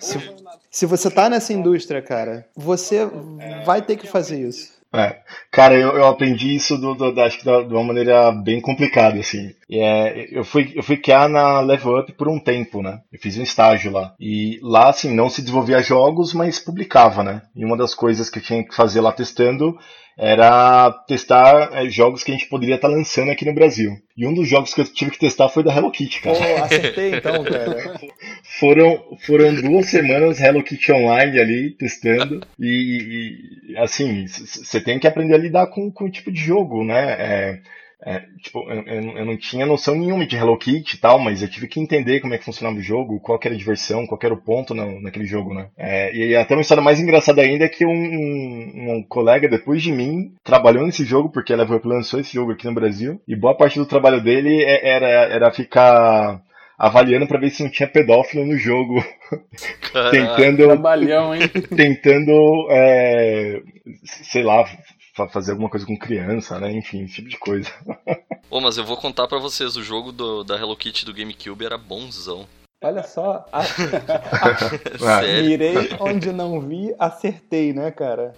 se, 0.00 0.18
se 0.70 0.86
você 0.86 1.10
tá 1.10 1.28
nessa 1.28 1.52
indústria, 1.52 2.02
cara, 2.02 2.46
você 2.56 3.08
vai 3.64 3.82
ter 3.82 3.96
que 3.96 4.06
fazer 4.06 4.40
isso. 4.40 4.74
É. 4.92 5.16
Cara, 5.50 5.74
eu, 5.74 5.96
eu 5.96 6.06
aprendi 6.06 6.54
isso 6.54 6.78
do, 6.78 6.94
do, 6.94 7.20
acho 7.20 7.38
que 7.38 7.44
de 7.44 7.74
uma 7.74 7.82
maneira 7.82 8.30
bem 8.30 8.60
complicada, 8.60 9.18
assim. 9.18 9.52
E 9.68 9.78
é, 9.78 10.28
eu 10.30 10.44
fui, 10.44 10.72
eu 10.74 10.82
fui 10.82 10.96
criar 10.96 11.28
na 11.28 11.60
Level 11.60 11.98
Up 11.98 12.12
por 12.12 12.28
um 12.28 12.38
tempo, 12.38 12.82
né? 12.82 13.00
Eu 13.12 13.18
fiz 13.18 13.36
um 13.38 13.42
estágio 13.42 13.90
lá. 13.92 14.14
E 14.20 14.58
lá, 14.62 14.90
assim, 14.90 15.14
não 15.14 15.30
se 15.30 15.40
desenvolvia 15.40 15.82
jogos, 15.82 16.34
mas 16.34 16.58
publicava, 16.58 17.22
né? 17.22 17.42
E 17.54 17.64
uma 17.64 17.76
das 17.76 17.94
coisas 17.94 18.28
que 18.28 18.38
eu 18.38 18.42
tinha 18.42 18.64
que 18.64 18.74
fazer 18.74 19.00
lá 19.00 19.12
testando 19.12 19.76
era 20.16 20.92
testar 21.08 21.70
é, 21.72 21.88
jogos 21.88 22.22
que 22.22 22.30
a 22.30 22.34
gente 22.34 22.48
poderia 22.48 22.76
estar 22.76 22.88
tá 22.88 22.94
lançando 22.94 23.30
aqui 23.30 23.44
no 23.44 23.54
Brasil. 23.54 23.92
E 24.16 24.26
um 24.26 24.32
dos 24.32 24.48
jogos 24.48 24.72
que 24.72 24.80
eu 24.80 24.84
tive 24.84 25.10
que 25.10 25.18
testar 25.18 25.48
foi 25.48 25.64
da 25.64 25.74
Hello 25.74 25.90
Kitty, 25.90 26.22
cara. 26.22 26.36
Oh, 26.38 26.64
acertei 26.64 27.16
então, 27.16 27.42
cara. 27.42 27.98
foram, 28.60 29.02
foram 29.26 29.54
duas 29.54 29.86
semanas 29.86 30.40
Hello 30.40 30.62
Kitty 30.62 30.92
Online 30.92 31.40
ali, 31.40 31.70
testando. 31.76 32.40
E, 32.60 33.70
e 33.70 33.76
assim, 33.76 34.26
você 34.28 34.80
tem 34.80 35.00
que 35.00 35.08
aprender 35.08 35.34
a 35.34 35.38
lidar 35.38 35.66
com, 35.66 35.90
com 35.90 36.04
o 36.04 36.10
tipo 36.10 36.30
de 36.30 36.40
jogo, 36.40 36.84
né? 36.84 37.16
É, 37.18 37.60
é, 38.06 38.20
tipo, 38.42 38.70
eu, 38.70 38.82
eu, 39.16 39.24
não 39.24 39.36
tinha 39.36 39.64
noção 39.64 39.94
nenhuma 39.94 40.26
de 40.26 40.36
Hello 40.36 40.58
Kitty 40.58 40.96
e 40.96 40.98
tal, 40.98 41.18
mas 41.18 41.40
eu 41.40 41.48
tive 41.48 41.66
que 41.66 41.80
entender 41.80 42.20
como 42.20 42.34
é 42.34 42.38
que 42.38 42.44
funcionava 42.44 42.76
o 42.76 42.82
jogo, 42.82 43.18
qual 43.18 43.40
era 43.42 43.54
a 43.54 43.58
diversão, 43.58 44.06
qual 44.06 44.20
era 44.22 44.34
o 44.34 44.40
ponto 44.40 44.74
no, 44.74 45.00
naquele 45.00 45.24
jogo, 45.24 45.54
né? 45.54 45.68
É, 45.78 46.14
e 46.14 46.36
até 46.36 46.54
uma 46.54 46.60
história 46.60 46.82
mais 46.82 47.00
engraçada 47.00 47.40
ainda 47.40 47.64
é 47.64 47.68
que 47.68 47.86
um, 47.86 47.90
um, 47.90 48.96
um, 48.96 49.02
colega 49.08 49.48
depois 49.48 49.82
de 49.82 49.90
mim 49.90 50.34
trabalhou 50.44 50.84
nesse 50.84 51.02
jogo, 51.02 51.30
porque 51.30 51.54
a 51.54 51.56
Level 51.56 51.78
Up 51.78 51.88
lançou 51.88 52.20
esse 52.20 52.34
jogo 52.34 52.52
aqui 52.52 52.66
no 52.66 52.74
Brasil, 52.74 53.18
e 53.26 53.34
boa 53.34 53.56
parte 53.56 53.78
do 53.78 53.86
trabalho 53.86 54.22
dele 54.22 54.62
é, 54.62 54.86
era, 54.86 55.08
era 55.08 55.50
ficar 55.50 56.42
avaliando 56.78 57.26
para 57.26 57.38
ver 57.38 57.50
se 57.50 57.62
não 57.62 57.70
tinha 57.70 57.88
pedófilo 57.88 58.44
no 58.44 58.56
jogo. 58.56 59.02
tentando. 60.10 60.66
Trabalhão, 60.66 61.34
hein? 61.34 61.48
Tentando, 61.74 62.66
é, 62.70 63.60
sei 64.04 64.42
lá, 64.42 64.64
fazer 65.32 65.52
alguma 65.52 65.70
coisa 65.70 65.86
com 65.86 65.96
criança, 65.96 66.58
né? 66.58 66.72
Enfim, 66.72 67.04
esse 67.04 67.14
tipo 67.14 67.28
de 67.28 67.38
coisa. 67.38 67.70
Ô, 68.50 68.60
mas 68.60 68.76
eu 68.76 68.84
vou 68.84 68.96
contar 68.96 69.26
para 69.26 69.38
vocês, 69.38 69.76
o 69.76 69.82
jogo 69.82 70.12
do, 70.12 70.44
da 70.44 70.56
Hello 70.56 70.76
Kitty 70.76 71.04
do 71.04 71.14
GameCube 71.14 71.64
era 71.64 71.78
bonzão. 71.78 72.46
Olha 72.82 73.02
só, 73.02 73.46
a... 73.50 73.62
mirei 75.42 75.96
onde 75.98 76.30
não 76.32 76.60
vi, 76.60 76.94
acertei, 76.98 77.72
né, 77.72 77.90
cara? 77.90 78.34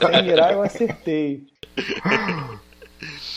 Sem 0.00 0.22
mirar, 0.22 0.52
eu 0.52 0.62
acertei. 0.62 1.44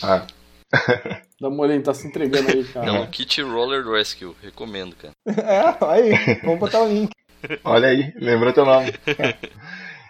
Ah. 0.02 0.26
Dá 1.38 1.48
uma 1.48 1.62
olhada, 1.62 1.82
tá 1.82 1.94
se 1.94 2.06
entregando 2.06 2.50
aí, 2.50 2.64
cara. 2.64 2.86
Hello 2.86 3.06
Kitty 3.08 3.42
Roller 3.42 3.86
Rescue, 3.86 4.34
recomendo, 4.42 4.96
cara. 4.96 5.12
É, 5.26 5.84
aí, 5.84 6.40
vamos 6.42 6.60
botar 6.60 6.80
o 6.80 6.88
link. 6.88 7.10
Olha 7.62 7.88
aí, 7.88 8.14
lembra 8.16 8.52
teu 8.54 8.64
nome. 8.64 8.94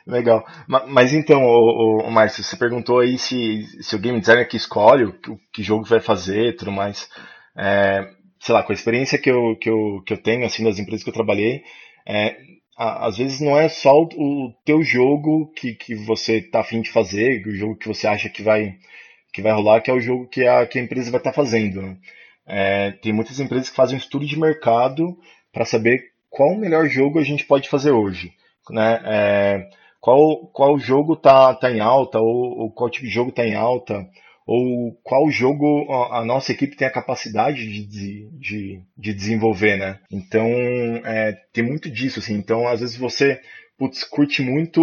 Legal. 0.07 0.45
Mas 0.67 1.15
então, 1.15 1.43
o, 1.45 2.03
o, 2.07 2.11
Márcio, 2.11 2.45
você 2.45 2.57
perguntou 2.57 3.01
aí 3.01 3.17
se, 3.17 3.65
se 3.83 3.97
o 3.97 3.99
game 3.99 4.21
designer 4.21 4.47
que 4.47 4.57
escolhe 4.57 5.05
o 5.05 5.15
que 5.53 5.63
jogo 5.63 5.85
vai 5.85 6.01
fazer 6.01 6.49
e 6.49 6.53
tudo 6.53 6.71
mais. 6.71 7.09
É, 7.57 8.07
sei 8.39 8.55
lá, 8.55 8.63
com 8.63 8.73
a 8.73 8.75
experiência 8.75 9.19
que 9.19 9.31
eu, 9.31 9.57
que 9.57 9.71
eu, 9.71 10.03
que 10.07 10.13
eu 10.13 10.19
tenho, 10.19 10.45
assim, 10.45 10.63
das 10.63 10.79
empresas 10.79 11.03
que 11.03 11.09
eu 11.09 11.15
trabalhei, 11.15 11.63
é, 12.07 12.37
às 12.77 13.17
vezes 13.17 13.41
não 13.41 13.59
é 13.59 13.69
só 13.69 13.93
o, 14.03 14.53
teu 14.65 14.83
jogo 14.83 15.51
que, 15.57 15.75
que 15.75 15.95
você 15.95 16.43
tá 16.43 16.61
afim 16.61 16.83
de 16.83 16.91
fazer, 16.91 17.47
o 17.47 17.55
jogo 17.55 17.77
que 17.77 17.89
você 17.89 18.07
acha 18.07 18.29
que 18.29 18.43
vai, 18.43 18.75
que 19.33 19.41
vai 19.41 19.53
rolar, 19.53 19.81
que 19.81 19.91
é 19.91 19.95
o 19.95 20.01
jogo 20.01 20.29
que 20.29 20.47
a, 20.47 20.67
que 20.67 20.79
a 20.79 20.83
empresa 20.83 21.11
vai 21.11 21.21
estar 21.21 21.31
tá 21.31 21.37
fazendo. 21.37 21.81
Né? 21.81 21.97
É, 22.47 22.91
tem 23.03 23.13
muitas 23.13 23.41
empresas 23.41 23.71
que 23.71 23.77
fazem 23.77 23.97
um 23.97 24.01
estudo 24.01 24.27
de 24.27 24.39
mercado 24.39 25.17
para 25.51 25.65
saber 25.65 26.13
qual 26.29 26.51
o 26.51 26.59
melhor 26.59 26.87
jogo 26.89 27.19
a 27.19 27.23
gente 27.25 27.47
pode 27.47 27.71
fazer 27.71 27.93
hoje. 27.93 28.33
Né? 28.71 29.01
É, 29.05 29.69
qual, 30.05 30.47
qual 30.49 30.79
jogo 30.79 31.17
tá, 31.17 31.55
tá 31.55 31.73
em 31.73 31.81
alta, 31.81 32.19
ou, 32.19 32.59
ou 32.59 32.71
qual 32.71 32.91
tipo 32.91 33.07
de 33.07 33.11
jogo 33.11 33.33
tá 33.33 33.43
em 33.43 33.55
alta, 33.55 34.07
ou 34.47 34.93
qual 35.03 35.31
jogo 35.31 35.91
a 36.13 36.23
nossa 36.23 36.53
equipe 36.53 36.77
tem 36.77 36.87
a 36.87 36.93
capacidade 36.93 37.67
de, 37.67 38.29
de, 38.39 38.81
de 38.99 39.15
desenvolver, 39.15 39.79
né? 39.79 39.99
Então, 40.13 40.47
é, 41.07 41.33
tem 41.55 41.65
muito 41.65 41.91
disso, 41.91 42.19
assim. 42.19 42.35
Então, 42.35 42.69
às 42.69 42.81
vezes 42.81 42.99
você, 42.99 43.41
putz, 43.79 44.05
curte 44.05 44.43
muito, 44.43 44.83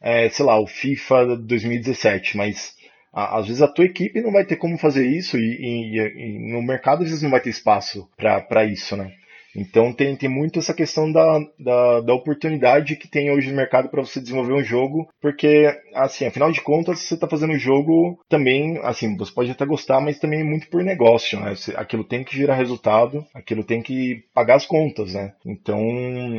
é, 0.00 0.28
sei 0.28 0.46
lá, 0.46 0.60
o 0.60 0.66
FIFA 0.68 1.38
2017, 1.38 2.36
mas 2.36 2.76
às 3.12 3.48
vezes 3.48 3.62
a 3.62 3.68
tua 3.68 3.84
equipe 3.84 4.20
não 4.20 4.30
vai 4.30 4.44
ter 4.44 4.54
como 4.54 4.78
fazer 4.78 5.04
isso 5.04 5.36
e, 5.36 5.42
e, 5.42 5.98
e 5.98 6.52
no 6.52 6.62
mercado 6.62 7.02
às 7.02 7.08
vezes 7.08 7.22
não 7.22 7.30
vai 7.32 7.40
ter 7.40 7.50
espaço 7.50 8.08
para 8.16 8.64
isso, 8.64 8.96
né? 8.96 9.12
Então 9.54 9.92
tem, 9.92 10.16
tem 10.16 10.28
muito 10.28 10.58
essa 10.58 10.72
questão 10.74 11.10
da, 11.10 11.38
da, 11.58 12.00
da 12.00 12.14
oportunidade 12.14 12.96
que 12.96 13.08
tem 13.08 13.30
hoje 13.30 13.50
no 13.50 13.56
mercado 13.56 13.88
para 13.88 14.00
você 14.02 14.20
desenvolver 14.20 14.54
um 14.54 14.64
jogo, 14.64 15.08
porque, 15.20 15.68
assim, 15.94 16.26
afinal 16.26 16.50
de 16.50 16.60
contas, 16.60 17.00
você 17.00 17.14
está 17.14 17.28
fazendo 17.28 17.52
um 17.52 17.58
jogo 17.58 18.18
também, 18.28 18.78
assim, 18.82 19.16
você 19.16 19.32
pode 19.32 19.50
até 19.50 19.66
gostar, 19.66 20.00
mas 20.00 20.18
também 20.18 20.42
muito 20.42 20.68
por 20.68 20.82
negócio, 20.82 21.38
né? 21.38 21.54
Aquilo 21.76 22.04
tem 22.04 22.24
que 22.24 22.36
gerar 22.36 22.54
resultado, 22.54 23.24
aquilo 23.34 23.62
tem 23.62 23.82
que 23.82 24.24
pagar 24.34 24.56
as 24.56 24.66
contas, 24.66 25.14
né? 25.14 25.32
Então, 25.44 25.78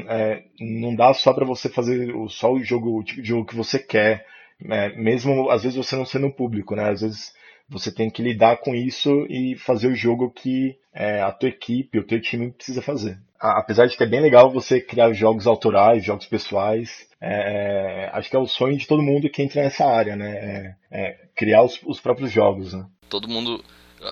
é, 0.10 0.44
não 0.60 0.95
dá 0.95 1.14
só 1.14 1.34
para 1.34 1.45
você 1.45 1.69
fazer 1.69 2.14
só 2.30 2.52
o 2.52 2.64
jogo, 2.64 2.99
o 2.99 3.03
tipo 3.03 3.22
de 3.22 3.27
jogo 3.27 3.45
que 3.45 3.56
você 3.56 3.77
quer, 3.80 4.26
né? 4.60 4.90
mesmo 4.95 5.49
às 5.49 5.64
vezes 5.64 5.77
você 5.77 5.95
não 5.95 6.06
sendo 6.06 6.31
público, 6.31 6.76
né? 6.76 6.90
Às 6.90 7.02
vezes 7.02 7.34
você 7.69 7.94
tem 7.94 8.10
que 8.10 8.22
lidar 8.22 8.57
com 8.57 8.76
isso 8.76 9.26
e 9.30 9.56
fazer 9.57 9.88
o 9.88 9.95
jogo 9.95 10.31
que 10.31 10.76
é, 10.94 11.22
a 11.22 11.32
tua 11.32 11.49
equipe, 11.49 11.98
o 11.98 12.06
teu 12.06 12.22
time 12.22 12.52
precisa 12.52 12.82
fazer. 12.82 13.18
apesar 13.40 13.88
de 13.88 13.98
que 13.98 14.03
é 14.03 14.07
bem 14.07 14.22
legal 14.22 14.52
você 14.52 14.80
criar 14.80 15.11
jogos 15.11 15.48
autorais, 15.48 16.06
jogos 16.06 16.26
pessoais, 16.28 17.07
é, 17.20 18.10
acho 18.14 18.30
que 18.30 18.36
é 18.36 18.40
o 18.40 18.48
sonho 18.48 18.78
de 18.78 18.88
todo 18.88 19.02
mundo 19.02 19.30
que 19.30 19.41
entra 19.41 19.64
nessa 19.64 19.86
área, 19.86 20.15
né? 20.15 20.32
É, 20.32 20.76
é 20.91 21.20
criar 21.36 21.64
os, 21.64 21.80
os, 21.86 21.99
próprios 21.99 22.32
jogos, 22.32 22.74
né? 22.74 22.86
Todo 23.10 23.28
mundo, 23.28 23.64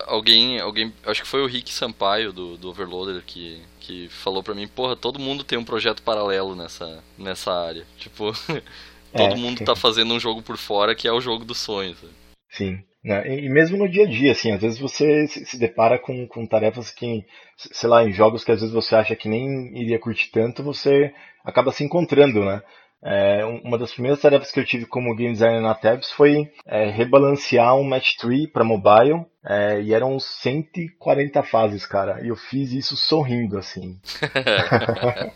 alguém, 0.06 0.58
alguém, 0.60 0.92
acho 1.04 1.22
que 1.22 1.28
foi 1.28 1.42
o 1.42 1.46
Rick 1.46 1.72
Sampaio 1.72 2.32
do, 2.32 2.56
do 2.56 2.70
Overloader 2.70 3.22
que, 3.24 3.62
que 3.80 4.08
falou 4.08 4.42
para 4.42 4.54
mim, 4.54 4.66
porra, 4.66 4.96
todo 4.96 5.20
mundo 5.20 5.44
tem 5.44 5.58
um 5.58 5.64
projeto 5.64 6.02
paralelo 6.02 6.56
nessa, 6.56 7.02
nessa 7.18 7.52
área. 7.52 7.86
Tipo, 7.98 8.32
todo 9.14 9.34
é. 9.34 9.36
mundo 9.36 9.64
tá 9.64 9.76
fazendo 9.76 10.14
um 10.14 10.20
jogo 10.20 10.42
por 10.42 10.56
fora 10.56 10.94
que 10.94 11.06
é 11.06 11.12
o 11.12 11.20
jogo 11.20 11.44
dos 11.44 11.58
sonhos. 11.58 11.98
Sim. 12.50 12.82
Né? 13.04 13.40
E 13.40 13.48
mesmo 13.48 13.76
no 13.76 13.88
dia 13.88 14.04
a 14.04 14.08
dia, 14.08 14.32
assim, 14.32 14.52
às 14.52 14.60
vezes 14.60 14.78
você 14.78 15.26
se 15.26 15.58
depara 15.58 15.98
com, 15.98 16.26
com 16.26 16.46
tarefas 16.46 16.90
que, 16.90 17.24
sei 17.56 17.88
lá, 17.88 18.04
em 18.04 18.12
jogos 18.12 18.44
que 18.44 18.52
às 18.52 18.60
vezes 18.60 18.72
você 18.72 18.94
acha 18.94 19.16
que 19.16 19.28
nem 19.28 19.76
iria 19.76 19.98
curtir 19.98 20.30
tanto, 20.30 20.62
você 20.62 21.12
acaba 21.44 21.72
se 21.72 21.82
encontrando, 21.82 22.44
né? 22.44 22.62
É, 23.04 23.44
uma 23.64 23.76
das 23.76 23.92
primeiras 23.92 24.20
tarefas 24.20 24.52
que 24.52 24.60
eu 24.60 24.64
tive 24.64 24.86
como 24.86 25.14
game 25.16 25.32
designer 25.32 25.60
na 25.60 25.74
Tabs 25.74 26.12
foi 26.12 26.52
é, 26.64 26.88
rebalancear 26.88 27.74
um 27.74 27.82
match 27.82 28.14
tree 28.16 28.46
para 28.46 28.62
mobile 28.62 29.26
é, 29.44 29.82
e 29.82 29.92
eram 29.92 30.20
140 30.20 31.42
fases, 31.42 31.84
cara. 31.84 32.24
E 32.24 32.28
eu 32.28 32.36
fiz 32.36 32.72
isso 32.72 32.96
sorrindo, 32.96 33.58
assim. 33.58 33.98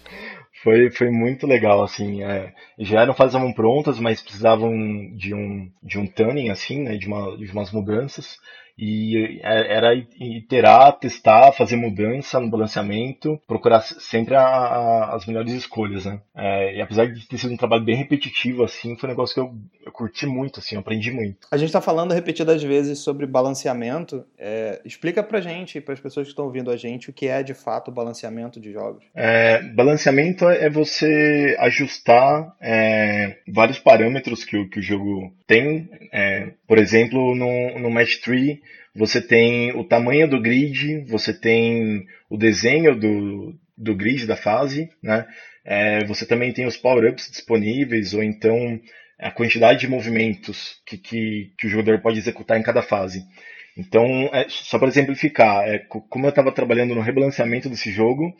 foi, 0.66 0.90
foi 0.90 1.10
muito 1.12 1.47
legal, 1.47 1.84
assim. 1.84 2.24
É, 2.24 2.52
já 2.80 3.02
eram 3.02 3.14
fases 3.14 3.36
prontas, 3.55 4.01
mas 4.01 4.20
precisavam 4.20 4.72
de 5.16 5.32
um, 5.32 5.70
de 5.80 5.97
um 5.97 6.09
tuning, 6.09 6.51
assim, 6.51 6.82
né, 6.82 6.97
de, 6.97 7.06
uma, 7.06 7.36
de 7.36 7.52
umas 7.52 7.70
mudanças. 7.70 8.36
E 8.78 9.40
é, 9.43 9.77
era 9.77 9.94
iterar, 9.94 10.98
testar, 10.98 11.53
fazer 11.53 11.77
mudança 11.77 12.39
no 12.39 12.51
balanceamento, 12.51 13.40
procurar 13.47 13.81
sempre 13.81 14.35
a, 14.35 14.43
a, 14.43 15.16
as 15.16 15.27
melhores 15.27 15.53
escolhas, 15.53 16.05
né? 16.05 16.20
É, 16.35 16.77
e 16.77 16.81
apesar 16.82 17.07
de 17.07 17.27
ter 17.27 17.39
sido 17.39 17.55
um 17.55 17.57
trabalho 17.57 17.85
bem 17.85 17.97
repetitivo, 17.97 18.62
assim, 18.62 18.97
foi 18.97 19.09
um 19.09 19.12
negócio 19.12 19.35
que 19.35 19.40
eu, 19.40 19.55
eu 19.86 19.93
curti 19.93 20.27
muito, 20.27 20.61
assim, 20.61 20.74
eu 20.74 20.81
aprendi 20.81 21.11
muito. 21.11 21.47
A 21.51 21.57
gente 21.57 21.69
está 21.69 21.81
falando 21.81 22.12
repetidas 22.12 22.62
vezes 22.62 22.98
sobre 22.98 23.27
balanceamento. 23.27 24.24
É, 24.39 24.81
explica 24.85 25.23
pra 25.23 25.40
gente, 25.40 25.81
para 25.81 25.94
as 25.94 26.01
pessoas 26.01 26.27
que 26.27 26.32
estão 26.32 26.44
ouvindo 26.44 26.70
a 26.70 26.77
gente, 26.77 27.09
o 27.09 27.12
que 27.12 27.27
é 27.27 27.43
de 27.43 27.55
fato 27.55 27.90
o 27.90 27.94
balanceamento 27.94 28.61
de 28.61 28.73
jogos. 28.73 29.05
É, 29.15 29.62
balanceamento 29.62 30.48
é 30.48 30.69
você 30.69 31.57
ajustar 31.61 32.55
é, 32.61 33.39
vários 33.48 33.78
parâmetros 33.78 34.44
que 34.44 34.57
o, 34.57 34.69
que 34.69 34.81
o 34.81 34.82
jogo 34.82 35.32
tem. 35.47 35.89
É, 36.12 36.51
por 36.66 36.78
exemplo, 36.78 37.35
no, 37.35 37.78
no 37.78 37.90
Match 37.90 38.20
Tree, 38.23 38.61
você 38.94 39.20
tem 39.20 39.72
o 39.72 39.84
tamanho 39.84 40.28
do 40.28 40.40
grid, 40.40 41.05
você 41.06 41.32
tem 41.32 42.06
o 42.30 42.36
desenho 42.36 42.94
do, 42.98 43.55
do 43.76 43.94
grid 43.94 44.26
da 44.26 44.36
fase, 44.36 44.88
né? 45.02 45.26
É, 45.64 46.05
você 46.05 46.24
também 46.24 46.52
tem 46.52 46.66
os 46.66 46.76
power-ups 46.76 47.30
disponíveis, 47.30 48.14
ou 48.14 48.22
então 48.22 48.80
a 49.18 49.30
quantidade 49.30 49.80
de 49.80 49.88
movimentos 49.88 50.80
que, 50.86 50.97
que, 50.97 51.52
que 51.59 51.66
o 51.66 51.70
jogador 51.70 52.01
pode 52.01 52.18
executar 52.18 52.59
em 52.59 52.62
cada 52.62 52.82
fase. 52.82 53.24
Então, 53.76 54.06
é, 54.32 54.47
só 54.48 54.78
para 54.78 54.88
exemplificar, 54.88 55.68
é, 55.68 55.78
como 56.09 56.26
eu 56.26 56.30
estava 56.30 56.52
trabalhando 56.52 56.94
no 56.94 57.01
rebalanceamento 57.01 57.68
desse 57.68 57.90
jogo, 57.90 58.34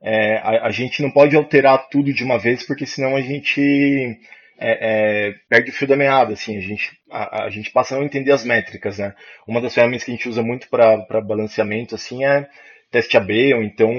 é, 0.00 0.36
a, 0.38 0.66
a, 0.66 0.70
gente 0.70 1.02
não 1.02 1.10
pode 1.10 1.36
alterar 1.36 1.88
tudo 1.90 2.12
de 2.12 2.24
uma 2.24 2.38
vez, 2.38 2.62
porque 2.62 2.86
senão 2.86 3.16
a 3.16 3.20
gente 3.20 4.18
é, 4.58 5.28
é, 5.28 5.34
perde 5.48 5.70
o 5.70 5.72
fio 5.72 5.86
da 5.86 5.96
meada, 5.96 6.32
assim, 6.32 6.56
a 6.56 6.60
gente, 6.60 6.98
a, 7.10 7.44
a, 7.44 7.50
gente 7.50 7.70
passa 7.70 7.94
a 7.94 7.98
não 7.98 8.04
entender 8.04 8.32
as 8.32 8.44
métricas, 8.44 8.98
né? 8.98 9.14
Uma 9.46 9.60
das 9.60 9.72
ferramentas 9.72 10.04
que 10.04 10.10
a 10.10 10.14
gente 10.14 10.28
usa 10.28 10.42
muito 10.42 10.68
para 10.68 11.20
balanceamento, 11.20 11.94
assim, 11.94 12.24
é 12.24 12.48
teste 12.90 13.16
AB, 13.16 13.54
ou 13.54 13.62
então 13.62 13.92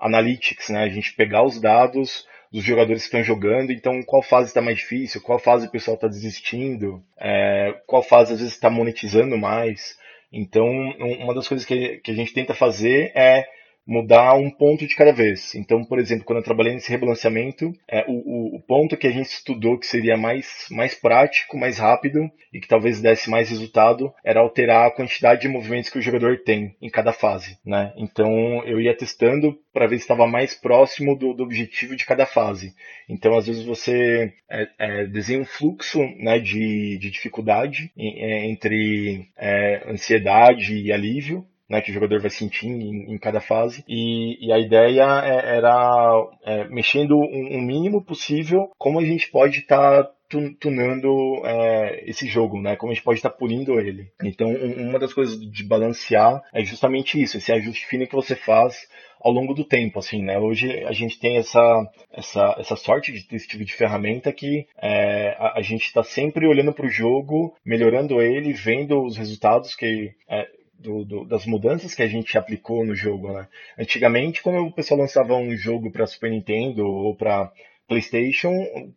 analytics, 0.00 0.68
né? 0.68 0.82
A 0.82 0.88
gente 0.88 1.14
pegar 1.14 1.44
os 1.44 1.60
dados 1.60 2.26
dos 2.52 2.64
jogadores 2.64 3.02
que 3.02 3.06
estão 3.08 3.22
jogando, 3.22 3.72
então 3.72 4.02
qual 4.02 4.22
fase 4.22 4.48
está 4.48 4.60
mais 4.60 4.78
difícil, 4.78 5.20
qual 5.20 5.38
fase 5.38 5.66
o 5.66 5.70
pessoal 5.70 5.94
está 5.94 6.08
desistindo, 6.08 7.02
é, 7.18 7.74
qual 7.86 8.02
fase 8.02 8.32
às 8.32 8.40
vezes 8.40 8.54
está 8.54 8.68
monetizando 8.68 9.38
mais. 9.38 9.96
Então, 10.32 10.66
uma 10.66 11.34
das 11.34 11.46
coisas 11.46 11.64
que, 11.64 11.98
que 11.98 12.10
a 12.10 12.14
gente 12.14 12.34
tenta 12.34 12.54
fazer 12.54 13.12
é 13.14 13.46
mudar 13.86 14.34
um 14.34 14.50
ponto 14.50 14.86
de 14.86 14.96
cada 14.96 15.12
vez. 15.12 15.54
Então, 15.54 15.84
por 15.84 15.98
exemplo, 15.98 16.24
quando 16.24 16.38
eu 16.38 16.44
trabalhei 16.44 16.72
nesse 16.72 16.90
rebalanceamento, 16.90 17.72
é, 17.88 18.04
o, 18.08 18.56
o, 18.56 18.60
ponto 18.60 18.96
que 18.96 19.06
a 19.06 19.10
gente 19.10 19.26
estudou 19.26 19.78
que 19.78 19.86
seria 19.86 20.16
mais, 20.16 20.66
mais 20.70 20.94
prático, 20.94 21.58
mais 21.58 21.78
rápido 21.78 22.30
e 22.52 22.60
que 22.60 22.68
talvez 22.68 23.00
desse 23.00 23.28
mais 23.28 23.50
resultado 23.50 24.12
era 24.24 24.40
alterar 24.40 24.86
a 24.86 24.90
quantidade 24.90 25.42
de 25.42 25.48
movimentos 25.48 25.90
que 25.90 25.98
o 25.98 26.02
jogador 26.02 26.38
tem 26.44 26.74
em 26.80 26.88
cada 26.88 27.12
fase. 27.12 27.58
Né? 27.64 27.92
Então, 27.96 28.64
eu 28.64 28.80
ia 28.80 28.96
testando 28.96 29.56
para 29.72 29.86
ver 29.86 29.96
se 29.96 30.04
estava 30.04 30.26
mais 30.26 30.54
próximo 30.54 31.16
do, 31.16 31.34
do, 31.34 31.42
objetivo 31.42 31.96
de 31.96 32.06
cada 32.06 32.24
fase. 32.24 32.72
Então, 33.08 33.36
às 33.36 33.46
vezes 33.46 33.64
você 33.64 34.32
é, 34.50 34.68
é, 34.78 35.06
desenha 35.06 35.40
um 35.40 35.44
fluxo 35.44 36.00
né, 36.16 36.38
de, 36.38 36.96
de 36.98 37.10
dificuldade 37.10 37.90
é, 37.98 38.46
entre 38.46 39.28
é, 39.36 39.90
ansiedade 39.90 40.74
e 40.76 40.92
alívio 40.92 41.44
né, 41.68 41.80
que 41.80 41.90
o 41.90 41.94
jogador 41.94 42.20
vai 42.20 42.30
sentir 42.30 42.66
em, 42.66 43.12
em 43.12 43.18
cada 43.18 43.40
fase. 43.40 43.84
E, 43.88 44.46
e 44.46 44.52
a 44.52 44.58
ideia 44.58 45.04
é, 45.24 45.56
era 45.56 46.26
é, 46.44 46.64
mexendo 46.68 47.16
o 47.16 47.24
um, 47.24 47.58
um 47.58 47.62
mínimo 47.62 48.02
possível 48.02 48.70
como 48.78 48.98
a 48.98 49.04
gente 49.04 49.30
pode 49.30 49.60
estar 49.60 50.04
tá 50.04 50.14
tunando 50.58 51.42
é, 51.44 52.02
esse 52.08 52.26
jogo, 52.26 52.60
né? 52.60 52.76
Como 52.76 52.90
a 52.90 52.94
gente 52.94 53.04
pode 53.04 53.18
estar 53.18 53.30
tá 53.30 53.36
pulindo 53.36 53.78
ele. 53.78 54.10
Então, 54.22 54.48
um, 54.48 54.88
uma 54.88 54.98
das 54.98 55.12
coisas 55.12 55.38
de 55.38 55.64
balancear 55.64 56.42
é 56.52 56.64
justamente 56.64 57.20
isso, 57.22 57.36
esse 57.36 57.52
ajuste 57.52 57.86
fino 57.86 58.06
que 58.06 58.14
você 58.14 58.34
faz 58.34 58.88
ao 59.24 59.32
longo 59.32 59.54
do 59.54 59.64
tempo, 59.64 59.98
assim, 59.98 60.22
né? 60.22 60.38
Hoje 60.38 60.84
a 60.84 60.92
gente 60.92 61.18
tem 61.18 61.38
essa, 61.38 61.90
essa, 62.12 62.56
essa 62.58 62.76
sorte 62.76 63.10
de 63.10 63.22
ter 63.26 63.36
esse 63.36 63.48
tipo 63.48 63.64
de 63.64 63.72
ferramenta 63.72 64.30
que 64.30 64.66
é, 64.76 65.34
a, 65.38 65.58
a, 65.58 65.62
gente 65.62 65.86
está 65.86 66.02
sempre 66.02 66.46
olhando 66.46 66.74
para 66.74 66.84
o 66.84 66.90
jogo, 66.90 67.54
melhorando 67.64 68.20
ele, 68.20 68.52
vendo 68.52 69.02
os 69.02 69.16
resultados 69.16 69.74
que 69.74 70.12
é, 70.28 70.46
do, 70.84 71.04
do, 71.04 71.24
das 71.24 71.46
mudanças 71.46 71.94
que 71.94 72.02
a 72.02 72.06
gente 72.06 72.36
aplicou 72.36 72.84
no 72.84 72.94
jogo, 72.94 73.32
né? 73.32 73.48
Antigamente, 73.78 74.42
quando 74.42 74.58
o 74.58 74.72
pessoal 74.72 75.00
lançava 75.00 75.34
um 75.34 75.56
jogo 75.56 75.90
para 75.90 76.06
Super 76.06 76.30
Nintendo 76.30 76.86
ou 76.86 77.16
para 77.16 77.50
PlayStation, 77.88 78.52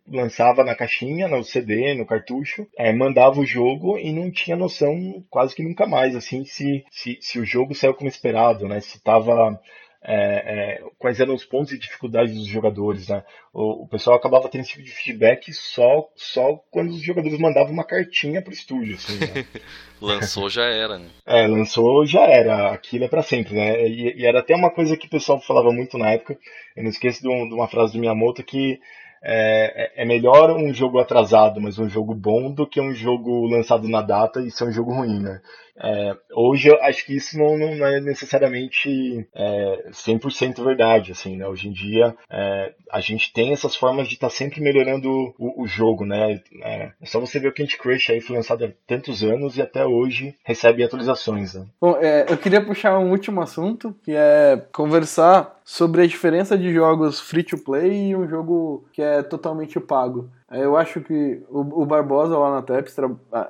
lançava 0.08 0.64
na 0.64 0.76
caixinha, 0.76 1.28
no 1.28 1.44
CD, 1.44 1.94
no 1.94 2.06
cartucho, 2.06 2.68
é, 2.78 2.94
mandava 2.94 3.40
o 3.40 3.46
jogo 3.46 3.98
e 3.98 4.12
não 4.12 4.30
tinha 4.30 4.56
noção 4.56 5.24
quase 5.30 5.56
que 5.56 5.64
nunca 5.64 5.86
mais, 5.88 6.16
assim, 6.16 6.46
se, 6.46 6.86
se, 6.92 7.18
se 7.22 7.40
o 7.40 7.46
jogo 7.46 7.74
saiu 7.74 7.94
como 7.94 8.10
esperado, 8.10 8.68
né? 8.68 8.80
Se 8.82 8.98
estava 8.98 9.60
é, 10.04 10.80
é, 10.80 10.84
quais 10.98 11.20
eram 11.20 11.34
os 11.34 11.44
pontos 11.44 11.70
de 11.70 11.80
dificuldade 11.80 12.34
dos 12.34 12.48
jogadores, 12.48 13.08
né? 13.08 13.24
O, 13.54 13.84
o, 13.84 13.88
pessoal 13.88 14.16
acabava 14.16 14.48
tendo 14.48 14.62
esse 14.62 14.72
tipo 14.72 14.84
de 14.84 14.92
feedback 14.92 15.52
só, 15.54 16.08
só 16.16 16.62
quando 16.72 16.92
os 16.92 17.02
jogadores 17.02 17.40
mandavam 17.40 17.74
uma 17.74 17.84
cartinha 17.84 18.42
pro 18.42 18.54
estúdio, 18.54 18.96
assim, 18.96 19.18
né? 19.20 19.46
lançou 20.00 20.50
já 20.50 20.66
era, 20.66 20.98
né? 20.98 21.10
É, 21.26 21.48
lançou 21.48 22.06
já 22.06 22.22
era, 22.22 22.72
aquilo 22.72 23.06
é 23.06 23.08
para 23.08 23.24
sempre, 23.24 23.56
né? 23.56 23.88
E, 23.88 24.22
e, 24.22 24.26
era 24.26 24.40
até 24.40 24.56
uma 24.56 24.70
coisa 24.70 24.96
que 24.96 25.08
o 25.08 25.12
pessoal 25.12 25.42
falava 25.42 25.72
muito 25.72 25.98
na 25.98 26.12
época, 26.12 26.38
eu 26.76 26.84
não 26.84 26.90
esqueço 26.90 27.22
de, 27.22 27.28
um, 27.28 27.48
de 27.48 27.54
uma 27.54 27.68
frase 27.68 27.94
do 27.94 28.00
Miyamoto 28.00 28.44
que 28.44 28.80
é, 29.22 29.92
é, 30.00 30.04
é, 30.04 30.06
melhor 30.06 30.52
um 30.52 30.74
jogo 30.74 31.00
atrasado, 31.00 31.60
mas 31.60 31.80
um 31.80 31.90
jogo 31.90 32.14
bom, 32.14 32.52
do 32.52 32.68
que 32.68 32.80
um 32.80 32.94
jogo 32.94 33.48
lançado 33.48 33.88
na 33.90 34.02
data 34.02 34.40
e 34.42 34.52
ser 34.52 34.66
um 34.66 34.72
jogo 34.72 34.94
ruim, 34.94 35.20
né? 35.20 35.42
É, 35.80 36.16
hoje 36.34 36.70
eu 36.70 36.82
acho 36.84 37.06
que 37.06 37.16
isso 37.16 37.38
não, 37.38 37.58
não 37.58 37.86
é 37.86 38.00
necessariamente 38.00 39.28
é, 39.34 39.90
100% 39.92 40.64
verdade, 40.64 41.12
assim, 41.12 41.38
né? 41.38 41.48
Hoje 41.48 41.68
em 41.68 41.72
dia 41.72 42.16
é, 42.30 42.74
a 42.92 43.00
gente 43.00 43.32
tem 43.34 43.52
essas 43.52 43.76
formas 43.76 44.08
de 44.08 44.16
estar 44.16 44.28
tá 44.28 44.34
sempre 44.34 44.62
melhorando 44.62 45.34
o, 45.38 45.64
o 45.64 45.68
jogo, 45.68 46.06
né? 46.06 46.42
É, 46.64 46.78
é, 47.02 47.06
só 47.06 47.20
você 47.20 47.40
ver 47.40 47.50
o 47.50 47.54
Candy 47.54 47.78
Crush 47.78 48.12
aí 48.12 48.22
foi 48.22 48.36
lançado 48.36 48.66
há 48.66 48.70
tantos 48.86 49.24
anos 49.24 49.58
e 49.58 49.62
até 49.62 49.86
hoje 49.86 50.36
recebe 50.44 50.84
atualizações, 50.84 51.54
né? 51.54 51.66
Bom, 51.80 51.98
é, 52.00 52.26
eu 52.30 52.38
queria 52.38 52.64
puxar 52.64 52.98
um 53.00 53.12
último 53.12 53.42
assunto, 53.42 53.96
que 54.04 54.12
é 54.12 54.62
conversar 54.72 55.60
sobre 55.64 56.02
a 56.02 56.08
diferença 56.08 56.58
de 56.58 56.74
jogos 56.74 57.20
free 57.20 57.44
to 57.44 57.58
play 57.58 58.10
e 58.10 58.16
um 58.16 58.28
jogo 58.28 58.88
que 58.94 59.02
é 59.02 59.22
totalmente 59.22 59.80
pago. 59.80 60.30
É, 60.50 60.64
eu 60.64 60.78
acho 60.78 61.02
que 61.02 61.44
o, 61.50 61.86
Barbosa 61.86 62.38
lá 62.38 62.56
na 62.56 62.62
Teps 62.62 62.96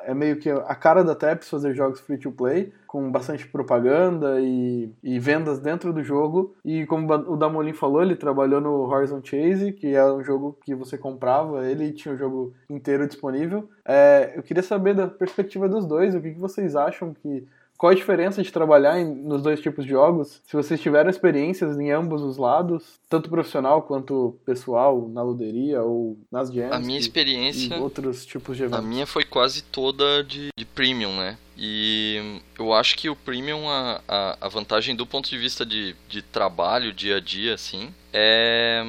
é 0.04 0.14
meio 0.16 0.38
que 0.38 0.50
a 0.50 0.74
cara 0.74 1.04
da 1.04 1.14
Teps 1.14 1.48
fazer 1.48 1.76
jogos 1.76 2.00
free 2.00 2.18
to 2.18 2.32
play, 2.32 2.74
com 2.88 3.12
bastante 3.12 3.48
propaganda 3.48 4.40
e, 4.42 4.92
e 5.04 5.20
vendas 5.20 5.60
dentro 5.60 5.94
do 5.94 6.04
jogo. 6.04 6.56
E 6.66 6.88
como 6.88 7.12
o 7.14 7.38
Damolin 7.38 7.74
falou, 7.74 8.02
ele 8.02 8.16
trabalhou 8.16 8.60
no 8.60 8.90
Horizon 8.90 9.22
Chase, 9.24 9.74
que 9.74 9.94
é 9.94 10.04
um 10.12 10.24
jogo 10.24 10.58
que 10.66 10.74
você 10.74 10.98
comprava 10.98 11.68
ele 11.68 11.92
tinha 11.92 12.16
o 12.16 12.18
jogo 12.18 12.54
inteiro 12.70 13.06
disponível. 13.06 13.70
É, 13.86 14.34
eu 14.36 14.42
queria 14.42 14.64
saber 14.64 14.96
da 14.96 15.08
perspectiva 15.08 15.70
dos 15.70 15.86
dois, 15.86 16.16
o 16.16 16.22
que, 16.22 16.32
que 16.32 16.40
vocês 16.40 16.76
acham 16.76 17.14
que 17.14 17.48
qual 17.78 17.92
a 17.92 17.96
diferença 17.96 18.42
de 18.42 18.52
trabalhar 18.52 19.00
em, 19.00 19.06
nos 19.06 19.44
dois 19.44 19.62
tipos 19.62 19.86
de 19.86 19.92
jogos? 19.92 20.42
Se 20.46 20.56
vocês 20.56 20.82
tiveram 20.82 21.10
experiências 21.10 21.80
em 21.80 21.92
ambos 21.92 22.22
os 22.22 22.38
lados, 22.38 23.00
tanto 23.08 23.30
profissional 23.30 23.84
quanto 23.84 24.40
pessoal, 24.46 25.08
na 25.10 25.22
luderia 25.22 25.84
ou 25.84 26.18
nas 26.32 26.52
jams. 26.52 26.76
A 26.76 26.80
minha 26.80 27.00
experiência. 27.00 27.76
E 27.76 27.80
outros 27.80 28.26
tipos 28.26 28.58
de 28.58 28.64
eventos. 28.64 28.80
A 28.80 28.88
minha 28.88 29.06
foi 29.06 29.24
quase 29.24 29.62
toda 29.62 30.24
de, 30.24 30.50
de 30.58 30.66
premium, 30.66 31.16
né? 31.16 31.38
E 31.58 32.40
eu 32.60 32.72
acho 32.72 32.96
que 32.96 33.10
o 33.10 33.16
premium, 33.16 33.68
a, 33.68 34.00
a, 34.08 34.38
a 34.42 34.48
vantagem 34.48 34.96
do 34.96 35.08
ponto 35.08 35.28
de 35.28 35.38
vista 35.38 35.66
de, 35.66 35.96
de 36.08 36.22
trabalho, 36.22 36.94
dia 36.94 37.18
a 37.18 37.20
dia, 37.20 37.56
assim, 37.56 37.92
é, 38.14 38.84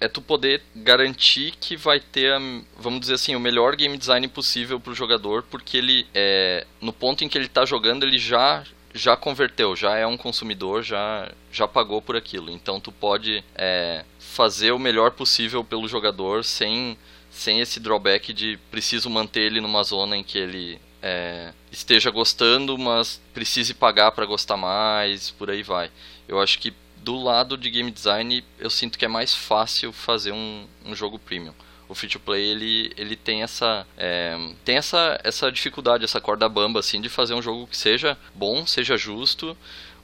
é 0.00 0.08
tu 0.08 0.22
poder 0.22 0.62
garantir 0.74 1.52
que 1.60 1.76
vai 1.76 2.00
ter, 2.00 2.32
vamos 2.78 3.00
dizer 3.00 3.14
assim, 3.14 3.36
o 3.36 3.40
melhor 3.40 3.76
game 3.76 3.98
design 3.98 4.26
possível 4.28 4.80
para 4.80 4.92
o 4.92 4.94
jogador, 4.94 5.42
porque 5.50 5.76
ele, 5.76 6.06
é, 6.14 6.66
no 6.80 6.94
ponto 6.94 7.22
em 7.22 7.28
que 7.28 7.36
ele 7.36 7.46
está 7.46 7.66
jogando, 7.66 8.04
ele 8.04 8.18
já 8.18 8.64
já 8.94 9.16
converteu, 9.16 9.74
já 9.74 9.96
é 9.96 10.06
um 10.06 10.16
consumidor, 10.16 10.84
já, 10.84 11.28
já 11.50 11.66
pagou 11.66 12.00
por 12.00 12.14
aquilo. 12.14 12.48
Então 12.48 12.78
tu 12.78 12.92
pode 12.92 13.42
é, 13.56 14.04
fazer 14.20 14.70
o 14.70 14.78
melhor 14.78 15.10
possível 15.10 15.64
pelo 15.64 15.88
jogador 15.88 16.44
sem, 16.44 16.96
sem 17.28 17.60
esse 17.60 17.80
drawback 17.80 18.32
de 18.32 18.56
preciso 18.70 19.10
manter 19.10 19.40
ele 19.42 19.60
numa 19.60 19.82
zona 19.82 20.16
em 20.16 20.22
que 20.22 20.38
ele 20.38 20.80
é, 21.02 21.52
esteja 21.74 22.10
gostando, 22.10 22.78
mas 22.78 23.20
precise 23.32 23.74
pagar 23.74 24.12
para 24.12 24.24
gostar 24.24 24.56
mais, 24.56 25.30
por 25.30 25.50
aí 25.50 25.62
vai. 25.62 25.90
Eu 26.26 26.40
acho 26.40 26.58
que 26.58 26.72
do 26.96 27.22
lado 27.22 27.56
de 27.56 27.68
game 27.68 27.90
design 27.90 28.42
eu 28.58 28.70
sinto 28.70 28.98
que 28.98 29.04
é 29.04 29.08
mais 29.08 29.34
fácil 29.34 29.92
fazer 29.92 30.32
um, 30.32 30.66
um 30.84 30.94
jogo 30.94 31.18
premium. 31.18 31.54
O 31.86 31.94
free 31.94 32.08
to 32.08 32.18
play 32.18 32.42
ele, 32.42 32.92
ele 32.96 33.14
tem 33.14 33.42
essa 33.42 33.86
é, 33.96 34.38
tem 34.64 34.76
essa, 34.76 35.20
essa 35.22 35.52
dificuldade, 35.52 36.04
essa 36.04 36.20
corda 36.20 36.48
bamba 36.48 36.80
assim 36.80 37.00
de 37.00 37.10
fazer 37.10 37.34
um 37.34 37.42
jogo 37.42 37.66
que 37.66 37.76
seja 37.76 38.16
bom, 38.34 38.66
seja 38.66 38.96
justo, 38.96 39.56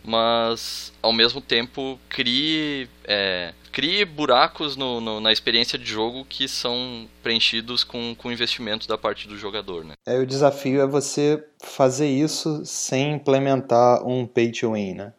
mas 0.04 0.92
ao 1.02 1.12
mesmo 1.12 1.40
tempo 1.40 1.98
crie 2.08 2.88
é, 3.04 3.52
crie 3.70 4.04
buracos 4.04 4.76
no, 4.76 5.00
no, 5.00 5.20
na 5.20 5.32
experiência 5.32 5.78
de 5.78 5.84
jogo 5.84 6.24
que 6.28 6.48
são 6.48 7.08
preenchidos 7.22 7.84
com, 7.84 8.14
com 8.14 8.32
investimentos 8.32 8.86
da 8.86 8.98
parte 8.98 9.28
do 9.28 9.36
jogador. 9.36 9.84
Né? 9.84 9.94
É, 10.06 10.18
o 10.18 10.26
desafio 10.26 10.80
é 10.80 10.86
você 10.86 11.42
fazer 11.62 12.08
isso 12.08 12.62
sem 12.64 13.12
implementar 13.14 14.06
um 14.06 14.26
pay 14.26 14.50
to 14.50 14.72
win, 14.72 14.94
né? 14.94 15.12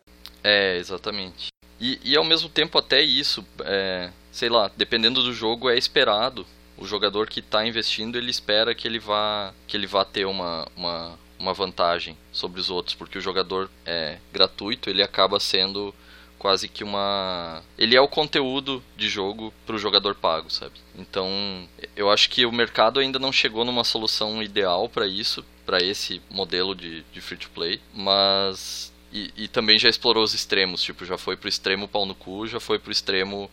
É, 0.43 0.77
exatamente. 0.77 1.47
E, 1.79 1.99
e 2.03 2.15
ao 2.15 2.23
mesmo 2.23 2.49
tempo 2.49 2.77
até 2.77 3.01
isso, 3.01 3.45
é, 3.63 4.09
sei 4.31 4.49
lá, 4.49 4.71
dependendo 4.75 5.23
do 5.23 5.33
jogo 5.33 5.69
é 5.69 5.77
esperado. 5.77 6.45
O 6.77 6.85
jogador 6.85 7.27
que 7.27 7.39
está 7.39 7.65
investindo, 7.65 8.17
ele 8.17 8.31
espera 8.31 8.73
que 8.73 8.87
ele 8.87 8.99
vá, 8.99 9.53
que 9.67 9.77
ele 9.77 9.85
vá 9.85 10.03
ter 10.03 10.25
uma, 10.25 10.67
uma, 10.75 11.17
uma 11.41 11.53
vantagem 11.53 12.15
sobre 12.31 12.61
os 12.61 12.69
outros, 12.69 12.95
porque 12.95 13.17
o 13.17 13.21
jogador 13.21 13.69
é 13.85 14.19
gratuito, 14.31 14.89
ele 14.89 15.01
acaba 15.01 15.39
sendo 15.39 15.93
quase 16.37 16.67
que 16.67 16.83
uma. 16.83 17.61
Ele 17.77 17.95
é 17.95 18.01
o 18.01 18.07
conteúdo 18.07 18.83
de 18.95 19.09
jogo 19.09 19.53
para 19.65 19.75
o 19.75 19.79
jogador 19.79 20.15
pago, 20.15 20.49
sabe? 20.49 20.73
Então, 20.95 21.27
eu 21.95 22.09
acho 22.09 22.29
que 22.29 22.45
o 22.45 22.51
mercado 22.51 22.99
ainda 22.99 23.19
não 23.19 23.31
chegou 23.31 23.65
numa 23.65 23.83
solução 23.83 24.41
ideal 24.41 24.87
para 24.87 25.07
isso, 25.07 25.43
para 25.65 25.83
esse 25.83 26.21
modelo 26.29 26.75
de, 26.75 27.03
de 27.11 27.21
free 27.21 27.37
to 27.37 27.49
play, 27.49 27.81
mas. 27.93 28.91
E, 29.13 29.29
e, 29.35 29.47
também 29.49 29.77
já 29.77 29.89
explorou 29.89 30.23
os 30.23 30.33
extremos, 30.33 30.81
tipo, 30.81 31.03
já 31.03 31.17
foi 31.17 31.35
pro 31.35 31.49
extremo 31.49 31.85
pau 31.85 32.05
no 32.05 32.15
cu, 32.15 32.47
já 32.47 32.61
foi 32.61 32.79
pro 32.79 32.93
extremo 32.93 33.51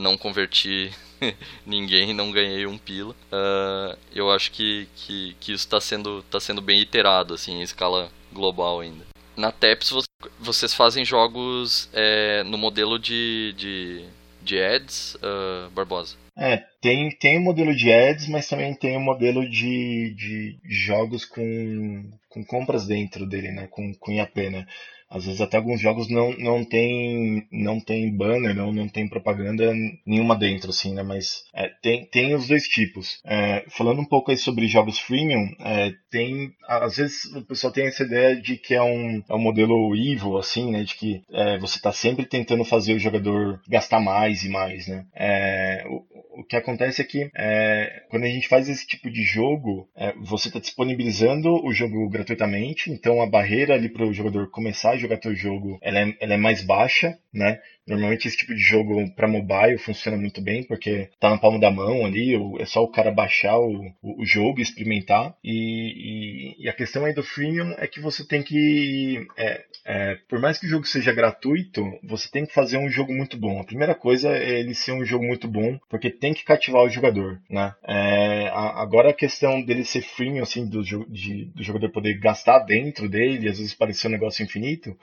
não 0.00 0.16
converti 0.16 0.90
ninguém, 1.66 2.14
não 2.14 2.32
ganhei 2.32 2.66
um 2.66 2.78
pila. 2.78 3.14
Uh, 3.30 3.98
eu 4.14 4.30
acho 4.30 4.50
que, 4.50 4.88
que, 4.96 5.36
que 5.38 5.52
isso 5.52 5.64
está 5.66 5.80
sendo, 5.80 6.22
tá 6.30 6.40
sendo 6.40 6.60
bem 6.60 6.80
iterado, 6.80 7.34
assim, 7.34 7.52
em 7.52 7.62
escala 7.62 8.10
global 8.32 8.80
ainda 8.80 9.10
na 9.40 9.50
TEPS 9.50 10.06
vocês 10.38 10.74
fazem 10.74 11.04
jogos 11.04 11.88
é, 11.94 12.42
no 12.44 12.58
modelo 12.58 12.98
de, 12.98 13.54
de, 13.56 14.04
de 14.42 14.60
ads, 14.60 15.14
uh, 15.16 15.70
Barbosa? 15.70 16.16
É, 16.36 16.62
tem, 16.80 17.10
tem 17.10 17.38
o 17.38 17.42
modelo 17.42 17.74
de 17.74 17.92
ads, 17.92 18.28
mas 18.28 18.48
também 18.48 18.74
tem 18.74 18.96
o 18.96 19.00
modelo 19.00 19.48
de, 19.48 20.14
de 20.14 20.58
jogos 20.64 21.24
com, 21.24 22.10
com 22.28 22.44
compras 22.44 22.86
dentro 22.86 23.26
dele, 23.26 23.50
né? 23.50 23.66
Com, 23.70 23.94
com 23.94 24.12
IAP, 24.12 24.50
né? 24.50 24.66
Às 25.10 25.26
vezes 25.26 25.40
até 25.40 25.56
alguns 25.56 25.80
jogos 25.80 26.08
não, 26.08 26.32
não 26.38 26.64
tem 26.64 27.44
não 27.50 27.80
tem 27.80 28.14
banner, 28.16 28.54
não, 28.54 28.72
não 28.72 28.88
tem 28.88 29.08
propaganda 29.08 29.72
nenhuma 30.06 30.36
dentro, 30.36 30.70
assim, 30.70 30.94
né? 30.94 31.02
Mas 31.02 31.44
é, 31.52 31.68
tem, 31.82 32.06
tem 32.06 32.34
os 32.34 32.46
dois 32.46 32.64
tipos. 32.64 33.20
É, 33.24 33.64
falando 33.68 34.00
um 34.00 34.04
pouco 34.04 34.30
aí 34.30 34.36
sobre 34.36 34.68
jogos 34.68 35.00
freemium, 35.00 35.50
é, 35.60 35.92
tem. 36.10 36.52
Às 36.68 36.96
vezes 36.96 37.24
o 37.34 37.42
pessoal 37.42 37.72
tem 37.72 37.86
essa 37.86 38.04
ideia 38.04 38.40
de 38.40 38.56
que 38.56 38.74
é 38.74 38.82
um, 38.82 39.22
é 39.28 39.34
um 39.34 39.40
modelo 39.40 39.94
evil, 39.96 40.38
assim, 40.38 40.70
né? 40.70 40.84
De 40.84 40.94
que 40.94 41.22
é, 41.32 41.58
você 41.58 41.76
está 41.76 41.92
sempre 41.92 42.24
tentando 42.24 42.64
fazer 42.64 42.94
o 42.94 43.00
jogador 43.00 43.60
gastar 43.68 44.00
mais 44.00 44.44
e 44.44 44.48
mais, 44.48 44.86
né? 44.86 45.04
É, 45.14 45.84
o, 45.88 46.40
o 46.40 46.44
que 46.44 46.54
acontece 46.54 47.02
é 47.02 47.04
que 47.04 47.28
é, 47.36 48.04
quando 48.10 48.24
a 48.24 48.28
gente 48.28 48.46
faz 48.46 48.68
esse 48.68 48.86
tipo 48.86 49.10
de 49.10 49.22
jogo, 49.24 49.88
você 50.22 50.48
está 50.48 50.60
disponibilizando 50.60 51.52
o 51.64 51.72
jogo 51.72 52.08
gratuitamente, 52.08 52.90
então 52.90 53.20
a 53.20 53.26
barreira 53.26 53.74
ali 53.74 53.88
para 53.88 54.06
o 54.06 54.12
jogador 54.12 54.48
começar 54.50 54.99
jogar 55.00 55.18
teu 55.18 55.34
jogo 55.34 55.78
ela 55.82 56.00
é, 56.00 56.16
ela 56.20 56.34
é 56.34 56.36
mais 56.36 56.62
baixa, 56.62 57.18
né? 57.32 57.60
Normalmente 57.86 58.28
esse 58.28 58.36
tipo 58.36 58.54
de 58.54 58.60
jogo 58.60 59.10
para 59.14 59.26
mobile 59.26 59.78
funciona 59.78 60.16
muito 60.16 60.40
bem, 60.40 60.62
porque 60.64 61.08
tá 61.18 61.30
na 61.30 61.38
palma 61.38 61.58
da 61.58 61.70
mão 61.70 62.04
ali, 62.04 62.34
é 62.58 62.64
só 62.64 62.82
o 62.82 62.90
cara 62.90 63.10
baixar 63.10 63.58
o, 63.58 63.92
o 64.02 64.24
jogo 64.24 64.60
e 64.60 64.62
experimentar. 64.62 65.34
E, 65.42 66.56
e, 66.58 66.64
e, 66.64 66.68
a 66.68 66.72
questão 66.72 67.04
aí 67.04 67.12
do 67.12 67.22
freemium 67.22 67.74
é 67.78 67.86
que 67.86 68.00
você 68.00 68.26
tem 68.26 68.42
que. 68.42 69.26
É, 69.36 69.64
é, 69.84 70.18
por 70.28 70.38
mais 70.38 70.58
que 70.58 70.66
o 70.66 70.68
jogo 70.68 70.86
seja 70.86 71.12
gratuito, 71.12 71.82
você 72.04 72.30
tem 72.30 72.46
que 72.46 72.54
fazer 72.54 72.78
um 72.78 72.88
jogo 72.88 73.12
muito 73.12 73.36
bom. 73.36 73.60
A 73.60 73.64
primeira 73.64 73.94
coisa 73.94 74.30
é 74.36 74.60
ele 74.60 74.74
ser 74.74 74.92
um 74.92 75.04
jogo 75.04 75.24
muito 75.24 75.48
bom, 75.48 75.78
porque 75.88 76.10
tem 76.10 76.34
que 76.34 76.44
cativar 76.44 76.82
o 76.82 76.90
jogador, 76.90 77.40
né? 77.48 77.74
É, 77.82 78.48
a, 78.48 78.80
agora 78.80 79.10
a 79.10 79.14
questão 79.14 79.62
dele 79.62 79.84
ser 79.84 80.02
freemium, 80.02 80.42
assim, 80.42 80.68
do, 80.68 80.82
de, 80.82 81.46
do 81.46 81.62
jogador 81.62 81.90
poder 81.90 82.18
gastar 82.18 82.60
dentro 82.60 83.08
dele, 83.08 83.48
às 83.48 83.58
vezes 83.58 83.74
parecer 83.74 84.08
um 84.08 84.12
negócio 84.12 84.44
infinito, 84.44 84.96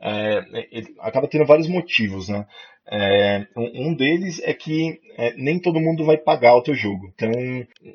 é, 0.00 0.42
ele 0.70 0.94
acaba 1.00 1.28
tendo 1.28 1.46
vários 1.46 1.68
motivos, 1.68 2.28
né? 2.28 2.46
É, 2.86 3.46
um 3.56 3.94
deles 3.94 4.40
é 4.44 4.52
que 4.52 5.00
é, 5.16 5.32
nem 5.36 5.58
todo 5.58 5.80
mundo 5.80 6.04
vai 6.04 6.18
pagar 6.18 6.54
o 6.54 6.62
teu 6.62 6.74
jogo. 6.74 7.10
Então, 7.14 7.30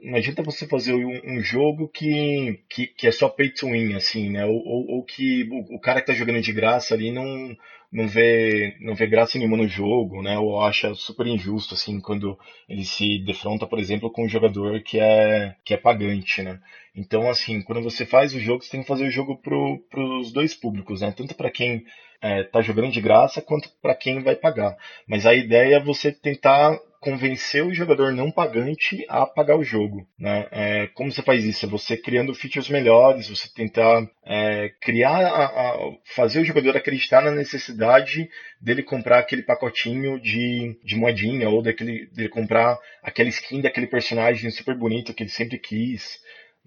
não 0.03 0.15
adianta 0.15 0.41
você 0.41 0.67
fazer 0.67 0.93
um, 0.93 1.37
um 1.37 1.41
jogo 1.41 1.87
que, 1.87 2.59
que, 2.67 2.87
que, 2.87 3.07
é 3.07 3.11
só 3.11 3.29
pay 3.29 3.49
to 3.49 3.67
win, 3.67 3.93
assim, 3.93 4.29
né? 4.31 4.45
Ou, 4.45 4.55
ou, 4.55 4.87
ou 4.95 5.03
que 5.03 5.47
o, 5.51 5.75
o, 5.75 5.79
cara 5.79 6.01
que 6.01 6.07
tá 6.07 6.13
jogando 6.13 6.41
de 6.41 6.51
graça 6.51 6.95
ali 6.95 7.11
não, 7.11 7.55
não, 7.91 8.07
vê, 8.07 8.75
não 8.81 8.95
vê 8.95 9.05
graça 9.05 9.37
nenhuma 9.37 9.57
no 9.57 9.67
jogo, 9.67 10.23
né? 10.23 10.39
Ou 10.39 10.59
acha 10.59 10.93
super 10.95 11.27
injusto, 11.27 11.75
assim, 11.75 11.99
quando 11.99 12.37
ele 12.67 12.83
se 12.83 13.19
defronta, 13.19 13.67
por 13.67 13.77
exemplo, 13.77 14.09
com 14.11 14.25
um 14.25 14.29
jogador 14.29 14.81
que 14.81 14.99
é, 14.99 15.55
que 15.63 15.73
é 15.75 15.77
pagante, 15.77 16.41
né? 16.41 16.59
Então, 16.95 17.29
assim, 17.29 17.61
quando 17.61 17.83
você 17.83 18.05
faz 18.05 18.33
o 18.33 18.39
jogo, 18.39 18.63
você 18.63 18.71
tem 18.71 18.81
que 18.81 18.87
fazer 18.87 19.05
o 19.05 19.11
jogo 19.11 19.37
para 19.37 20.03
os 20.19 20.31
dois 20.31 20.55
públicos, 20.55 21.01
né? 21.01 21.13
Tanto 21.15 21.35
para 21.35 21.51
quem 21.51 21.83
está 22.21 22.59
é, 22.59 22.63
jogando 22.63 22.91
de 22.91 23.01
graça 23.01 23.41
quanto 23.41 23.69
para 23.81 23.95
quem 23.95 24.21
vai 24.21 24.35
pagar. 24.35 24.75
Mas 25.07 25.25
a 25.25 25.33
ideia 25.33 25.75
é 25.75 25.79
você 25.79 26.11
tentar 26.11 26.77
convencer 26.99 27.65
o 27.65 27.73
jogador 27.73 28.11
não 28.11 28.29
pagante 28.29 29.05
a 29.07 29.25
pagar 29.25 29.57
o 29.57 29.63
jogo. 29.63 30.05
Né? 30.17 30.47
É, 30.51 30.87
como 30.87 31.11
você 31.11 31.21
faz 31.21 31.45
isso? 31.45 31.65
É 31.65 31.69
você 31.69 31.95
criando 31.95 32.35
features 32.35 32.69
melhores, 32.69 33.29
você 33.29 33.47
tentar 33.53 34.05
é, 34.25 34.69
criar, 34.81 35.25
a, 35.25 35.45
a, 35.45 35.77
fazer 36.15 36.41
o 36.41 36.45
jogador 36.45 36.75
acreditar 36.75 37.21
na 37.21 37.31
necessidade 37.31 38.29
dele 38.61 38.83
comprar 38.83 39.19
aquele 39.19 39.43
pacotinho 39.43 40.19
de, 40.19 40.77
de 40.83 40.95
moedinha 40.97 41.49
ou 41.49 41.61
daquele, 41.61 42.07
dele 42.07 42.29
comprar 42.29 42.77
aquela 43.01 43.29
skin 43.29 43.61
daquele 43.61 43.87
personagem 43.87 44.51
super 44.51 44.75
bonito 44.75 45.13
que 45.13 45.23
ele 45.23 45.29
sempre 45.29 45.57
quis. 45.57 46.19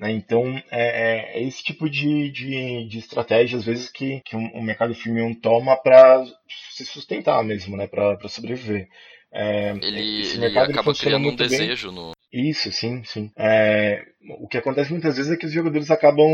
Né? 0.03 0.11
Então, 0.11 0.61
é, 0.69 1.37
é, 1.39 1.43
esse 1.45 1.63
tipo 1.63 1.89
de, 1.89 2.29
de, 2.33 2.89
de 2.89 2.99
estratégia, 2.99 3.57
às 3.57 3.65
vezes, 3.65 3.89
que, 3.89 4.21
que 4.25 4.35
o 4.35 4.61
mercado 4.61 4.93
freemium 4.97 5.33
toma 5.33 5.77
para 5.77 6.27
se 6.73 6.85
sustentar 6.85 7.45
mesmo, 7.45 7.77
né? 7.77 7.87
para 7.87 8.19
sobreviver. 8.29 8.89
É, 9.33 9.71
ele, 9.81 10.27
ele 10.27 10.59
acaba 10.59 10.93
criando 10.93 11.29
um 11.29 11.37
desejo 11.37 11.93
bem. 11.93 11.97
no. 11.97 12.13
Isso, 12.33 12.73
sim, 12.73 13.05
sim. 13.05 13.31
É, 13.37 14.05
o 14.41 14.49
que 14.49 14.57
acontece 14.57 14.91
muitas 14.91 15.17
vezes 15.17 15.31
é 15.31 15.37
que 15.37 15.47
os 15.47 15.53
jogadores 15.53 15.91
acabam. 15.91 16.27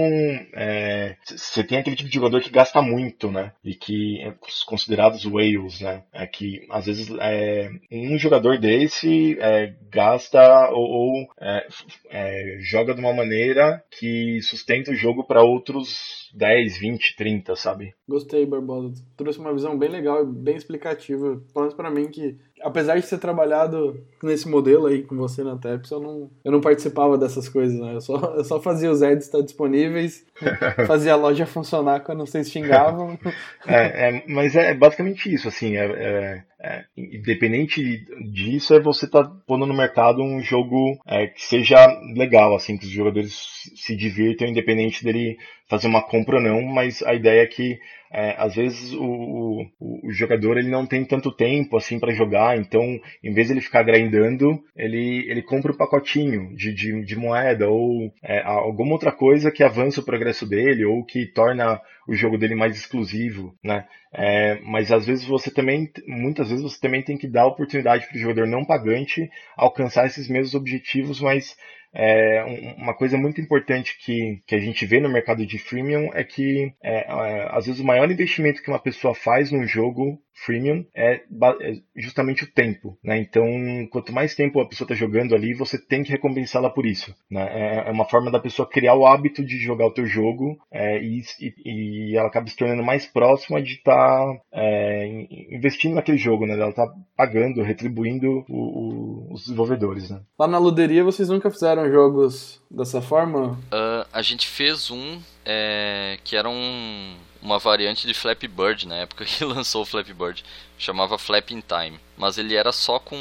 Você 1.27 1.61
é, 1.61 1.65
tem 1.65 1.79
aquele 1.79 1.97
tipo 1.97 2.09
de 2.09 2.15
jogador 2.15 2.41
que 2.41 2.51
gasta 2.51 2.81
muito, 2.81 3.31
né? 3.31 3.53
E 3.65 3.75
que 3.75 4.20
é 4.20 4.33
considerados 4.66 5.25
whales, 5.25 5.81
né? 5.81 6.05
É 6.12 6.27
que 6.27 6.66
às 6.70 6.87
vezes 6.87 7.11
é, 7.19 7.70
um 7.91 8.16
jogador 8.19 8.59
desse 8.59 9.39
é, 9.41 9.75
gasta 9.91 10.70
ou, 10.70 10.87
ou 10.89 11.29
é, 11.41 11.66
é, 12.11 12.59
joga 12.61 12.95
de 12.95 13.01
uma 13.01 13.12
maneira 13.12 13.83
que 13.91 14.41
sustenta 14.43 14.93
o 14.93 14.97
jogo 14.97 15.25
para 15.25 15.43
outros 15.43 16.31
10, 16.35 16.79
20, 16.79 17.16
30, 17.16 17.57
sabe? 17.57 17.95
Gostei, 18.07 18.47
Barbosa. 18.47 19.03
Trouxe 19.16 19.39
uma 19.39 19.53
visão 19.53 19.79
bem 19.79 19.89
legal 19.89 20.23
e 20.23 20.27
bem 20.27 20.57
explicativa. 20.57 21.43
Pelo 21.53 21.65
menos 21.65 21.75
pra 21.75 21.91
mim 21.91 22.09
que 22.09 22.37
apesar 22.63 22.99
de 22.99 23.07
ter 23.07 23.19
trabalhado 23.19 24.01
nesse 24.23 24.49
modelo 24.49 24.87
aí 24.87 25.03
com 25.03 25.17
você 25.17 25.43
na 25.43 25.57
TEPS, 25.57 25.91
eu 25.91 26.01
não, 26.01 26.31
eu 26.45 26.53
não 26.53 26.61
participava 26.61 27.17
dessas 27.17 27.49
coisas, 27.49 27.79
né? 27.79 27.95
Eu 27.95 28.01
só, 28.01 28.17
eu 28.37 28.45
só 28.45 28.61
fazia 28.61 28.91
os 28.91 29.03
ads 29.03 29.27
estar 29.27 29.41
disponíveis, 29.41 30.25
fazia 30.86 31.12
a 31.12 31.16
loja 31.16 31.47
funcionar 31.47 32.01
quando 32.01 32.27
vocês 32.27 32.51
xingavam. 32.51 33.19
É, 33.66 34.09
é, 34.09 34.24
mas 34.27 34.56
é 34.56 34.73
basicamente 34.73 35.32
isso, 35.32 35.48
assim, 35.48 35.77
é, 35.77 35.85
é, 35.85 36.43
é 36.60 36.85
independente 36.97 38.05
disso, 38.32 38.73
é 38.73 38.81
você 38.81 39.05
estar 39.05 39.24
tá 39.24 39.32
pondo 39.47 39.66
no 39.66 39.74
mercado 39.74 40.23
um 40.23 40.40
jogo 40.40 40.98
é, 41.06 41.27
que 41.27 41.44
seja 41.44 41.77
legal, 42.16 42.55
assim, 42.55 42.78
que 42.78 42.86
os 42.86 42.90
jogadores 42.90 43.35
se 43.77 43.94
divirtam, 43.94 44.48
independente 44.48 45.05
dele 45.05 45.36
fazer 45.69 45.86
uma 45.86 46.02
compra 46.02 46.36
ou 46.36 46.43
não, 46.43 46.62
mas 46.62 47.02
a 47.02 47.15
ideia 47.15 47.43
é 47.43 47.47
que 47.47 47.78
é, 48.10 48.35
às 48.39 48.55
vezes 48.55 48.94
o, 48.94 49.66
o, 49.78 50.09
o, 50.09 50.12
jogador 50.12 50.56
ele 50.56 50.70
não 50.70 50.86
tem 50.86 51.05
tanto 51.05 51.31
tempo 51.31 51.77
assim 51.77 51.98
para 51.98 52.15
jogar, 52.15 52.56
então 52.59 52.82
em 53.23 53.32
vez 53.35 53.48
de 53.48 53.52
ele 53.52 53.60
ficar 53.60 53.82
grindando, 53.82 54.59
ele, 54.74 55.27
ele 55.28 55.43
compra 55.43 55.70
o 55.70 55.74
um 55.74 55.78
pacotinho 55.78 56.55
de, 56.56 56.73
de, 56.73 57.05
de, 57.05 57.16
moeda 57.16 57.69
ou 57.69 58.10
é, 58.23 58.43
alguma 58.43 58.93
outra 58.93 59.12
coisa 59.12 59.51
que 59.51 59.62
avança 59.62 60.01
o 60.01 60.05
progresso 60.29 60.47
dele 60.47 60.85
ou 60.85 61.05
que 61.05 61.27
torna 61.27 61.81
o 62.07 62.15
jogo 62.15 62.39
dele 62.39 62.55
mais 62.55 62.77
exclusivo, 62.77 63.55
né? 63.63 63.87
É, 64.13 64.59
mas 64.63 64.91
às 64.91 65.07
vezes 65.07 65.25
você 65.25 65.51
também, 65.51 65.91
muitas 66.07 66.49
vezes 66.49 66.63
você 66.63 66.81
também 66.81 67.03
tem 67.03 67.19
que 67.19 67.27
dar 67.27 67.47
oportunidade 67.47 68.07
para 68.07 68.17
o 68.17 68.21
jogador 68.21 68.47
não 68.47 68.65
pagante 68.65 69.31
alcançar 69.57 70.07
esses 70.07 70.29
mesmos 70.29 70.55
objetivos, 70.55 71.21
mas 71.21 71.57
é, 71.94 72.74
uma 72.77 72.94
coisa 72.94 73.16
muito 73.16 73.40
importante 73.40 73.97
que, 74.05 74.43
que 74.47 74.55
a 74.55 74.60
gente 74.60 74.85
vê 74.86 75.01
no 75.01 75.09
mercado 75.09 75.44
de 75.47 75.59
freemium 75.59 76.10
é 76.12 76.24
que 76.24 76.73
é, 76.82 77.06
é, 77.06 77.48
às 77.51 77.66
vezes 77.66 77.81
o 77.81 77.86
maior 77.86 78.10
investimento 78.10 78.62
que 78.62 78.70
uma 78.70 78.78
pessoa 78.78 79.15
faz 79.15 79.51
num 79.51 79.66
jogo 79.66 80.20
freemium 80.44 80.85
é, 80.94 81.15
é 81.15 81.73
justamente 81.97 82.44
o 82.44 82.52
tempo, 82.52 82.97
né? 83.02 83.19
Então, 83.19 83.44
quanto 83.90 84.12
mais 84.12 84.35
tempo 84.35 84.60
a 84.60 84.69
pessoa 84.69 84.86
está 84.86 84.94
jogando 84.94 85.35
ali, 85.35 85.55
você 85.55 85.78
tem 85.78 86.02
que 86.02 86.10
recompensá-la 86.10 86.70
por 86.70 86.86
isso, 86.86 87.15
né? 87.31 87.48
É, 87.51 87.89
é 87.89 87.90
uma 87.90 88.05
forma 88.05 88.31
da 88.31 88.39
pessoa 88.39 88.69
criar 88.69 88.94
o 88.94 89.06
hábito 89.06 89.44
de 89.44 89.59
jogar 89.59 89.86
o 89.86 89.93
teu 89.93 90.06
jogo 90.06 90.59
é, 90.73 91.02
e, 91.02 91.23
e, 91.65 92.16
ela 92.16 92.28
acaba 92.28 92.47
se 92.47 92.56
tornando 92.56 92.82
mais 92.82 93.06
próxima 93.06 93.60
de 93.60 93.74
estar 93.74 93.94
tá, 93.94 94.40
é, 94.52 95.27
investindo 95.51 95.94
naquele 95.94 96.19
jogo, 96.19 96.47
né? 96.47 96.55
Ela 96.55 96.73
tá 96.73 96.86
pagando, 97.16 97.62
retribuindo 97.62 98.44
o, 98.48 99.28
o, 99.28 99.32
os 99.35 99.43
desenvolvedores, 99.43 100.10
né? 100.10 100.20
Lá 100.39 100.47
na 100.47 100.59
luderia 100.59 101.02
vocês 101.05 101.28
nunca 101.28 101.51
fizeram 101.51 101.78
jogos 101.87 102.61
dessa 102.71 103.01
forma? 103.01 103.59
Uh, 103.73 104.07
a 104.13 104.23
gente 104.23 104.47
fez 104.47 104.91
um 104.91 105.21
é, 105.45 106.19
que 106.25 106.37
era 106.37 106.49
um 106.49 107.17
uma 107.41 107.59
variante 107.59 108.07
de 108.07 108.15
Flappy 108.15 108.49
Bird 108.49 108.87
na 108.87 108.97
época 108.97 109.25
que 109.27 109.45
lançou 109.45 109.83
o 109.83 109.87
Flappy 109.87 110.13
Bird, 110.13 110.45
chamava 110.77 111.17
Flap 111.19 111.51
in 111.51 111.63
Time, 111.63 111.99
mas 112.17 112.37
ele 112.39 112.55
era 112.55 112.73
só 112.73 112.99
com 112.99 113.17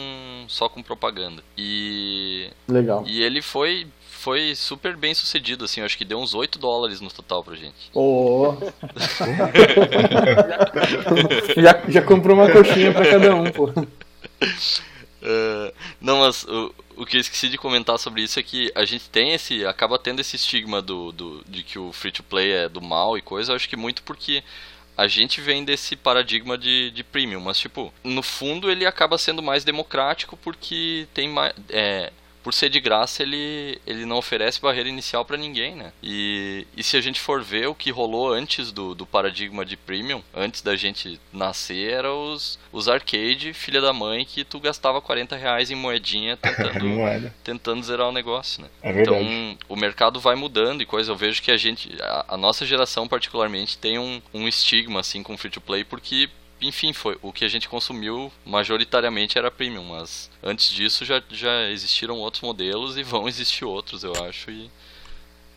só 0.48 0.68
com 0.68 0.82
propaganda. 0.82 1.44
E 1.58 2.50
legal. 2.68 3.04
E 3.08 3.22
ele 3.22 3.42
foi 3.42 3.88
foi 4.00 4.56
super 4.56 4.98
bem 4.98 5.14
sucedido 5.14 5.64
assim, 5.66 5.80
eu 5.80 5.86
acho 5.86 5.98
que 5.98 6.04
deu 6.04 6.18
uns 6.18 6.34
8 6.34 6.58
dólares 6.58 7.00
no 7.00 7.10
total 7.10 7.44
pra 7.44 7.56
gente. 7.56 7.92
Oh. 7.94 8.56
já, 11.62 11.84
já 11.88 12.02
comprou 12.02 12.36
uma 12.36 12.52
coxinha 12.52 12.92
para 12.92 13.10
cada 13.10 13.36
um, 13.36 13.50
pô. 13.52 13.70
Uh, 15.28 15.74
não, 16.02 16.20
mas 16.20 16.44
o, 16.44 16.74
o 16.98 17.06
que 17.06 17.18
eu 17.18 17.22
esqueci 17.22 17.48
de 17.48 17.58
comentar 17.58 17.98
sobre 18.00 18.24
isso 18.24 18.40
é 18.40 18.44
que 18.44 18.72
a 18.76 18.84
gente 18.84 19.10
tem 19.10 19.34
esse. 19.34 19.66
acaba 19.66 20.00
tendo 20.00 20.20
esse 20.20 20.36
estigma 20.36 20.82
do, 20.82 21.12
do, 21.12 21.44
de 21.48 21.64
que 21.64 21.78
o 21.80 21.94
free 21.94 22.12
to 22.12 22.24
play 22.24 22.52
é 22.52 22.70
do 22.70 22.82
mal 22.82 23.18
e 23.18 23.22
coisa, 23.22 23.52
eu 23.52 23.56
acho 23.56 23.70
que 23.70 23.78
muito 23.78 24.04
porque 24.04 24.44
a 24.98 25.08
gente 25.08 25.40
vem 25.40 25.64
desse 25.64 25.96
paradigma 25.96 26.58
de, 26.58 26.90
de 26.90 27.04
premium, 27.04 27.40
mas 27.40 27.60
tipo, 27.60 27.94
no 28.04 28.24
fundo 28.24 28.72
ele 28.72 28.86
acaba 28.86 29.18
sendo 29.18 29.44
mais 29.44 29.64
democrático 29.64 30.36
porque 30.38 31.08
tem 31.14 31.30
mais. 31.30 31.54
É, 31.70 32.12
por 32.48 32.54
ser 32.54 32.70
de 32.70 32.80
graça, 32.80 33.24
ele, 33.24 33.78
ele 33.86 34.06
não 34.06 34.16
oferece 34.16 34.62
barreira 34.62 34.88
inicial 34.88 35.26
para 35.26 35.36
ninguém, 35.36 35.76
né? 35.76 35.92
E, 36.02 36.66
e 36.78 36.82
se 36.82 36.96
a 36.96 37.02
gente 37.02 37.20
for 37.20 37.44
ver 37.44 37.68
o 37.68 37.76
que 37.76 37.92
rolou 37.92 38.32
antes 38.32 38.72
do, 38.72 38.96
do 38.96 39.06
paradigma 39.06 39.66
de 39.66 39.76
premium, 39.76 40.24
antes 40.34 40.62
da 40.62 40.74
gente 40.74 41.20
nascer, 41.34 41.92
era 41.92 42.14
os, 42.14 42.58
os 42.72 42.88
arcade, 42.88 43.52
filha 43.52 43.82
da 43.82 43.92
mãe, 43.92 44.24
que 44.24 44.46
tu 44.46 44.62
gastava 44.62 45.02
40 45.02 45.36
reais 45.36 45.72
em 45.72 45.76
moedinha 45.76 46.38
tentando, 46.38 46.86
tentando 47.44 47.84
zerar 47.84 48.08
o 48.08 48.14
negócio, 48.14 48.62
né? 48.62 48.70
É 48.82 49.02
então, 49.02 49.58
o 49.68 49.76
mercado 49.76 50.18
vai 50.18 50.36
mudando 50.38 50.82
e 50.82 50.86
coisa. 50.86 51.12
Eu 51.12 51.18
vejo 51.18 51.42
que 51.42 51.52
a 51.52 51.58
gente, 51.58 52.02
a, 52.02 52.28
a 52.30 52.38
nossa 52.38 52.66
geração 52.66 53.10
particularmente, 53.10 53.78
tem 53.78 54.00
um, 54.00 54.22
um 54.34 54.48
estigma, 54.48 55.02
assim, 55.02 55.22
com 55.22 55.38
free-to-play, 55.38 55.84
porque 55.84 56.30
enfim, 56.62 56.94
foi 56.94 57.18
o 57.22 57.32
que 57.32 57.46
a 57.46 57.48
gente 57.48 57.70
consumiu 57.70 58.32
majoritariamente 58.46 59.38
era 59.38 59.52
premium, 59.52 59.84
mas 59.84 60.30
antes 60.42 60.70
disso 60.72 61.06
já, 61.06 61.22
já 61.30 61.70
existiram 61.70 62.18
outros 62.20 62.42
modelos 62.42 62.98
e 62.98 63.04
vão 63.04 63.28
existir 63.28 63.66
outros, 63.66 64.04
eu 64.04 64.14
acho. 64.26 64.50
E 64.52 64.70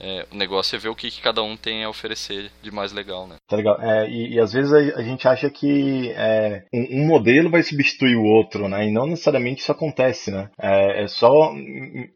é, 0.02 0.26
o 0.32 0.34
negócio 0.34 0.74
é 0.74 0.78
ver 0.78 0.88
o 0.88 0.94
que, 0.94 1.10
que, 1.10 1.20
cada 1.20 1.42
um 1.42 1.58
tem 1.58 1.84
a 1.84 1.90
oferecer 1.90 2.50
de 2.62 2.70
mais 2.70 2.90
legal, 2.90 3.26
né? 3.26 3.36
Tá 3.46 3.54
legal. 3.54 3.78
É, 3.82 4.08
e, 4.08 4.34
e, 4.34 4.40
às 4.40 4.50
vezes 4.50 4.72
a, 4.72 4.78
a, 4.98 5.02
gente 5.02 5.28
acha 5.28 5.50
que 5.50 6.10
é, 6.16 6.64
um, 6.72 7.02
um, 7.02 7.06
modelo 7.06 7.50
vai 7.50 7.62
substituir 7.62 8.16
o 8.16 8.24
outro, 8.24 8.66
né? 8.66 8.88
E 8.88 8.90
não 8.90 9.06
necessariamente 9.06 9.60
isso 9.60 9.70
acontece, 9.70 10.30
né? 10.30 10.48
É, 10.58 11.04
é 11.04 11.06
só 11.06 11.54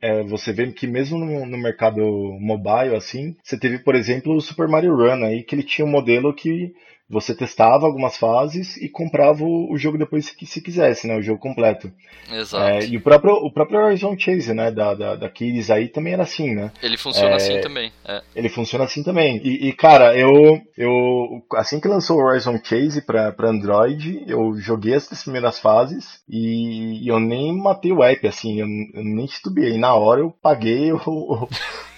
é, 0.00 0.22
você 0.22 0.50
ver 0.50 0.72
que 0.72 0.86
mesmo 0.86 1.18
no, 1.18 1.44
no, 1.44 1.58
mercado 1.58 2.00
mobile, 2.40 2.96
assim, 2.96 3.36
você 3.42 3.58
teve, 3.58 3.78
por 3.78 3.94
exemplo, 3.94 4.34
o 4.34 4.40
Super 4.40 4.66
Mario 4.66 4.96
Run 4.96 5.22
aí, 5.22 5.42
que 5.42 5.54
ele 5.54 5.62
tinha 5.62 5.86
um 5.86 5.90
modelo 5.90 6.34
que 6.34 6.72
você 7.08 7.34
testava 7.34 7.86
algumas 7.86 8.16
fases 8.16 8.76
e 8.78 8.88
comprava 8.88 9.44
o, 9.44 9.76
jogo 9.76 9.98
depois 9.98 10.26
se, 10.26 10.46
se 10.46 10.60
quisesse, 10.60 11.06
né? 11.06 11.16
O 11.16 11.22
jogo 11.22 11.38
completo. 11.38 11.92
Exato. 12.30 12.64
É, 12.64 12.86
e 12.86 12.96
o 12.96 13.00
próprio, 13.00 13.34
o 13.34 13.52
próprio 13.52 13.78
Horizon 13.78 14.16
Chase, 14.18 14.54
né? 14.54 14.70
Da, 14.70 14.94
da, 14.94 15.14
da 15.14 15.28
Keys 15.28 15.70
aí 15.70 15.88
também 15.88 16.14
era 16.14 16.22
assim, 16.22 16.54
né? 16.54 16.72
Ele 16.82 16.96
funciona 16.96 17.32
é, 17.32 17.36
assim 17.36 17.60
também. 17.60 17.92
É. 18.04 18.22
Ele 18.34 18.48
funciona 18.48 18.84
assim 18.84 19.02
também. 19.02 19.40
E, 19.44 19.68
e, 19.68 19.72
cara, 19.74 20.16
eu, 20.16 20.32
eu 20.78 21.42
assim 21.56 21.78
que 21.78 21.88
lançou 21.88 22.16
o 22.18 22.24
Horizon 22.24 22.58
Chase 22.62 23.02
pra, 23.02 23.32
pra 23.32 23.50
Android, 23.50 24.24
eu 24.26 24.56
joguei 24.56 24.94
as 24.94 25.22
primeiras 25.22 25.58
fases 25.58 26.22
e, 26.28 27.04
e 27.04 27.08
eu 27.08 27.20
nem 27.20 27.52
matei 27.56 27.92
o 27.92 28.02
app, 28.02 28.26
assim, 28.26 28.60
eu, 28.60 28.66
eu 28.94 29.04
nem 29.04 29.26
titubeei. 29.26 29.76
Na 29.76 29.94
hora 29.94 30.20
eu 30.20 30.34
paguei 30.42 30.90
o, 30.92 30.98
o, 31.06 31.48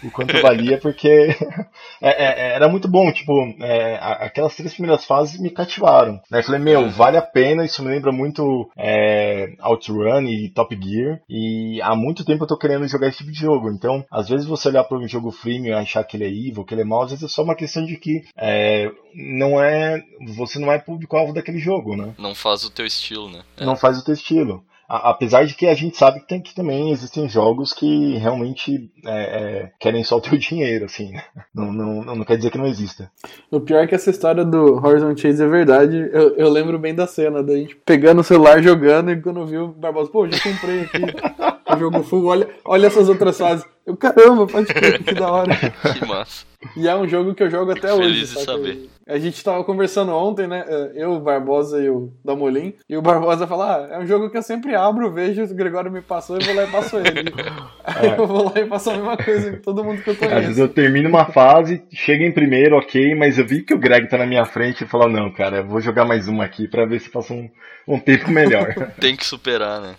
o 0.03 0.11
quanto 0.11 0.41
valia, 0.41 0.79
porque 0.79 1.09
é, 2.03 2.25
é, 2.25 2.55
era 2.55 2.69
muito 2.69 2.89
bom, 2.89 3.13
tipo, 3.13 3.33
é, 3.61 3.99
aquelas 4.01 4.57
três 4.57 4.73
primeiras 4.73 4.96
fases 5.05 5.41
me 5.41 5.51
cativaram. 5.51 6.21
Né? 6.31 6.43
Falei, 6.43 6.61
meu, 6.61 6.89
vale 6.91 7.17
a 7.17 7.23
pena, 7.23 7.65
isso 7.65 7.83
me 7.83 7.91
lembra 7.91 8.13
muito 8.13 8.71
é, 8.77 9.55
Outrun 9.61 10.23
e 10.23 10.49
Top 10.51 10.77
Gear, 10.81 11.21
e 11.29 11.81
há 11.83 11.95
muito 11.95 12.25
tempo 12.25 12.45
eu 12.45 12.49
tô 12.49 12.57
querendo 12.57 12.87
jogar 12.89 13.09
esse 13.09 13.19
tipo 13.19 13.33
de 13.33 13.39
jogo, 13.39 13.71
então, 13.71 14.05
às 14.11 14.29
vezes 14.29 14.47
você 14.47 14.69
olhar 14.69 14.85
para 14.85 14.99
um 14.99 15.09
jogo 15.09 15.31
freemium 15.31 15.71
e 15.71 15.73
achar 15.73 16.05
que 16.05 16.17
ele 16.17 16.25
é 16.25 16.29
evil, 16.29 16.65
que 16.65 16.75
ele 16.75 16.83
é 16.83 16.85
mau, 16.85 17.03
às 17.03 17.11
vezes 17.11 17.25
é 17.25 17.29
só 17.29 17.43
uma 17.43 17.55
questão 17.55 17.85
de 17.85 17.97
que 17.97 18.23
é, 18.37 18.91
não 19.15 19.63
é, 19.63 20.03
você 20.35 20.59
não 20.59 20.71
é 20.71 20.79
público-alvo 20.79 21.33
daquele 21.33 21.59
jogo, 21.59 21.97
né? 21.97 22.15
Não 22.19 22.35
faz 22.35 22.65
o 22.65 22.71
teu 22.71 22.87
estilo, 22.87 23.31
né? 23.31 23.41
Não 23.61 23.77
faz 23.77 23.99
o 23.99 24.05
teu 24.05 24.15
estilo 24.15 24.65
apesar 24.89 25.47
de 25.47 25.55
que 25.55 25.67
a 25.67 25.75
gente 25.75 25.97
sabe 25.97 26.21
que, 26.21 26.29
tem, 26.29 26.41
que 26.41 26.55
também 26.55 26.91
existem 26.91 27.29
jogos 27.29 27.73
que 27.73 28.17
realmente 28.17 28.91
é, 29.05 29.11
é, 29.11 29.73
querem 29.79 30.05
só 30.05 30.17
o 30.17 30.21
teu 30.21 30.37
dinheiro, 30.39 30.85
assim, 30.85 31.13
né? 31.13 31.23
não, 31.55 31.73
não, 31.73 32.05
não, 32.05 32.25
quer 32.25 32.37
dizer 32.37 32.51
que 32.51 32.59
não 32.59 32.67
exista. 32.67 33.11
O 33.51 33.61
pior 33.61 33.83
é 33.83 33.87
que 33.87 33.95
essa 33.95 34.11
história 34.11 34.45
do 34.45 34.75
Horizon 34.85 35.17
Chase 35.17 35.43
é 35.43 35.49
verdade. 35.49 35.97
Eu, 36.13 36.37
eu 36.37 36.49
lembro 36.49 36.79
bem 36.79 36.95
da 36.95 37.07
cena 37.07 37.43
da 37.43 37.55
gente 37.55 37.77
pegando 37.77 38.21
o 38.21 38.25
celular, 38.25 38.63
jogando, 38.63 39.11
e 39.11 39.21
quando 39.21 39.47
viu 39.47 39.65
o 39.65 39.69
Barbosa, 39.69 40.11
pô, 40.11 40.29
já 40.29 40.39
comprei 40.43 40.83
aqui 40.83 40.99
jogo 41.79 42.03
full, 42.03 42.27
olha, 42.27 42.49
olha 42.65 42.87
essas 42.87 43.09
outras 43.09 43.39
fases. 43.39 43.65
Eu, 43.87 43.97
caramba, 43.97 44.47
pode 44.49 44.67
crer, 44.67 45.01
que 45.03 45.15
da 45.15 45.31
hora. 45.31 45.55
Que 45.97 46.05
massa. 46.07 46.45
E 46.77 46.89
é 46.89 46.97
um 46.97 47.07
jogo 47.07 47.33
que 47.35 47.43
eu 47.45 47.49
jogo 47.51 47.71
até 47.71 47.87
Fico 47.89 48.01
hoje. 48.01 48.09
feliz 48.15 48.31
de 48.31 48.43
saber. 48.45 48.89
A 49.07 49.17
gente 49.19 49.45
tava 49.45 49.63
conversando 49.63 50.11
ontem, 50.11 50.49
né? 50.49 50.65
Eu, 50.97 51.13
o 51.13 51.21
Barbosa 51.21 51.81
e 51.81 51.89
o 51.89 52.13
Damolim. 52.25 52.75
E 52.89 52.97
o 52.97 53.03
Barbosa 53.03 53.47
fala: 53.47 53.87
ah, 53.89 53.95
é 53.95 53.99
um 54.01 54.07
jogo 54.07 54.29
que 54.29 54.37
eu 54.37 54.43
sempre 54.43 54.75
abro, 54.75 55.13
vejo, 55.13 55.45
o 55.45 55.55
Gregório 55.55 55.93
me 55.93 56.01
passou, 56.03 56.37
eu 56.37 56.45
vou 56.45 56.57
lá 56.57 56.65
e 56.65 56.67
passo 56.67 56.97
ele. 56.97 57.33
Aí 57.85 58.09
eu 58.19 58.27
vou 58.27 58.47
lá 58.47 58.53
e 58.57 58.67
faço 58.67 58.91
a 58.91 58.95
mesma 58.95 59.17
coisa 59.17 59.51
em 59.51 59.61
todo 59.61 59.85
mundo 59.85 60.03
que 60.03 60.11
eu 60.11 60.15
Às 60.15 60.19
vezes 60.19 60.33
conheço. 60.43 60.61
eu 60.63 60.69
termino 60.69 61.09
uma 61.09 61.27
fase, 61.27 61.85
chego 61.93 62.25
em 62.25 62.33
primeiro, 62.33 62.77
ok, 62.77 63.15
mas 63.15 63.39
eu 63.39 63.47
vi 63.47 63.63
que 63.63 63.73
o 63.75 63.79
Greg 63.79 64.09
tá 64.09 64.19
na 64.19 64.27
minha 64.27 64.45
frente 64.45 64.83
e 64.83 64.89
falo, 64.89 65.09
não, 65.09 65.31
cara, 65.33 65.59
eu 65.59 65.67
vou 65.69 65.81
jogar 65.81 66.05
mais 66.05 66.27
uma 66.27 66.45
aqui 66.45 66.67
pra 66.67 66.85
ver 66.87 66.99
se 66.99 67.09
passa 67.09 67.33
um, 67.33 67.49
um 67.87 68.01
tempo 68.01 68.29
melhor. 68.33 68.75
Tem 69.01 69.15
que 69.15 69.25
superar, 69.25 69.81
né? 69.81 69.95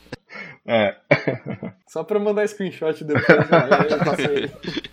É. 0.68 0.96
Só 1.88 2.04
pra 2.04 2.20
mandar 2.20 2.46
screenshot 2.48 3.02
depois, 3.06 3.26
né? 3.28 4.50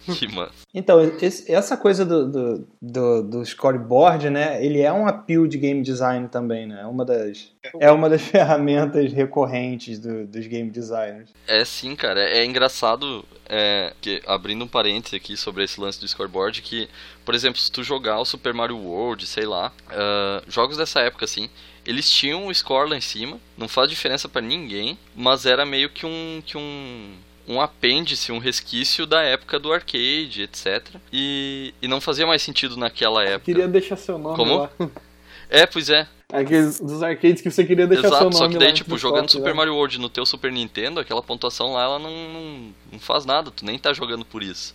Que 0.16 0.28
massa. 0.28 0.52
Então, 0.72 1.02
esse- 1.20 1.50
essa 1.50 1.76
coisa 1.76 2.04
do, 2.04 2.30
do, 2.30 2.68
do, 2.80 3.22
do 3.22 3.44
scoreboard, 3.44 4.30
né? 4.30 4.64
Ele 4.64 4.80
é 4.80 4.92
um 4.92 5.06
appeal 5.06 5.46
de 5.46 5.58
game 5.58 5.82
design 5.82 6.28
também, 6.28 6.66
né? 6.66 6.82
É 6.82 6.86
uma 6.86 7.04
das, 7.04 7.50
é 7.80 7.90
uma 7.90 8.08
das 8.08 8.22
ferramentas 8.28 9.12
recorrentes 9.12 9.98
do- 9.98 10.26
dos 10.26 10.46
game 10.46 10.70
designers. 10.70 11.30
É 11.48 11.64
sim, 11.64 11.96
cara. 11.96 12.20
É, 12.20 12.38
é 12.38 12.44
engraçado, 12.44 13.24
é, 13.48 13.92
que, 14.00 14.22
abrindo 14.26 14.64
um 14.64 14.68
parêntese 14.68 15.16
aqui 15.16 15.36
sobre 15.36 15.64
esse 15.64 15.80
lance 15.80 15.98
do 16.00 16.06
scoreboard, 16.06 16.62
que, 16.62 16.88
por 17.24 17.34
exemplo, 17.34 17.58
se 17.58 17.72
tu 17.72 17.82
jogar 17.82 18.20
o 18.20 18.24
Super 18.24 18.54
Mario 18.54 18.76
World, 18.78 19.26
sei 19.26 19.46
lá, 19.46 19.72
ah, 19.90 20.42
jogos 20.46 20.76
dessa 20.76 21.00
época, 21.00 21.24
assim, 21.24 21.48
eles 21.86 22.10
tinham 22.10 22.46
o 22.46 22.54
score 22.54 22.90
lá 22.90 22.96
em 22.96 23.00
cima, 23.00 23.38
não 23.56 23.68
faz 23.68 23.88
diferença 23.88 24.28
pra 24.28 24.40
ninguém, 24.40 24.98
mas 25.14 25.46
era 25.46 25.64
meio 25.64 25.88
que 25.90 26.06
um. 26.06 26.42
Que 26.44 26.56
um 26.56 27.14
um 27.46 27.60
apêndice, 27.60 28.32
um 28.32 28.38
resquício 28.38 29.06
da 29.06 29.22
época 29.22 29.58
do 29.58 29.70
arcade, 29.70 30.42
etc. 30.42 30.96
E, 31.12 31.74
e 31.82 31.86
não 31.86 32.00
fazia 32.00 32.26
mais 32.26 32.42
sentido 32.42 32.74
naquela 32.74 33.22
época. 33.22 33.44
Queria 33.44 33.68
deixar 33.68 33.96
seu 33.96 34.18
nome 34.18 34.36
Como? 34.36 34.56
lá. 34.60 34.70
É, 35.50 35.66
pois 35.66 35.90
é. 35.90 36.08
Aqueles 36.32 36.80
dos 36.80 37.02
arcades 37.02 37.42
que 37.42 37.50
você 37.50 37.64
queria 37.64 37.86
deixar 37.86 38.08
seu 38.08 38.10
Exato, 38.10 38.24
nome 38.24 38.36
só 38.36 38.48
que 38.48 38.58
daí, 38.58 38.72
tipo, 38.72 38.96
jogando 38.98 39.26
top, 39.26 39.32
Super 39.32 39.50
né? 39.50 39.54
Mario 39.54 39.74
World 39.74 40.00
no 40.00 40.08
teu 40.08 40.24
Super 40.24 40.50
Nintendo, 40.50 40.98
aquela 40.98 41.22
pontuação 41.22 41.74
lá, 41.74 41.84
ela 41.84 41.98
não, 41.98 42.10
não, 42.10 42.74
não 42.92 42.98
faz 42.98 43.24
nada, 43.24 43.50
tu 43.50 43.64
nem 43.64 43.78
tá 43.78 43.92
jogando 43.92 44.24
por 44.24 44.42
isso. 44.42 44.74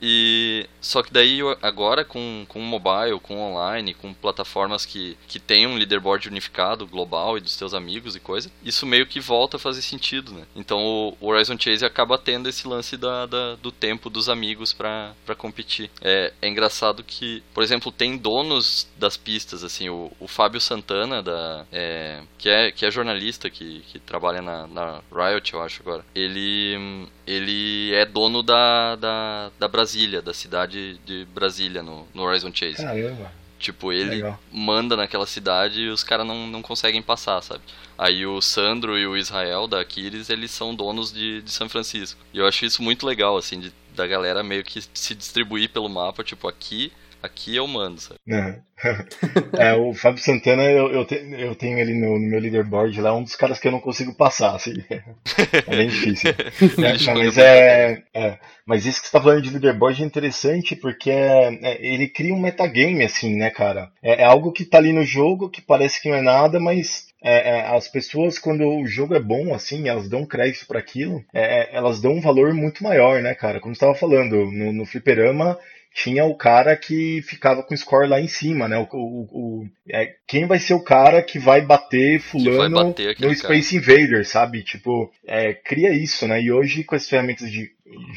E 0.00 0.66
só 0.80 1.02
que 1.02 1.12
daí 1.12 1.40
agora 1.62 2.04
com, 2.04 2.44
com 2.48 2.60
mobile, 2.60 3.18
com 3.22 3.38
online, 3.38 3.94
com 3.94 4.12
plataformas 4.14 4.86
que, 4.86 5.16
que 5.28 5.38
tem 5.38 5.66
um 5.66 5.76
leaderboard 5.76 6.28
unificado, 6.28 6.86
global 6.86 7.36
e 7.36 7.40
dos 7.40 7.56
teus 7.56 7.74
amigos 7.74 8.16
e 8.16 8.20
coisa, 8.20 8.50
isso 8.64 8.86
meio 8.86 9.06
que 9.06 9.20
volta 9.20 9.56
a 9.56 9.60
fazer 9.60 9.82
sentido, 9.82 10.32
né? 10.32 10.44
Então 10.56 10.78
o 11.20 11.26
Horizon 11.26 11.56
Chase 11.58 11.84
acaba 11.84 12.16
tendo 12.18 12.48
esse 12.48 12.66
lance 12.66 12.96
da, 12.96 13.26
da- 13.26 13.54
do 13.56 13.70
tempo 13.70 14.08
dos 14.08 14.28
amigos 14.28 14.72
pra 14.72 15.14
competir. 15.36 15.90
É, 16.00 16.32
é 16.40 16.48
engraçado 16.48 17.04
que, 17.04 17.42
por 17.52 17.62
exemplo, 17.62 17.92
tem 17.92 18.16
donos 18.16 18.88
das 18.96 19.16
pistas, 19.16 19.62
assim, 19.64 19.88
o, 19.88 20.10
o 20.18 20.26
Fábio 20.26 20.60
Santana, 20.60 21.22
da, 21.22 21.64
é, 21.72 22.22
que, 22.38 22.48
é, 22.48 22.70
que 22.72 22.86
é 22.86 22.90
jornalista, 22.90 23.50
que, 23.50 23.80
que 23.90 23.98
trabalha 23.98 24.40
na, 24.40 24.66
na 24.66 25.00
Riot, 25.12 25.52
eu 25.54 25.62
acho 25.62 25.82
agora. 25.82 26.04
Ele, 26.14 27.06
ele 27.26 27.92
é 27.94 28.04
dono 28.04 28.42
da, 28.42 28.96
da, 28.96 29.50
da 29.58 29.68
Brasília, 29.90 30.22
da 30.22 30.32
cidade 30.32 30.98
de 31.04 31.24
Brasília, 31.34 31.82
no, 31.82 32.06
no 32.14 32.22
Horizon 32.22 32.50
Chase. 32.54 32.76
Caramba. 32.76 33.32
Tipo, 33.58 33.92
ele 33.92 34.10
Legal. 34.10 34.40
manda 34.50 34.96
naquela 34.96 35.26
cidade 35.26 35.82
e 35.82 35.88
os 35.90 36.02
caras 36.02 36.26
não, 36.26 36.46
não 36.46 36.62
conseguem 36.62 37.02
passar, 37.02 37.42
sabe? 37.42 37.60
Aí 37.98 38.24
o 38.24 38.40
Sandro 38.40 38.96
e 38.98 39.06
o 39.06 39.16
Israel 39.16 39.66
da 39.66 39.80
Aquiles, 39.80 40.30
eles 40.30 40.50
são 40.50 40.74
donos 40.74 41.12
de, 41.12 41.42
de 41.42 41.50
São 41.50 41.68
Francisco. 41.68 42.18
E 42.32 42.38
eu 42.38 42.46
acho 42.46 42.64
isso 42.64 42.82
muito 42.82 43.04
legal, 43.06 43.36
assim, 43.36 43.60
de- 43.60 43.72
da 43.94 44.06
galera 44.06 44.42
meio 44.42 44.64
que 44.64 44.80
se 44.94 45.14
distribuir 45.14 45.68
pelo 45.68 45.90
mapa, 45.90 46.24
tipo, 46.24 46.48
aqui, 46.48 46.90
aqui 47.22 47.56
eu 47.56 47.66
mando, 47.66 48.00
sabe? 48.00 48.18
Uhum. 48.26 48.60
É, 49.58 49.74
o 49.74 49.92
Fábio 49.92 50.22
Santana, 50.22 50.62
eu, 50.64 50.90
eu, 50.90 51.04
te- 51.04 51.22
eu 51.38 51.54
tenho 51.54 51.78
ele 51.78 51.94
no, 51.94 52.18
no 52.18 52.26
meu 52.26 52.40
leaderboard 52.40 52.98
lá, 53.00 53.14
um 53.14 53.22
dos 53.22 53.36
caras 53.36 53.58
que 53.58 53.68
eu 53.68 53.72
não 53.72 53.80
consigo 53.80 54.14
passar, 54.14 54.54
assim. 54.54 54.72
É 55.66 55.76
bem 55.76 55.88
difícil. 55.88 56.30
É, 56.82 56.98
joga 56.98 57.18
mas, 57.24 57.36
é, 57.36 58.02
é, 58.14 58.38
mas 58.66 58.86
isso 58.86 59.00
que 59.00 59.06
você 59.06 59.12
tá 59.12 59.20
falando 59.20 59.42
de 59.42 59.50
leaderboard 59.50 60.02
é 60.02 60.06
interessante 60.06 60.74
porque 60.74 61.10
é, 61.10 61.58
é, 61.62 61.86
ele 61.86 62.08
cria 62.08 62.34
um 62.34 62.40
metagame, 62.40 63.04
assim, 63.04 63.36
né, 63.36 63.50
cara? 63.50 63.90
É, 64.02 64.22
é 64.22 64.24
algo 64.24 64.52
que 64.52 64.64
tá 64.64 64.78
ali 64.78 64.92
no 64.92 65.04
jogo 65.04 65.50
que 65.50 65.60
parece 65.60 66.00
que 66.00 66.08
não 66.08 66.16
é 66.16 66.22
nada, 66.22 66.58
mas 66.58 67.08
é, 67.22 67.50
é, 67.50 67.66
as 67.76 67.86
pessoas, 67.86 68.38
quando 68.38 68.66
o 68.66 68.86
jogo 68.86 69.14
é 69.14 69.20
bom, 69.20 69.52
assim, 69.54 69.88
elas 69.88 70.08
dão 70.08 70.24
crédito 70.24 70.66
para 70.66 70.78
aquilo, 70.78 71.22
é, 71.34 71.60
é, 71.62 71.76
elas 71.76 72.00
dão 72.00 72.12
um 72.12 72.20
valor 72.20 72.54
muito 72.54 72.82
maior, 72.82 73.20
né, 73.20 73.34
cara? 73.34 73.60
Como 73.60 73.74
você 73.74 73.80
tava 73.80 73.94
falando, 73.94 74.50
no, 74.50 74.72
no 74.72 74.86
fliperama 74.86 75.58
tinha 75.94 76.24
o 76.24 76.36
cara 76.36 76.76
que 76.76 77.20
ficava 77.22 77.62
com 77.62 77.74
o 77.74 77.76
score 77.76 78.08
lá 78.08 78.20
em 78.20 78.28
cima, 78.28 78.68
né? 78.68 78.78
O, 78.78 78.86
o, 78.92 79.22
o- 79.62 79.68
é, 79.88 80.14
quem 80.26 80.46
vai 80.46 80.58
ser 80.58 80.74
o 80.74 80.82
cara 80.84 81.22
que 81.22 81.38
vai 81.38 81.60
bater 81.60 82.20
fulano 82.20 82.76
bater 82.86 83.10
aquele 83.10 83.28
no 83.34 83.40
cara. 83.40 83.54
Space 83.54 83.76
Invader, 83.76 84.26
sabe? 84.26 84.62
Tipo, 84.62 85.10
é, 85.26 85.52
cria 85.52 85.92
isso, 85.92 86.26
né? 86.28 86.40
E 86.40 86.52
hoje 86.52 86.84
com 86.84 86.94
as 86.94 87.08
ferramentas 87.08 87.50
de, 87.50 87.70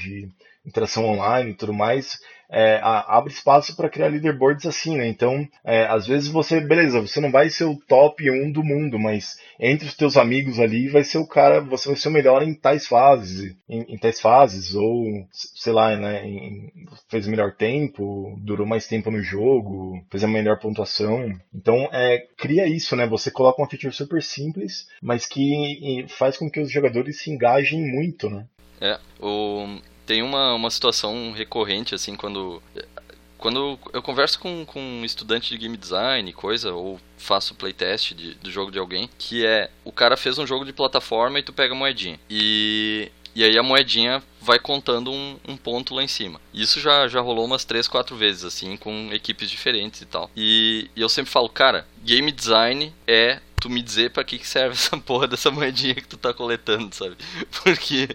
de 0.04 0.28
interação 0.66 1.06
online 1.06 1.52
e 1.52 1.56
tudo 1.56 1.74
mais, 1.74 2.20
é, 2.54 2.80
a- 2.84 3.18
abre 3.18 3.34
espaço 3.34 3.76
para 3.76 3.90
criar 3.90 4.08
leaderboards 4.08 4.66
assim, 4.66 4.96
né? 4.96 5.08
Então, 5.08 5.48
é, 5.66 5.86
às 5.88 6.06
vezes 6.06 6.28
você, 6.28 6.62
beleza, 6.62 7.02
você 7.02 7.20
não 7.20 7.32
vai 7.32 7.50
ser 7.50 7.64
o 7.66 7.76
top 7.76 8.30
1 8.30 8.52
do 8.52 8.64
mundo, 8.64 9.00
mas 9.00 9.38
entre 9.60 9.88
os 9.88 9.96
teus 9.96 10.16
amigos 10.18 10.60
ali 10.60 10.88
vai 10.88 11.04
ser 11.04 11.18
o 11.18 11.28
cara, 11.28 11.60
você 11.62 11.88
vai 11.90 11.98
ser 11.98 12.10
o 12.10 12.12
melhor 12.12 12.44
em 12.44 12.54
tais 12.54 12.86
fases, 12.88 13.56
em, 13.68 13.82
em 13.94 13.98
tais 13.98 14.22
fases, 14.22 14.76
ou 14.76 15.04
sei 15.32 15.74
lá, 15.74 15.96
né? 15.98 16.26
em- 16.28 16.72
fez 17.10 17.26
o 17.28 17.32
melhor 17.32 17.56
tempo, 17.56 18.36
durou 18.40 18.68
mais 18.68 18.88
tempo 18.88 19.10
no 19.10 19.22
jogo, 19.24 20.00
fez 20.12 20.24
a 20.24 20.28
melhor 20.28 20.60
pontuação. 20.60 21.32
Então, 21.54 21.90
é, 21.92 22.28
cria 22.38 22.68
isso, 22.68 22.96
né? 22.96 23.08
Você 23.08 23.32
coloca 23.32 23.62
uma 23.62 23.68
feature 23.70 23.94
super 23.94 24.22
simples, 24.22 24.88
mas 25.02 25.26
que 25.26 26.06
faz 26.10 26.38
com 26.38 26.50
que 26.50 26.60
os 26.60 26.72
jogadores 26.72 27.20
se 27.22 27.32
engajem 27.32 27.82
muito, 27.82 28.30
né? 28.30 28.46
É, 28.82 29.00
o, 29.20 29.80
tem 30.06 30.22
uma, 30.22 30.54
uma 30.54 30.70
situação 30.70 31.32
recorrente, 31.32 31.96
assim, 31.96 32.16
quando. 32.16 32.62
Quando 33.38 33.78
eu 33.92 34.02
converso 34.02 34.40
com, 34.40 34.66
com 34.66 34.80
um 34.80 35.04
estudante 35.04 35.50
de 35.50 35.58
game 35.58 35.76
design, 35.76 36.32
coisa, 36.32 36.72
ou 36.72 36.98
faço 37.18 37.54
playtest 37.54 38.14
de, 38.14 38.36
do 38.36 38.50
jogo 38.50 38.72
de 38.72 38.80
alguém, 38.80 39.10
que 39.18 39.46
é 39.46 39.70
o 39.84 39.92
cara 39.92 40.16
fez 40.16 40.38
um 40.38 40.48
jogo 40.48 40.64
de 40.64 40.72
plataforma 40.72 41.40
e 41.40 41.44
tu 41.44 41.52
pega 41.52 41.74
a 41.74 41.78
moedinha. 41.78 42.18
E, 42.30 43.12
e 43.36 43.44
aí 43.44 43.58
a 43.58 43.64
moedinha 43.64 44.24
vai 44.40 44.60
contando 44.60 45.12
um, 45.12 45.38
um 45.46 45.58
ponto 45.58 45.94
lá 45.94 46.02
em 46.02 46.08
cima. 46.08 46.40
Isso 46.54 46.80
já, 46.80 47.06
já 47.10 47.20
rolou 47.20 47.44
umas 47.44 47.66
3, 47.66 47.86
4 47.86 48.16
vezes, 48.16 48.46
assim, 48.46 48.78
com 48.78 49.10
equipes 49.12 49.50
diferentes 49.50 50.00
e 50.00 50.06
tal. 50.06 50.32
E, 50.34 50.90
e 50.96 51.02
eu 51.02 51.10
sempre 51.10 51.30
falo, 51.30 51.50
cara, 51.50 51.86
game 52.02 52.32
design 52.32 52.94
é 53.06 53.42
tu 53.60 53.70
me 53.70 53.82
dizer 53.82 54.12
pra 54.12 54.26
que, 54.26 54.38
que 54.38 54.48
serve 54.48 54.76
essa 54.76 54.98
porra 54.98 55.28
dessa 55.28 55.50
moedinha 55.50 55.96
que 55.96 56.08
tu 56.08 56.18
tá 56.18 56.34
coletando, 56.34 56.94
sabe? 56.94 57.16
Porque 57.64 58.10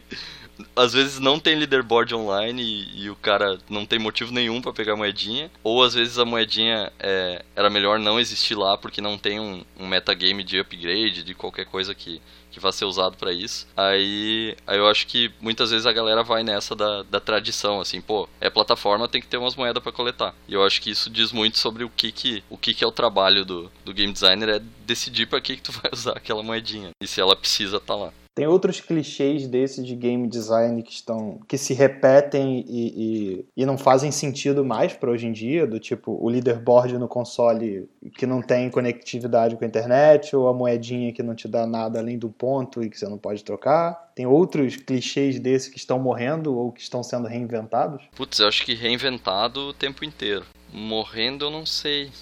às 0.75 0.93
vezes 0.93 1.19
não 1.19 1.39
tem 1.39 1.57
leaderboard 1.57 2.15
online 2.15 2.63
e, 2.63 3.05
e 3.05 3.11
o 3.11 3.17
cara 3.17 3.59
não 3.69 3.85
tem 3.85 3.99
motivo 3.99 4.33
nenhum 4.33 4.61
pra 4.61 4.73
pegar 4.73 4.95
a 4.95 4.97
moedinha, 4.97 5.51
ou 5.63 5.83
às 5.83 5.95
vezes 5.95 6.19
a 6.19 6.25
moedinha 6.25 6.93
é, 6.99 7.45
era 7.55 7.71
melhor 7.71 7.99
não 7.99 8.19
existir 8.19 8.55
lá 8.55 8.77
porque 8.77 9.01
não 9.01 9.19
tem 9.19 9.41
um, 9.41 9.65
um 9.79 9.87
metagame 9.87 10.43
de 10.43 10.59
upgrade, 10.59 11.23
de 11.23 11.35
qualquer 11.35 11.67
coisa 11.67 11.95
que, 11.95 12.21
que 12.51 12.61
vá 12.61 12.73
ser 12.73 12.85
usado 12.85 13.17
pra 13.17 13.33
isso. 13.33 13.67
Aí, 13.77 14.57
aí 14.67 14.79
eu 14.79 14.89
acho 14.89 15.07
que 15.07 15.31
muitas 15.41 15.71
vezes 15.71 15.87
a 15.87 15.93
galera 15.93 16.23
vai 16.23 16.43
nessa 16.43 16.75
da, 16.75 17.03
da 17.05 17.21
tradição, 17.21 17.81
assim, 17.81 18.01
pô, 18.01 18.29
é 18.41 18.51
plataforma, 18.51 19.09
tem 19.09 19.21
que 19.21 19.27
ter 19.27 19.37
umas 19.37 19.57
moedas 19.57 19.83
pra 19.83 19.93
coletar. 19.93 20.35
E 20.47 20.55
eu 20.55 20.65
acho 20.65 20.81
que 20.81 20.91
isso 20.91 21.11
diz 21.11 21.33
muito 21.33 21.59
sobre 21.59 21.85
o 21.85 21.91
que 21.91 22.11
que, 22.13 22.43
o 22.51 22.57
que, 22.57 22.75
que 22.75 22.85
é 22.85 22.87
o 22.87 22.93
trabalho 22.93 23.45
do, 23.45 23.71
do 23.85 23.95
game 23.95 24.13
designer, 24.13 24.49
é 24.49 24.59
decidir 24.87 25.27
pra 25.27 25.41
que, 25.41 25.57
que 25.57 25.63
tu 25.63 25.73
vai 25.83 25.91
usar 25.93 26.13
aquela 26.13 26.43
moedinha. 26.43 26.91
E 27.03 27.07
se 27.07 27.21
ela 27.21 27.37
precisa 27.37 27.79
tá 27.81 27.95
lá. 27.95 28.13
Tem 28.39 28.47
outros 28.47 28.81
clichês 28.81 29.48
desses 29.48 29.85
de 29.85 29.97
game 29.97 30.28
design 30.28 30.81
que 30.81 30.93
estão 30.93 31.40
que 31.48 31.59
se 31.59 31.74
repetem 31.74 32.65
e, 32.69 33.43
e, 33.43 33.44
e 33.56 33.66
não 33.66 33.77
fazem 33.77 34.12
sentido 34.12 34.65
mais 34.65 34.93
para 34.93 35.10
hoje 35.10 35.27
em 35.27 35.32
dia, 35.32 35.66
do 35.66 35.81
tipo 35.81 36.12
o 36.12 36.28
leaderboard 36.28 36.97
no 36.98 37.09
console 37.09 37.90
que 38.15 38.27
não 38.27 38.40
tem 38.40 38.70
conectividade 38.70 39.56
com 39.56 39.65
a 39.65 39.66
internet, 39.66 40.36
ou 40.36 40.47
a 40.47 40.55
moedinha 40.55 41.12
que 41.12 41.20
não 41.20 41.35
te 41.35 41.48
dá 41.48 41.66
nada 41.66 41.98
além 41.98 42.16
do 42.16 42.28
ponto 42.28 42.81
e 42.81 42.89
que 42.89 42.97
você 42.97 43.09
não 43.09 43.19
pode 43.19 43.43
trocar. 43.43 44.09
Tem 44.15 44.24
outros 44.24 44.77
clichês 44.77 45.40
desses 45.40 45.69
que 45.69 45.77
estão 45.77 45.98
morrendo 45.98 46.56
ou 46.56 46.70
que 46.70 46.81
estão 46.81 47.02
sendo 47.02 47.27
reinventados? 47.27 48.05
Putz, 48.15 48.39
eu 48.39 48.47
acho 48.47 48.65
que 48.65 48.73
reinventado 48.73 49.70
o 49.70 49.73
tempo 49.73 50.05
inteiro. 50.05 50.47
Morrendo 50.73 51.47
eu 51.47 51.51
não 51.51 51.66
sei. 51.66 52.12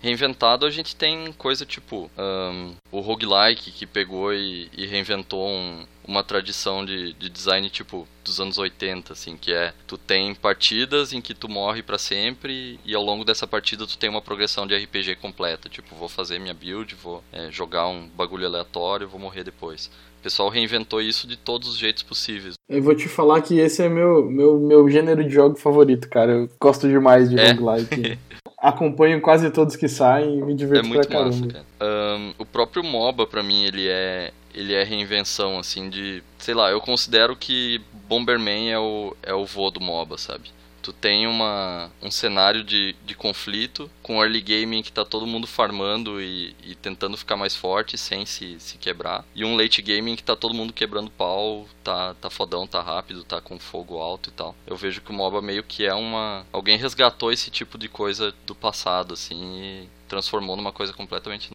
Reinventado 0.00 0.64
a 0.66 0.70
gente 0.70 0.94
tem 0.96 1.32
coisa 1.32 1.64
tipo 1.66 2.10
ahn, 2.16 2.72
o 2.90 3.00
roguelike 3.00 3.70
que 3.70 3.86
pegou 3.86 4.32
e, 4.32 4.68
e 4.76 4.86
reinventou 4.86 5.46
um- 5.48 5.84
uma 6.06 6.24
tradição 6.24 6.84
de, 6.86 7.12
de 7.14 7.28
design 7.28 7.68
tipo 7.68 8.08
dos 8.24 8.40
anos 8.40 8.56
80, 8.56 9.12
assim, 9.12 9.36
que 9.36 9.52
é 9.52 9.74
tu 9.86 9.98
tem 9.98 10.34
partidas 10.34 11.12
em 11.12 11.20
que 11.20 11.34
tu 11.34 11.48
morre 11.50 11.82
pra 11.82 11.98
sempre 11.98 12.80
e 12.84 12.94
ao 12.94 13.02
longo 13.02 13.24
dessa 13.26 13.46
partida 13.46 13.86
tu 13.86 13.98
tem 13.98 14.08
uma 14.08 14.22
progressão 14.22 14.66
de 14.66 14.74
RPG 14.74 15.16
completa, 15.16 15.68
tipo, 15.68 15.94
vou 15.96 16.08
fazer 16.08 16.38
minha 16.38 16.54
build, 16.54 16.94
vou 16.94 17.22
é, 17.30 17.50
jogar 17.50 17.88
um 17.88 18.08
bagulho 18.08 18.46
aleatório, 18.46 19.06
vou 19.08 19.20
morrer 19.20 19.44
depois. 19.44 19.90
pessoal 20.22 20.48
reinventou 20.48 21.00
isso 21.02 21.26
de 21.26 21.36
todos 21.36 21.68
os 21.68 21.76
jeitos 21.76 22.02
possíveis. 22.02 22.54
Eu 22.68 22.82
vou 22.82 22.94
te 22.94 23.06
falar 23.08 23.40
que 23.42 23.58
esse 23.58 23.82
é 23.82 23.88
meu, 23.88 24.24
meu, 24.30 24.58
meu 24.58 24.88
gênero 24.90 25.22
de 25.22 25.30
jogo 25.30 25.56
favorito, 25.56 26.08
cara. 26.08 26.32
Eu 26.32 26.50
gosto 26.60 26.88
demais 26.88 27.28
de 27.30 27.38
É. 27.38 27.52
roguelike. 27.52 28.18
Acompanho 28.60 29.20
quase 29.20 29.50
todos 29.50 29.76
que 29.76 29.88
saem 29.88 30.38
e 30.38 30.42
me 30.42 30.52
É 30.52 30.56
divirto 30.56 30.88
muito 30.88 31.08
pra 31.08 31.24
massa, 31.24 31.38
caramba. 31.46 31.52
cara. 31.52 31.64
Ahn, 31.80 32.32
o 32.38 32.44
próprio 32.44 32.82
MOBA, 32.82 33.26
pra 33.26 33.42
mim, 33.42 33.64
ele 33.64 33.86
é 33.88 34.32
ele 34.54 34.74
é 34.74 34.82
reinvenção, 34.82 35.58
assim, 35.58 35.88
de... 35.88 36.22
Sei 36.38 36.52
lá, 36.54 36.68
eu 36.70 36.80
considero 36.80 37.36
que 37.36 37.80
Bomberman 38.08 38.72
é 38.72 38.78
o, 38.78 39.16
é 39.22 39.32
o 39.32 39.44
vô 39.44 39.70
do 39.70 39.80
MOBA, 39.80 40.18
sabe? 40.18 40.50
Tu 40.88 40.92
tem 40.94 41.26
uma, 41.26 41.90
um 42.00 42.10
cenário 42.10 42.64
de, 42.64 42.96
de 43.04 43.14
conflito 43.14 43.90
com 44.02 44.22
early 44.22 44.40
game 44.40 44.82
que 44.82 44.90
tá 44.90 45.04
todo 45.04 45.26
mundo 45.26 45.46
farmando 45.46 46.18
e, 46.18 46.56
e 46.64 46.74
tentando 46.74 47.14
ficar 47.14 47.36
mais 47.36 47.54
forte 47.54 47.98
sem 47.98 48.24
se, 48.24 48.58
se 48.58 48.78
quebrar. 48.78 49.22
E 49.34 49.44
um 49.44 49.54
late 49.54 49.82
game 49.82 50.16
que 50.16 50.22
tá 50.22 50.34
todo 50.34 50.54
mundo 50.54 50.72
quebrando 50.72 51.10
pau, 51.10 51.68
tá, 51.84 52.14
tá 52.14 52.30
fodão, 52.30 52.66
tá 52.66 52.80
rápido, 52.80 53.22
tá 53.22 53.38
com 53.38 53.58
fogo 53.58 53.98
alto 53.98 54.30
e 54.30 54.32
tal. 54.32 54.56
Eu 54.66 54.78
vejo 54.78 55.02
que 55.02 55.10
o 55.10 55.14
MOBA 55.14 55.42
meio 55.42 55.62
que 55.62 55.84
é 55.84 55.92
uma... 55.92 56.46
Alguém 56.50 56.78
resgatou 56.78 57.30
esse 57.30 57.50
tipo 57.50 57.76
de 57.76 57.90
coisa 57.90 58.34
do 58.46 58.54
passado, 58.54 59.12
assim, 59.12 59.36
e 59.60 59.88
transformou 60.08 60.56
numa 60.56 60.72
coisa 60.72 60.92
completamente 60.92 61.50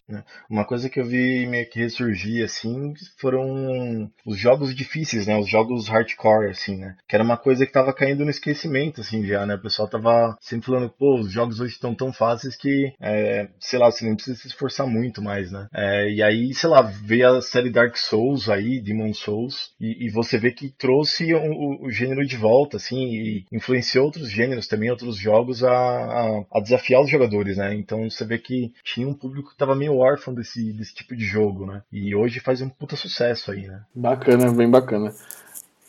Uma 0.48 0.64
coisa 0.64 0.88
que 0.88 1.00
eu 1.00 1.04
vi 1.04 1.46
meio 1.46 1.68
que 1.68 1.78
ressurgir, 1.78 2.44
assim, 2.44 2.92
foram 3.18 4.10
os 4.24 4.38
jogos 4.38 4.74
difíceis, 4.74 5.26
né? 5.26 5.36
Os 5.38 5.48
jogos 5.48 5.88
hardcore, 5.88 6.50
assim, 6.50 6.76
né? 6.76 6.96
Que 7.08 7.16
era 7.16 7.24
uma 7.24 7.36
coisa 7.36 7.66
que 7.66 7.72
tava 7.72 7.92
caindo 7.92 8.24
no 8.24 8.30
esquecimento, 8.30 9.00
assim, 9.00 9.24
já, 9.26 9.44
né? 9.46 9.54
O 9.54 9.62
pessoal 9.62 9.88
tava 9.88 10.36
sempre 10.40 10.66
falando, 10.66 10.90
pô, 10.90 11.18
os 11.20 11.30
jogos 11.32 11.60
hoje 11.60 11.74
estão 11.74 11.94
tão 11.94 12.12
fáceis 12.12 12.56
que, 12.56 12.92
é, 13.00 13.48
sei 13.60 13.78
lá, 13.78 13.90
você 13.90 14.04
nem 14.04 14.14
precisa 14.14 14.36
se 14.40 14.46
esforçar 14.48 14.86
muito 14.86 15.22
mais, 15.22 15.50
né? 15.50 15.66
É, 15.74 16.10
e 16.10 16.22
aí, 16.22 16.54
sei 16.54 16.68
lá, 16.68 16.82
veio 16.82 17.28
a 17.36 17.42
série 17.42 17.70
Dark 17.70 17.96
Souls 17.96 18.48
aí, 18.48 18.80
Demon 18.80 19.12
Souls, 19.12 19.72
e, 19.80 20.06
e 20.06 20.10
você 20.10 20.38
vê 20.38 20.50
que 20.52 20.68
trouxe 20.70 21.34
o, 21.34 21.38
o- 21.38 21.86
o 21.86 21.90
gênero 21.90 22.24
de 22.26 22.36
volta, 22.36 22.76
assim, 22.76 22.96
e 23.14 23.44
influenciou 23.52 24.06
outros 24.06 24.28
gêneros 24.30 24.66
também, 24.66 24.90
outros 24.90 25.16
jogos 25.16 25.62
a, 25.64 25.70
a, 25.70 26.44
a 26.52 26.60
desafiar 26.60 27.02
os 27.02 27.10
jogadores, 27.10 27.56
né? 27.56 27.74
Então 27.74 28.08
você 28.10 28.24
vê 28.24 28.38
que 28.44 28.72
tinha 28.84 29.08
um 29.08 29.14
público 29.14 29.50
que 29.50 29.56
tava 29.56 29.74
meio 29.74 29.96
órfão 29.96 30.34
desse, 30.34 30.72
desse 30.72 30.94
tipo 30.94 31.16
de 31.16 31.24
jogo, 31.24 31.66
né? 31.66 31.82
E 31.90 32.14
hoje 32.14 32.40
faz 32.40 32.60
um 32.60 32.68
puta 32.68 32.94
sucesso 32.94 33.50
aí, 33.50 33.66
né? 33.66 33.82
Bacana, 33.94 34.52
bem 34.52 34.70
bacana. 34.70 35.12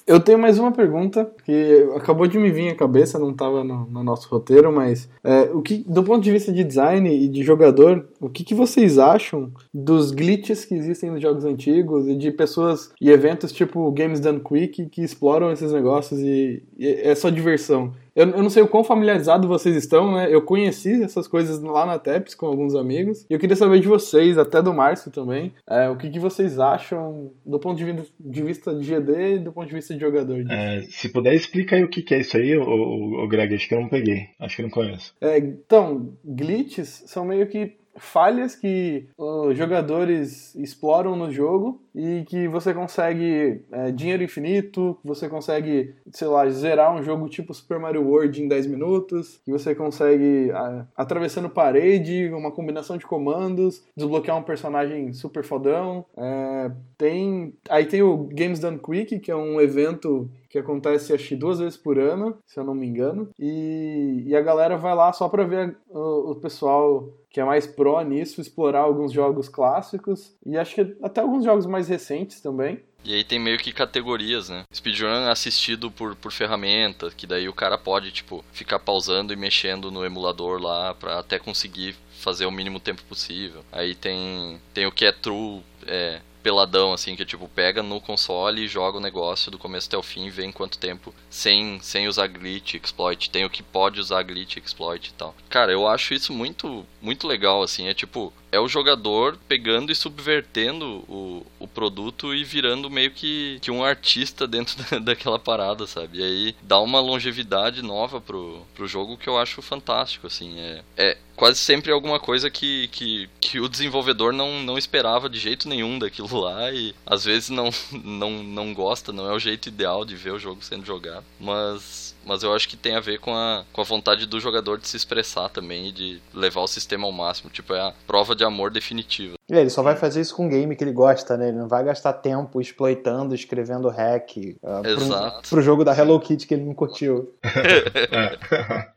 Eu 0.08 0.20
tenho 0.20 0.38
mais 0.38 0.60
uma 0.60 0.72
pergunta 0.72 1.28
que 1.44 1.90
acabou 1.96 2.28
de 2.28 2.38
me 2.38 2.52
vir 2.52 2.70
à 2.70 2.76
cabeça, 2.76 3.18
não 3.18 3.32
estava 3.32 3.64
no, 3.64 3.88
no 3.88 4.04
nosso 4.04 4.30
roteiro, 4.30 4.72
mas 4.72 5.10
é, 5.24 5.50
o 5.52 5.64
que, 5.64 5.84
do 5.88 6.04
ponto 6.04 6.24
de 6.24 6.32
vista 6.32 6.54
de 6.54 6.64
design 6.64 7.12
e 7.12 7.28
de 7.28 7.42
jogador, 7.42 8.08
o 8.22 8.30
que, 8.30 8.44
que 8.44 8.54
vocês 8.54 9.00
acham 9.00 9.52
dos 9.74 10.12
glitches 10.12 10.64
que 10.64 10.76
existem 10.76 11.10
nos 11.10 11.24
jogos 11.24 11.44
antigos 11.44 12.08
e 12.08 12.16
de 12.16 12.32
pessoas 12.32 12.92
e 13.02 13.10
eventos 13.10 13.52
tipo 13.52 13.92
Games 13.92 14.20
Done 14.20 14.42
Quick 14.42 14.90
que 14.90 15.02
exploram 15.02 15.52
esses 15.52 15.72
negócios 15.72 16.20
e, 16.20 16.62
e 16.78 16.88
é 16.88 17.16
só 17.16 17.32
diversão? 17.32 17.92
Eu, 18.16 18.30
eu 18.30 18.42
não 18.44 18.50
sei 18.50 18.64
o 18.64 18.68
quão 18.68 18.84
familiarizado 18.84 19.48
vocês 19.48 19.76
estão, 19.76 20.14
né? 20.14 20.28
Eu 20.34 20.42
conheci 20.42 21.04
essas 21.04 21.28
coisas 21.28 21.62
lá 21.62 21.86
na 21.86 22.00
TEPS 22.00 22.34
com 22.36 22.46
alguns 22.46 22.74
amigos. 22.76 23.26
E 23.30 23.34
eu 23.34 23.40
queria 23.40 23.56
saber 23.56 23.80
de 23.80 23.88
vocês, 23.88 24.38
até 24.38 24.62
do 24.62 24.74
Márcio 24.74 25.12
também, 25.12 25.54
é, 25.70 25.90
o 25.90 25.98
que, 25.98 26.10
que 26.10 26.20
vocês 26.20 26.60
acham 26.60 27.32
do 27.46 27.60
ponto 27.60 27.78
de, 27.78 27.84
vi- 27.92 28.12
de 28.20 28.44
vista 28.44 28.74
de 28.74 28.86
GD 28.86 29.36
e 29.36 29.40
do 29.40 29.52
ponto 29.52 29.68
de 29.68 29.74
vista 29.76 29.94
de 29.94 30.00
jogador. 30.00 30.44
É, 30.50 30.82
se 30.90 31.10
puder, 31.10 31.34
explica 31.34 31.76
aí 31.76 31.84
o 31.84 31.90
que, 31.90 32.02
que 32.02 32.14
é 32.16 32.20
isso 32.20 32.38
aí, 32.38 32.56
o, 32.58 33.28
Greg. 33.28 33.54
Acho 33.56 33.68
que 33.68 33.76
eu 33.76 33.82
não 33.82 33.90
peguei. 33.90 34.28
Acho 34.40 34.56
que 34.56 34.62
eu 34.62 34.68
não 34.68 34.72
conheço. 34.72 35.14
É, 35.20 35.38
então, 35.38 36.14
glitches 36.24 37.04
são 37.08 37.26
meio 37.26 37.48
que 37.48 37.74
falhas 37.98 38.56
que 38.56 39.06
os 39.18 39.58
jogadores 39.58 40.54
exploram 40.56 41.16
no 41.16 41.32
jogo 41.32 41.82
e 41.96 42.26
que 42.26 42.48
você 42.48 42.74
consegue 42.74 43.62
é, 43.72 43.92
dinheiro 43.92 44.22
infinito, 44.24 44.98
você 45.04 45.30
consegue, 45.30 45.96
sei 46.12 46.28
lá, 46.28 46.48
zerar 46.50 46.94
um 46.94 47.02
jogo 47.02 47.30
tipo 47.30 47.54
Super 47.54 47.80
Mario 47.80 48.04
World 48.06 48.44
em 48.44 48.48
10 48.48 48.68
minutos, 48.68 49.40
que 49.46 49.52
você 49.52 49.74
consegue, 49.74 50.52
a- 50.52 50.86
atravessando 50.96 51.50
parede, 51.50 52.30
uma 52.34 52.52
combinação 52.52 52.98
de 52.98 53.06
comandos, 53.06 53.84
desbloquear 53.96 54.38
um 54.38 54.44
personagem 54.44 55.14
super 55.14 55.44
fodão. 55.44 56.06
É, 56.18 56.72
tem, 56.98 57.54
aí 57.70 57.86
tem 57.86 58.02
o 58.04 58.28
Games 58.32 58.60
Done 58.60 58.78
Quick, 58.80 59.20
que 59.20 59.32
é 59.32 59.36
um 59.36 59.62
evento 59.62 60.30
que 60.50 60.60
acontece 60.60 61.14
acho 61.14 61.28
que 61.30 61.36
duas 61.36 61.60
vezes 61.60 61.76
por 61.78 62.00
ano, 62.00 62.38
se 62.46 62.58
eu 62.58 62.64
não 62.64 62.74
me 62.74 62.88
engano, 62.88 63.30
e, 63.38 64.24
e 64.26 64.36
a 64.36 64.42
galera 64.42 64.78
vai 64.78 64.96
lá 64.96 65.12
só 65.12 65.28
pra 65.28 65.44
ver 65.44 65.76
o, 65.90 66.32
o 66.32 66.36
pessoal 66.36 67.10
que 67.30 67.42
é 67.42 67.44
mais 67.44 67.68
pró 67.68 68.02
nisso, 68.02 68.40
explorar 68.40 68.80
alguns 68.80 69.12
jogos 69.12 69.50
clássicos 69.50 70.34
e 70.46 70.58
acho 70.58 70.74
que 70.74 70.96
até 71.04 71.20
alguns 71.20 71.44
jogos 71.44 71.66
mais 71.66 71.85
recentes 71.88 72.40
também. 72.40 72.80
E 73.04 73.14
aí 73.14 73.24
tem 73.24 73.38
meio 73.38 73.60
que 73.60 73.72
categorias, 73.72 74.50
né? 74.50 74.64
Speedrun 74.74 75.30
assistido 75.30 75.92
por, 75.92 76.16
por 76.16 76.32
ferramenta, 76.32 77.12
que 77.12 77.28
daí 77.28 77.48
o 77.48 77.54
cara 77.54 77.78
pode, 77.78 78.12
tipo, 78.12 78.44
ficar 78.52 78.80
pausando 78.80 79.32
e 79.32 79.36
mexendo 79.36 79.92
no 79.92 80.04
emulador 80.04 80.60
lá 80.60 80.96
pra 80.96 81.20
até 81.20 81.38
conseguir 81.38 81.96
fazer 82.20 82.48
o 82.48 82.52
mínimo 82.52 82.80
tempo 82.80 83.04
possível. 83.04 83.64
Aí 83.72 83.94
tem, 83.94 84.60
tem 84.74 84.88
o 84.88 84.92
que 84.92 85.06
é 85.06 85.12
true, 85.12 85.62
é, 85.86 86.20
peladão, 86.46 86.94
assim, 86.94 87.16
que 87.16 87.26
tipo, 87.26 87.48
pega 87.48 87.82
no 87.82 88.00
console 88.00 88.64
e 88.64 88.68
joga 88.68 89.00
o 89.00 89.02
negócio 89.02 89.52
do 89.52 89.58
começo 89.58 89.88
até 89.88 89.98
o 89.98 90.04
fim 90.04 90.28
e 90.28 90.30
vê 90.30 90.46
em 90.46 90.52
quanto 90.52 90.78
tempo, 90.78 91.12
sem, 91.28 91.80
sem 91.82 92.08
usar 92.08 92.28
glitch, 92.28 92.76
exploit. 92.76 93.32
Tem 93.32 93.44
o 93.44 93.50
que 93.50 93.64
pode 93.64 94.00
usar 94.00 94.22
glitch, 94.22 94.58
exploit 94.58 95.10
e 95.10 95.14
tal. 95.14 95.36
Cara, 95.50 95.72
eu 95.72 95.88
acho 95.88 96.14
isso 96.14 96.32
muito, 96.32 96.86
muito 97.02 97.28
legal, 97.28 97.64
assim, 97.64 97.88
é 97.88 97.96
tipo, 97.96 98.32
é 98.56 98.60
o 98.60 98.68
jogador 98.68 99.38
pegando 99.48 99.92
e 99.92 99.96
subvertendo 99.96 101.04
o, 101.08 101.46
o 101.60 101.68
produto 101.68 102.34
e 102.34 102.44
virando 102.44 102.90
meio 102.90 103.12
que, 103.12 103.60
que 103.62 103.70
um 103.70 103.84
artista 103.84 104.48
dentro 104.48 104.76
da, 104.84 105.00
daquela 105.00 105.38
parada, 105.38 105.86
sabe? 105.86 106.20
E 106.20 106.24
aí 106.24 106.56
dá 106.62 106.80
uma 106.80 107.00
longevidade 107.00 107.82
nova 107.82 108.22
pro, 108.22 108.62
pro 108.74 108.88
jogo 108.88 109.18
que 109.18 109.28
eu 109.28 109.38
acho 109.38 109.62
fantástico, 109.62 110.28
assim. 110.28 110.60
É, 110.60 110.84
é 110.98 111.18
quase 111.36 111.60
sempre 111.60 111.92
alguma 111.92 112.20
coisa 112.20 112.50
que, 112.50 112.88
que, 112.88 113.30
que 113.40 113.60
o 113.60 113.68
desenvolvedor 113.68 114.32
não, 114.32 114.62
não 114.62 114.78
esperava 114.78 115.30
de 115.30 115.38
jeito 115.38 115.68
nenhum 115.68 116.00
daquilo 116.00 116.40
lá 116.40 116.72
e 116.72 116.96
às 117.06 117.26
vezes 117.26 117.50
não, 117.50 117.70
não, 117.92 118.44
não 118.44 118.74
gosta, 118.74 119.12
não 119.12 119.30
é 119.30 119.34
o 119.34 119.40
jeito 119.40 119.68
ideal 119.68 120.06
de 120.06 120.16
ver 120.16 120.32
o 120.32 120.40
jogo 120.40 120.64
sendo 120.64 120.86
jogado. 120.86 121.26
Mas, 121.40 122.16
mas 122.26 122.44
eu 122.44 122.54
acho 122.54 122.68
que 122.70 122.78
tem 122.78 122.96
a 122.96 123.00
ver 123.00 123.20
com 123.20 123.36
a, 123.36 123.66
com 123.74 123.82
a 123.82 123.84
vontade 123.84 124.26
do 124.26 124.40
jogador 124.40 124.80
de 124.80 124.88
se 124.88 124.98
expressar 124.98 125.50
também 125.50 125.90
e 125.90 125.92
de 125.92 126.22
levar 126.34 126.62
o 126.62 126.68
sistema 126.68 127.06
ao 127.06 127.12
máximo. 127.12 127.50
Tipo, 127.50 127.74
é 127.74 127.82
a 127.82 127.94
prova 128.08 128.36
de 128.36 128.44
amor 128.46 128.72
definitiva. 128.72 129.36
E 129.50 129.54
ele 129.54 129.70
só 129.70 129.82
vai 129.82 129.96
fazer 129.96 130.22
isso 130.22 130.36
com 130.36 130.46
um 130.46 130.50
game 130.50 130.76
que 130.76 130.84
ele 130.84 130.92
gosta, 130.92 131.38
né? 131.38 131.50
Ele 131.50 131.58
não 131.58 131.68
vai 131.68 131.84
gastar 131.84 132.14
tempo 132.14 132.60
exploitando, 132.60 133.36
escrevendo 133.36 133.90
hack 133.90 134.38
uh, 134.38 134.82
pro, 134.82 134.92
Exato. 134.92 135.50
pro 135.50 135.62
jogo 135.62 135.84
da 135.84 135.96
Hello 135.96 136.20
Kitty 136.20 136.48
que 136.48 136.54
ele 136.54 136.64
não 136.64 136.74
curtiu. 136.74 137.34
É, 137.46 138.88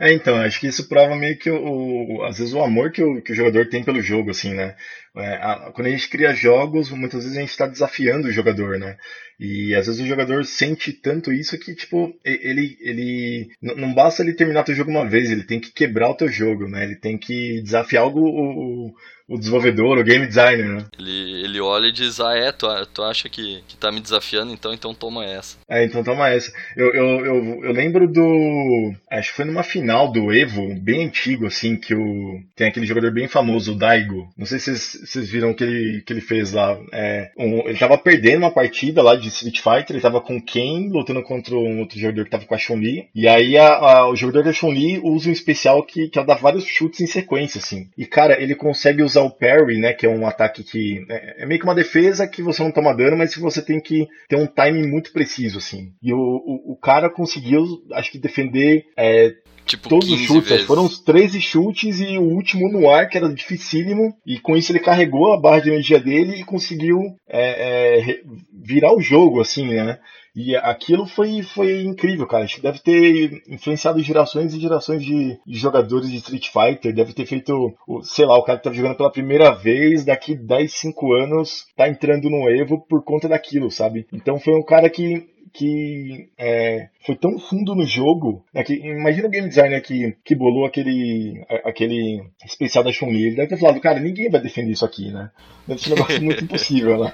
então, 0.00 0.36
acho 0.36 0.60
que 0.60 0.66
isso 0.66 0.88
prova 0.88 1.14
meio 1.16 1.38
que 1.38 1.50
o, 1.50 2.18
o- 2.18 2.24
às 2.24 2.38
vezes 2.38 2.52
o 2.54 2.62
amor 2.62 2.90
que 2.92 3.02
o, 3.02 3.20
que 3.22 3.32
o 3.32 3.34
jogador 3.34 3.68
tem 3.68 3.82
pelo 3.84 4.00
jogo, 4.00 4.30
assim, 4.30 4.54
né? 4.54 4.74
É, 5.16 5.34
a- 5.36 5.70
quando 5.74 5.86
a 5.88 5.90
gente 5.90 6.08
cria 6.08 6.34
jogos, 6.34 6.90
muitas 6.90 7.22
vezes 7.24 7.36
a 7.36 7.40
gente 7.40 7.50
está 7.50 7.66
desafiando 7.66 8.28
o 8.28 8.32
jogador, 8.32 8.78
né? 8.78 8.96
E 9.38 9.74
às 9.74 9.86
vezes 9.86 10.00
o 10.00 10.06
jogador 10.06 10.44
sente 10.44 10.92
tanto 10.92 11.32
isso 11.32 11.58
que, 11.58 11.74
tipo, 11.74 12.12
ele, 12.24 12.76
ele 12.80 13.48
não 13.60 13.94
basta 13.94 14.22
ele 14.22 14.34
terminar 14.34 14.64
teu 14.64 14.74
jogo 14.74 14.90
uma 14.90 15.08
vez, 15.08 15.30
ele 15.30 15.44
tem 15.44 15.60
que 15.60 15.72
quebrar 15.72 16.10
o 16.10 16.14
teu 16.16 16.28
jogo, 16.28 16.68
né? 16.68 16.84
Ele 16.84 16.96
tem 16.96 17.16
que 17.18 17.60
desafiar 17.62 18.06
o, 18.06 18.16
o, 18.18 18.92
o 19.28 19.38
desenvolvedor, 19.38 19.98
o 19.98 20.04
game 20.04 20.26
designer, 20.26 20.66
né? 20.66 20.84
Ele, 20.98 21.44
ele 21.44 21.60
olha 21.60 21.86
e 21.88 21.92
diz, 21.92 22.18
ah 22.20 22.34
é, 22.36 22.50
tu, 22.50 22.66
tu 22.94 23.02
acha 23.02 23.28
que, 23.28 23.62
que 23.68 23.76
tá 23.76 23.92
me 23.92 24.00
desafiando, 24.00 24.52
então 24.52 24.72
então 24.72 24.94
toma 24.94 25.24
essa. 25.24 25.56
É, 25.68 25.84
então 25.84 26.02
toma 26.02 26.28
essa. 26.30 26.50
Eu, 26.76 26.92
eu, 26.94 27.26
eu, 27.26 27.64
eu 27.64 27.72
lembro 27.72 28.08
do. 28.08 28.92
Acho 29.10 29.30
que 29.30 29.36
foi 29.36 29.44
numa 29.44 29.62
final 29.62 30.10
do 30.10 30.32
Evo, 30.32 30.74
bem 30.80 31.04
antigo, 31.06 31.46
assim, 31.46 31.76
que 31.76 31.94
o. 31.94 32.40
Tem 32.56 32.68
aquele 32.68 32.86
jogador 32.86 33.12
bem 33.12 33.28
famoso, 33.28 33.72
o 33.72 33.76
Daigo. 33.76 34.28
Não 34.36 34.46
sei 34.46 34.58
se 34.58 34.76
vocês- 34.76 35.10
vocês 35.10 35.30
viram 35.30 35.50
o 35.50 35.54
que 35.54 35.64
ele, 35.64 36.02
que 36.02 36.12
ele 36.12 36.20
fez 36.20 36.52
lá. 36.52 36.78
É, 36.92 37.30
um- 37.38 37.68
ele 37.68 37.78
tava 37.78 37.98
perdendo 37.98 38.38
uma 38.38 38.50
partida 38.50 39.02
lá 39.02 39.14
de 39.16 39.28
Street 39.28 39.58
Fighter, 39.58 39.90
ele 39.96 40.00
tava 40.00 40.20
com 40.20 40.40
Ken 40.40 40.88
lutando 40.90 41.22
contra 41.22 41.54
um 41.54 41.80
outro 41.80 41.98
jogador 41.98 42.24
que 42.24 42.30
tava 42.30 42.44
com 42.46 42.54
a 42.54 42.58
Chun-Li. 42.58 43.08
E 43.14 43.28
aí 43.28 43.56
a- 43.58 43.74
a- 43.74 44.08
o 44.10 44.16
jogador 44.16 44.44
da 44.44 44.52
Chun-Li 44.52 45.00
usa 45.02 45.28
um 45.28 45.32
especial 45.32 45.82
que, 45.82 46.08
que 46.08 46.18
ela 46.18 46.26
dá 46.26 46.34
vários 46.34 46.64
chutes 46.64 47.00
em 47.00 47.06
sequência, 47.06 47.58
assim. 47.58 47.88
E 47.96 48.06
cara, 48.06 48.40
ele 48.40 48.54
consegue 48.54 49.02
usar 49.02 49.17
o 49.22 49.30
parry, 49.30 49.78
né? 49.78 49.92
Que 49.92 50.06
é 50.06 50.08
um 50.08 50.26
ataque 50.26 50.62
que. 50.62 51.04
É, 51.08 51.42
é 51.42 51.46
meio 51.46 51.60
que 51.60 51.66
uma 51.66 51.74
defesa 51.74 52.26
que 52.26 52.42
você 52.42 52.62
não 52.62 52.72
toma 52.72 52.94
dano, 52.94 53.16
mas 53.16 53.34
que 53.34 53.40
você 53.40 53.62
tem 53.62 53.80
que 53.80 54.06
ter 54.28 54.36
um 54.36 54.46
timing 54.46 54.88
muito 54.88 55.12
preciso, 55.12 55.58
assim. 55.58 55.92
E 56.02 56.12
o, 56.12 56.18
o, 56.18 56.72
o 56.72 56.76
cara 56.76 57.10
conseguiu, 57.10 57.64
acho 57.92 58.10
que, 58.10 58.18
defender 58.18 58.84
é, 58.96 59.34
Tipo, 59.68 59.90
todos 59.90 60.10
os 60.10 60.20
15 60.20 60.26
chutes. 60.26 60.48
vezes. 60.48 60.66
Foram 60.66 60.84
uns 60.84 60.98
13 60.98 61.40
chutes 61.42 62.00
e 62.00 62.16
o 62.16 62.22
último 62.22 62.72
no 62.72 62.88
ar, 62.88 63.06
que 63.06 63.18
era 63.18 63.28
dificílimo. 63.28 64.14
E 64.26 64.40
com 64.40 64.56
isso 64.56 64.72
ele 64.72 64.78
carregou 64.78 65.32
a 65.32 65.38
barra 65.38 65.60
de 65.60 65.68
energia 65.68 66.00
dele 66.00 66.40
e 66.40 66.44
conseguiu 66.44 66.98
é, 67.28 67.98
é, 68.00 68.20
virar 68.50 68.94
o 68.94 69.00
jogo, 69.00 69.40
assim, 69.40 69.66
né? 69.66 69.98
E 70.40 70.54
aquilo 70.54 71.04
foi, 71.04 71.42
foi 71.42 71.82
incrível, 71.82 72.24
cara. 72.24 72.44
Acho 72.44 72.54
que 72.56 72.62
deve 72.62 72.78
ter 72.78 73.42
influenciado 73.48 74.00
gerações 74.00 74.54
e 74.54 74.60
gerações 74.60 75.04
de, 75.04 75.36
de 75.44 75.58
jogadores 75.58 76.08
de 76.08 76.18
Street 76.18 76.46
Fighter. 76.46 76.94
Deve 76.94 77.12
ter 77.12 77.26
feito, 77.26 77.74
sei 78.02 78.24
lá, 78.24 78.38
o 78.38 78.44
cara 78.44 78.56
que 78.56 78.62
tava 78.62 78.76
jogando 78.76 78.96
pela 78.96 79.10
primeira 79.10 79.50
vez, 79.50 80.04
daqui 80.04 80.36
10, 80.36 80.72
5 80.72 81.12
anos, 81.12 81.66
tá 81.76 81.88
entrando 81.88 82.30
no 82.30 82.48
Evo 82.48 82.78
por 82.88 83.02
conta 83.02 83.28
daquilo, 83.28 83.68
sabe? 83.68 84.06
Então 84.12 84.38
foi 84.38 84.54
um 84.54 84.62
cara 84.62 84.88
que 84.88 85.26
que 85.52 86.28
é, 86.38 86.88
foi 87.04 87.16
tão 87.16 87.38
fundo 87.38 87.74
no 87.74 87.86
jogo. 87.86 88.44
Né, 88.52 88.62
que, 88.62 88.74
imagina 88.74 89.28
o 89.28 89.30
game 89.30 89.48
designer 89.48 89.82
que, 89.82 90.16
que 90.24 90.34
bolou 90.34 90.66
aquele, 90.66 91.44
aquele 91.64 92.22
especial 92.44 92.84
da 92.84 92.92
Chun-Li. 92.92 93.28
Ele 93.28 93.36
deve 93.36 93.48
ter 93.48 93.58
falado, 93.58 93.80
cara, 93.80 94.00
ninguém 94.00 94.30
vai 94.30 94.40
defender 94.40 94.72
isso 94.72 94.84
aqui, 94.84 95.10
né? 95.10 95.30
Deve 95.66 95.80
ser 95.80 95.92
um 95.92 95.96
negócio 95.96 96.22
muito 96.22 96.44
impossível, 96.44 96.98
né? 96.98 97.12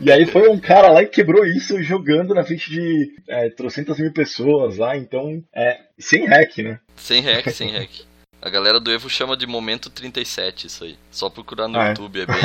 E 0.00 0.10
aí 0.10 0.26
foi 0.26 0.48
um 0.48 0.58
cara 0.58 0.90
lá 0.90 1.02
e 1.02 1.06
quebrou 1.06 1.44
isso 1.44 1.82
jogando 1.82 2.34
na 2.34 2.44
frente 2.44 2.70
de 2.70 3.12
é, 3.28 3.50
trocentas 3.50 3.98
mil 3.98 4.12
pessoas 4.12 4.78
lá. 4.78 4.96
Então, 4.96 5.42
é, 5.54 5.80
sem 5.98 6.26
hack, 6.26 6.58
né? 6.58 6.78
Sem 6.96 7.20
hack, 7.22 7.50
sem 7.50 7.70
hack. 7.70 8.10
A 8.42 8.48
galera 8.48 8.80
do 8.80 8.90
Evo 8.90 9.10
chama 9.10 9.36
de 9.36 9.46
momento 9.46 9.90
37 9.90 10.66
isso 10.66 10.84
aí. 10.84 10.96
Só 11.10 11.28
procurar 11.28 11.68
no 11.68 11.78
ah, 11.78 11.86
é. 11.86 11.88
YouTube, 11.88 12.22
é 12.22 12.26
bem, 12.26 12.36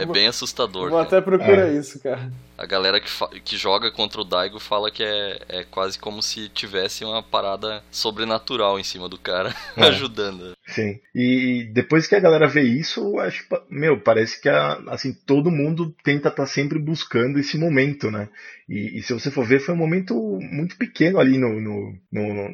é 0.00 0.06
bem 0.06 0.26
assustador. 0.26 0.90
Vou 0.90 0.98
cara. 0.98 1.02
até 1.02 1.20
procurar 1.20 1.68
é. 1.68 1.74
isso, 1.74 2.02
cara. 2.02 2.32
A 2.58 2.66
galera 2.66 3.00
que, 3.00 3.10
que 3.40 3.56
joga 3.56 3.90
contra 3.90 4.20
o 4.20 4.24
Daigo 4.24 4.58
fala 4.58 4.90
que 4.90 5.02
é, 5.02 5.38
é 5.48 5.64
quase 5.64 5.98
como 5.98 6.22
se 6.22 6.48
tivesse 6.48 7.04
uma 7.04 7.22
parada 7.22 7.82
sobrenatural 7.90 8.78
em 8.78 8.84
cima 8.84 9.08
do 9.08 9.18
cara, 9.18 9.54
é. 9.76 9.84
ajudando. 9.84 10.56
Sim. 10.66 10.98
E 11.14 11.68
depois 11.72 12.06
que 12.06 12.14
a 12.14 12.20
galera 12.20 12.48
vê 12.48 12.62
isso, 12.62 13.18
acho 13.20 13.46
meu, 13.70 14.00
parece 14.00 14.40
que 14.40 14.48
a, 14.48 14.74
assim, 14.88 15.12
todo 15.12 15.50
mundo 15.50 15.94
tenta 16.02 16.28
estar 16.28 16.42
tá 16.42 16.46
sempre 16.46 16.78
buscando 16.78 17.38
esse 17.38 17.56
momento, 17.58 18.10
né? 18.10 18.28
E, 18.68 18.98
e, 18.98 19.02
se 19.02 19.12
você 19.12 19.30
for 19.30 19.46
ver, 19.46 19.60
foi 19.60 19.74
um 19.74 19.78
momento 19.78 20.14
muito 20.40 20.76
pequeno 20.76 21.20
ali 21.20 21.38
no, 21.38 21.60
no, 21.60 21.94
no, 22.12 22.50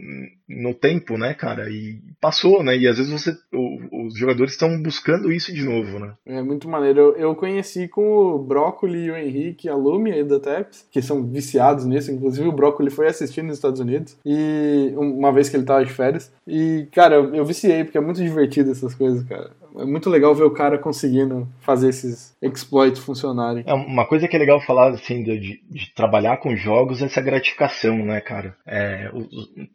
no 0.47 0.75
tempo, 0.75 1.17
né, 1.17 1.33
cara? 1.33 1.71
E 1.71 1.99
passou, 2.21 2.63
né? 2.63 2.77
E 2.77 2.87
às 2.87 2.99
vezes 2.99 3.11
você, 3.11 3.35
o, 3.51 4.07
os 4.07 4.19
jogadores 4.19 4.53
estão 4.53 4.81
buscando 4.83 5.33
isso 5.33 5.55
de 5.55 5.65
novo, 5.65 5.99
né? 5.99 6.15
É 6.27 6.43
muito 6.43 6.69
maneiro. 6.69 7.01
Eu, 7.01 7.17
eu 7.17 7.35
conheci 7.35 7.89
com 7.89 8.03
o 8.03 8.39
Brócoli 8.39 9.05
e 9.05 9.11
o 9.11 9.17
Henrique, 9.17 9.71
a 9.71 9.75
Lume 9.93 10.13
aí 10.13 10.25
da 10.25 10.41
TEPS, 10.41 10.87
que 10.91 11.03
são 11.03 11.25
viciados 11.25 11.85
nisso. 11.85 12.11
Inclusive 12.11 12.49
o 12.49 12.53
Brócoli 12.53 12.91
foi 12.91 13.07
assistir 13.07 13.43
nos 13.43 13.57
Estados 13.57 13.81
Unidos, 13.81 14.17
e 14.25 14.93
uma 14.97 15.33
vez 15.33 15.49
que 15.49 15.57
ele 15.57 15.65
tava 15.65 15.85
de 15.85 15.93
férias. 15.93 16.33
E, 16.47 16.89
cara, 16.93 17.17
eu, 17.17 17.35
eu 17.35 17.45
viciei, 17.45 17.85
porque 17.85 17.99
é 17.99 18.01
muito 18.01 18.23
divertido 18.23 18.71
essas 18.71 18.95
coisas, 18.95 19.23
cara 19.25 19.51
é 19.79 19.85
muito 19.85 20.11
legal 20.11 20.35
ver 20.35 20.45
o 20.45 20.51
cara 20.51 20.79
conseguindo 20.79 21.49
fazer 21.61 21.89
esses 21.89 22.37
exploits 22.43 23.01
funcionarem. 23.03 23.65
É, 23.67 23.73
uma 23.73 24.07
coisa 24.07 24.29
que 24.29 24.37
é 24.37 24.39
legal 24.39 24.61
falar, 24.61 24.91
assim, 24.91 25.23
de, 25.23 25.63
de 25.69 25.95
trabalhar 25.95 26.37
com 26.39 26.57
jogos 26.57 27.03
é 27.03 27.07
essa 27.07 27.21
gratificação, 27.21 27.97
né, 28.05 28.21
cara? 28.21 28.57
É, 28.67 29.11
os, 29.13 29.27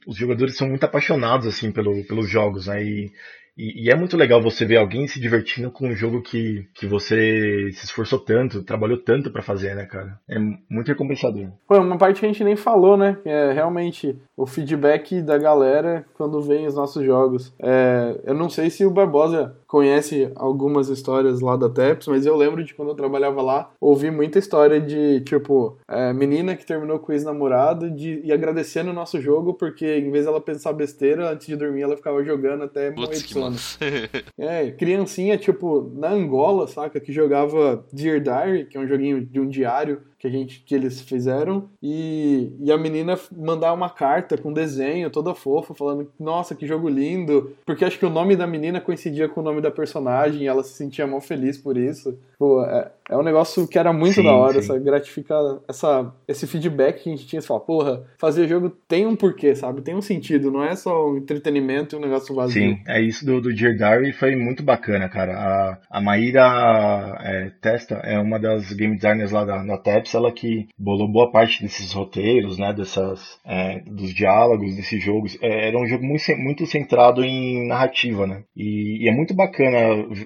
os, 0.07 0.15
jogadores 0.15 0.55
são 0.55 0.67
muito 0.67 0.83
apaixonados, 0.83 1.47
assim, 1.47 1.71
pelo, 1.71 2.03
pelos 2.03 2.29
jogos, 2.29 2.67
né? 2.67 2.83
E, 2.83 3.11
e, 3.57 3.85
e, 3.85 3.89
é 3.89 3.95
muito 3.95 4.15
legal 4.15 4.41
você 4.41 4.65
ver 4.65 4.77
alguém 4.77 5.07
se 5.07 5.19
divertindo 5.19 5.71
com 5.71 5.87
um 5.87 5.95
jogo 5.95 6.21
que, 6.21 6.67
que 6.75 6.85
você 6.85 7.71
se 7.73 7.85
esforçou 7.85 8.19
tanto, 8.19 8.63
trabalhou 8.63 8.97
tanto 8.97 9.31
para 9.31 9.41
fazer, 9.41 9.75
né, 9.75 9.85
cara? 9.85 10.19
É 10.29 10.37
muito 10.69 10.87
recompensador. 10.87 11.49
Pô, 11.67 11.79
uma 11.79 11.97
parte 11.97 12.19
que 12.19 12.25
a 12.25 12.29
gente 12.29 12.43
nem 12.43 12.55
falou, 12.55 12.95
né? 12.95 13.17
Que 13.23 13.29
é 13.29 13.51
realmente 13.51 14.15
o 14.37 14.45
feedback 14.45 15.19
da 15.19 15.35
galera 15.35 16.05
quando 16.13 16.39
vem 16.41 16.67
os 16.67 16.75
nossos 16.75 17.03
jogos. 17.03 17.51
É, 17.59 18.21
eu 18.23 18.35
não 18.35 18.51
sei 18.51 18.69
se 18.69 18.85
o 18.85 18.91
Barbosa 18.91 19.55
conhece 19.65 20.31
algumas 20.35 20.89
histórias 20.89 21.41
lá 21.41 21.57
da 21.57 21.67
TEPS, 21.67 22.07
mas 22.07 22.25
eu 22.25 22.35
lembro 22.35 22.63
de 22.63 22.75
quando 22.75 22.89
eu 22.89 22.95
trabalhava 22.95 23.41
lá, 23.41 23.71
ouvi 23.81 24.11
muita 24.11 24.37
história 24.37 24.79
de, 24.79 25.21
tipo, 25.21 25.77
é, 25.87 26.13
menina 26.13 26.55
que 26.55 26.65
terminou 26.65 26.99
com 26.99 27.11
o 27.11 27.15
ex-namorado 27.15 27.87
e 27.97 28.31
agradecendo 28.31 28.91
o 28.91 28.93
nosso 28.93 29.19
jogo, 29.19 29.55
porque 29.55 29.97
em 29.97 30.11
vez 30.11 30.25
dela 30.25 30.39
pensar 30.39 30.71
besteira, 30.71 31.31
antes 31.31 31.47
de 31.47 31.55
dormir 31.55 31.81
ela 31.81 31.97
ficava 31.97 32.23
jogando 32.23 32.63
até 32.63 32.91
morrer 32.91 33.17
de 33.17 33.33
sono. 33.33 33.55
é, 34.37 34.69
criancinha, 34.71 35.37
tipo, 35.37 35.91
na 35.95 36.11
Angola, 36.11 36.67
saca, 36.67 36.99
que 36.99 37.11
jogava 37.11 37.83
Dear 37.91 38.21
Diary, 38.21 38.65
que 38.65 38.77
é 38.77 38.79
um 38.79 38.87
joguinho 38.87 39.25
de 39.25 39.39
um 39.39 39.47
diário, 39.47 40.01
que 40.19 40.27
a 40.27 40.29
gente 40.29 40.61
que 40.61 40.73
eles 40.73 41.01
fizeram 41.01 41.69
e, 41.81 42.51
e 42.59 42.71
a 42.71 42.77
menina 42.77 43.19
mandar 43.31 43.73
uma 43.73 43.89
carta 43.89 44.37
com 44.37 44.51
desenho 44.51 45.11
toda 45.11 45.35
fofa 45.35 45.73
falando 45.73 46.11
nossa 46.19 46.55
que 46.55 46.65
jogo 46.65 46.89
lindo. 46.89 47.55
Porque 47.65 47.85
acho 47.85 47.99
que 47.99 48.05
o 48.05 48.09
nome 48.09 48.35
da 48.35 48.47
menina 48.47 48.81
coincidia 48.81 49.29
com 49.29 49.41
o 49.41 49.43
nome 49.43 49.61
da 49.61 49.69
personagem 49.69 50.43
e 50.43 50.47
ela 50.47 50.63
se 50.63 50.73
sentia 50.73 51.05
mal 51.05 51.21
feliz 51.21 51.57
por 51.57 51.77
isso 51.77 52.17
Pô, 52.37 52.63
é, 52.63 52.91
é 53.09 53.17
um 53.17 53.23
negócio 53.23 53.67
que 53.67 53.79
era 53.79 53.91
muito 53.91 54.15
sim, 54.15 54.23
da 54.23 54.33
hora 54.33 54.53
sim. 54.53 54.59
essa 54.59 54.79
gratificar 54.79 55.41
essa 55.67 56.13
esse 56.27 56.45
feedback 56.45 57.03
que 57.03 57.09
a 57.09 57.15
gente 57.15 57.27
tinha 57.27 57.41
de 57.41 57.47
falar 57.47 57.61
porra 57.61 58.03
fazer 58.19 58.47
jogo 58.47 58.69
tem 58.87 59.05
um 59.07 59.15
porquê 59.15 59.55
sabe? 59.55 59.81
Tem 59.81 59.95
um 59.95 60.01
sentido 60.01 60.51
não 60.51 60.63
é 60.63 60.75
só 60.75 61.09
um 61.09 61.17
entretenimento 61.17 61.95
e 61.95 61.97
um 61.97 62.01
negócio 62.01 62.35
vazio. 62.35 62.53
Sim 62.53 62.79
é 62.85 63.01
isso 63.01 63.25
do, 63.25 63.41
do 63.41 63.53
Dear 63.53 63.75
Diary 63.75 64.13
foi 64.13 64.35
muito 64.35 64.61
bacana 64.61 65.09
cara. 65.09 65.33
A, 65.33 65.97
a 65.97 66.01
Maíra 66.01 67.17
é, 67.21 67.51
Testa 67.61 67.95
é 67.95 68.19
uma 68.19 68.39
das 68.39 68.71
game 68.73 68.95
designers 68.95 69.31
lá 69.31 69.43
da, 69.43 69.63
da 69.63 69.77
TEPS 69.77 70.13
ela 70.13 70.31
que 70.31 70.67
bolou 70.77 71.07
boa 71.07 71.31
parte 71.31 71.63
desses 71.63 71.91
roteiros, 71.93 72.57
né, 72.57 72.73
dessas, 72.73 73.39
é, 73.45 73.79
dos 73.81 74.13
diálogos 74.13 74.75
desses 74.75 75.03
jogos. 75.03 75.37
É, 75.41 75.67
era 75.67 75.77
um 75.77 75.87
jogo 75.87 76.05
muito, 76.05 76.23
muito 76.37 76.65
centrado 76.65 77.23
em 77.23 77.67
narrativa, 77.67 78.27
né? 78.27 78.43
E, 78.55 79.03
e, 79.03 79.09
é 79.09 79.11
muito 79.11 79.33
bacana 79.33 79.77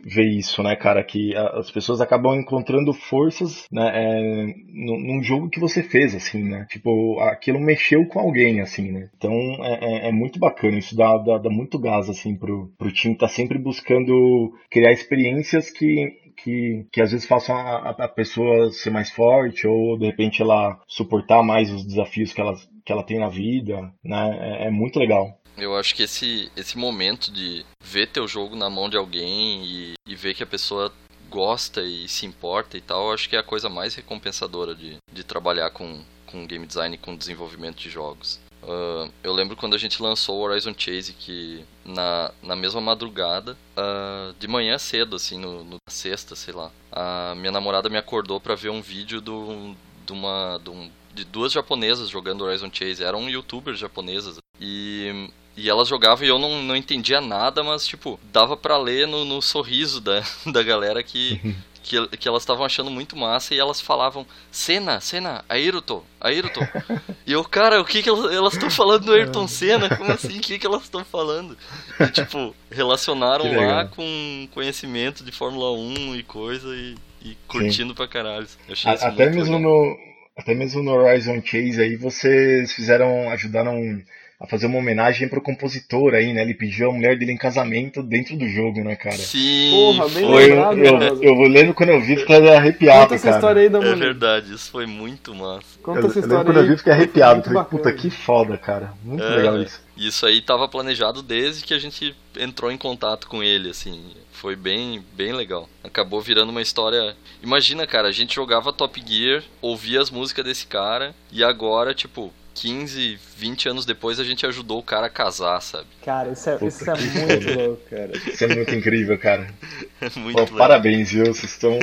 ver 0.06 0.26
isso, 0.26 0.62
né, 0.64 0.76
cara, 0.76 1.04
que 1.04 1.36
as 1.36 1.72
pessoas 1.72 2.01
acabam 2.02 2.36
encontrando 2.36 2.94
forças, 2.94 3.66
né, 3.72 3.92
é, 3.94 4.54
num 4.74 5.22
jogo 5.24 5.50
que 5.50 5.60
você 5.60 5.84
fez, 5.84 6.16
assim, 6.16 6.44
né? 6.44 6.66
Tipo, 6.70 7.20
aquilo 7.22 7.60
mexeu 7.60 8.06
com 8.06 8.20
alguém, 8.20 8.62
assim, 8.62 8.92
né? 8.92 9.10
Então 9.16 9.32
é, 9.64 9.80
é, 9.82 10.10
é 10.10 10.12
muito 10.12 10.40
bacana, 10.40 10.78
isso 10.78 10.96
dá, 10.96 11.18
dá, 11.18 11.38
dá 11.38 11.50
muito 11.50 11.80
gás, 11.80 12.10
assim, 12.10 12.36
pro, 12.36 12.72
pro 12.78 12.92
time 12.92 13.16
tá 13.16 13.28
sempre 13.28 13.58
buscando 13.58 14.52
criar 14.70 14.92
experiências 14.92 15.70
que 15.70 16.20
que, 16.44 16.86
que 16.92 17.02
às 17.02 17.12
vezes 17.12 17.28
façam 17.28 17.56
a, 17.56 17.90
a 17.90 18.08
pessoa 18.08 18.72
ser 18.72 18.90
mais 18.90 19.12
forte 19.12 19.68
ou 19.68 19.98
de 19.98 20.06
repente 20.06 20.42
ela 20.42 20.80
suportar 20.88 21.44
mais 21.44 21.72
os 21.72 21.86
desafios 21.86 22.34
que 22.34 22.42
ela, 22.42 22.56
que 22.86 22.92
ela 22.92 23.04
tem 23.04 23.20
na 23.20 23.30
vida, 23.30 23.94
né? 24.04 24.38
É, 24.40 24.68
é 24.68 24.72
muito 24.72 25.00
legal. 25.00 25.40
Eu 25.58 25.76
acho 25.76 25.94
que 25.94 26.04
esse, 26.04 26.50
esse 26.56 26.78
momento 26.78 27.32
de 27.32 27.66
ver 27.84 28.08
teu 28.08 28.28
jogo 28.28 28.56
na 28.56 28.70
mão 28.70 28.90
de 28.90 28.98
alguém 28.98 29.64
e, 29.64 29.94
e 30.08 30.16
ver 30.16 30.34
que 30.34 30.44
a 30.44 30.48
pessoa 30.48 30.92
gosta 31.32 31.82
e 31.82 32.08
se 32.10 32.26
importa 32.26 32.78
e 32.78 32.82
tal, 32.82 33.14
acho 33.14 33.30
que 33.30 33.38
é 33.38 33.40
a 33.40 33.44
coisa 33.44 33.70
mais 33.70 33.96
recompensadora 33.96 34.76
de, 34.76 34.98
de 35.12 35.24
trabalhar 35.24 35.72
com, 35.72 36.04
com 36.28 36.46
game 36.46 36.68
design 36.68 36.94
e 36.94 37.00
com 37.00 37.16
desenvolvimento 37.16 37.78
de 37.78 37.90
jogos. 37.90 38.38
Uh, 38.62 39.12
eu 39.24 39.34
lembro 39.34 39.56
quando 39.56 39.74
a 39.74 39.78
gente 39.78 40.04
lançou 40.04 40.38
o 40.38 40.42
Horizon 40.42 40.76
Chase 40.78 41.14
que 41.14 41.66
na, 41.84 42.32
na 42.44 42.56
mesma 42.56 42.80
madrugada, 42.80 43.58
uh, 43.76 44.34
de 44.38 44.48
manhã 44.48 44.78
cedo, 44.78 45.16
assim, 45.16 45.40
no, 45.40 45.64
no 45.64 45.78
sexta, 45.90 46.36
sei 46.36 46.54
lá, 46.54 46.70
a 46.92 47.34
minha 47.36 47.52
namorada 47.52 47.90
me 47.90 47.98
acordou 47.98 48.40
para 48.40 48.54
ver 48.54 48.70
um 48.70 48.82
vídeo 48.82 49.20
do, 49.20 49.76
de 50.06 50.12
uma 50.12 50.60
de, 50.64 50.70
um, 50.70 50.92
de 51.14 51.24
duas 51.24 51.52
japonesas 51.52 52.10
jogando 52.10 52.44
Horizon 52.44 52.70
Chase. 52.72 53.04
Eram 53.04 53.28
youtubers 53.28 53.80
japonesas 53.80 54.38
e 54.60 55.30
e 55.56 55.70
elas 55.70 55.88
jogavam 55.88 56.26
e 56.26 56.30
eu 56.30 56.40
não, 56.40 56.62
não 56.64 56.76
entendia 56.76 57.20
nada, 57.20 57.64
mas, 57.64 57.86
tipo, 57.86 58.20
dava 58.32 58.56
para 58.56 58.78
ler 58.78 59.08
no, 59.08 59.26
no 59.26 59.42
sorriso 59.42 60.00
da, 60.00 60.24
da 60.52 60.64
galera 60.64 61.04
que, 61.04 61.56
que, 61.84 62.08
que 62.18 62.28
elas 62.28 62.44
estavam 62.44 62.66
achando 62.66 62.90
muito 62.90 63.18
massa 63.18 63.54
e 63.54 63.60
elas 63.60 63.82
falavam 63.82 64.26
Senna, 64.50 65.02
Senna, 65.02 65.44
Ayrton, 65.50 66.04
Ayrton. 66.20 66.66
e 67.28 67.34
eu, 67.34 67.44
cara, 67.44 67.82
o 67.82 67.86
que 67.86 68.02
que 68.02 68.10
elas 68.10 68.54
estão 68.54 68.70
falando 68.70 69.06
do 69.06 69.14
Ayrton 69.14 69.48
Senna? 69.48 69.96
Como 69.96 70.12
assim? 70.12 70.38
O 70.38 70.42
que 70.42 70.58
que 70.58 70.66
elas 70.66 70.84
estão 70.84 71.04
falando? 71.04 71.58
E, 72.00 72.08
tipo, 72.08 72.56
relacionaram 72.72 73.46
lá 73.54 73.86
com 73.86 74.48
conhecimento 74.54 75.24
de 75.24 75.32
Fórmula 75.32 75.72
1 75.72 76.16
e 76.16 76.24
coisa 76.24 76.68
e, 76.74 76.96
e 77.22 77.38
curtindo 77.48 77.90
Sim. 77.90 77.96
pra 77.96 78.08
caralho. 78.08 78.48
Até 78.86 79.30
mesmo 79.30 79.58
legal. 79.58 79.60
no 79.60 80.12
até 80.38 80.56
mesmo 80.56 80.82
no 80.82 80.92
Horizon 80.92 81.42
Chase 81.44 81.82
aí 81.82 81.98
vocês 81.98 82.72
fizeram 82.72 83.30
ajudaram 83.30 84.02
a 84.42 84.48
fazer 84.48 84.66
uma 84.66 84.80
homenagem 84.80 85.28
pro 85.28 85.40
compositor 85.40 86.16
aí, 86.16 86.34
né? 86.34 86.42
Ele 86.42 86.56
pediu 86.56 86.90
a 86.90 86.94
mulher 86.94 87.16
dele 87.16 87.32
em 87.32 87.38
casamento 87.38 88.02
dentro 88.02 88.36
do 88.36 88.50
jogo, 88.50 88.84
né, 88.84 88.96
cara? 88.96 89.16
Sim. 89.16 89.70
Porra, 89.72 90.10
bem 90.10 90.26
foi, 90.26 90.48
lembrado, 90.48 90.78
eu, 90.80 90.98
eu, 91.00 91.22
eu, 91.22 91.48
lembro 91.48 91.74
quando 91.76 91.90
eu 91.90 92.02
vi, 92.02 92.18
fiquei 92.18 92.50
arrepiado, 92.50 93.02
Conta 93.02 93.16
essa 93.16 93.26
cara. 93.26 93.38
história 93.38 93.62
aí 93.62 93.70
da 93.70 93.78
mulher. 93.78 93.94
É 93.94 93.96
verdade, 93.96 94.54
isso 94.56 94.72
foi 94.72 94.88
muito 94.88 95.36
massa. 95.36 95.80
Conta 95.84 96.00
eu, 96.00 96.08
essa 96.08 96.20
história 96.20 96.34
eu 96.34 96.38
lembro 96.40 96.54
quando 96.54 96.58
eu 96.58 96.72
vi, 96.72 96.78
fiquei 96.78 96.92
arrepiado. 96.92 97.44
Falei, 97.44 97.64
puta, 97.66 97.94
que 97.94 98.10
foda, 98.10 98.58
cara. 98.58 98.94
Muito 99.04 99.24
é, 99.24 99.30
legal 99.30 99.62
isso. 99.62 99.80
Isso 99.96 100.26
aí 100.26 100.42
tava 100.42 100.68
planejado 100.68 101.22
desde 101.22 101.64
que 101.64 101.76
a 101.76 101.80
gente 101.80 102.16
entrou 102.36 102.72
em 102.72 102.78
contato 102.78 103.28
com 103.28 103.44
ele, 103.44 103.70
assim. 103.70 104.02
Foi 104.32 104.56
bem, 104.56 105.04
bem 105.14 105.34
legal. 105.34 105.70
Acabou 105.84 106.20
virando 106.20 106.50
uma 106.50 106.64
história. 106.64 107.16
Imagina, 107.44 107.86
cara, 107.86 108.08
a 108.08 108.12
gente 108.12 108.34
jogava 108.34 108.74
Top 108.74 109.00
Gear, 109.06 109.44
ouvia 109.62 110.02
as 110.02 110.10
músicas 110.10 110.44
desse 110.44 110.66
cara, 110.66 111.14
e 111.32 111.44
agora, 111.44 111.94
tipo, 111.94 112.34
15, 112.54 113.20
20 113.38 113.70
anos 113.70 113.86
depois 113.86 114.20
a 114.20 114.24
gente 114.24 114.46
ajudou 114.46 114.80
o 114.80 114.84
cara 114.84 115.08
a 115.08 115.10
casar, 115.10 115.62
sabe? 115.62 115.88
Cara, 116.04 116.32
isso 116.32 116.50
é, 116.50 116.58
isso 116.66 116.90
é 116.90 116.94
muito 116.96 117.60
louco, 117.60 117.84
cara. 117.90 118.12
Isso 118.18 118.44
é 118.44 118.48
muito 118.56 118.76
incrível, 118.76 119.18
cara. 119.18 119.54
muito 120.18 120.46
Pô, 120.46 120.58
parabéns, 120.58 121.12
viu? 121.12 121.26
Vocês 121.26 121.52
estão. 121.52 121.78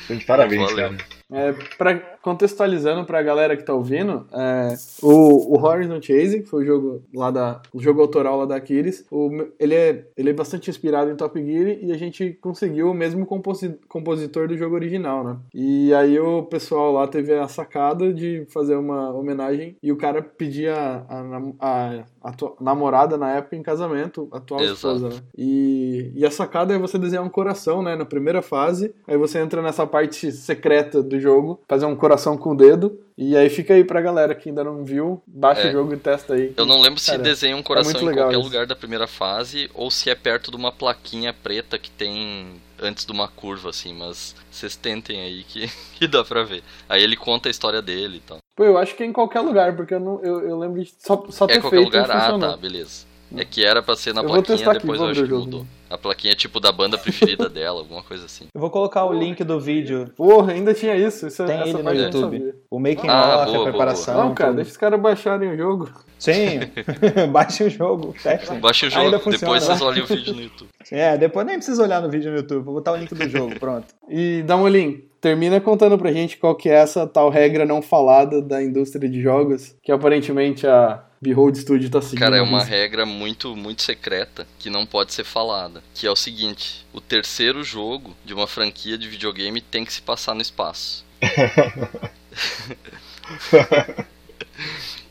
Estão 0.00 0.16
de 0.16 0.24
parabéns, 0.24 0.70
Valeu. 0.70 0.90
cara. 0.90 1.21
É, 1.32 1.52
pra, 1.76 1.98
contextualizando 2.20 3.04
pra 3.04 3.22
galera 3.22 3.56
que 3.56 3.64
tá 3.64 3.74
ouvindo, 3.74 4.26
é, 4.32 4.74
o, 5.02 5.56
o 5.56 5.62
Horizon 5.62 6.00
Chase, 6.00 6.40
que 6.40 6.48
foi 6.48 6.62
o 6.62 6.66
jogo 6.66 7.02
lá 7.14 7.30
da. 7.30 7.62
o 7.72 7.80
jogo 7.80 8.00
autoral 8.00 8.38
lá 8.38 8.46
da 8.46 8.56
Aquiles, 8.56 9.04
o, 9.10 9.30
ele, 9.58 9.74
é, 9.74 10.06
ele 10.16 10.30
é 10.30 10.32
bastante 10.32 10.70
inspirado 10.70 11.10
em 11.10 11.16
Top 11.16 11.42
Gear 11.42 11.78
e 11.80 11.90
a 11.90 11.96
gente 11.96 12.38
conseguiu 12.40 12.90
o 12.90 12.94
mesmo 12.94 13.26
composi, 13.26 13.76
compositor 13.88 14.46
do 14.46 14.56
jogo 14.56 14.74
original, 14.74 15.24
né? 15.24 15.36
E 15.54 15.92
aí 15.94 16.18
o 16.20 16.42
pessoal 16.42 16.92
lá 16.92 17.06
teve 17.08 17.34
a 17.34 17.48
sacada 17.48 18.12
de 18.12 18.46
fazer 18.50 18.76
uma 18.76 19.10
homenagem 19.12 19.76
e 19.82 19.90
o 19.90 19.96
cara 19.96 20.22
pedia 20.22 20.74
a, 20.74 21.20
a, 21.60 22.02
a, 22.22 22.30
a 22.30 22.34
namorada 22.60 23.16
na 23.16 23.30
época 23.30 23.56
em 23.56 23.62
casamento, 23.62 24.28
a 24.30 24.36
atual 24.36 24.60
Exato. 24.60 24.74
esposa, 24.74 25.08
né? 25.08 25.16
E, 25.36 26.12
e 26.14 26.26
a 26.26 26.30
sacada 26.30 26.74
é 26.74 26.78
você 26.78 26.98
desenhar 26.98 27.24
um 27.24 27.28
coração, 27.28 27.82
né? 27.82 27.96
Na 27.96 28.04
primeira 28.04 28.42
fase, 28.42 28.94
aí 29.06 29.16
você 29.16 29.38
entra 29.38 29.62
nessa 29.62 29.86
parte 29.86 30.30
secreta 30.30 31.02
do 31.02 31.21
jogo, 31.22 31.60
fazer 31.68 31.86
um 31.86 31.96
coração 31.96 32.36
com 32.36 32.50
o 32.50 32.56
dedo, 32.56 32.98
e 33.16 33.36
aí 33.36 33.48
fica 33.48 33.72
aí 33.74 33.84
pra 33.84 34.00
galera 34.00 34.34
que 34.34 34.48
ainda 34.48 34.64
não 34.64 34.84
viu, 34.84 35.22
baixa 35.26 35.62
É. 35.62 35.68
o 35.68 35.72
jogo 35.72 35.94
e 35.94 35.96
testa 35.96 36.34
aí. 36.34 36.52
Eu 36.56 36.66
não 36.66 36.80
lembro 36.80 36.98
se 37.00 37.10
Cara, 37.12 37.22
desenha 37.22 37.56
um 37.56 37.62
coração 37.62 37.92
muito 38.02 38.12
em 38.12 38.16
qualquer 38.16 38.34
isso. 38.38 38.42
lugar 38.44 38.66
da 38.66 38.74
primeira 38.76 39.06
fase 39.06 39.70
ou 39.72 39.90
se 39.90 40.10
é 40.10 40.14
perto 40.14 40.50
de 40.50 40.56
uma 40.56 40.72
plaquinha 40.72 41.32
preta 41.32 41.78
que 41.78 41.90
tem 41.90 42.60
antes 42.80 43.06
de 43.06 43.12
uma 43.12 43.28
curva, 43.28 43.70
assim, 43.70 43.94
mas 43.94 44.34
vocês 44.50 44.74
tentem 44.76 45.20
aí 45.20 45.44
que, 45.44 45.70
que 45.98 46.06
dá 46.08 46.24
pra 46.24 46.42
ver. 46.42 46.62
Aí 46.88 47.02
ele 47.02 47.16
conta 47.16 47.48
a 47.48 47.50
história 47.50 47.80
dele 47.80 48.16
e 48.16 48.20
tal. 48.20 48.38
Pô, 48.56 48.64
eu 48.64 48.76
acho 48.76 48.94
que 48.96 49.02
é 49.02 49.06
em 49.06 49.12
qualquer 49.12 49.40
lugar, 49.40 49.74
porque 49.76 49.94
eu, 49.94 50.00
não, 50.00 50.20
eu, 50.22 50.40
eu 50.48 50.58
lembro 50.58 50.82
de 50.82 50.92
só, 50.98 51.24
só 51.30 51.44
É 51.46 51.48
ter 51.48 51.60
qualquer 51.60 51.76
feito 51.78 51.84
lugar? 51.86 52.08
e 52.08 52.12
Ah, 52.12 52.20
funcionou. 52.20 52.50
tá, 52.50 52.56
beleza. 52.56 53.06
É 53.36 53.44
que 53.44 53.64
era 53.64 53.82
pra 53.82 53.96
ser 53.96 54.12
na 54.14 54.20
Eu 54.20 54.28
vou 54.28 54.34
plaquinha, 54.36 54.56
testar 54.56 54.70
aqui, 54.72 54.80
depois 54.80 54.98
vou 54.98 55.06
eu 55.08 55.10
acho 55.12 55.20
que 55.20 55.26
o 55.26 55.28
jogo. 55.30 55.44
mudou. 55.44 55.66
A 55.88 55.98
plaquinha 55.98 56.32
é 56.32 56.36
tipo 56.36 56.58
da 56.58 56.72
banda 56.72 56.96
preferida 56.96 57.48
dela, 57.50 57.80
alguma 57.80 58.02
coisa 58.02 58.24
assim. 58.24 58.46
Eu 58.54 58.60
vou 58.60 58.70
colocar 58.70 59.04
o 59.04 59.12
link 59.12 59.44
do 59.44 59.60
vídeo. 59.60 60.10
Porra, 60.16 60.52
ainda 60.52 60.72
tinha 60.72 60.96
isso. 60.96 61.26
isso 61.26 61.44
Tem 61.44 61.56
essa 61.60 61.68
ele 61.68 61.82
no 61.82 61.92
YouTube. 61.94 62.54
O 62.70 62.78
making 62.80 63.08
Ah, 63.08 63.36
off, 63.38 63.44
boa, 63.44 63.44
boa, 63.56 63.60
a 63.60 63.70
preparação. 63.70 64.14
Não, 64.16 64.34
cara, 64.34 64.50
tudo. 64.50 64.56
deixa 64.56 64.70
os 64.70 64.76
caras 64.76 65.00
baixarem 65.00 65.50
o 65.52 65.56
jogo. 65.56 65.90
Sim, 66.18 66.60
baixe 67.30 67.64
o 67.64 67.70
jogo, 67.70 68.14
testem. 68.22 68.58
Baixa 68.58 68.86
o 68.86 68.90
jogo, 68.90 69.04
Ainda 69.04 69.16
depois 69.18 69.36
funciona. 69.40 69.60
vocês 69.60 69.82
olhem 69.82 70.02
o 70.02 70.06
vídeo 70.06 70.34
no 70.34 70.40
YouTube. 70.42 70.68
É, 70.90 71.16
depois 71.18 71.46
nem 71.46 71.56
precisa 71.56 71.82
olhar 71.82 72.00
no 72.00 72.08
vídeo 72.10 72.30
no 72.30 72.38
YouTube, 72.38 72.62
vou 72.64 72.74
botar 72.74 72.92
o 72.92 72.96
link 72.96 73.14
do 73.14 73.28
jogo, 73.28 73.58
pronto. 73.58 73.86
E 74.08 74.42
Damolim, 74.42 75.02
termina 75.20 75.60
contando 75.60 75.98
pra 75.98 76.12
gente 76.12 76.36
qual 76.38 76.54
que 76.54 76.68
é 76.68 76.74
essa 76.74 77.06
tal 77.06 77.28
regra 77.28 77.64
não 77.66 77.82
falada 77.82 78.40
da 78.40 78.62
indústria 78.62 79.08
de 79.08 79.20
jogos, 79.20 79.74
que 79.82 79.90
aparentemente 79.92 80.66
a 80.66 81.02
Behold 81.22 81.56
Studio 81.56 81.88
tá 81.88 82.02
seguindo. 82.02 82.18
Cara, 82.18 82.36
é 82.36 82.42
uma 82.42 82.64
regra 82.64 83.06
muito, 83.06 83.54
muito 83.54 83.82
secreta 83.82 84.44
que 84.58 84.68
não 84.68 84.84
pode 84.84 85.14
ser 85.14 85.22
falada. 85.22 85.80
Que 85.94 86.04
é 86.04 86.10
o 86.10 86.16
seguinte: 86.16 86.84
o 86.92 87.00
terceiro 87.00 87.62
jogo 87.62 88.16
de 88.24 88.34
uma 88.34 88.48
franquia 88.48 88.98
de 88.98 89.08
videogame 89.08 89.60
tem 89.60 89.84
que 89.84 89.92
se 89.92 90.02
passar 90.02 90.34
no 90.34 90.42
espaço. 90.42 91.04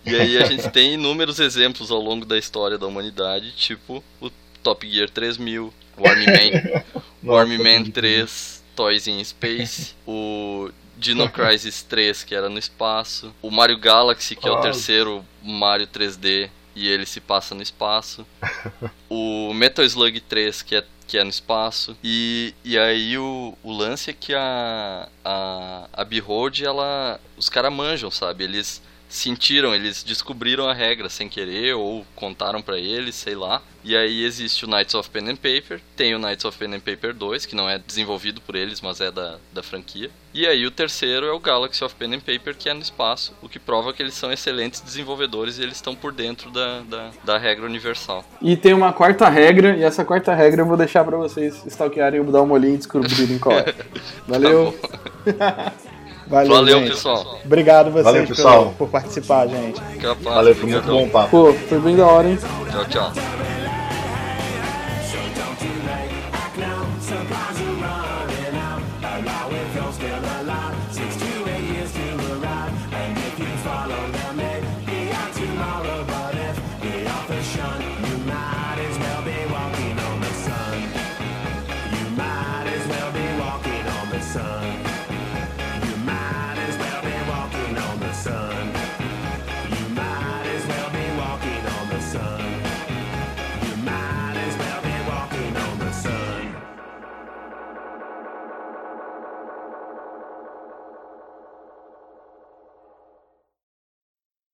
e 0.06 0.14
aí 0.14 0.38
a 0.38 0.44
gente 0.44 0.70
tem 0.70 0.96
inúmeros 0.96 1.40
exemplos 1.40 1.90
ao 1.90 2.02
longo 2.02 2.26
da 2.26 2.38
história 2.38 2.78
da 2.78 2.86
humanidade, 2.86 3.54
tipo 3.54 4.04
o 4.20 4.30
Top 4.62 4.86
Gear 4.86 5.10
3000, 5.10 5.74
o 5.98 6.06
Army 6.06 6.26
Man, 6.26 6.84
o 7.24 7.34
Army 7.34 7.58
Man 7.58 7.86
3, 7.90 8.62
Toys 8.76 9.08
in 9.08 9.24
Space, 9.24 9.96
o 10.06 10.70
Dino 11.02 11.28
Crisis 11.34 11.82
3, 11.82 12.24
que 12.24 12.36
era 12.36 12.48
no 12.48 12.60
espaço, 12.60 13.34
o 13.42 13.50
Mario 13.50 13.80
Galaxy, 13.80 14.36
que 14.36 14.48
é 14.48 14.52
o 14.52 14.62
terceiro 14.62 15.26
Mario 15.42 15.88
3D 15.88 16.50
e 16.74 16.88
ele 16.88 17.06
se 17.06 17.20
passa 17.20 17.54
no 17.54 17.62
espaço, 17.62 18.26
o 19.10 19.52
Metal 19.54 19.84
Slug 19.84 20.22
3, 20.22 20.62
que 20.62 20.76
é 20.76 20.86
que 21.08 21.18
é 21.18 21.24
no 21.26 21.30
espaço. 21.30 21.98
E, 22.02 22.54
e 22.64 22.80
aí 22.80 23.18
o, 23.18 23.54
o 23.62 23.74
lance 23.74 24.12
é 24.12 24.14
que 24.14 24.34
a, 24.34 25.10
a, 25.26 25.90
a 25.92 26.06
Behold, 26.06 26.62
ela. 26.62 27.20
Os 27.36 27.50
caras 27.50 27.74
manjam, 27.74 28.10
sabe? 28.10 28.46
Eles 28.46 28.82
sentiram, 29.12 29.76
eles 29.76 30.04
descobriram 30.04 30.68
a 30.68 30.74
regra 30.74 31.10
sem 31.10 31.28
querer 31.28 31.76
ou 31.76 32.06
contaram 32.16 32.62
pra 32.62 32.78
eles, 32.78 33.16
sei 33.16 33.36
lá. 33.36 33.62
E 33.84 33.98
aí 33.98 34.24
existe 34.24 34.64
o 34.64 34.68
Knights 34.68 34.94
of 34.94 35.10
Pen 35.10 35.30
and 35.30 35.36
Paper, 35.36 35.82
tem 35.96 36.14
o 36.14 36.20
Knights 36.20 36.46
of 36.46 36.58
Pen 36.58 36.76
and 36.76 36.80
Paper 36.80 37.14
2, 37.14 37.48
que 37.48 37.56
não 37.56 37.68
é 37.68 37.80
desenvolvido 37.80 38.40
por 38.40 38.56
eles, 38.56 38.80
mas 38.80 39.02
é 39.02 39.12
da, 39.12 39.38
da 39.52 39.64
franquia. 39.64 40.10
E 40.34 40.46
aí 40.46 40.66
o 40.66 40.72
terceiro 40.72 41.26
é 41.26 41.32
o 41.32 41.40
Galaxy 41.40 41.84
of 41.84 41.96
Pen 41.96 42.14
and 42.14 42.20
Paper, 42.20 42.56
que 42.56 42.70
é 42.70 42.74
no 42.74 42.82
espaço, 42.82 43.34
o 43.42 43.50
que 43.50 43.58
prova 43.60 43.92
que 43.92 44.02
eles 44.02 44.14
são 44.14 44.32
excelentes 44.32 44.82
desenvolvedores 44.82 45.58
e 45.58 45.64
eles 45.64 45.76
estão 45.76 45.96
por 45.96 46.14
dentro 46.14 46.52
da, 46.52 46.82
da, 46.82 47.12
da 47.24 47.38
regra 47.38 47.66
universal. 47.66 48.24
E 48.40 48.56
tem 48.56 48.74
uma 48.74 48.94
quarta 48.94 49.28
regra, 49.28 49.76
e 49.76 49.84
essa 49.84 50.06
quarta 50.06 50.34
regra 50.34 50.62
eu 50.62 50.66
vou 50.68 50.78
deixar 50.78 51.04
pra 51.04 51.18
vocês 51.18 51.66
stalkearem 51.66 52.22
o 52.22 52.32
dar 52.32 52.44
uma 52.44 52.54
olhinha 52.54 52.76
e 52.76 52.78
descobrirem 52.78 53.40
qual 53.40 53.58
é. 53.58 53.74
Valeu. 54.28 54.80
Valeu, 56.32 56.56
Valeu, 56.56 56.80
gente. 56.80 56.92
pessoal. 56.92 57.40
Obrigado 57.44 57.92
vocês 57.92 58.06
Valeu, 58.06 58.26
pessoal. 58.26 58.74
por 58.78 58.88
participar, 58.88 59.48
gente. 59.48 59.82
Capaz, 60.00 60.36
Valeu, 60.36 60.56
foi 60.56 60.70
muito 60.70 60.88
bom 60.88 61.10
papo. 61.10 61.30
Pô, 61.30 61.54
foi 61.54 61.80
bem 61.80 61.98
da 61.98 62.08
hora, 62.08 62.30
hein? 62.30 62.40
Tchau, 62.72 62.86
tchau. 62.86 63.61